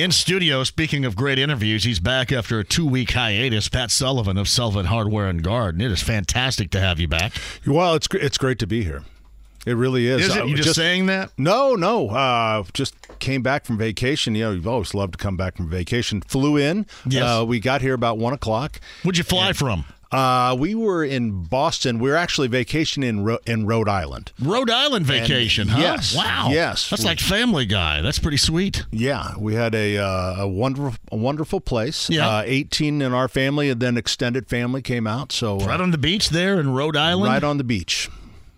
In 0.00 0.12
studio, 0.12 0.64
speaking 0.64 1.04
of 1.04 1.14
great 1.14 1.38
interviews, 1.38 1.84
he's 1.84 2.00
back 2.00 2.32
after 2.32 2.58
a 2.58 2.64
two 2.64 2.86
week 2.86 3.10
hiatus. 3.10 3.68
Pat 3.68 3.90
Sullivan 3.90 4.38
of 4.38 4.48
Sullivan 4.48 4.86
Hardware 4.86 5.26
and 5.26 5.42
Garden. 5.42 5.82
It 5.82 5.90
is 5.90 6.02
fantastic 6.02 6.70
to 6.70 6.80
have 6.80 6.98
you 6.98 7.06
back. 7.06 7.34
Well, 7.66 7.92
it's 7.96 8.08
it's 8.14 8.38
great 8.38 8.58
to 8.60 8.66
be 8.66 8.82
here. 8.82 9.02
It 9.66 9.74
really 9.74 10.06
is. 10.06 10.22
Is 10.22 10.36
it? 10.36 10.40
Uh, 10.40 10.46
You 10.46 10.56
just, 10.56 10.74
saying 10.74 11.04
that? 11.06 11.32
No, 11.36 11.74
no. 11.74 12.08
Uh, 12.08 12.64
just 12.72 12.94
came 13.18 13.42
back 13.42 13.66
from 13.66 13.76
vacation. 13.76 14.34
You 14.34 14.44
know, 14.44 14.52
you've 14.52 14.66
always 14.66 14.94
loved 14.94 15.12
to 15.12 15.18
come 15.18 15.36
back 15.36 15.58
from 15.58 15.68
vacation. 15.68 16.22
Flew 16.22 16.56
in. 16.56 16.86
Yes. 17.06 17.22
Uh, 17.22 17.44
we 17.44 17.60
got 17.60 17.82
here 17.82 17.92
about 17.92 18.16
one 18.16 18.32
o'clock. 18.32 18.80
Where'd 19.02 19.18
you 19.18 19.24
fly 19.24 19.52
from? 19.52 19.84
Uh, 20.12 20.56
we 20.58 20.74
were 20.74 21.04
in 21.04 21.44
Boston. 21.44 21.98
We 22.00 22.10
were 22.10 22.16
actually 22.16 22.48
vacationing 22.48 23.08
in 23.08 23.24
Ro- 23.24 23.38
in 23.46 23.64
Rhode 23.66 23.88
Island. 23.88 24.32
Rhode 24.40 24.68
Island 24.70 25.06
vacation, 25.06 25.68
huh? 25.68 25.78
yes, 25.80 26.16
Wow. 26.16 26.48
yes. 26.50 26.90
That's 26.90 27.04
like 27.04 27.20
Family 27.20 27.64
Guy. 27.64 28.00
That's 28.00 28.18
pretty 28.18 28.36
sweet. 28.36 28.84
Yeah, 28.90 29.34
we 29.38 29.54
had 29.54 29.72
a 29.74 29.98
uh, 29.98 30.36
a 30.42 30.48
wonderful 30.48 30.94
a 31.12 31.16
wonderful 31.16 31.60
place. 31.60 32.10
Yeah. 32.10 32.28
Uh, 32.28 32.42
Eighteen 32.44 33.02
in 33.02 33.12
our 33.14 33.28
family, 33.28 33.70
and 33.70 33.80
then 33.80 33.96
extended 33.96 34.48
family 34.48 34.82
came 34.82 35.06
out. 35.06 35.30
So 35.30 35.60
uh, 35.60 35.66
Right 35.66 35.80
on 35.80 35.92
the 35.92 35.98
beach 35.98 36.30
there 36.30 36.58
in 36.58 36.70
Rhode 36.74 36.96
Island. 36.96 37.30
right 37.32 37.44
on 37.44 37.58
the 37.58 37.64
beach. 37.64 38.08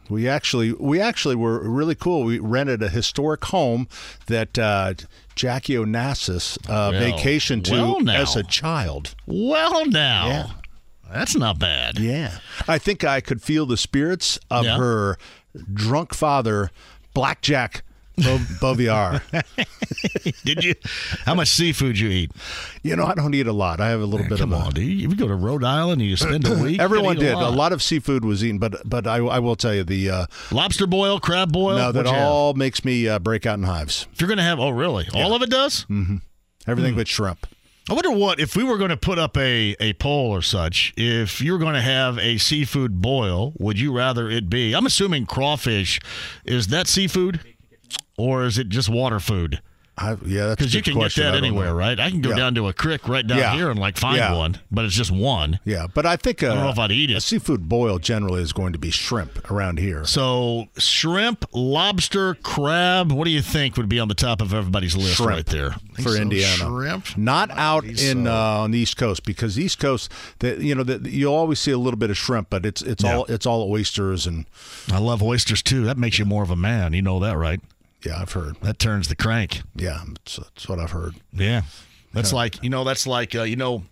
We 0.09 0.27
actually 0.29 0.73
we 0.73 1.01
actually 1.01 1.37
were 1.37 1.61
really 1.69 1.95
cool. 1.95 2.25
We 2.25 2.39
rented 2.39 2.83
a 2.83 2.89
historic 2.89 3.45
home 3.47 3.89
that 4.27 4.59
uh, 4.59 4.95
Jackie 5.35 5.75
Onassis 5.75 6.57
uh, 6.69 6.91
Well, 6.93 7.01
vacationed 7.01 7.65
to 7.67 7.73
well 7.73 8.11
as 8.11 8.37
a 8.37 8.43
child. 8.43 9.15
Well, 9.27 9.85
now. 9.87 10.27
Yeah. 10.27 10.47
That's 11.13 11.37
not 11.37 11.59
bad. 11.59 11.99
Yeah, 11.99 12.39
I 12.67 12.79
think 12.79 13.05
I 13.05 13.21
could 13.21 13.43
feel 13.43 13.67
the 13.67 13.77
spirits 13.77 14.39
of 14.51 14.65
Yeah. 14.65 14.77
her 14.79 15.19
drunk 15.73 16.15
father, 16.15 16.71
Blackjack 17.15 17.85
Bo- 18.17 18.39
Bouvier. 18.61 19.23
Did 20.45 20.65
you? 20.65 20.75
How 21.25 21.35
much 21.35 21.49
seafood 21.49 21.99
you 21.99 22.09
eat? 22.11 22.31
you 22.83 22.95
know, 22.97 23.05
I 23.07 23.15
don't 23.15 23.35
eat 23.35 23.47
a 23.47 23.53
lot. 23.53 23.81
I 23.81 23.89
have 23.89 24.01
a 24.01 24.05
little 24.07 24.29
bit 24.29 24.39
Come 24.39 24.53
of 24.53 24.61
a, 24.61 24.65
on, 24.67 24.73
dude. 24.73 24.85
You 25.01 25.15
go 25.15 25.29
to 25.29 25.35
Rhode 25.35 25.65
Island 25.65 26.01
and 26.03 26.11
you 26.11 26.17
spend 26.17 26.47
a 26.47 26.55
week. 26.63 26.81
Everyone 26.81 27.17
you 27.17 27.23
eat 27.23 27.29
did. 27.29 27.35
A 27.35 27.49
lot. 27.51 27.73
of 27.73 27.83
seafood 27.83 28.25
was 28.25 28.45
eaten, 28.45 28.59
but 28.59 28.77
but 28.85 29.07
I, 29.07 29.17
I 29.17 29.39
will 29.39 29.57
tell 29.57 29.75
you 29.75 29.83
the 29.85 30.11
uh, 30.11 30.27
Lobster 30.51 30.87
boil, 30.87 31.21
crab 31.21 31.53
boil. 31.53 31.77
no 31.79 31.93
that 31.93 32.05
What'd 32.05 32.13
have? 32.13 32.29
all 32.29 32.55
makes 32.55 32.85
me 32.85 33.09
uh, 33.09 33.19
break 33.19 33.47
out 33.47 33.59
in 33.59 33.65
hives. 33.65 34.07
If 34.13 34.21
you're 34.21 34.29
gonna 34.29 34.43
have, 34.43 34.59
oh 34.61 34.71
really? 34.71 35.09
All 35.15 35.35
of 35.35 35.43
it 35.43 35.51
does. 35.51 35.87
Everything 36.67 36.93
Hmm. 36.93 36.99
but 36.99 37.09
shrimp. 37.09 37.47
I 37.91 37.95
wonder 37.95 38.13
what 38.13 38.39
if 38.39 38.55
we 38.55 38.63
were 38.63 38.79
going 38.79 38.91
to 38.91 38.97
put 38.97 39.19
up 39.19 39.37
a, 39.37 39.75
a 39.81 39.93
poll 39.95 40.31
or 40.31 40.41
such. 40.41 40.95
If 40.97 41.41
you're 41.41 41.59
going 41.59 41.75
to 41.75 41.81
have 41.81 42.17
a 42.19 42.39
seafood 42.39 43.03
boil, 43.03 43.55
would 43.59 43.79
you 43.79 43.93
rather 43.93 44.31
it 44.31 44.49
be? 44.49 44.73
I'm 44.73 44.87
assuming 44.87 45.27
crawfish. 45.27 45.99
Is 46.45 46.69
that 46.69 46.87
seafood, 46.87 47.41
or 48.17 48.45
is 48.45 48.57
it 48.57 48.69
just 48.69 48.89
water 48.89 49.19
food? 49.19 49.61
I, 49.99 50.17
yeah, 50.25 50.47
that's 50.47 50.57
Because 50.59 50.75
you 50.75 50.81
can 50.83 50.95
question. 50.95 51.23
get 51.25 51.33
that 51.33 51.37
anywhere, 51.37 51.67
know. 51.69 51.75
right? 51.75 52.01
I 52.01 52.11
can 52.11 52.23
go 52.23 52.31
Yeah. 52.31 52.37
down 52.37 52.55
to 52.55 52.67
a 52.69 52.73
creek 52.73 53.07
right 53.09 53.27
down 53.27 53.37
Yeah. 53.39 53.55
here 53.55 53.71
and 53.71 53.79
like 53.79 53.99
find 53.99 54.17
Yeah. 54.17 54.35
one, 54.35 54.59
but 54.71 54.87
it's 54.87 54.95
just 54.95 55.11
one. 55.11 55.61
Yeah, 55.67 55.87
but 55.93 56.07
I 56.07 56.17
think 56.17 56.43
uh, 56.43 56.49
don't 56.55 56.65
know 56.65 56.71
if 56.71 56.79
I'd 56.79 56.91
eat 56.93 57.11
it. 57.11 57.15
A 57.15 57.21
seafood 57.21 57.69
boil 57.69 57.99
generally 57.99 58.41
is 58.41 58.55
going 58.55 58.73
to 58.73 58.79
be 58.79 58.91
shrimp 58.91 59.51
around 59.51 59.79
here. 59.79 60.05
So 60.07 60.69
shrimp, 60.79 61.45
lobster, 61.53 62.35
crab. 62.37 63.13
What 63.13 63.25
do 63.27 63.31
you 63.31 63.43
think 63.43 63.77
would 63.77 63.89
be 63.91 64.01
on 64.01 64.09
the 64.09 64.15
top 64.15 64.41
of 64.41 64.55
everybody's 64.55 64.97
list 64.97 65.17
Shrimp 65.17 65.31
right 65.31 65.47
there 65.47 65.77
for 65.97 66.11
so? 66.11 66.21
Indiana, 66.23 66.65
Shrimp. 66.65 67.19
not 67.19 67.51
out 67.51 67.85
in 67.85 68.25
so. 68.25 68.33
uh, 68.33 68.61
on 68.63 68.71
the 68.71 68.79
East 68.79 68.97
Coast 68.97 69.25
because 69.25 69.57
the 69.57 69.65
East 69.65 69.79
Coast, 69.79 70.11
the, 70.39 70.57
you 70.65 70.75
know, 70.75 70.85
the, 70.85 71.11
you'll 71.11 71.35
always 71.35 71.61
see 71.61 71.71
a 71.71 71.79
little 71.79 71.99
bit 71.99 72.09
of 72.09 72.17
shrimp, 72.17 72.49
but 72.49 72.65
it's 72.65 72.81
it's 72.81 73.05
Yeah. 73.05 73.17
all 73.17 73.25
it's 73.27 73.45
all 73.45 73.71
oysters 73.71 74.27
and 74.27 74.47
I 74.91 74.99
love 74.99 75.23
oysters 75.23 75.61
too. 75.63 75.85
That 75.85 75.99
makes 75.99 76.19
you 76.19 76.25
more 76.25 76.43
of 76.43 76.51
a 76.51 76.57
man. 76.57 76.95
You 76.95 77.03
know 77.03 77.21
that, 77.21 77.37
right? 77.37 77.61
Yeah, 78.05 78.21
I've 78.21 78.33
heard. 78.33 78.57
That 78.63 78.79
turns 78.79 79.09
the 79.09 79.17
crank. 79.17 79.63
Yeah, 79.77 80.01
that's, 80.09 80.37
that's 80.37 80.69
what 80.69 80.79
I've 80.79 80.91
heard. 80.93 81.15
Yeah, 81.33 81.63
that's 82.13 82.33
like 82.33 82.63
you 82.63 82.71
know 82.71 82.85
that's 82.85 83.07
like 83.07 83.35
uh, 83.35 83.43
you 83.43 83.57
know. 83.57 83.85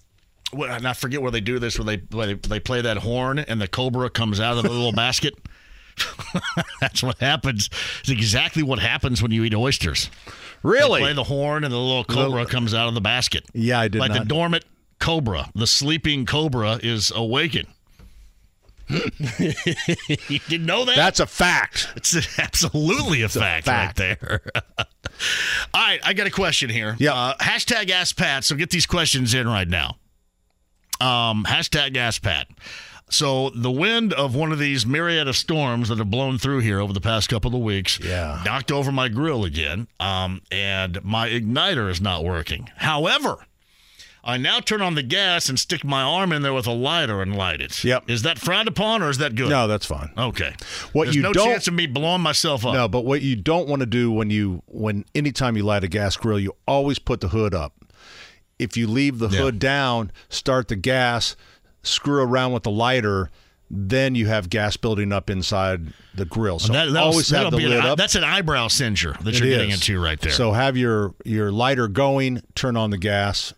What, 0.52 0.68
and 0.70 0.86
I 0.88 0.94
forget 0.94 1.22
where 1.22 1.30
they 1.30 1.40
do 1.40 1.60
this, 1.60 1.78
where 1.78 1.84
they 1.84 2.02
where 2.16 2.26
they, 2.26 2.34
they 2.34 2.58
play 2.60 2.80
that 2.82 2.96
horn 2.98 3.38
and 3.38 3.60
the 3.60 3.68
cobra 3.68 4.10
comes 4.10 4.40
out 4.40 4.56
of 4.56 4.64
the 4.64 4.70
little 4.70 4.92
basket. 5.06 5.34
that's 6.80 7.02
what 7.02 7.18
happens. 7.18 7.68
It's 8.00 8.08
exactly 8.10 8.62
what 8.62 8.78
happens 8.78 9.22
when 9.22 9.30
you 9.30 9.44
eat 9.44 9.54
oysters. 9.54 10.10
They 10.26 10.32
Really? 10.68 11.00
play 11.00 11.12
the 11.12 11.24
horn 11.24 11.62
and 11.64 11.72
the 11.72 11.78
little 11.78 12.04
cobra 12.04 12.46
comes 12.46 12.74
out 12.74 12.88
of 12.88 12.94
the 12.94 13.00
basket. 13.00 13.44
Yeah, 13.54 13.80
I 13.80 13.88
did 13.88 14.00
like 14.00 14.12
the 14.12 14.24
dormant 14.24 14.64
cobra, 14.98 15.48
the 15.54 15.66
sleeping 15.66 16.26
cobra 16.26 16.78
is 16.82 17.12
awakened. 17.14 17.68
you 20.28 20.38
didn't 20.48 20.66
know 20.66 20.84
that? 20.84 20.96
That's 20.96 21.20
a 21.20 21.26
fact. 21.26 21.88
It's 21.96 22.38
absolutely 22.38 23.22
a 23.22 23.28
fact, 23.28 23.66
fact. 23.66 23.98
right 23.98 24.18
there. 24.18 24.40
All 25.74 25.80
right, 25.82 26.00
I 26.04 26.12
got 26.14 26.26
a 26.26 26.30
question 26.30 26.70
here. 26.70 26.96
Yeah. 26.98 27.12
Uh, 27.14 27.34
hashtag 27.38 27.90
Ask 27.90 28.16
Pat. 28.16 28.44
So 28.44 28.56
get 28.56 28.70
these 28.70 28.86
questions 28.86 29.34
in 29.34 29.46
right 29.46 29.68
now. 29.68 29.96
Um, 31.00 31.44
hashtag 31.44 31.96
Ask 31.96 32.22
Pat. 32.22 32.48
So 33.10 33.50
the 33.50 33.70
wind 33.70 34.12
of 34.12 34.34
one 34.36 34.52
of 34.52 34.58
these 34.60 34.86
myriad 34.86 35.26
of 35.26 35.36
storms 35.36 35.88
that 35.88 35.98
have 35.98 36.10
blown 36.10 36.38
through 36.38 36.60
here 36.60 36.78
over 36.80 36.92
the 36.92 37.00
past 37.00 37.28
couple 37.28 37.54
of 37.56 37.60
weeks 37.60 37.98
Yeah. 38.00 38.40
knocked 38.44 38.70
over 38.70 38.92
my 38.92 39.08
grill 39.08 39.44
again, 39.44 39.88
um, 39.98 40.42
and 40.52 41.02
my 41.04 41.28
igniter 41.28 41.90
is 41.90 42.00
not 42.00 42.22
working. 42.24 42.70
However, 42.76 43.44
I 44.22 44.36
now 44.36 44.60
turn 44.60 44.82
on 44.82 44.94
the 44.96 45.02
gas 45.02 45.48
and 45.48 45.58
stick 45.58 45.82
my 45.82 46.02
arm 46.02 46.32
in 46.32 46.42
there 46.42 46.52
with 46.52 46.66
a 46.66 46.72
lighter 46.72 47.22
and 47.22 47.34
light 47.36 47.60
it. 47.60 47.82
Yep. 47.82 48.10
Is 48.10 48.22
that 48.22 48.38
frowned 48.38 48.68
upon 48.68 49.02
or 49.02 49.08
is 49.08 49.18
that 49.18 49.34
good? 49.34 49.48
No, 49.48 49.66
that's 49.66 49.86
fine. 49.86 50.10
Okay. 50.18 50.54
What 50.92 51.04
There's 51.04 51.16
you 51.16 51.22
no 51.22 51.32
don't- 51.32 51.46
chance 51.46 51.66
of 51.68 51.74
me 51.74 51.86
blowing 51.86 52.20
myself 52.20 52.66
up. 52.66 52.74
No, 52.74 52.86
but 52.86 53.04
what 53.06 53.22
you 53.22 53.34
don't 53.36 53.66
want 53.68 53.80
to 53.80 53.86
do 53.86 54.10
when 54.12 54.28
you 54.30 54.62
when 54.66 55.04
anytime 55.14 55.56
you 55.56 55.62
light 55.62 55.84
a 55.84 55.88
gas 55.88 56.16
grill, 56.16 56.38
you 56.38 56.54
always 56.66 56.98
put 56.98 57.20
the 57.20 57.28
hood 57.28 57.54
up. 57.54 57.74
If 58.58 58.76
you 58.76 58.86
leave 58.86 59.18
the 59.20 59.28
Yeah. 59.28 59.40
hood 59.40 59.58
down, 59.58 60.12
start 60.28 60.68
the 60.68 60.76
gas, 60.76 61.34
screw 61.82 62.20
around 62.22 62.52
with 62.52 62.64
the 62.64 62.70
lighter, 62.70 63.30
then 63.70 64.14
you 64.14 64.26
have 64.26 64.50
gas 64.50 64.76
building 64.76 65.12
up 65.12 65.30
inside 65.30 65.94
the 66.14 66.24
grill. 66.26 66.58
So 66.58 66.72
That- 66.74 66.94
always 66.94 67.30
have 67.30 67.52
the 67.52 67.56
be 67.56 67.64
an 67.64 67.70
lid 67.70 67.84
up. 67.86 67.96
That's 67.96 68.16
an 68.16 68.24
eyebrow 68.24 68.68
singer 68.68 69.16
that 69.22 69.34
It 69.34 69.40
you're 69.40 69.48
getting 69.48 69.70
into 69.70 69.98
right 69.98 70.20
there. 70.20 70.32
So 70.32 70.52
have 70.52 70.76
your 70.76 71.14
your 71.24 71.50
lighter 71.52 71.88
going, 71.88 72.42
turn 72.54 72.76
on 72.76 72.90
the 72.90 72.98
gas. 72.98 73.54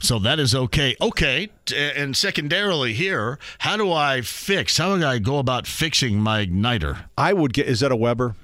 So 0.00 0.18
that 0.20 0.38
is 0.38 0.54
okay. 0.54 0.94
Okay. 1.00 1.48
And 1.74 2.16
secondarily 2.16 2.92
here, 2.94 3.38
how 3.58 3.76
do 3.76 3.92
I 3.92 4.20
fix? 4.22 4.76
How 4.78 4.96
do 4.96 5.04
I 5.04 5.18
go 5.18 5.38
about 5.38 5.66
fixing 5.66 6.20
my 6.20 6.46
igniter? 6.46 7.04
I 7.16 7.32
would 7.32 7.52
get 7.52 7.66
is 7.66 7.80
that 7.80 7.90
a 7.92 7.96
Weber? 7.96 8.34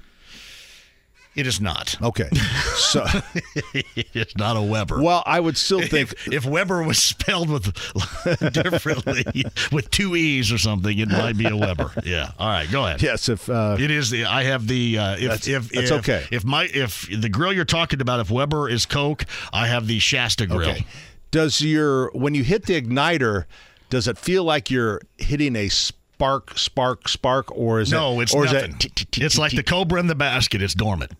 It 1.35 1.47
is 1.47 1.59
not. 1.59 2.01
Okay. 2.01 2.29
So 2.75 3.05
it's 3.95 4.35
not 4.37 4.55
a 4.57 4.61
Weber. 4.61 5.01
well, 5.01 5.23
I 5.25 5.39
would 5.39 5.57
still 5.57 5.79
think 5.81 6.11
if, 6.11 6.27
if 6.27 6.45
Weber 6.45 6.83
was 6.83 7.01
spelled 7.01 7.49
with 7.49 7.73
differently 8.53 9.23
with 9.71 9.89
two 9.91 10.15
e's 10.15 10.51
or 10.51 10.57
something, 10.57 10.97
it 10.97 11.07
might 11.09 11.37
be 11.37 11.45
a 11.47 11.55
Weber. 11.55 11.91
Yeah. 12.05 12.31
All 12.37 12.47
right. 12.47 12.69
Go 12.69 12.85
ahead. 12.85 13.01
yes, 13.01 13.27
if 13.29 13.49
uh, 13.49 13.77
It 13.79 13.91
is 13.91 14.09
the 14.11 14.25
I 14.25 14.43
have 14.43 14.67
the 14.67 14.97
uh, 14.97 15.13
if 15.15 15.19
That's- 15.21 15.47
if 15.47 15.69
that's 15.69 15.91
if, 15.91 15.99
okay. 15.99 16.25
if 16.31 16.43
my 16.45 16.65
if 16.73 17.07
the 17.09 17.29
grill 17.29 17.51
you're 17.53 17.65
talking 17.65 18.01
about 18.01 18.19
if 18.19 18.29
Weber 18.29 18.69
is 18.69 18.85
Coke 18.85 19.25
I 19.51 19.67
have 19.67 19.87
the 19.87 19.99
Shasta 19.99 20.45
grill. 20.47 20.69
Okay. 20.69 20.85
Does 21.35 21.59
your 21.59 22.11
when 22.13 22.33
you 22.33 22.43
hit 22.45 22.65
the 22.65 22.81
igniter, 22.81 23.43
does 23.89 24.07
it 24.07 24.17
feel 24.17 24.45
like 24.45 24.71
you're 24.71 25.01
hitting 25.17 25.57
a 25.57 25.67
spark, 25.67 26.57
spark, 26.57 27.09
spark, 27.09 27.51
or 27.51 27.81
is 27.81 27.91
No, 27.91 28.21
it? 28.21 28.23
it's 28.23 28.33
or 28.33 28.45
is 28.45 28.53
nothing. 28.53 28.75
it, 28.79 29.17
It's 29.17 29.37
like 29.37 29.51
the 29.51 29.61
cobra 29.61 29.99
in 29.99 30.07
the 30.07 30.15
basket. 30.15 30.61
It's 30.61 30.73
dormant. 30.73 31.11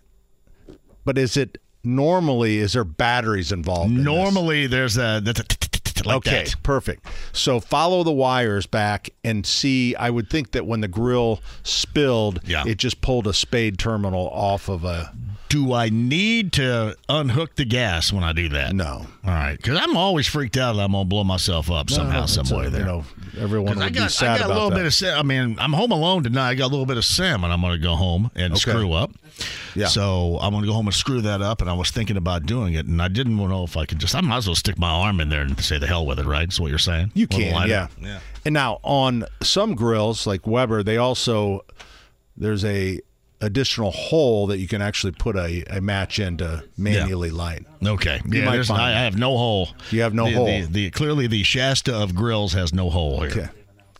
But 1.03 1.17
is 1.17 1.35
it 1.35 1.57
normally? 1.83 2.59
Is 2.59 2.71
there 2.73 2.85
batteries 2.85 3.51
involved? 3.51 3.91
Normally, 3.91 4.67
there's 4.67 4.97
a 4.97 5.19
that's 5.21 5.41
a 5.41 5.45
like 6.07 6.17
okay, 6.17 6.43
that. 6.45 6.55
perfect. 6.63 7.05
So 7.33 7.59
follow 7.59 8.03
the 8.03 8.11
wires 8.13 8.65
back 8.67 9.09
and 9.25 9.45
see. 9.45 9.95
I 9.95 10.09
would 10.11 10.29
think 10.29 10.51
that 10.51 10.65
when 10.65 10.79
the 10.79 10.87
grill 10.87 11.41
spilled, 11.63 12.39
Yeah. 12.45 12.63
it 12.65 12.77
just 12.77 13.01
pulled 13.01 13.27
a 13.27 13.33
spade 13.33 13.77
terminal 13.77 14.29
off 14.29 14.69
of 14.69 14.85
a. 14.85 15.11
do 15.55 15.71
I 15.73 15.87
need 15.89 16.51
to 16.53 16.97
unhook 17.07 17.55
the 17.55 17.63
gas 17.63 18.11
when 18.11 18.23
I 18.25 18.33
do 18.33 18.49
that? 18.49 18.73
No. 18.75 19.05
All 19.23 19.31
right, 19.31 19.55
because 19.55 19.79
I'm 19.79 19.95
always 19.95 20.27
freaked 20.27 20.57
out 20.57 20.73
that 20.73 20.81
I'm 20.83 20.91
gonna 20.91 21.05
blow 21.05 21.23
myself 21.23 21.71
up 21.71 21.89
somehow, 21.89 22.21
No, 22.21 22.25
some 22.25 22.41
it's 22.41 22.51
a- 22.51 22.55
way. 22.57 22.67
There, 22.69 22.81
You 22.81 22.85
know, 22.85 23.05
everyone 23.39 23.67
'Cause 23.75 23.83
would 23.83 23.85
I 23.85 23.89
got, 23.89 24.03
be 24.03 24.09
sad 24.09 24.29
I 24.29 24.37
got 24.39 24.45
about 24.47 24.51
a 24.51 24.53
little 24.55 24.69
that. 24.71 24.75
bit 24.75 24.85
of 24.85 24.93
sim. 24.93 25.17
I 25.17 25.23
mean, 25.23 25.55
I'm 25.57 25.71
home 25.71 25.91
alone 25.91 26.23
tonight. 26.23 26.49
I 26.49 26.55
got 26.55 26.65
a 26.65 26.73
little 26.73 26.85
bit 26.85 26.97
of 26.97 27.05
sim, 27.05 27.43
and 27.45 27.53
I'm 27.53 27.61
going 27.61 27.73
to 27.73 27.79
go 27.79 27.95
home 27.95 28.31
and 28.35 28.51
Okay. 28.53 28.59
screw 28.59 28.91
up. 28.91 29.11
Yeah. 29.75 29.87
So 29.87 30.37
I'm 30.41 30.51
going 30.51 30.63
to 30.63 30.67
go 30.67 30.73
home 30.73 30.87
and 30.87 30.93
screw 30.93 31.21
that 31.21 31.41
up. 31.41 31.61
And 31.61 31.69
I 31.69 31.73
was 31.73 31.89
thinking 31.89 32.17
about 32.17 32.45
doing 32.45 32.73
it, 32.73 32.85
and 32.85 33.01
I 33.01 33.07
didn't 33.07 33.35
know 33.37 33.63
if 33.63 33.77
I 33.77 33.85
could 33.85 33.99
just. 33.99 34.13
I 34.13 34.21
might 34.21 34.37
as 34.37 34.47
well 34.47 34.55
stick 34.55 34.77
my 34.77 34.89
arm 34.89 35.19
in 35.21 35.29
there 35.29 35.41
and 35.41 35.59
say 35.61 35.77
the 35.77 35.87
hell 35.87 36.05
with 36.05 36.19
it. 36.19 36.25
Right? 36.25 36.47
That's 36.47 36.59
what 36.59 36.69
you're 36.69 36.77
saying. 36.79 37.11
You 37.13 37.27
can, 37.27 37.53
lighter. 37.53 37.69
yeah. 37.69 37.87
Yeah. 38.01 38.19
And 38.45 38.53
now 38.53 38.79
on 38.83 39.23
some 39.41 39.73
grills 39.75 40.27
like 40.27 40.45
Weber, 40.45 40.83
they 40.83 40.97
also 40.97 41.61
there's 42.37 42.65
a 42.65 42.99
additional 43.41 43.91
hole 43.91 44.47
that 44.47 44.57
you 44.57 44.67
can 44.67 44.81
actually 44.81 45.11
put 45.11 45.35
a, 45.35 45.63
a 45.69 45.81
match 45.81 46.19
in 46.19 46.37
to 46.37 46.63
manually 46.77 47.31
light. 47.31 47.65
Okay. 47.85 48.21
You 48.25 48.39
yeah. 48.39 48.45
might 48.45 48.71
I, 48.71 48.87
I 48.89 49.03
have 49.03 49.17
no 49.17 49.37
hole. 49.37 49.69
You 49.91 50.01
have 50.01 50.13
no 50.13 50.25
The- 50.25 50.31
hole. 50.33 50.45
The, 50.45 50.65
the 50.65 50.89
clearly 50.91 51.27
the 51.27 51.43
Shasta 51.43 51.95
of 51.95 52.15
grills 52.15 52.53
has 52.53 52.73
no 52.73 52.89
hole 52.89 53.21
here. 53.21 53.29
Okay. 53.31 53.47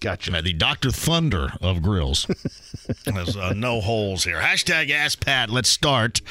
Gotcha. 0.02 0.38
Uh, 0.38 0.42
The 0.42 0.54
Dr. 0.54 0.92
Thunder 0.92 1.54
of 1.62 1.82
grills. 1.82 2.28
There's 3.06 3.36
uh, 3.36 3.54
no 3.54 3.82
holes 3.82 4.24
here. 4.24 4.40
Hashtag 4.40 4.92
Ask 4.92 5.24
Pat. 5.26 5.50
Let's 5.50 5.70
start. 5.70 6.22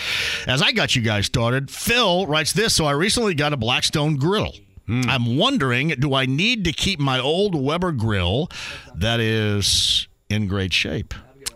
As 0.47 0.63
I 0.63 0.73
got 0.73 0.95
you 0.95 1.03
guys 1.03 1.27
started, 1.27 1.71
Phil 1.71 2.27
writes 2.27 2.53
this. 2.53 2.75
So 2.75 2.85
I 2.85 2.93
recently 2.93 3.35
got 3.35 3.53
a 3.53 3.57
Blackstone 3.57 4.17
grill. 4.17 4.53
Hmm. 4.87 5.03
I'm 5.09 5.37
wondering, 5.39 5.89
do 5.89 6.15
I 6.15 6.27
need 6.27 6.65
to 6.65 6.73
keep 6.73 7.01
my 7.01 7.19
old 7.19 7.55
Weber 7.55 7.93
grill 7.93 8.49
that 8.95 9.19
is 9.19 10.09
in 10.29 10.47
great 10.47 10.73
shape? 10.73 11.15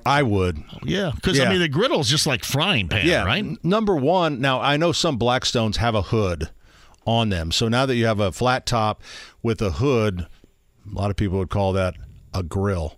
I 0.08 0.22
would. 0.22 0.62
Yeah, 0.84 1.12
because 1.14 1.38
I 1.40 1.48
mean 1.48 1.60
the 1.60 1.68
griddle's 1.68 2.08
just 2.08 2.26
like 2.26 2.44
frying 2.44 2.88
pan, 2.88 3.06
Yeah. 3.06 3.24
right? 3.24 3.44
n- 3.44 3.58
Number 3.62 3.94
one, 3.96 4.40
now 4.40 4.60
I 4.60 4.76
know 4.76 4.92
some 4.92 5.18
Blackstones 5.18 5.76
have 5.76 5.94
a 5.94 6.02
hood 6.02 6.48
on 7.06 7.28
them. 7.28 7.52
So 7.52 7.68
now 7.68 7.86
that 7.86 7.96
you 7.96 8.06
have 8.06 8.20
a 8.20 8.32
flat 8.32 8.66
top 8.66 9.02
with 9.42 9.60
a 9.62 9.70
hood, 9.72 10.26
a 10.90 10.94
lot 10.94 11.10
of 11.10 11.16
people 11.16 11.38
would 11.38 11.50
call 11.50 11.72
that 11.74 11.94
a 12.34 12.42
grill. 12.42 12.94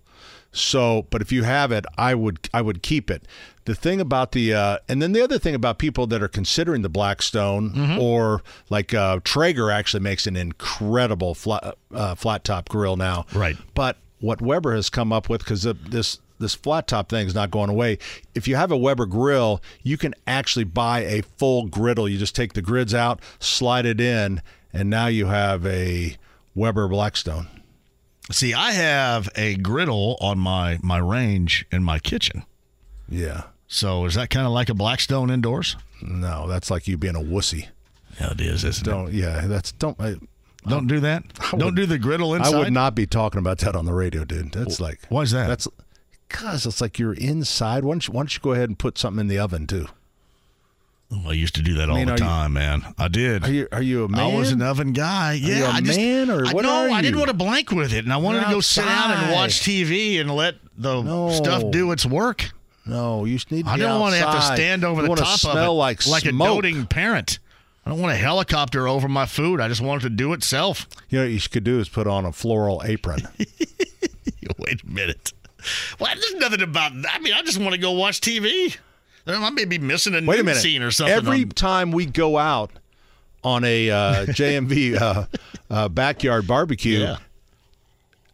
So, 0.53 1.07
but 1.11 1.23
if 1.23 1.31
you 1.31 1.45
have 1.45 1.71
it, 1.71 1.85
I 1.97 2.15
would 2.15 2.49
I 2.53 2.61
would 2.61 2.83
keep 2.83 3.09
it. 3.11 3.25
The 3.67 3.75
thing 3.77 4.01
about 4.01 4.33
the 4.33 4.53
uh, 4.53 4.79
and 4.89 5.01
then 5.01 5.13
the 5.13 5.23
other 5.23 5.39
thing 5.39 5.55
about 5.55 5.79
people 5.79 6.09
that 6.09 6.23
are 6.23 6.29
considering 6.29 6.83
the 6.83 6.89
Blackstone 6.89 7.71
Mm-hmm. 7.71 7.99
or 8.01 8.43
like 8.69 8.93
uh, 8.93 9.21
Traeger 9.23 9.71
actually 9.71 10.03
makes 10.03 10.27
an 10.27 10.37
incredible 10.37 11.35
flat 11.37 11.77
uh, 11.95 12.15
flat 12.17 12.43
top 12.43 12.69
grill 12.69 12.97
now. 12.97 13.27
Right. 13.33 13.57
But 13.75 13.99
what 14.21 14.43
Weber 14.43 14.75
has 14.75 14.91
come 14.91 15.13
up 15.13 15.29
with 15.29 15.41
because 15.45 15.63
this 15.63 16.19
this 16.41 16.55
flat 16.55 16.86
top 16.88 17.09
thing 17.09 17.26
is 17.26 17.34
not 17.34 17.51
going 17.51 17.70
away. 17.70 17.99
If 18.34 18.49
you 18.49 18.57
have 18.57 18.72
a 18.72 18.76
Weber 18.76 19.07
grill, 19.07 19.62
you 19.82 19.97
can 19.97 20.14
actually 20.26 20.64
buy 20.64 21.01
a 21.01 21.22
full 21.22 21.66
griddle. 21.68 22.09
You 22.09 22.18
just 22.18 22.34
take 22.34 22.55
the 22.55 22.62
grids 22.62 22.95
out, 22.95 23.20
slide 23.38 23.86
it 23.86 24.01
in, 24.01 24.43
and 24.72 24.91
now 24.91 25.07
you 25.07 25.26
have 25.26 25.64
a 25.66 26.16
Weber 26.55 26.88
Blackstone. 26.88 27.47
See, 28.32 28.55
I 28.55 28.72
have 28.72 29.28
a 29.36 29.57
griddle 29.57 30.16
on 30.20 30.38
my 30.38 30.78
my 30.82 30.99
range 30.99 31.66
in 31.70 31.82
my 31.84 31.99
kitchen. 31.99 32.45
Yeah. 33.09 33.45
So 33.66 34.05
is 34.05 34.14
that 34.14 34.30
kind 34.30 34.47
of 34.47 34.53
like 34.53 34.68
a 34.68 34.74
Blackstone 34.74 35.30
indoors? 35.30 35.76
No, 36.03 36.49
that's 36.49 36.70
like 36.70 36.88
you 36.88 36.97
being 36.97 37.16
a 37.16 37.20
wussy. 37.20 37.68
Yeah, 38.20 38.32
it 38.32 38.41
is. 38.41 38.64
Isn't? 38.64 38.84
Don't. 38.84 39.12
Yeah, 39.12 39.47
that's 39.47 39.72
don't. 39.72 40.01
I, 40.01 40.16
Don't 40.68 40.86
do 40.86 41.01
that. 41.01 41.24
Don't 41.53 41.64
would- 41.66 41.76
do 41.76 41.86
the 41.86 41.99
griddle 41.99 42.34
inside. 42.34 42.55
I 42.55 42.59
would 42.59 42.72
not 42.72 42.95
be 42.95 43.07
talking 43.07 43.38
about 43.38 43.59
that 43.59 43.74
on 43.74 43.84
the 43.86 43.95
radio, 43.95 44.24
dude. 44.24 44.53
That's 44.53 44.80
like. 44.80 45.01
Why 45.09 45.22
is 45.22 45.30
that? 45.30 45.47
That's 45.49 45.66
because 46.31 46.64
it's 46.66 46.81
like 46.81 46.99
you're 46.99 47.12
inside. 47.14 47.85
Why 47.85 47.93
don't 47.95 48.07
you, 48.09 48.14
why 48.14 48.20
don't 48.20 48.35
you 48.35 48.41
go 48.41 48.53
ahead 48.53 48.68
and 48.68 48.78
put 48.78 48.97
something 48.97 49.20
in 49.20 49.26
the 49.28 49.39
oven 49.39 49.66
too? 49.66 49.87
I 51.26 51.33
used 51.33 51.57
to 51.57 51.62
do 51.62 51.74
that 51.74 51.91
all 51.91 51.97
mean, 51.97 52.07
the 52.07 52.12
are 52.12 52.18
you- 52.18 52.24
time, 52.24 52.53
man. 52.53 52.95
I 52.97 53.09
did. 53.09 53.43
Are 53.45 53.51
you 53.51 53.66
are 53.72 53.83
you 53.83 54.05
a 54.05 54.09
man? 54.09 54.20
I 54.20 54.37
was 54.37 54.53
an 54.53 54.62
oven 54.62 54.93
guy. 54.93 55.33
Yeah, 55.33 55.59
you 55.59 55.64
a 55.64 55.68
I 55.68 55.81
just, 55.81 55.99
man 55.99 56.31
or 56.31 56.47
I, 56.47 56.53
what 56.53 56.62
no, 56.62 56.70
are 56.87 56.91
I 56.91 57.03
didn't 57.03 57.18
want 57.18 57.31
to 57.31 57.37
blank 57.37 57.72
with 57.72 57.93
it, 57.93 58.05
and 58.05 58.12
I 58.12 58.16
wanted 58.18 58.45
to 58.45 58.51
go 58.51 58.61
sit 58.61 58.85
down 58.85 59.11
and 59.11 59.33
watch 59.33 59.61
TV 59.61 60.20
and 60.20 60.31
let 60.31 60.55
the 60.78 61.03
No. 61.03 61.31
stuff 61.31 61.68
do 61.72 61.91
its 61.91 62.07
work. 62.07 62.51
No, 62.87 63.24
you 63.24 63.35
just 63.35 63.51
need. 63.51 63.64
To 63.66 63.72
I 63.72 63.76
don't 63.76 64.01
want 64.01 64.14
to 64.14 64.20
have 64.20 64.35
to 64.35 64.43
stand 64.43 64.85
over 64.85 65.03
you 65.03 65.09
the 65.09 65.16
top 65.16 65.45
of 65.45 65.57
it 65.57 65.68
like 65.70 66.07
like 66.07 66.24
a 66.26 66.33
doting 66.33 66.87
parent. 66.87 67.41
I 67.85 67.91
don't 67.91 67.99
want 68.01 68.12
a 68.12 68.16
helicopter 68.16 68.87
over 68.87 69.09
my 69.09 69.26
food. 69.26 69.61
I 69.61 69.66
just 69.66 69.81
want 69.81 70.03
it 70.03 70.09
to 70.09 70.14
do 70.14 70.33
itself. 70.33 70.87
You 71.09 71.18
know 71.18 71.24
what 71.24 71.33
you 71.33 71.41
could 71.41 71.64
do 71.64 71.81
is 71.81 71.89
put 71.89 72.07
on 72.07 72.24
a 72.24 72.31
floral 72.33 72.83
apron. 72.85 73.22
Wait 74.59 74.83
a 74.83 74.87
minute. 74.87 75.33
Well, 75.99 76.13
there's 76.15 76.35
nothing 76.37 76.63
about 76.63 76.93
that. 77.03 77.15
I 77.15 77.19
mean, 77.21 77.35
I 77.35 77.43
just 77.43 77.59
want 77.59 77.73
to 77.73 77.79
go 77.81 77.93
watch 77.93 78.21
TV. 78.21 78.77
I 79.27 79.51
may 79.51 79.65
be 79.65 79.79
missing 79.79 80.15
a 80.15 80.23
Wait 80.27 80.41
a 80.41 80.45
minute. 80.45 80.61
scene 80.61 80.83
or 80.83 80.91
something. 80.91 81.15
Every 81.15 81.43
on- 81.43 81.49
time 81.51 81.93
we 81.93 82.07
go 82.07 82.39
out 82.39 82.71
on 83.45 83.65
a 83.65 83.91
uh, 83.91 84.15
JMV 84.27 85.01
uh, 85.01 85.27
uh, 85.71 85.89
backyard 85.89 86.47
barbecue, 86.47 87.01
Yeah. 87.01 87.19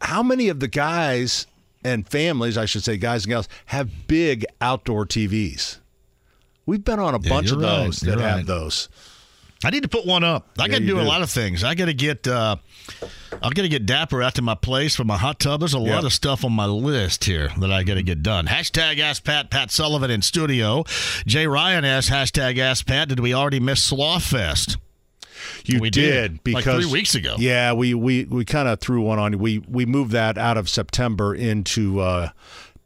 how 0.01 0.23
many 0.23 0.49
of 0.49 0.59
the 0.59 0.67
guys 0.67 1.45
and 1.83 2.07
families, 2.07 2.57
I 2.57 2.65
should 2.65 2.83
say, 2.83 2.97
guys 2.97 3.25
and 3.25 3.31
gals, 3.31 3.47
have 3.67 4.07
big 4.07 4.45
outdoor 4.61 5.05
TVs? 5.05 5.77
We've 6.65 6.83
been 6.83 6.99
on 6.99 7.13
a 7.15 7.19
Yeah, 7.21 7.29
bunch 7.29 7.51
of 7.51 7.59
right. 7.61 7.85
those 7.85 8.03
You're 8.03 8.15
that 8.15 8.21
have 8.23 8.35
right. 8.37 8.45
those. 8.45 8.89
I 9.63 9.69
need 9.71 9.83
to 9.83 9.89
put 9.89 10.05
one 10.05 10.23
up. 10.23 10.47
I 10.59 10.63
Yeah, 10.63 10.67
got 10.67 10.77
to 10.77 10.83
you 10.83 10.89
do, 10.89 10.99
a 10.99 11.01
lot 11.01 11.21
of 11.21 11.29
things. 11.29 11.63
I 11.63 11.73
got 11.75 11.85
to 11.85 11.93
get. 11.93 12.27
Uh, 12.27 12.57
I 13.31 13.49
got 13.49 13.63
to 13.63 13.69
get 13.69 13.85
Dapper 13.85 14.21
out 14.23 14.35
to 14.35 14.41
my 14.41 14.55
place 14.55 14.95
for 14.95 15.03
my 15.03 15.17
hot 15.17 15.39
tub. 15.39 15.61
There's 15.61 15.73
a 15.73 15.79
Yeah. 15.79 15.95
lot 15.95 16.05
of 16.05 16.13
stuff 16.13 16.43
on 16.45 16.53
my 16.53 16.65
list 16.65 17.25
here 17.25 17.49
that 17.59 17.71
I 17.71 17.83
got 17.83 17.95
to 17.95 18.03
get 18.03 18.23
done. 18.23 18.47
Hashtag 18.47 18.99
Ask 18.99 19.23
Pat. 19.23 19.49
Pat 19.49 19.71
Sullivan 19.71 20.09
in 20.11 20.21
studio. 20.21 20.83
Jay 21.25 21.47
Ryan 21.47 21.85
asks 21.85 22.11
hashtag 22.11 22.57
Ask 22.57 22.85
Pat. 22.85 23.09
Did 23.09 23.19
we 23.19 23.33
already 23.33 23.59
miss 23.59 23.81
Sloth 23.83 24.23
Fest? 24.23 24.77
You 25.65 25.79
We 25.79 25.89
did, 25.91 26.33
did, 26.33 26.43
because 26.43 26.65
like 26.65 26.75
three 26.83 26.91
weeks 26.91 27.13
ago. 27.15 27.35
Yeah, 27.37 27.73
we 27.73 27.93
we, 27.93 28.25
we 28.25 28.43
kind 28.43 28.67
of 28.67 28.79
threw 28.79 29.01
one 29.01 29.19
on 29.19 29.33
you. 29.33 29.37
We 29.37 29.59
we 29.59 29.85
moved 29.85 30.11
that 30.13 30.37
out 30.37 30.57
of 30.57 30.67
September 30.67 31.35
into 31.35 31.99
uh, 31.99 32.29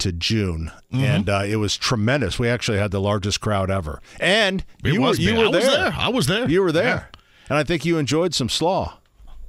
to 0.02 0.12
June, 0.12 0.72
Mm-hmm. 0.93 1.04
and 1.06 1.30
uh, 1.30 1.43
it 1.45 1.56
was 1.56 1.78
tremendous. 1.78 2.38
We 2.38 2.49
actually 2.49 2.78
had 2.78 2.91
the 2.91 2.99
largest 3.02 3.39
crowd 3.41 3.72
ever, 3.72 4.02
and 4.20 4.64
It 4.84 4.93
you 4.93 5.02
was 5.02 5.18
were 5.18 5.24
you 5.24 5.36
were 5.38 5.47
I 5.47 5.52
there. 5.52 5.62
there. 5.62 5.93
I 5.97 6.10
was 6.10 6.28
there. 6.28 6.49
You 6.49 6.62
were 6.62 6.72
there, 6.74 6.84
Yeah. 7.14 7.20
and 7.49 7.58
I 7.58 7.64
think 7.64 7.86
you 7.86 7.97
enjoyed 7.97 8.34
some 8.36 8.49
slaw. 8.49 8.97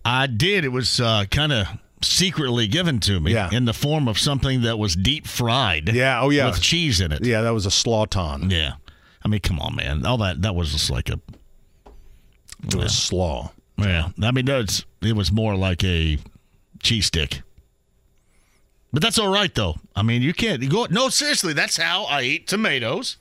I 0.05 0.27
did. 0.29 0.65
It 0.65 0.69
was 0.73 1.01
uh, 1.01 1.25
kind 1.31 1.53
of 1.53 1.67
secretly 2.03 2.67
given 2.69 2.99
to 3.01 3.21
me 3.21 3.33
Yeah. 3.33 3.49
in 3.53 3.65
the 3.65 3.73
form 3.73 4.07
of 4.09 4.19
something 4.19 4.63
that 4.63 4.79
was 4.79 4.95
deep 4.97 5.27
fried. 5.27 5.89
Yeah, 5.93 6.21
oh, 6.21 6.31
yeah. 6.31 6.47
with 6.47 6.61
cheese 6.61 7.01
in 7.01 7.13
it. 7.13 7.25
Yeah, 7.25 7.43
that 7.43 7.51
was 7.55 7.67
a 7.67 7.71
slawton. 7.71 8.51
Yeah. 8.51 8.73
I 9.25 9.29
mean, 9.29 9.41
come 9.41 9.59
on, 9.61 9.77
man. 9.77 10.05
All 10.07 10.19
that 10.19 10.43
that 10.43 10.55
was 10.55 10.73
just 10.73 10.91
like 10.91 11.09
a 11.09 11.21
It 12.67 12.75
was 12.75 12.97
slaw. 12.97 13.53
Yeah, 13.79 14.09
I 14.23 14.31
mean, 14.31 14.49
it's 14.49 14.85
it 15.01 15.15
was 15.17 15.33
more 15.33 15.57
like 15.57 15.83
a 15.85 16.19
cheese 16.83 17.07
stick. 17.07 17.43
But 18.93 19.03
that's 19.03 19.19
all 19.19 19.29
right, 19.33 19.55
though. 19.55 19.77
I 19.97 20.03
mean, 20.03 20.23
you 20.23 20.35
can't 20.35 20.63
you 20.63 20.69
go. 20.69 20.87
No, 20.91 21.09
seriously, 21.09 21.53
that's 21.53 21.77
how 21.77 22.05
I 22.05 22.23
eat 22.23 22.47
tomatoes. 22.47 23.17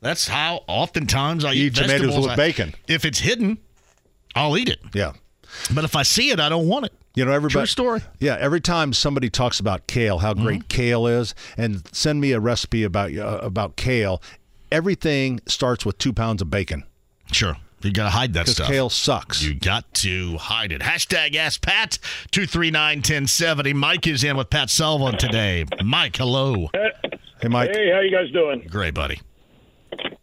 That's 0.00 0.26
how 0.26 0.64
oftentimes 0.66 1.44
I 1.44 1.52
You 1.52 1.64
eat, 1.64 1.78
eat 1.78 1.82
tomatoes 1.82 2.16
with 2.16 2.30
I- 2.30 2.36
bacon. 2.36 2.74
If 2.88 3.04
it's 3.04 3.18
hidden, 3.20 3.58
I'll 4.34 4.56
eat 4.56 4.68
it. 4.68 4.80
Yeah. 4.94 5.12
But 5.74 5.84
if 5.84 5.94
I 5.94 6.02
see 6.02 6.30
it, 6.30 6.40
I 6.40 6.48
don't 6.48 6.66
want 6.66 6.86
it. 6.86 6.92
You 7.14 7.26
know, 7.26 7.32
everybody. 7.32 7.60
True 7.60 7.66
story. 7.66 8.00
Yeah, 8.20 8.38
every 8.40 8.60
time 8.62 8.94
somebody 8.94 9.28
talks 9.28 9.60
about 9.60 9.86
kale, 9.86 10.18
how 10.18 10.32
great 10.32 10.60
Mm-hmm. 10.60 10.68
kale 10.68 11.06
is, 11.06 11.34
and 11.58 11.82
send 11.94 12.22
me 12.22 12.32
a 12.32 12.40
recipe 12.40 12.82
about 12.84 13.14
uh, 13.14 13.38
about 13.42 13.76
kale. 13.76 14.22
Everything 14.72 15.40
starts 15.46 15.84
with 15.84 15.98
two 15.98 16.14
pounds 16.14 16.40
of 16.40 16.48
bacon 16.50 16.84
Sure, 17.30 17.58
you 17.84 17.92
got 17.92 18.04
to 18.04 18.10
hide 18.10 18.32
that 18.34 18.48
stuff. 18.48 18.66
kale 18.68 18.88
sucks. 18.90 19.42
You 19.42 19.54
got 19.54 19.92
to 19.94 20.36
hide 20.38 20.72
it. 20.72 20.80
Hashtag 20.82 21.34
Ask 21.36 21.60
Pat, 21.62 21.98
239-1070. 22.32 23.74
Mike 23.74 24.06
is 24.06 24.24
in 24.24 24.36
with 24.36 24.50
Pat 24.50 24.70
Sullivan 24.70 25.18
today. 25.18 25.64
Mike, 25.84 26.16
hello. 26.16 26.68
hey, 27.40 27.48
Mike. 27.48 27.70
Hey, 27.74 27.90
how 27.92 28.00
you 28.00 28.10
guys 28.10 28.30
doing? 28.32 28.66
Great, 28.70 28.94
buddy. 28.94 29.20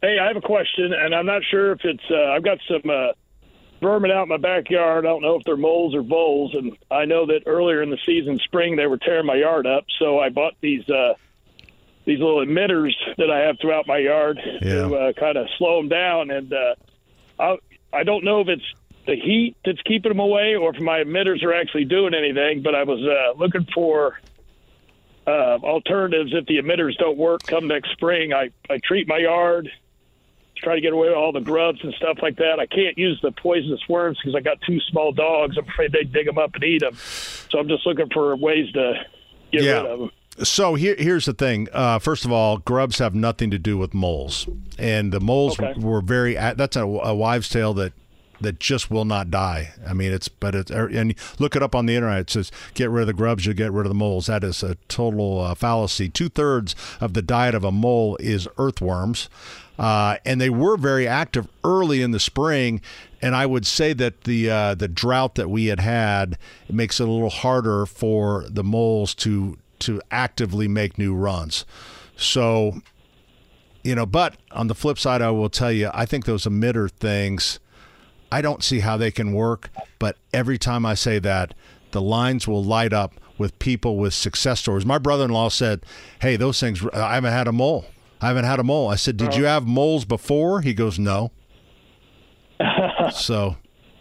Hey, 0.02 0.18
I 0.20 0.28
have 0.28 0.38
a 0.38 0.42
question, 0.42 0.94
and 0.94 1.14
I'm 1.14 1.26
not 1.26 1.42
sure 1.50 1.72
if 1.74 1.80
it's. 1.84 2.04
Uh, 2.10 2.32
I've 2.32 2.44
got 2.44 2.58
some 2.68 2.90
uh, 2.90 3.12
vermin 3.82 4.12
out 4.12 4.24
in 4.24 4.30
my 4.30 4.38
backyard. 4.38 5.06
I 5.06 5.10
don't 5.10 5.22
know 5.22 5.36
if 5.36 5.44
they're 5.46 5.58
moles 5.58 5.94
or 5.94 6.02
voles, 6.02 6.56
and 6.56 6.72
I 6.90 7.06
know 7.06 7.26
that 7.28 7.42
earlier 7.46 7.82
in 7.84 7.90
the 7.90 7.98
season, 8.06 8.40
spring, 8.46 8.76
they 8.76 8.88
were 8.88 8.98
tearing 8.98 9.26
my 9.26 9.36
yard 9.36 9.68
up. 9.68 9.84
So 10.00 10.20
I 10.20 10.30
bought 10.30 10.54
these 10.62 10.88
uh, 10.90 11.14
these 12.06 12.20
little 12.20 12.44
emitters 12.44 12.94
that 13.18 13.30
I 13.30 13.40
have 13.40 13.58
throughout 13.62 13.86
my 13.88 13.98
yard 13.98 14.40
Yeah. 14.62 14.88
to 14.88 14.96
uh, 14.96 15.14
kind 15.14 15.38
of 15.38 15.48
slow 15.58 15.78
them 15.78 15.90
down. 15.90 16.32
And 16.32 16.52
uh, 16.52 16.76
I 17.40 17.58
I 17.92 18.04
don't 18.04 18.24
know 18.24 18.42
if 18.42 18.48
it's 18.48 18.64
the 19.08 19.16
heat 19.16 19.56
that's 19.66 19.82
keeping 19.84 20.12
them 20.12 20.20
away, 20.20 20.56
or 20.56 20.76
if 20.76 20.82
my 20.82 21.00
emitters 21.00 21.44
are 21.44 21.54
actually 21.54 21.86
doing 21.86 22.14
anything. 22.14 22.62
But 22.62 22.76
I 22.76 22.84
was 22.84 23.00
uh, 23.02 23.38
looking 23.40 23.66
for 23.74 24.20
uh, 25.26 25.58
alternatives 25.64 26.32
if 26.34 26.46
the 26.46 26.58
emitters 26.58 26.96
don't 26.98 27.18
work 27.18 27.44
come 27.44 27.68
next 27.68 27.92
spring. 27.92 28.34
I, 28.34 28.50
I 28.70 28.78
treat 28.84 29.08
my 29.08 29.18
yard, 29.18 29.70
try 30.58 30.76
to 30.76 30.82
get 30.82 30.94
away 30.94 31.08
with 31.10 31.18
all 31.18 31.32
the 31.32 31.40
grubs 31.42 31.80
and 31.84 31.94
stuff 31.96 32.18
like 32.22 32.36
that. 32.38 32.60
I 32.60 32.66
can't 32.66 32.98
use 32.98 33.20
the 33.22 33.32
poisonous 33.32 33.82
worms 33.88 34.18
because 34.22 34.36
I 34.36 34.42
got 34.42 34.58
two 34.68 34.80
small 34.92 35.12
dogs. 35.12 35.58
I'm 35.58 35.68
afraid 35.68 35.92
they 35.92 36.04
dig 36.04 36.26
them 36.26 36.38
up 36.38 36.54
and 36.56 36.64
eat 36.64 36.82
them. 36.82 36.96
So 36.96 37.58
I'm 37.60 37.68
just 37.68 37.86
looking 37.88 38.10
for 38.14 38.36
ways 38.36 38.72
to 38.74 38.94
get 39.52 39.64
Yeah. 39.64 39.82
rid 39.82 39.86
of 39.86 40.00
them. 40.00 40.12
So 40.44 40.76
here, 40.76 40.96
here's 40.98 41.26
the 41.26 41.34
thing. 41.34 41.68
Uh, 41.74 42.00
first 42.00 42.24
of 42.26 42.32
all, 42.32 42.58
grubs 42.60 43.00
have 43.00 43.14
nothing 43.14 43.52
to 43.52 43.60
do 43.60 43.78
with 43.78 43.94
moles, 43.94 44.48
and 44.78 45.12
the 45.12 45.20
moles 45.20 45.60
Okay. 45.60 45.80
were 45.80 46.02
very. 46.02 46.36
That's 46.36 46.76
a, 46.76 46.84
a 46.84 47.14
wives' 47.14 47.50
tale 47.50 47.74
that 47.76 47.94
that 48.42 48.58
just 48.60 48.90
will 48.90 49.04
not 49.04 49.30
die. 49.30 49.74
I 49.86 49.94
mean, 49.94 50.14
it's 50.14 50.30
but 50.30 50.56
it's 50.56 50.72
and 50.72 51.14
look 51.40 51.56
it 51.58 51.64
up 51.64 51.76
on 51.76 51.88
the 51.88 51.96
internet. 51.96 52.20
It 52.22 52.30
says 52.30 52.52
get 52.74 52.90
rid 52.90 53.02
of 53.02 53.08
the 53.08 53.14
grubs, 53.14 53.46
you'll 53.46 53.56
get 53.56 53.74
rid 53.74 53.86
of 53.86 53.90
the 53.90 53.96
moles. 53.96 54.28
That 54.28 54.44
is 54.46 54.64
a 54.64 54.76
total 54.88 55.42
uh, 55.42 55.56
fallacy. 55.56 56.08
Two 56.10 56.30
thirds 56.30 56.74
of 57.02 57.14
the 57.14 57.22
diet 57.22 57.54
of 57.54 57.64
a 57.66 57.72
mole 57.72 58.16
is 58.22 58.48
earthworms. 58.58 59.30
Uh, 59.78 60.18
and 60.26 60.42
they 60.42 60.50
were 60.50 60.76
very 60.76 61.08
active 61.08 61.48
early 61.64 62.02
in 62.02 62.12
the 62.12 62.20
spring, 62.20 62.82
and 63.22 63.34
I 63.34 63.46
would 63.46 63.66
say 63.66 63.94
that 63.94 64.26
the 64.26 64.50
uh, 64.50 64.76
the 64.76 64.88
drought 64.90 65.36
that 65.36 65.50
we 65.50 65.66
had 65.68 65.80
had 65.80 66.38
it 66.68 66.76
makes 66.76 67.00
it 67.00 67.08
a 67.08 67.12
little 67.12 67.30
harder 67.30 67.86
for 67.86 68.46
the 68.50 68.64
moles 68.64 69.14
to 69.16 69.58
to 69.80 70.02
actively 70.12 70.68
make 70.68 70.98
new 70.98 71.14
runs. 71.14 71.66
So, 72.16 72.82
you 73.84 73.96
know, 73.96 74.06
but 74.06 74.36
on 74.52 74.68
the 74.68 74.76
flip 74.76 75.00
side, 75.00 75.22
I 75.22 75.32
will 75.32 75.50
tell 75.50 75.72
you, 75.72 75.90
I 75.94 76.06
think 76.06 76.26
those 76.26 76.46
emitter 76.46 76.90
things, 76.92 77.60
I 78.32 78.42
don't 78.42 78.64
see 78.64 78.80
how 78.80 78.98
they 78.98 79.12
can 79.12 79.34
work. 79.34 79.70
But 80.00 80.18
every 80.34 80.58
time 80.58 80.86
I 80.86 80.94
say 80.94 81.20
that, 81.20 81.54
the 81.92 82.02
lines 82.02 82.48
will 82.48 82.64
light 82.64 82.94
up 82.94 83.16
with 83.38 83.58
people 83.58 83.98
with 83.98 84.14
success 84.14 84.60
stories. 84.60 84.86
My 84.86 84.98
brother-in-law 84.98 85.50
said, 85.50 85.82
"Hey, 86.22 86.36
those 86.36 86.60
things. 86.60 86.86
I 86.94 87.16
haven't 87.16 87.32
had 87.32 87.48
a 87.48 87.52
mole. 87.52 87.86
I 88.22 88.28
haven't 88.28 88.46
had 88.46 88.60
a 88.60 88.64
mole." 88.64 88.90
I 88.90 88.96
said, 88.96 89.18
"Did 89.18 89.36
you 89.36 89.46
oh. 89.46 89.50
have 89.50 89.66
moles 89.66 90.06
before?" 90.06 90.62
He 90.62 90.74
goes, 90.74 91.00
"No." 91.00 91.32
so 93.12 93.56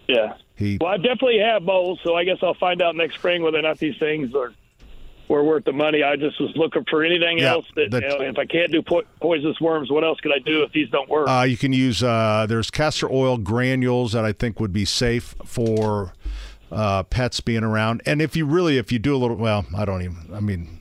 Yeah. 0.09 0.35
he 0.57 0.79
Well, 0.81 0.93
I 0.93 0.97
definitely 0.97 1.39
have 1.39 1.63
moles, 1.63 2.01
so 2.03 2.17
I 2.17 2.25
guess 2.25 2.39
I'll 2.43 2.55
find 2.55 2.83
out 2.83 2.97
next 2.97 3.15
spring 3.15 3.43
whether 3.43 3.59
or 3.59 3.63
not 3.63 3.79
these 3.79 3.97
things 3.99 4.35
are 4.35 4.53
were 5.29 5.45
worth 5.45 5.65
the 5.65 5.73
money. 5.73 6.03
I 6.03 6.17
just 6.17 6.41
was 6.41 6.51
looking 6.57 6.85
for 6.89 7.05
anything 7.05 7.39
Yeah, 7.39 7.53
else 7.53 7.67
that, 7.77 7.91
that- 7.91 8.03
you 8.03 8.09
know, 8.09 8.21
if 8.23 8.39
I 8.39 8.47
can't 8.47 8.73
do 8.73 8.83
po- 8.83 9.03
poisonous 9.21 9.61
worms, 9.61 9.91
what 9.91 10.05
else 10.05 10.19
could 10.21 10.33
I 10.33 10.39
do 10.39 10.63
if 10.63 10.73
these 10.73 10.89
don't 10.91 11.09
work? 11.09 11.29
Uh, 11.29 11.43
you 11.49 11.57
can 11.57 11.73
use 11.73 12.03
uh, 12.03 12.47
there's 12.49 12.71
castor 12.71 13.11
oil 13.13 13.37
granules 13.39 14.13
that 14.13 14.25
I 14.25 14.33
think 14.33 14.59
would 14.61 14.73
be 14.73 14.85
safe 14.85 15.35
for 15.45 16.13
uh, 16.73 17.03
pets 17.05 17.41
being 17.41 17.65
around. 17.65 18.03
And 18.07 18.21
if 18.23 18.37
you 18.37 18.47
really, 18.47 18.79
if 18.79 18.91
you 18.93 18.99
do 18.99 19.15
a 19.15 19.19
little, 19.19 19.37
well, 19.37 19.67
I 19.77 19.85
don't 19.85 20.03
even. 20.03 20.17
I 20.35 20.41
mean, 20.41 20.81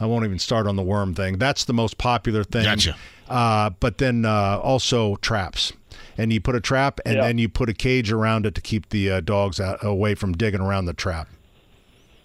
I 0.00 0.06
won't 0.06 0.24
even 0.24 0.38
start 0.38 0.66
on 0.66 0.76
the 0.76 0.82
worm 0.82 1.14
thing. 1.14 1.38
That's 1.38 1.64
the 1.64 1.72
most 1.72 1.98
popular 1.98 2.44
thing. 2.44 2.64
Gotcha. 2.64 2.96
Uh, 3.28 3.70
but 3.80 3.98
then 3.98 4.24
uh, 4.24 4.58
also 4.62 5.16
traps. 5.16 5.72
And 6.18 6.32
you 6.32 6.40
put 6.40 6.54
a 6.54 6.60
trap, 6.60 7.00
and 7.04 7.16
Yeah. 7.16 7.22
then 7.22 7.38
you 7.38 7.48
put 7.48 7.68
a 7.68 7.72
cage 7.74 8.12
around 8.12 8.46
it 8.46 8.54
to 8.56 8.60
keep 8.60 8.90
the 8.90 9.10
uh, 9.10 9.20
dogs 9.20 9.58
out, 9.60 9.84
away 9.84 10.14
from 10.14 10.32
digging 10.32 10.60
around 10.60 10.84
the 10.84 10.92
trap. 10.94 11.28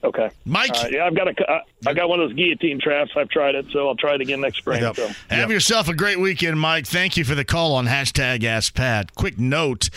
Okay. 0.04 0.30
Mike. 0.46 0.72
All 0.76 0.84
right, 0.84 0.92
yeah, 0.92 1.06
I've 1.06 1.16
got 1.16 1.28
a, 1.28 1.52
I- 1.52 1.62
I 1.88 1.94
got 1.94 2.10
one 2.10 2.20
of 2.20 2.28
those 2.30 2.36
guillotine 2.36 2.80
traps. 2.82 3.12
I've 3.16 3.30
tried 3.30 3.56
it, 3.56 3.68
so 3.72 3.88
I'll 3.88 3.96
try 3.96 4.16
it 4.16 4.22
again 4.22 4.42
next 4.42 4.58
spring. 4.58 4.82
Yep. 4.82 4.96
So. 4.98 5.10
Have 5.30 5.50
yourself 5.50 5.88
a 5.88 5.94
great 5.94 6.20
weekend, 6.20 6.60
Mike. 6.60 6.86
Thank 6.86 7.16
you 7.16 7.24
for 7.24 7.36
the 7.36 7.46
call 7.46 7.74
on 7.74 7.88
hashtag 7.88 8.44
Ask 8.44 8.74
Pat. 8.76 9.16
Quick 9.16 9.40
note 9.40 9.90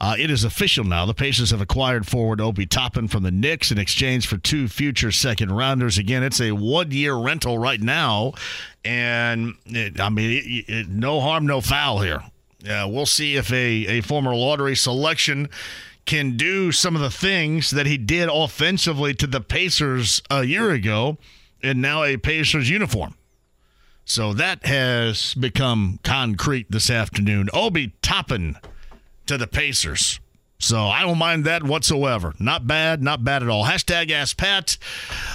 uh, 0.00 0.14
it 0.16 0.30
is 0.30 0.44
official 0.44 0.84
now. 0.84 1.06
The 1.06 1.14
Pacers 1.14 1.50
have 1.50 1.60
acquired 1.60 2.06
forward 2.06 2.40
Obi 2.40 2.66
Toppin 2.66 3.08
from 3.08 3.24
the 3.24 3.32
Knicks 3.32 3.72
in 3.72 3.78
exchange 3.78 4.28
for 4.28 4.36
two 4.36 4.68
future 4.68 5.10
second 5.10 5.50
rounders. 5.50 5.98
Again, 5.98 6.22
it's 6.22 6.40
a 6.40 6.52
one 6.52 6.92
year 6.92 7.14
rental 7.14 7.58
right 7.58 7.80
now. 7.80 8.34
And 8.84 9.54
it, 9.66 9.98
I 9.98 10.08
mean, 10.08 10.30
it, 10.30 10.72
it, 10.72 10.88
no 10.88 11.20
harm, 11.20 11.46
no 11.46 11.60
foul 11.60 12.00
here. 12.00 12.22
Uh, 12.68 12.86
we'll 12.88 13.06
see 13.06 13.36
if 13.36 13.52
a, 13.52 13.98
a 13.98 14.00
former 14.02 14.34
lottery 14.34 14.76
selection 14.76 15.48
can 16.06 16.36
do 16.36 16.70
some 16.72 16.94
of 16.94 17.02
the 17.02 17.10
things 17.10 17.70
that 17.70 17.86
he 17.86 17.96
did 17.96 18.28
offensively 18.32 19.14
to 19.14 19.26
the 19.26 19.40
Pacers 19.40 20.22
a 20.30 20.44
year 20.44 20.70
ago 20.70 21.18
in 21.62 21.80
now 21.80 22.04
a 22.04 22.16
Pacers 22.16 22.68
uniform. 22.68 23.14
So 24.04 24.34
that 24.34 24.66
has 24.66 25.34
become 25.34 25.98
concrete 26.02 26.70
this 26.70 26.90
afternoon. 26.90 27.48
Obi 27.54 27.94
Toppin 28.02 28.56
to 29.26 29.38
the 29.38 29.46
Pacers. 29.46 30.20
So 30.58 30.86
I 30.86 31.02
don't 31.02 31.18
mind 31.18 31.44
that 31.44 31.62
whatsoever. 31.62 32.34
Not 32.38 32.66
bad, 32.66 33.02
not 33.02 33.24
bad 33.24 33.42
at 33.42 33.48
all. 33.48 33.64
Hashtag 33.64 34.10
Ask 34.10 34.36
Pat. 34.36 34.76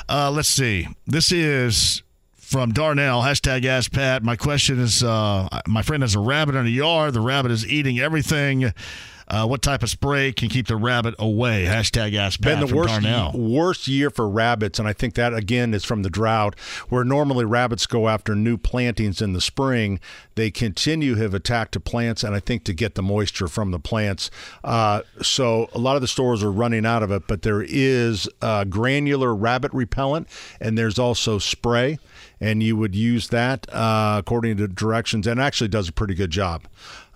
Uh, 0.07 0.31
let's 0.31 0.49
see. 0.49 0.87
This 1.05 1.31
is 1.31 2.03
from 2.35 2.71
Darnell. 2.71 3.21
Hashtag 3.21 3.65
Ask 3.65 3.91
Pat. 3.91 4.23
My 4.23 4.35
question 4.35 4.79
is 4.79 5.03
uh, 5.03 5.47
my 5.67 5.81
friend 5.81 6.03
has 6.03 6.15
a 6.15 6.19
rabbit 6.19 6.55
in 6.55 6.65
a 6.65 6.69
yard. 6.69 7.13
The 7.13 7.21
rabbit 7.21 7.51
is 7.51 7.67
eating 7.67 7.99
everything. 7.99 8.71
Uh, 9.29 9.45
what 9.45 9.61
type 9.61 9.83
of 9.83 9.89
spray 9.89 10.31
can 10.31 10.49
keep 10.49 10.67
the 10.67 10.75
rabbit 10.75 11.13
away? 11.19 11.65
Hashtag 11.65 12.15
Ask 12.15 12.41
Pat 12.41 12.53
been 12.53 12.59
the 12.61 12.67
from 12.67 12.77
worst 12.77 12.89
Darnell. 12.89 13.31
worst 13.33 13.87
year 13.87 14.09
for 14.09 14.27
rabbits, 14.27 14.79
and 14.79 14.87
I 14.87 14.93
think 14.93 15.13
that 15.15 15.33
again 15.33 15.73
is 15.73 15.85
from 15.85 16.01
the 16.03 16.09
drought, 16.09 16.57
where 16.89 17.03
normally 17.03 17.45
rabbits 17.45 17.85
go 17.85 18.09
after 18.09 18.33
new 18.35 18.57
plantings 18.57 19.21
in 19.21 19.33
the 19.33 19.41
spring. 19.41 19.99
They 20.35 20.49
continue 20.49 21.15
to 21.15 21.21
have 21.21 21.33
attacked 21.33 21.73
the 21.73 21.79
plants, 21.79 22.23
and 22.23 22.33
I 22.33 22.39
think 22.39 22.63
to 22.63 22.73
get 22.73 22.95
the 22.95 23.03
moisture 23.03 23.47
from 23.47 23.71
the 23.71 23.79
plants. 23.79 24.31
Uh, 24.63 25.01
so 25.21 25.69
a 25.73 25.79
lot 25.79 25.95
of 25.95 26.01
the 26.01 26.07
stores 26.07 26.43
are 26.43 26.51
running 26.51 26.85
out 26.85 27.03
of 27.03 27.11
it, 27.11 27.27
but 27.27 27.43
there 27.43 27.61
is 27.61 28.27
uh, 28.41 28.63
granular 28.63 29.35
rabbit 29.35 29.71
repellent, 29.73 30.27
and 30.59 30.77
there's 30.77 30.97
also 30.97 31.37
spray. 31.37 31.99
And 32.41 32.63
you 32.63 32.77
would 32.77 32.95
use 32.95 33.27
that 33.29 33.67
uh, 33.73 34.15
according 34.19 34.57
to 34.57 34.67
directions, 34.69 35.27
and 35.27 35.41
actually 35.41 35.67
does 35.67 35.89
a 35.89 35.91
pretty 35.91 36.15
good 36.15 36.31
job. 36.31 36.67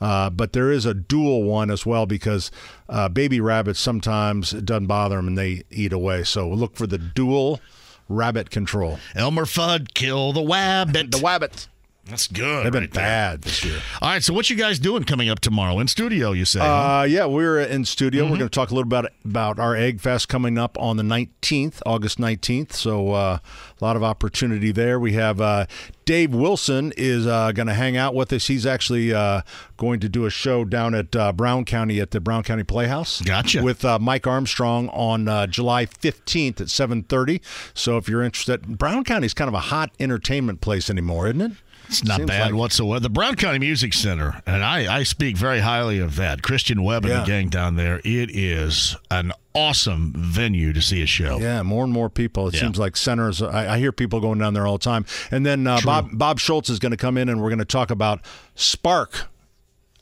Uh, 0.03 0.29
but 0.29 0.51
there 0.51 0.69
is 0.69 0.85
a 0.85 0.93
dual 0.93 1.43
one 1.43 1.71
as 1.71 1.85
well 1.85 2.05
because 2.05 2.51
uh, 2.89 3.07
baby 3.07 3.39
rabbits 3.39 3.79
sometimes 3.79 4.53
it 4.53 4.65
doesn't 4.65 4.87
bother 4.87 5.15
them 5.15 5.29
and 5.29 5.37
they 5.37 5.63
eat 5.71 5.93
away. 5.93 6.25
So 6.25 6.49
look 6.49 6.75
for 6.75 6.85
the 6.85 6.97
dual 6.97 7.61
rabbit 8.09 8.49
control. 8.49 8.99
Elmer 9.15 9.45
Fudd, 9.45 9.93
kill 9.93 10.33
the 10.33 10.41
wabbit. 10.41 11.11
The 11.11 11.19
wabbits. 11.19 11.67
That's 12.05 12.27
good. 12.27 12.65
They've 12.65 12.71
been 12.71 12.83
right 12.83 12.91
there. 12.91 13.03
bad 13.03 13.41
this 13.43 13.63
year. 13.63 13.79
All 14.01 14.09
right, 14.09 14.21
so 14.21 14.33
what 14.33 14.49
you 14.49 14.57
guys 14.57 14.77
doing 14.77 15.05
coming 15.05 15.29
up 15.29 15.39
tomorrow 15.39 15.79
in 15.79 15.87
studio? 15.87 16.33
You 16.33 16.43
say? 16.43 16.59
Uh, 16.59 17.03
yeah, 17.03 17.25
we're 17.25 17.61
in 17.61 17.85
studio. 17.85 18.23
We're 18.25 18.37
going 18.37 18.41
to 18.41 18.49
talk 18.49 18.71
a 18.71 18.73
little 18.75 18.87
about 18.87 19.09
about 19.23 19.57
our 19.57 19.73
Egg 19.73 20.01
Fest 20.01 20.27
coming 20.27 20.57
up 20.57 20.77
on 20.77 20.97
the 20.97 21.03
19th, 21.03 21.81
August 21.85 22.17
19th. 22.17 22.73
So 22.73 23.13
uh, 23.13 23.37
a 23.79 23.85
lot 23.85 23.95
of 23.95 24.03
opportunity 24.03 24.73
there. 24.73 24.99
We 24.99 25.13
have 25.13 25.39
uh, 25.39 25.65
Dave 26.03 26.33
Wilson 26.33 26.91
is 26.97 27.25
uh, 27.25 27.53
going 27.53 27.67
to 27.67 27.73
hang 27.73 27.95
out 27.95 28.13
with 28.13 28.33
us. 28.33 28.47
He's 28.47 28.65
actually 28.65 29.13
uh, 29.13 29.41
going 29.77 30.01
to 30.01 30.09
do 30.09 30.25
a 30.25 30.29
show 30.29 30.65
down 30.65 30.93
at 30.93 31.15
uh, 31.15 31.31
Brown 31.31 31.63
County 31.63 32.01
at 32.01 32.11
the 32.11 32.19
Brown 32.19 32.43
County 32.43 32.63
Playhouse. 32.63 33.21
Gotcha. 33.21 33.63
With 33.63 33.85
uh, 33.85 33.97
Mike 33.97 34.27
Armstrong 34.27 34.89
on 34.89 35.29
uh, 35.29 35.47
July 35.47 35.85
15th 35.85 36.59
at 36.59 36.67
7:30. 36.67 37.39
So 37.73 37.95
if 37.95 38.09
you're 38.09 38.23
interested, 38.23 38.77
Brown 38.77 39.05
County 39.05 39.25
is 39.25 39.33
kind 39.33 39.47
of 39.47 39.53
a 39.53 39.59
hot 39.61 39.91
entertainment 40.01 40.59
place 40.59 40.89
anymore, 40.89 41.27
isn't 41.27 41.41
it? 41.41 41.51
It's 41.87 42.03
not 42.03 42.17
Seems 42.17 42.27
bad 42.29 42.45
like- 42.51 42.53
whatsoever. 42.59 42.99
The 42.99 43.09
Brown 43.09 43.35
County 43.35 43.59
Music 43.59 43.93
Center, 43.93 44.41
and 44.45 44.63
I, 44.63 44.99
I 44.99 45.03
speak 45.03 45.37
very 45.37 45.59
highly 45.59 45.99
of 45.99 46.15
that. 46.15 46.41
Christian 46.41 46.83
Webb 46.83 47.03
and 47.05 47.13
Yeah. 47.13 47.19
the 47.21 47.25
gang 47.27 47.49
down 47.49 47.75
there. 47.75 47.99
It 48.03 48.29
is 48.35 48.95
an 49.11 49.31
awesome 49.53 50.13
venue 50.15 50.73
to 50.73 50.81
see 50.81 51.01
a 51.03 51.05
show. 51.05 51.39
Yeah, 51.39 51.61
more 51.61 51.83
and 51.83 51.93
more 51.93 52.09
people. 52.09 52.47
It 52.47 52.55
Yeah. 52.55 52.61
seems 52.61 52.79
like 52.79 52.97
centers. 52.97 53.41
I, 53.41 53.75
I 53.75 53.77
hear 53.77 53.91
people 53.91 54.19
going 54.19 54.39
down 54.39 54.53
there 54.53 54.65
all 54.65 54.77
the 54.79 54.83
time. 54.83 55.05
And 55.29 55.45
then 55.45 55.67
uh, 55.67 55.79
Bob 55.83 56.09
Bob 56.13 56.39
Schultz 56.39 56.69
is 56.69 56.79
going 56.79 56.91
to 56.91 56.97
come 56.97 57.17
in, 57.17 57.29
and 57.29 57.41
we're 57.41 57.49
going 57.49 57.59
to 57.59 57.65
talk 57.65 57.91
about 57.91 58.21
Spark 58.55 59.27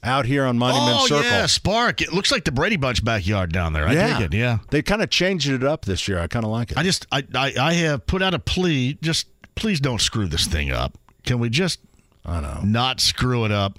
out 0.03 0.25
here 0.25 0.45
on 0.45 0.57
Monument 0.57 0.97
oh 1.01 1.07
Circle. 1.07 1.25
yeah, 1.29 1.45
Spark. 1.45 2.01
It 2.01 2.11
looks 2.13 2.31
like 2.31 2.43
the 2.45 2.51
Brady 2.51 2.75
Bunch 2.77 3.03
backyard 3.03 3.51
down 3.51 3.73
there. 3.73 3.87
I 3.87 3.93
yeah, 3.93 4.17
dig 4.19 4.33
it. 4.33 4.37
Yeah. 4.37 4.59
They 4.69 4.81
kind 4.81 5.01
of 5.01 5.09
changed 5.09 5.49
it 5.49 5.63
up 5.63 5.85
this 5.85 6.07
year. 6.07 6.19
I 6.19 6.27
kind 6.27 6.45
of 6.45 6.51
like 6.51 6.71
it. 6.71 6.77
I 6.77 6.83
just 6.83 7.05
I, 7.11 7.23
I 7.35 7.53
I 7.59 7.73
have 7.73 8.05
put 8.07 8.21
out 8.21 8.33
a 8.33 8.39
plea. 8.39 8.97
Just 9.01 9.27
please 9.55 9.79
don't 9.79 10.01
screw 10.01 10.27
this 10.27 10.45
thing 10.47 10.71
up. 10.71 10.97
Can 11.23 11.39
we 11.39 11.49
just 11.49 11.79
I 12.25 12.39
know. 12.41 12.61
not 12.63 12.99
screw 12.99 13.45
it 13.45 13.51
up? 13.51 13.77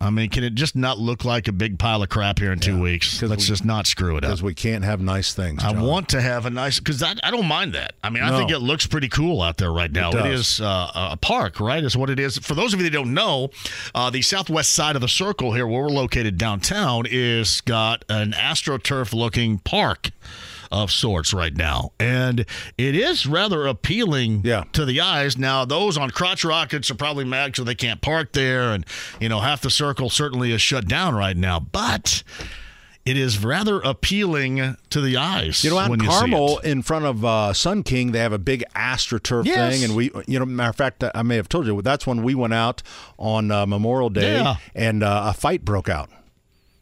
I 0.00 0.10
mean, 0.10 0.30
can 0.30 0.44
it 0.44 0.54
just 0.54 0.76
not 0.76 1.00
look 1.00 1.24
like 1.24 1.48
a 1.48 1.52
big 1.52 1.76
pile 1.76 2.04
of 2.04 2.08
crap 2.08 2.38
here 2.38 2.52
in 2.52 2.60
two 2.60 2.80
weeks? 2.80 3.20
Let's 3.20 3.42
we- 3.42 3.48
just 3.48 3.64
not 3.64 3.84
screw 3.88 4.16
it 4.16 4.18
up. 4.22 4.28
Because 4.28 4.44
we 4.44 4.54
can't 4.54 4.84
have 4.84 5.00
nice 5.00 5.34
things. 5.34 5.64
I 5.64 5.72
want 5.72 6.10
to 6.10 6.20
have 6.20 6.46
a 6.46 6.50
nice 6.50 6.78
because 6.78 7.02
I, 7.02 7.14
I 7.24 7.32
don't 7.32 7.46
mind 7.46 7.74
that. 7.74 7.94
I 8.04 8.08
mean, 8.10 8.22
I 8.22 8.30
No. 8.30 8.38
think 8.38 8.52
it 8.52 8.60
looks 8.60 8.86
pretty 8.86 9.08
cool 9.08 9.42
out 9.42 9.56
there 9.56 9.72
right 9.72 9.90
now. 9.90 10.10
It 10.10 10.26
it 10.26 10.32
is 10.34 10.60
uh, 10.60 10.90
a 10.94 11.16
park, 11.16 11.58
right? 11.58 11.82
Is 11.82 11.96
what 11.96 12.10
it 12.10 12.20
is. 12.20 12.38
For 12.38 12.54
those 12.54 12.72
of 12.74 12.78
you 12.78 12.84
that 12.84 12.92
don't 12.92 13.12
know, 13.12 13.50
uh, 13.92 14.08
the 14.10 14.22
southwest 14.22 14.72
side 14.72 14.94
of 14.94 15.02
the 15.02 15.08
circle 15.08 15.52
here, 15.52 15.66
where 15.66 15.82
we're 15.82 15.88
located 15.88 16.38
downtown, 16.38 17.04
is 17.10 17.60
got 17.62 18.04
an 18.08 18.30
astroturf 18.34 19.12
looking 19.12 19.58
park 19.58 20.10
of 20.70 20.90
sorts 20.90 21.32
right 21.32 21.56
now, 21.56 21.92
and 21.98 22.40
it 22.76 22.94
is 22.94 23.26
rather 23.26 23.66
appealing 23.66 24.42
Yeah. 24.44 24.64
to 24.72 24.84
the 24.84 25.00
eyes. 25.00 25.36
Now, 25.38 25.64
those 25.64 25.96
on 25.96 26.10
crotch 26.10 26.44
rockets 26.44 26.90
are 26.90 26.94
probably 26.94 27.24
mad 27.24 27.56
so 27.56 27.64
they 27.64 27.74
can't 27.74 28.00
park 28.00 28.32
there, 28.32 28.70
and 28.72 28.84
you 29.20 29.28
know 29.28 29.40
half 29.40 29.60
the 29.60 29.70
circle 29.70 30.10
certainly 30.10 30.52
is 30.52 30.60
shut 30.62 30.86
down 30.88 31.14
right 31.14 31.36
now, 31.36 31.58
but. 31.60 32.22
It 33.06 33.16
is 33.16 33.42
rather 33.42 33.80
appealing 33.80 34.76
to 34.90 35.00
the 35.00 35.16
eyes. 35.16 35.64
You 35.64 35.70
know, 35.70 35.78
out 35.78 35.88
when 35.88 36.00
in 36.00 36.04
you 36.04 36.12
see 36.12 36.18
Carmel, 36.18 36.58
it. 36.58 36.66
in 36.66 36.82
front 36.82 37.06
of 37.06 37.24
uh, 37.24 37.54
Sun 37.54 37.84
King, 37.84 38.12
they 38.12 38.18
have 38.18 38.34
a 38.34 38.38
big 38.38 38.62
AstroTurf 38.76 39.46
Yes. 39.46 39.72
thing, 39.72 39.84
and 39.84 39.96
we, 39.96 40.10
you 40.26 40.38
know, 40.38 40.44
matter 40.44 40.68
of 40.68 40.76
fact, 40.76 41.02
I 41.14 41.22
may 41.22 41.36
have 41.36 41.48
told 41.48 41.64
you 41.66 41.80
that's 41.80 42.06
when 42.06 42.22
we 42.22 42.34
went 42.34 42.52
out 42.52 42.82
on 43.16 43.50
uh, 43.50 43.64
Memorial 43.64 44.10
Day, 44.10 44.34
Yeah. 44.34 44.56
and 44.74 45.02
uh, 45.02 45.22
a 45.28 45.32
fight 45.32 45.64
broke 45.64 45.88
out. 45.88 46.10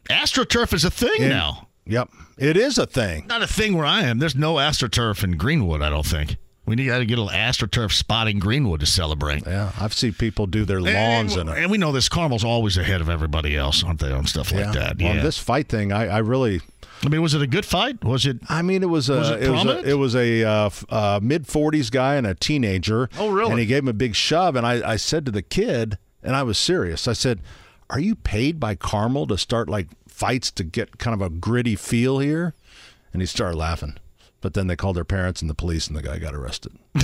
AstroTurf 0.09 0.73
is 0.73 0.83
a 0.83 0.91
thing 0.91 1.21
And- 1.21 1.29
now. 1.29 1.67
Yep, 1.85 2.09
it 2.37 2.57
is 2.57 2.77
a 2.77 2.85
thing. 2.85 3.27
Not 3.27 3.41
a 3.41 3.47
thing 3.47 3.75
where 3.75 3.85
I 3.85 4.03
am. 4.03 4.19
There's 4.19 4.35
no 4.35 4.55
AstroTurf 4.55 5.23
in 5.23 5.37
Greenwood, 5.37 5.81
I 5.81 5.89
don't 5.89 6.05
think. 6.05 6.37
We 6.67 6.75
need 6.75 6.89
to 6.89 7.05
get 7.05 7.17
a 7.17 7.21
little 7.21 7.29
AstroTurf 7.29 7.93
spotting 7.93 8.39
Greenwood 8.39 8.81
to 8.81 8.85
celebrate. 8.85 9.47
Yeah, 9.47 9.71
I've 9.79 9.93
seen 9.93 10.13
people 10.13 10.47
do 10.47 10.65
their 10.65 10.81
lawns 10.81 11.37
and, 11.37 11.49
in 11.49 11.55
it. 11.55 11.61
and 11.61 11.71
we 11.71 11.77
know 11.77 11.93
this 11.93 12.09
Carmel's 12.09 12.43
always 12.43 12.75
ahead 12.75 12.99
of 12.99 13.09
everybody 13.09 13.55
else, 13.55 13.85
aren't 13.85 14.01
they, 14.01 14.11
on 14.11 14.25
stuff 14.25 14.51
like 14.51 14.73
that? 14.73 15.01
Well, 15.01 15.15
yeah. 15.15 15.21
this 15.23 15.37
fight 15.37 15.69
thing, 15.69 15.93
I, 15.93 16.07
I 16.07 16.17
really. 16.17 16.59
I 17.05 17.09
mean, 17.09 17.21
was 17.21 17.33
it 17.33 17.41
a 17.41 17.47
good 17.47 17.65
fight? 17.65 18.03
Was 18.03 18.25
it? 18.25 18.39
I 18.49 18.63
mean, 18.63 18.83
it 18.83 18.89
was 18.89 19.09
a 19.09 19.15
Was 19.15 19.29
it 19.29 19.43
it, 19.43 19.49
was 19.49 19.65
a, 19.65 19.89
it 19.89 19.93
was 19.93 20.15
a 20.15 20.43
uh, 20.43 20.69
uh, 20.89 21.19
mid 21.23 21.47
forties 21.47 21.89
guy 21.89 22.15
and 22.15 22.27
a 22.27 22.35
teenager. 22.35 23.09
Oh, 23.17 23.29
really? 23.29 23.51
And 23.51 23.59
he 23.61 23.65
gave 23.65 23.83
him 23.83 23.87
a 23.87 23.93
big 23.93 24.13
shove, 24.13 24.57
and 24.57 24.67
I, 24.67 24.91
I 24.91 24.95
said 24.97 25.25
to 25.27 25.31
the 25.31 25.41
kid, 25.41 25.97
and 26.21 26.35
I 26.35 26.43
was 26.43 26.57
serious. 26.57 27.07
I 27.07 27.13
said, 27.13 27.39
"Are 27.89 27.99
you 27.99 28.13
paid 28.13 28.59
by 28.59 28.75
Carmel 28.75 29.25
to 29.27 29.37
start 29.37 29.69
like 29.69 29.87
fights 30.17 30.51
to 30.51 30.63
get 30.63 30.97
kind 30.97 31.13
of 31.13 31.21
a 31.21 31.29
gritty 31.29 31.75
feel 31.75 32.19
here?" 32.19 32.53
And 33.13 33.21
he 33.21 33.25
started 33.25 33.57
laughing. 33.57 33.97
But 34.39 34.53
then 34.53 34.67
they 34.67 34.75
called 34.75 34.95
their 34.95 35.03
parents 35.03 35.41
and 35.41 35.49
the 35.49 35.55
police, 35.55 35.87
and 35.87 35.97
the 35.97 36.01
guy 36.03 36.19
got 36.19 36.35
arrested. 36.35 36.73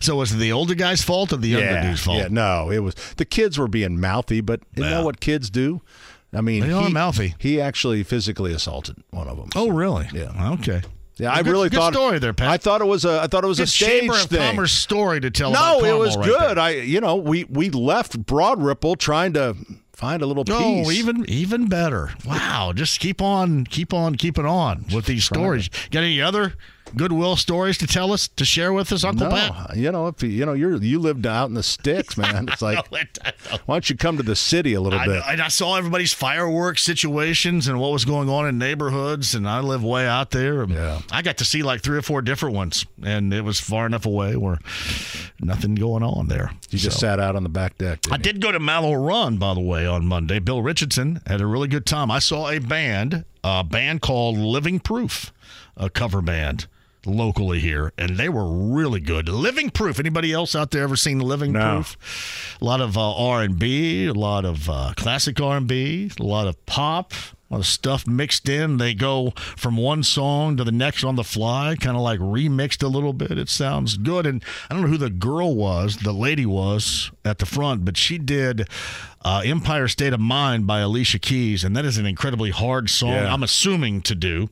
So 0.00 0.16
was 0.16 0.32
it 0.32 0.36
the 0.36 0.52
older 0.52 0.74
guy's 0.74 1.02
fault 1.02 1.32
or 1.32 1.36
the 1.36 1.48
younger 1.48 1.66
yeah, 1.66 1.82
dude's 1.82 2.02
fault? 2.02 2.18
Yeah, 2.18 2.28
no, 2.30 2.70
it 2.70 2.78
was 2.80 2.94
the 3.16 3.24
kids 3.24 3.58
were 3.58 3.68
being 3.68 4.00
mouthy, 4.00 4.40
but 4.40 4.60
you 4.74 4.82
know 4.84 5.04
what 5.04 5.20
kids 5.20 5.50
do? 5.50 5.80
I 6.32 6.40
mean, 6.40 6.62
They 6.66 6.72
are 6.72 6.86
he, 6.86 6.92
mouthy. 6.92 7.34
He 7.38 7.60
actually 7.60 8.02
physically 8.02 8.52
assaulted 8.52 8.96
one 9.10 9.28
of 9.28 9.36
them. 9.36 9.48
Oh, 9.56 9.68
really? 9.68 10.08
Yeah. 10.12 10.52
Okay. 10.54 10.82
Yeah, 11.16 11.32
I 11.32 11.42
Good- 11.42 11.50
really 11.50 11.68
good 11.70 11.78
thought 11.78 11.94
story 11.94 12.18
there, 12.18 12.34
Pat. 12.34 12.48
I 12.48 12.56
thought 12.58 12.82
it 12.82 12.86
was 12.86 13.04
a 13.06 13.22
I 13.22 13.26
thought 13.26 13.42
it 13.42 13.46
was 13.46 13.58
a 13.58 13.62
Good 13.62 13.68
stage 13.70 14.00
Chamber 14.00 14.14
thing. 14.18 14.50
Commerce 14.50 14.72
story 14.72 15.20
to 15.20 15.30
tell. 15.30 15.50
about 15.50 15.82
no, 15.82 15.84
it 15.96 15.98
was 15.98 16.14
right 16.16 16.26
good. 16.26 16.40
there. 16.40 16.58
I 16.58 16.70
you 16.72 17.00
know 17.00 17.16
we 17.16 17.44
we 17.44 17.70
left 17.70 18.18
Broad 18.26 18.62
Ripple 18.62 18.96
trying 18.96 19.32
to 19.32 19.56
find 19.96 20.20
a 20.22 20.26
little 20.26 20.44
Oh, 20.48 20.84
peace. 20.84 20.98
even 20.98 21.24
even 21.28 21.66
better. 21.68 22.10
Wow, 22.26 22.72
just 22.74 23.00
keep 23.00 23.20
on, 23.22 23.64
keep 23.64 23.92
on, 23.94 24.14
keeping 24.16 24.44
on 24.46 24.84
with 24.94 25.06
these 25.06 25.24
stories. 25.24 25.70
Got 25.90 26.00
any 26.04 26.20
other 26.20 26.52
goodwill 26.94 27.36
stories 27.36 27.78
to 27.78 27.86
tell 27.86 28.12
us 28.12 28.28
to 28.28 28.44
share 28.44 28.72
with 28.72 28.92
us, 28.92 29.04
Uncle 29.04 29.28
no, 29.28 29.34
Pat? 29.34 29.76
you 29.76 29.90
know 29.90 30.06
if 30.08 30.22
you, 30.22 30.28
you 30.28 30.46
know 30.46 30.52
you're 30.52 30.76
you 30.76 30.98
lived 30.98 31.26
out 31.26 31.48
in 31.48 31.54
the 31.54 31.62
sticks, 31.62 32.16
man. 32.18 32.48
It's 32.48 32.62
like 32.62 32.78
I 32.92 33.00
know. 33.50 33.58
why 33.66 33.74
don't 33.76 33.90
you 33.90 33.96
come 33.96 34.16
to 34.18 34.22
the 34.22 34.36
city 34.36 34.74
a 34.74 34.80
little 34.80 34.98
I, 34.98 35.06
bit? 35.06 35.22
and 35.26 35.40
I 35.40 35.48
saw 35.48 35.76
everybody's 35.76 36.12
fireworks 36.12 36.82
situations 36.82 37.68
and 37.68 37.80
what 37.80 37.92
was 37.92 38.04
going 38.04 38.28
on 38.28 38.46
in 38.46 38.58
neighborhoods, 38.58 39.34
and 39.34 39.48
I 39.48 39.60
live 39.60 39.82
way 39.82 40.06
out 40.06 40.30
there. 40.30 40.64
Yeah. 40.64 41.00
I 41.10 41.22
got 41.22 41.38
to 41.38 41.44
see 41.44 41.62
like 41.62 41.82
three 41.82 41.96
or 41.98 42.02
four 42.02 42.22
different 42.22 42.54
ones, 42.54 42.86
and 43.02 43.32
it 43.34 43.42
was 43.42 43.58
far 43.60 43.86
enough 43.86 44.06
away 44.06 44.36
where 44.36 44.58
nothing 45.40 45.74
going 45.74 46.02
on 46.02 46.28
there. 46.28 46.50
you 46.70 46.78
just 46.78 46.98
So- 46.98 47.06
sat 47.06 47.20
out 47.20 47.36
on 47.36 47.42
the 47.42 47.48
back 47.48 47.78
deck. 47.78 48.00
I 48.10 48.16
you? 48.16 48.22
did 48.22 48.40
go 48.40 48.52
to 48.52 48.60
Mallow 48.60 48.94
Run, 48.94 49.36
by 49.38 49.54
the 49.54 49.60
way, 49.60 49.86
on 49.86 50.06
Monday. 50.06 50.38
Bill 50.38 50.62
Richardson 50.62 51.20
had 51.26 51.40
a 51.40 51.46
really 51.46 51.68
good 51.68 51.86
time. 51.86 52.10
I 52.10 52.18
saw 52.20 52.48
a 52.48 52.58
band, 52.58 53.24
a 53.44 53.62
band 53.64 54.00
called 54.02 54.36
Living 54.38 54.80
Proof, 54.80 55.32
a 55.76 55.90
cover 55.90 56.22
band 56.22 56.66
locally 57.06 57.60
here, 57.60 57.92
and 57.96 58.16
they 58.16 58.28
were 58.28 58.46
really 58.50 59.00
good. 59.00 59.28
Living 59.28 59.70
Proof. 59.70 59.98
Anybody 59.98 60.32
else 60.32 60.54
out 60.54 60.70
there 60.70 60.82
ever 60.82 60.96
seen 60.96 61.20
Living 61.20 61.52
No. 61.52 61.76
Proof? 61.76 62.56
A 62.60 62.64
lot 62.64 62.80
of 62.80 62.96
uh, 62.98 63.14
R 63.16 63.42
and 63.42 63.58
B, 63.58 64.06
a 64.06 64.12
lot 64.12 64.44
of 64.44 64.68
uh, 64.68 64.92
classic 64.96 65.40
R 65.40 65.56
and 65.58 65.66
B, 65.66 66.10
a 66.18 66.22
lot 66.22 66.46
of 66.46 66.64
pop. 66.66 67.12
A 67.48 67.54
lot 67.54 67.60
of 67.60 67.66
stuff 67.66 68.08
mixed 68.08 68.48
in. 68.48 68.78
They 68.78 68.92
go 68.92 69.30
from 69.36 69.76
one 69.76 70.02
song 70.02 70.56
to 70.56 70.64
the 70.64 70.72
next 70.72 71.04
on 71.04 71.14
the 71.14 71.22
fly, 71.22 71.76
kind 71.78 71.96
of 71.96 72.02
like 72.02 72.18
remixed 72.18 72.82
a 72.82 72.88
little 72.88 73.12
bit. 73.12 73.38
It 73.38 73.48
sounds 73.48 73.96
good. 73.96 74.26
And 74.26 74.42
I 74.68 74.74
don't 74.74 74.82
know 74.82 74.88
who 74.88 74.96
the 74.98 75.10
girl 75.10 75.54
was, 75.54 75.98
the 75.98 76.12
lady 76.12 76.44
was 76.44 77.12
at 77.24 77.38
the 77.38 77.46
front, 77.46 77.84
but 77.84 77.96
she 77.96 78.18
did 78.18 78.68
uh, 79.24 79.42
Empire 79.44 79.86
State 79.86 80.12
of 80.12 80.18
Mind 80.18 80.66
by 80.66 80.80
Alicia 80.80 81.20
Keys. 81.20 81.62
And 81.62 81.76
that 81.76 81.84
is 81.84 81.98
an 81.98 82.04
incredibly 82.06 82.50
hard 82.50 82.90
song, 82.90 83.10
Yeah. 83.12 83.32
I'm 83.32 83.44
assuming, 83.44 84.02
to 84.02 84.16
do. 84.16 84.48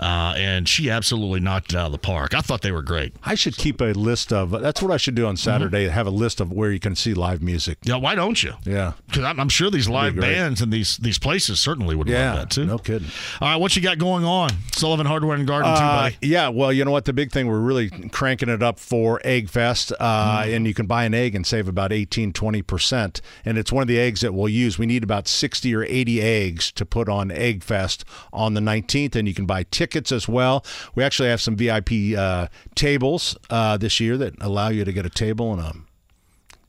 Uh, 0.00 0.34
and 0.36 0.68
she 0.68 0.90
absolutely 0.90 1.40
knocked 1.40 1.72
it 1.72 1.76
out 1.76 1.86
of 1.86 1.92
the 1.92 1.98
park. 1.98 2.34
I 2.34 2.40
thought 2.40 2.62
they 2.62 2.72
were 2.72 2.82
great. 2.82 3.14
I 3.22 3.34
should 3.36 3.56
keep 3.56 3.80
a 3.80 3.92
list 3.92 4.32
of. 4.32 4.50
That's 4.50 4.82
what 4.82 4.90
I 4.90 4.96
should 4.96 5.14
do 5.14 5.26
on 5.26 5.34
Mm-hmm. 5.34 5.50
Saturday. 5.50 5.88
Have 5.88 6.06
a 6.06 6.10
list 6.10 6.40
of 6.40 6.52
where 6.52 6.70
you 6.72 6.80
can 6.80 6.94
see 6.96 7.14
live 7.14 7.42
music. 7.42 7.78
Yeah, 7.82 7.96
why 7.96 8.14
don't 8.14 8.42
you? 8.42 8.54
Yeah. 8.64 8.92
Because 9.06 9.24
I'm, 9.24 9.38
I'm 9.40 9.48
sure 9.48 9.70
these 9.70 9.88
live 9.88 10.16
bands 10.16 10.60
and 10.60 10.72
these 10.72 10.96
these 10.98 11.18
places 11.18 11.60
certainly 11.60 11.94
would 11.94 12.08
Yeah, 12.08 12.30
love 12.32 12.38
that 12.40 12.50
too. 12.50 12.64
no 12.64 12.78
kidding. 12.78 13.08
All 13.40 13.48
right, 13.48 13.56
what 13.56 13.74
you 13.76 13.82
got 13.82 13.98
going 13.98 14.24
on? 14.24 14.50
Sullivan 14.72 15.06
Hardware 15.06 15.36
and 15.36 15.46
Garden 15.46 15.74
too, 15.74 15.80
Uh, 15.82 16.02
buddy. 16.04 16.16
yeah, 16.22 16.48
well, 16.48 16.72
you 16.72 16.84
know 16.84 16.90
what? 16.90 17.04
The 17.04 17.12
big 17.12 17.30
thing, 17.32 17.46
we're 17.46 17.58
really 17.60 17.90
cranking 18.10 18.48
it 18.48 18.62
up 18.62 18.78
for 18.80 19.20
Egg 19.24 19.48
Fest, 19.48 19.92
uh, 20.00 20.42
Mm-hmm. 20.42 20.54
and 20.54 20.66
you 20.66 20.74
can 20.74 20.86
buy 20.86 21.04
an 21.04 21.14
egg 21.14 21.34
and 21.34 21.46
save 21.46 21.68
about 21.68 21.92
18, 21.92 22.32
20%. 22.32 23.20
And 23.44 23.58
it's 23.58 23.70
one 23.72 23.82
of 23.82 23.88
the 23.88 23.98
eggs 23.98 24.20
that 24.22 24.34
we'll 24.34 24.48
use. 24.48 24.78
We 24.78 24.86
need 24.86 25.02
about 25.04 25.28
60 25.28 25.74
or 25.74 25.84
80 25.84 26.20
eggs 26.20 26.72
to 26.72 26.84
put 26.86 27.08
on 27.08 27.30
Egg 27.30 27.62
Fest 27.62 28.04
on 28.32 28.54
the 28.54 28.60
19th, 28.60 29.14
and 29.16 29.26
you 29.28 29.34
can 29.34 29.46
buy 29.46 29.62
tickets 29.84 30.12
as 30.12 30.26
well. 30.26 30.64
We 30.94 31.04
actually 31.04 31.28
have 31.28 31.40
some 31.40 31.56
VIP 31.56 32.16
uh, 32.16 32.48
tables 32.74 33.36
uh, 33.50 33.76
this 33.76 34.00
year 34.00 34.16
that 34.16 34.34
allow 34.40 34.68
you 34.68 34.84
to 34.84 34.92
get 34.92 35.04
a 35.04 35.10
table 35.10 35.52
and 35.52 35.60
a 35.60 35.74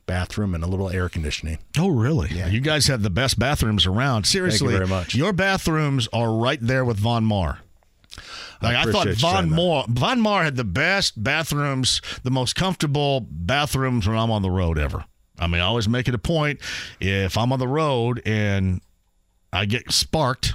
bathroom 0.05 0.53
and 0.53 0.63
a 0.63 0.67
little 0.67 0.89
air 0.89 1.07
conditioning. 1.07 1.59
Oh, 1.77 1.87
really? 1.89 2.29
Yeah. 2.29 2.47
You 2.47 2.59
guys 2.59 2.87
have 2.87 3.03
the 3.03 3.09
best 3.09 3.39
bathrooms 3.39 3.85
around. 3.85 4.25
Seriously, 4.25 4.73
very 4.73 4.87
much. 4.87 5.15
Your 5.15 5.33
bathrooms 5.33 6.09
are 6.11 6.31
right 6.33 6.59
there 6.61 6.83
with 6.83 6.97
Von 6.97 7.23
Maur. 7.23 7.59
Like 8.61 8.75
I, 8.75 8.83
thought, 8.83 9.07
appreciate 9.07 9.29
you 9.29 9.35
Von. 9.35 9.49
Mar, 9.49 9.85
Von 9.87 10.19
Maur 10.21 10.43
had 10.43 10.55
the 10.55 10.63
best 10.63 11.21
bathrooms, 11.21 12.01
the 12.23 12.31
most 12.31 12.55
comfortable 12.55 13.25
bathrooms 13.29 14.07
when 14.07 14.17
I'm 14.17 14.31
on 14.31 14.41
the 14.41 14.51
road 14.51 14.77
ever. 14.77 15.05
I 15.39 15.47
mean, 15.47 15.61
I 15.61 15.65
always 15.65 15.89
make 15.89 16.07
it 16.07 16.15
a 16.15 16.19
point 16.19 16.59
if 16.99 17.37
I'm 17.37 17.51
on 17.51 17.59
the 17.59 17.67
road 17.67 18.21
and 18.25 18.81
I 19.51 19.65
get 19.65 19.91
sparked, 19.91 20.53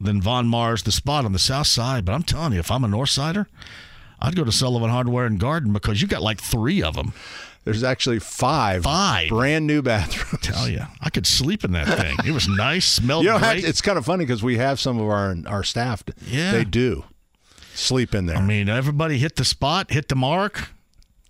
then 0.00 0.20
Von 0.20 0.46
Maur's 0.48 0.82
the 0.82 0.92
spot 0.92 1.24
on 1.24 1.32
the 1.32 1.38
south 1.38 1.66
side. 1.66 2.04
But 2.04 2.12
I'm 2.14 2.22
telling 2.22 2.52
you, 2.54 2.58
if 2.60 2.70
I'm 2.70 2.84
a 2.84 2.88
North 2.88 3.10
Sider, 3.10 3.48
I'd 4.20 4.36
go 4.36 4.44
to 4.44 4.52
Sullivan 4.52 4.90
Hardware 4.90 5.26
and 5.26 5.38
Garden 5.38 5.72
because 5.72 6.00
you 6.02 6.08
got 6.08 6.22
like 6.22 6.40
three 6.40 6.82
of 6.82 6.94
them. 6.94 7.12
There's 7.64 7.82
actually 7.84 8.20
five, 8.20 8.84
Five. 8.84 9.28
brand 9.28 9.66
new 9.66 9.82
bathrooms. 9.82 10.42
Tell 10.42 10.66
you, 10.66 10.80
I 11.02 11.10
could 11.10 11.26
sleep 11.26 11.62
in 11.62 11.72
that 11.72 11.86
thing. 11.98 12.16
It 12.26 12.32
was 12.32 12.48
nice, 12.48 12.86
smelled 12.86 13.24
You 13.26 13.32
know, 13.32 13.38
great. 13.38 13.64
it's 13.64 13.82
kind 13.82 13.98
of 13.98 14.06
funny 14.06 14.24
because 14.24 14.42
we 14.42 14.56
have 14.56 14.80
some 14.80 14.98
of 14.98 15.06
our 15.06 15.36
our 15.46 15.62
staff. 15.62 16.02
Yeah. 16.26 16.52
they 16.52 16.64
do 16.64 17.04
sleep 17.74 18.14
in 18.14 18.24
there. 18.26 18.38
I 18.38 18.42
mean, 18.42 18.68
everybody 18.70 19.18
hit 19.18 19.36
the 19.36 19.44
spot, 19.44 19.90
hit 19.92 20.08
the 20.08 20.16
mark. 20.16 20.70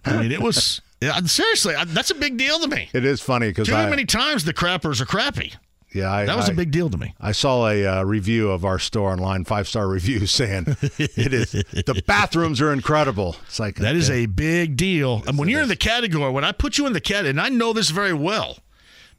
I 0.04 0.22
mean, 0.22 0.30
it 0.32 0.40
was 0.40 0.80
yeah, 1.00 1.18
seriously. 1.22 1.74
That's 1.88 2.10
a 2.12 2.14
big 2.14 2.36
deal 2.36 2.60
to 2.60 2.68
me. 2.68 2.88
it 2.92 3.04
is 3.04 3.20
funny 3.20 3.48
because 3.48 3.66
Too 3.66 3.74
I, 3.74 3.90
many 3.90 4.04
times 4.04 4.44
the 4.44 4.54
crappers 4.54 5.00
are 5.00 5.06
crappy. 5.06 5.54
Yeah, 5.92 6.12
I, 6.12 6.24
That 6.26 6.36
was 6.36 6.48
a 6.48 6.52
a 6.52 6.54
big 6.54 6.70
deal 6.70 6.88
to 6.88 6.96
me. 6.98 7.14
I 7.20 7.32
saw 7.32 7.68
a 7.68 7.84
uh, 7.86 8.02
review 8.04 8.50
of 8.50 8.64
our 8.64 8.78
store 8.78 9.10
online, 9.10 9.44
five 9.44 9.66
star 9.66 9.88
review, 9.88 10.26
saying 10.26 10.66
it 10.98 11.34
is 11.34 11.52
the 11.52 12.02
bathrooms 12.06 12.60
are 12.60 12.72
incredible. 12.72 13.36
It's 13.46 13.58
like 13.58 13.76
That 13.76 13.96
is 13.96 14.10
a 14.10 14.26
big 14.26 14.76
deal. 14.76 15.22
And 15.26 15.38
when 15.38 15.48
you're 15.48 15.62
in 15.62 15.68
the 15.68 15.76
category, 15.76 16.30
when 16.30 16.44
I 16.44 16.52
put 16.52 16.78
you 16.78 16.86
in 16.86 16.92
the 16.92 17.00
category, 17.00 17.30
and 17.30 17.40
I 17.40 17.48
know 17.48 17.72
this 17.72 17.90
very 17.90 18.12
well, 18.12 18.58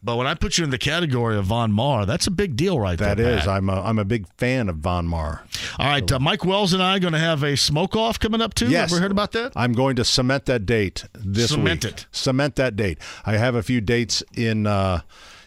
but 0.04 0.16
when 0.16 0.26
I 0.26 0.34
put 0.34 0.58
you 0.58 0.64
in 0.64 0.72
the 0.72 0.80
category 0.80 1.38
of 1.38 1.46
Von 1.46 1.72
Maur, 1.72 2.06
that's 2.08 2.26
a 2.26 2.32
big 2.32 2.56
deal 2.56 2.80
right 2.80 2.98
that 2.98 3.18
there. 3.18 3.34
is. 3.38 3.42
Pat. 3.42 3.50
I'm 3.50 3.70
a 3.70 3.82
I'm 3.82 4.00
a 4.00 4.06
big 4.06 4.26
fan 4.38 4.68
of 4.68 4.78
Von 4.78 5.06
Maur. 5.08 5.44
All 5.78 5.88
right, 5.88 6.10
uh, 6.12 6.20
Mike 6.20 6.44
Wells 6.44 6.74
and 6.74 6.82
I 6.82 6.96
are 6.96 7.00
going 7.00 7.14
to 7.14 7.20
have 7.20 7.44
a 7.44 7.56
smoke 7.56 7.96
off 7.96 8.20
coming 8.20 8.42
up 8.42 8.54
too. 8.54 8.70
Yes. 8.70 8.92
Ever 8.92 9.02
heard 9.02 9.12
about 9.12 9.34
that? 9.34 9.54
I'm 9.56 9.74
going 9.74 9.98
to 9.98 10.06
cement 10.06 10.46
that 10.46 10.66
date 10.66 11.06
this 11.14 11.52
Cement 11.52 11.84
week. 11.86 11.94
it. 11.94 12.06
Cement 12.12 12.56
that 12.56 12.76
date. 12.76 12.98
I 13.26 13.38
have 13.38 13.54
a 13.56 13.62
few 13.62 13.80
dates 13.80 14.24
in 14.36 14.66
uh, 14.66 15.02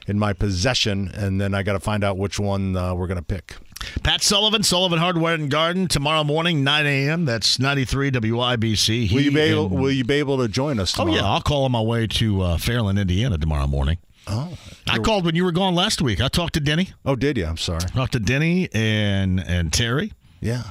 in 0.06 0.18
my 0.18 0.32
possession, 0.32 1.10
and 1.14 1.40
then 1.40 1.54
I 1.54 1.62
got 1.62 1.72
to 1.74 1.80
find 1.80 2.04
out 2.04 2.16
which 2.18 2.38
one 2.38 2.76
uh, 2.76 2.94
we're 2.94 3.06
going 3.06 3.18
to 3.18 3.22
pick. 3.24 3.56
Pat 4.02 4.22
Sullivan, 4.22 4.62
Sullivan 4.62 4.98
Hardware 4.98 5.34
and 5.34 5.50
Garden, 5.50 5.88
tomorrow 5.88 6.24
morning, 6.24 6.64
9 6.64 6.86
a.m. 6.86 7.24
That's 7.26 7.58
93 7.58 8.10
WIBC. 8.12 9.12
Will 9.12 9.20
you 9.20 9.30
be 9.32 9.40
able 9.40 9.66
and- 9.66 9.80
Will 9.80 9.90
you 9.90 10.04
be 10.04 10.14
able 10.14 10.38
to 10.38 10.48
join 10.48 10.78
us? 10.80 10.98
Oh 10.98 11.06
yeah, 11.06 11.24
I'll 11.24 11.42
call 11.42 11.64
on 11.64 11.72
my 11.72 11.80
way 11.82 12.06
to 12.06 12.40
uh, 12.42 12.56
Fairland, 12.56 12.98
Indiana 13.00 13.36
tomorrow 13.38 13.66
morning. 13.66 13.98
Oh, 14.26 14.56
I 14.88 14.98
called 14.98 15.26
when 15.26 15.34
you 15.34 15.44
were 15.44 15.52
gone 15.52 15.74
last 15.74 16.00
week. 16.00 16.20
I 16.22 16.28
talked 16.28 16.54
to 16.54 16.60
Denny, 16.60 16.88
oh, 17.04 17.14
did 17.14 17.36
you? 17.36 17.44
I'm 17.44 17.58
sorry. 17.58 17.80
talked 17.80 18.12
to 18.12 18.20
Denny 18.20 18.70
and 18.72 19.38
and 19.40 19.70
Terry, 19.72 20.12
Yeah. 20.40 20.62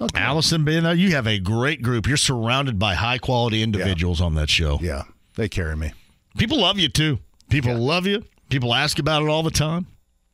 Okay. 0.00 0.20
Allison. 0.20 0.64
Being 0.64 0.84
there, 0.84 0.94
you 0.94 1.10
have 1.12 1.26
a 1.26 1.38
great 1.40 1.82
group. 1.82 2.06
You're 2.06 2.16
surrounded 2.16 2.78
by 2.78 2.94
high 2.94 3.18
quality 3.18 3.62
individuals 3.64 4.20
on 4.20 4.34
that 4.36 4.48
show. 4.48 4.78
Yeah, 4.80 5.02
they 5.36 5.48
carry 5.48 5.76
me. 5.76 5.92
People 6.36 6.60
love 6.60 6.78
you 6.78 6.88
too. 6.88 7.18
People 7.50 7.76
love 7.76 8.06
you. 8.06 8.24
People 8.48 8.74
ask 8.74 8.98
about 8.98 9.22
it 9.22 9.28
all 9.28 9.42
the 9.42 9.50
time. 9.50 9.86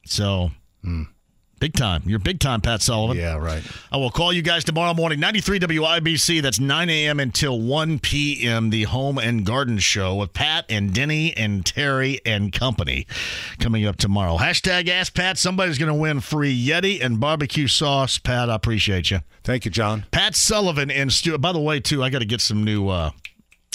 So. 0.06 0.50
Big 1.64 1.72
time. 1.72 2.02
You're 2.04 2.18
big 2.18 2.40
time, 2.40 2.60
Pat 2.60 2.82
Sullivan. 2.82 3.16
Yeah, 3.16 3.36
right. 3.36 3.62
I 3.90 3.96
will 3.96 4.10
call 4.10 4.34
you 4.34 4.42
guys 4.42 4.64
tomorrow 4.64 4.92
morning, 4.92 5.18
93 5.18 5.60
WIBC. 5.60 6.42
That's 6.42 6.60
9 6.60 6.90
a.m. 6.90 7.18
until 7.20 7.58
1 7.58 8.00
p.m. 8.00 8.68
The 8.68 8.82
Home 8.82 9.16
and 9.16 9.46
Garden 9.46 9.78
Show 9.78 10.16
with 10.16 10.34
Pat 10.34 10.66
and 10.68 10.92
Denny 10.92 11.34
and 11.34 11.64
Terry 11.64 12.20
and 12.26 12.52
company 12.52 13.06
coming 13.60 13.86
up 13.86 13.96
tomorrow. 13.96 14.36
Hashtag 14.36 14.88
Ask 14.90 15.14
Pat. 15.14 15.38
Somebody's 15.38 15.78
going 15.78 15.88
to 15.88 15.94
win 15.94 16.20
free 16.20 16.54
Yeti 16.54 17.02
and 17.02 17.18
barbecue 17.18 17.66
sauce. 17.66 18.18
Pat, 18.18 18.50
I 18.50 18.56
appreciate 18.56 19.10
you. 19.10 19.20
Thank 19.42 19.64
you, 19.64 19.70
John. 19.70 20.04
Pat 20.10 20.34
Sullivan 20.34 20.90
and 20.90 21.10
Stu. 21.10 21.38
By 21.38 21.52
the 21.52 21.60
way, 21.60 21.80
too, 21.80 22.02
I 22.02 22.10
got 22.10 22.18
to 22.18 22.26
get 22.26 22.42
some 22.42 22.62
new 22.62 22.88
uh, 22.88 23.12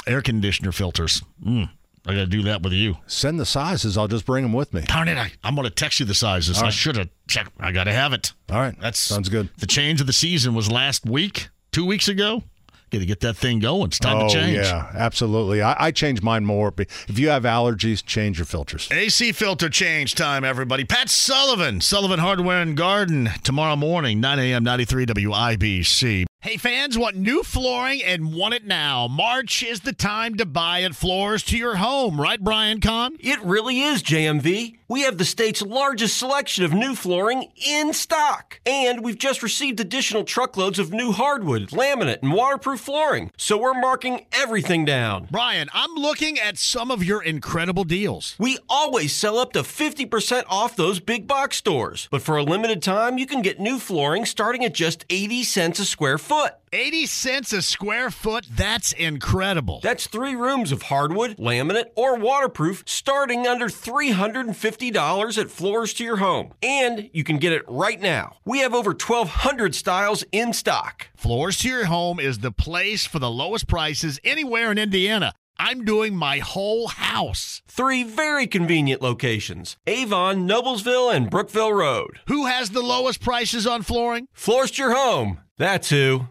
air 0.06 0.22
conditioner 0.22 0.72
filters. 0.72 1.24
Mm, 1.44 1.72
I 2.06 2.14
got 2.14 2.20
to 2.22 2.26
do 2.28 2.44
that 2.44 2.62
with 2.62 2.74
you. 2.74 2.98
Send 3.08 3.40
the 3.40 3.46
sizes. 3.46 3.98
I'll 3.98 4.08
just 4.08 4.26
bring 4.26 4.44
them 4.44 4.54
with 4.54 4.74
me. 4.74 4.82
Darn 4.82 5.08
it! 5.08 5.18
I, 5.18 5.32
I'm 5.44 5.56
going 5.56 5.68
to 5.68 5.74
text 5.74 6.00
you 6.00 6.06
the 6.06 6.14
sizes. 6.14 6.62
I 6.62 6.70
should 6.70 6.96
have 6.96 7.10
checked. 7.28 7.52
I 7.60 7.72
got 7.72 7.86
to 7.86 7.94
have 7.94 8.14
it. 8.14 8.34
All 8.50 8.60
right. 8.60 8.76
That's 8.80 9.00
sounds 9.00 9.30
good. 9.30 9.50
The 9.58 9.68
change 9.68 10.02
of 10.02 10.08
the 10.08 10.14
season 10.14 10.54
was 10.56 10.72
last 10.72 11.06
week, 11.06 11.50
two 11.72 11.86
weeks 11.86 12.08
ago. 12.08 12.44
Got 12.92 13.00
to 13.00 13.06
get 13.06 13.20
that 13.20 13.38
thing 13.38 13.60
going. 13.60 13.90
It's 13.90 14.00
time 14.00 14.18
oh, 14.18 14.28
to 14.28 14.34
change. 14.34 14.58
yeah, 14.58 14.92
absolutely. 14.96 15.62
I, 15.62 15.76
I 15.78 15.92
change 15.92 16.24
mine 16.24 16.44
more. 16.44 16.74
If 16.76 17.20
you 17.20 17.30
have 17.30 17.44
allergies, 17.44 18.04
change 18.04 18.40
your 18.40 18.46
filters. 18.46 18.90
AC 18.92 19.32
filter 19.34 19.70
change 19.70 20.16
time, 20.16 20.44
everybody. 20.44 20.86
Pat 20.86 21.08
Sullivan, 21.08 21.82
Sullivan 21.82 22.20
Hardware 22.20 22.64
and 22.64 22.76
Garden, 22.76 23.30
tomorrow 23.44 23.76
morning, 23.76 24.20
9 24.20 24.40
a.m., 24.40 24.64
93 24.64 25.06
WIBC. 25.06 26.29
Hey, 26.42 26.56
fans 26.56 26.98
want 26.98 27.18
new 27.18 27.44
flooring 27.44 28.02
and 28.02 28.34
want 28.34 28.54
it 28.54 28.66
now. 28.66 29.10
March 29.10 29.62
is 29.62 29.82
the 29.82 29.92
time 29.92 30.36
to 30.36 30.46
buy 30.46 30.84
at 30.84 30.96
Floors 30.96 31.44
to 31.44 31.58
Your 31.58 31.76
Home, 31.76 32.20
right, 32.20 32.42
Brian 32.42 32.80
Kahn? 32.80 33.18
It 33.20 33.44
really 33.44 33.82
is, 33.82 34.02
JMV. 34.02 34.79
We 34.92 35.02
have 35.02 35.20
the 35.20 35.26
state's 35.26 35.62
largest 35.62 36.18
selection 36.18 36.66
of 36.66 36.74
new 36.74 36.96
flooring 36.96 37.52
in 37.64 37.94
stock. 37.94 38.60
And 38.66 39.04
we've 39.04 39.20
just 39.20 39.44
received 39.44 39.80
additional 39.80 40.24
truckloads 40.24 40.80
of 40.80 40.92
new 40.92 41.12
hardwood, 41.12 41.70
laminate, 41.70 42.24
and 42.24 42.34
waterproof 42.34 42.80
flooring. 42.80 43.30
So 43.38 43.56
we're 43.56 43.80
marking 43.80 44.26
everything 44.32 44.86
down. 44.86 45.28
Brian, 45.30 45.70
I'm 45.74 45.94
looking 45.94 46.40
at 46.40 46.58
some 46.58 46.90
of 46.90 47.04
your 47.04 47.22
incredible 47.22 47.84
deals. 47.84 48.36
We 48.40 48.58
always 48.68 49.14
sell 49.14 49.38
up 49.38 49.54
to 49.54 49.60
50% 49.60 50.46
off 50.48 50.76
those 50.76 51.00
big 51.00 51.28
box 51.28 51.58
stores. 51.58 52.08
But 52.10 52.24
for 52.24 52.38
a 52.38 52.44
limited 52.44 52.82
time, 52.82 53.20
you 53.20 53.28
can 53.28 53.44
get 53.44 53.60
new 53.60 53.78
flooring 53.78 54.26
starting 54.26 54.66
at 54.66 54.74
just 54.74 55.06
80 55.12 55.44
cents 55.44 55.78
a 55.78 55.86
square 55.86 56.18
foot. 56.18 56.56
80 56.72 57.06
cents 57.06 57.54
a 57.54 57.62
square 57.62 58.10
foot? 58.10 58.46
That's 58.50 58.92
incredible. 58.94 59.80
That's 59.82 60.08
three 60.08 60.36
rooms 60.36 60.72
of 60.72 60.84
hardwood, 60.84 61.38
laminate, 61.38 61.88
or 61.96 62.18
waterproof 62.18 62.84
starting 62.86 63.48
under 63.48 63.68
$350 63.68 65.38
at 65.38 65.52
Floors 65.52 65.94
to 65.94 66.04
Your 66.04 66.18
Home. 66.18 66.54
And 66.62 67.10
you 67.14 67.24
can 67.24 67.38
get 67.38 67.54
it 67.54 67.64
right 67.68 68.00
now. 68.00 68.38
We 68.46 68.60
have 68.60 68.74
over 68.74 68.92
1,200 68.92 69.76
styles 69.76 70.24
in 70.32 70.54
stock. 70.54 71.08
Floors 71.16 71.58
to 71.60 71.70
Your 71.70 71.86
Home 71.86 72.20
is 72.20 72.40
the 72.40 72.52
place 72.52 73.06
for 73.06 73.20
the 73.20 73.32
lowest 73.32 73.68
prices 73.68 74.20
anywhere 74.24 74.72
in 74.72 74.78
Indiana. 74.78 75.34
I'm 75.62 75.84
doing 75.84 76.16
my 76.16 76.40
whole 76.40 76.88
house. 76.88 77.62
Three 77.68 78.04
very 78.04 78.48
convenient 78.48 79.02
locations 79.02 79.76
Avon, 79.86 80.48
Noblesville, 80.48 81.14
and 81.14 81.30
Brookville 81.30 81.74
Road. 81.74 82.22
Who 82.28 82.46
has 82.46 82.70
the 82.70 82.82
lowest 82.82 83.20
prices 83.20 83.68
on 83.68 83.82
flooring? 83.82 84.28
Floors 84.32 84.72
to 84.72 84.84
Your 84.84 84.96
Home. 84.96 85.42
That's 85.58 85.90
who. 85.90 86.30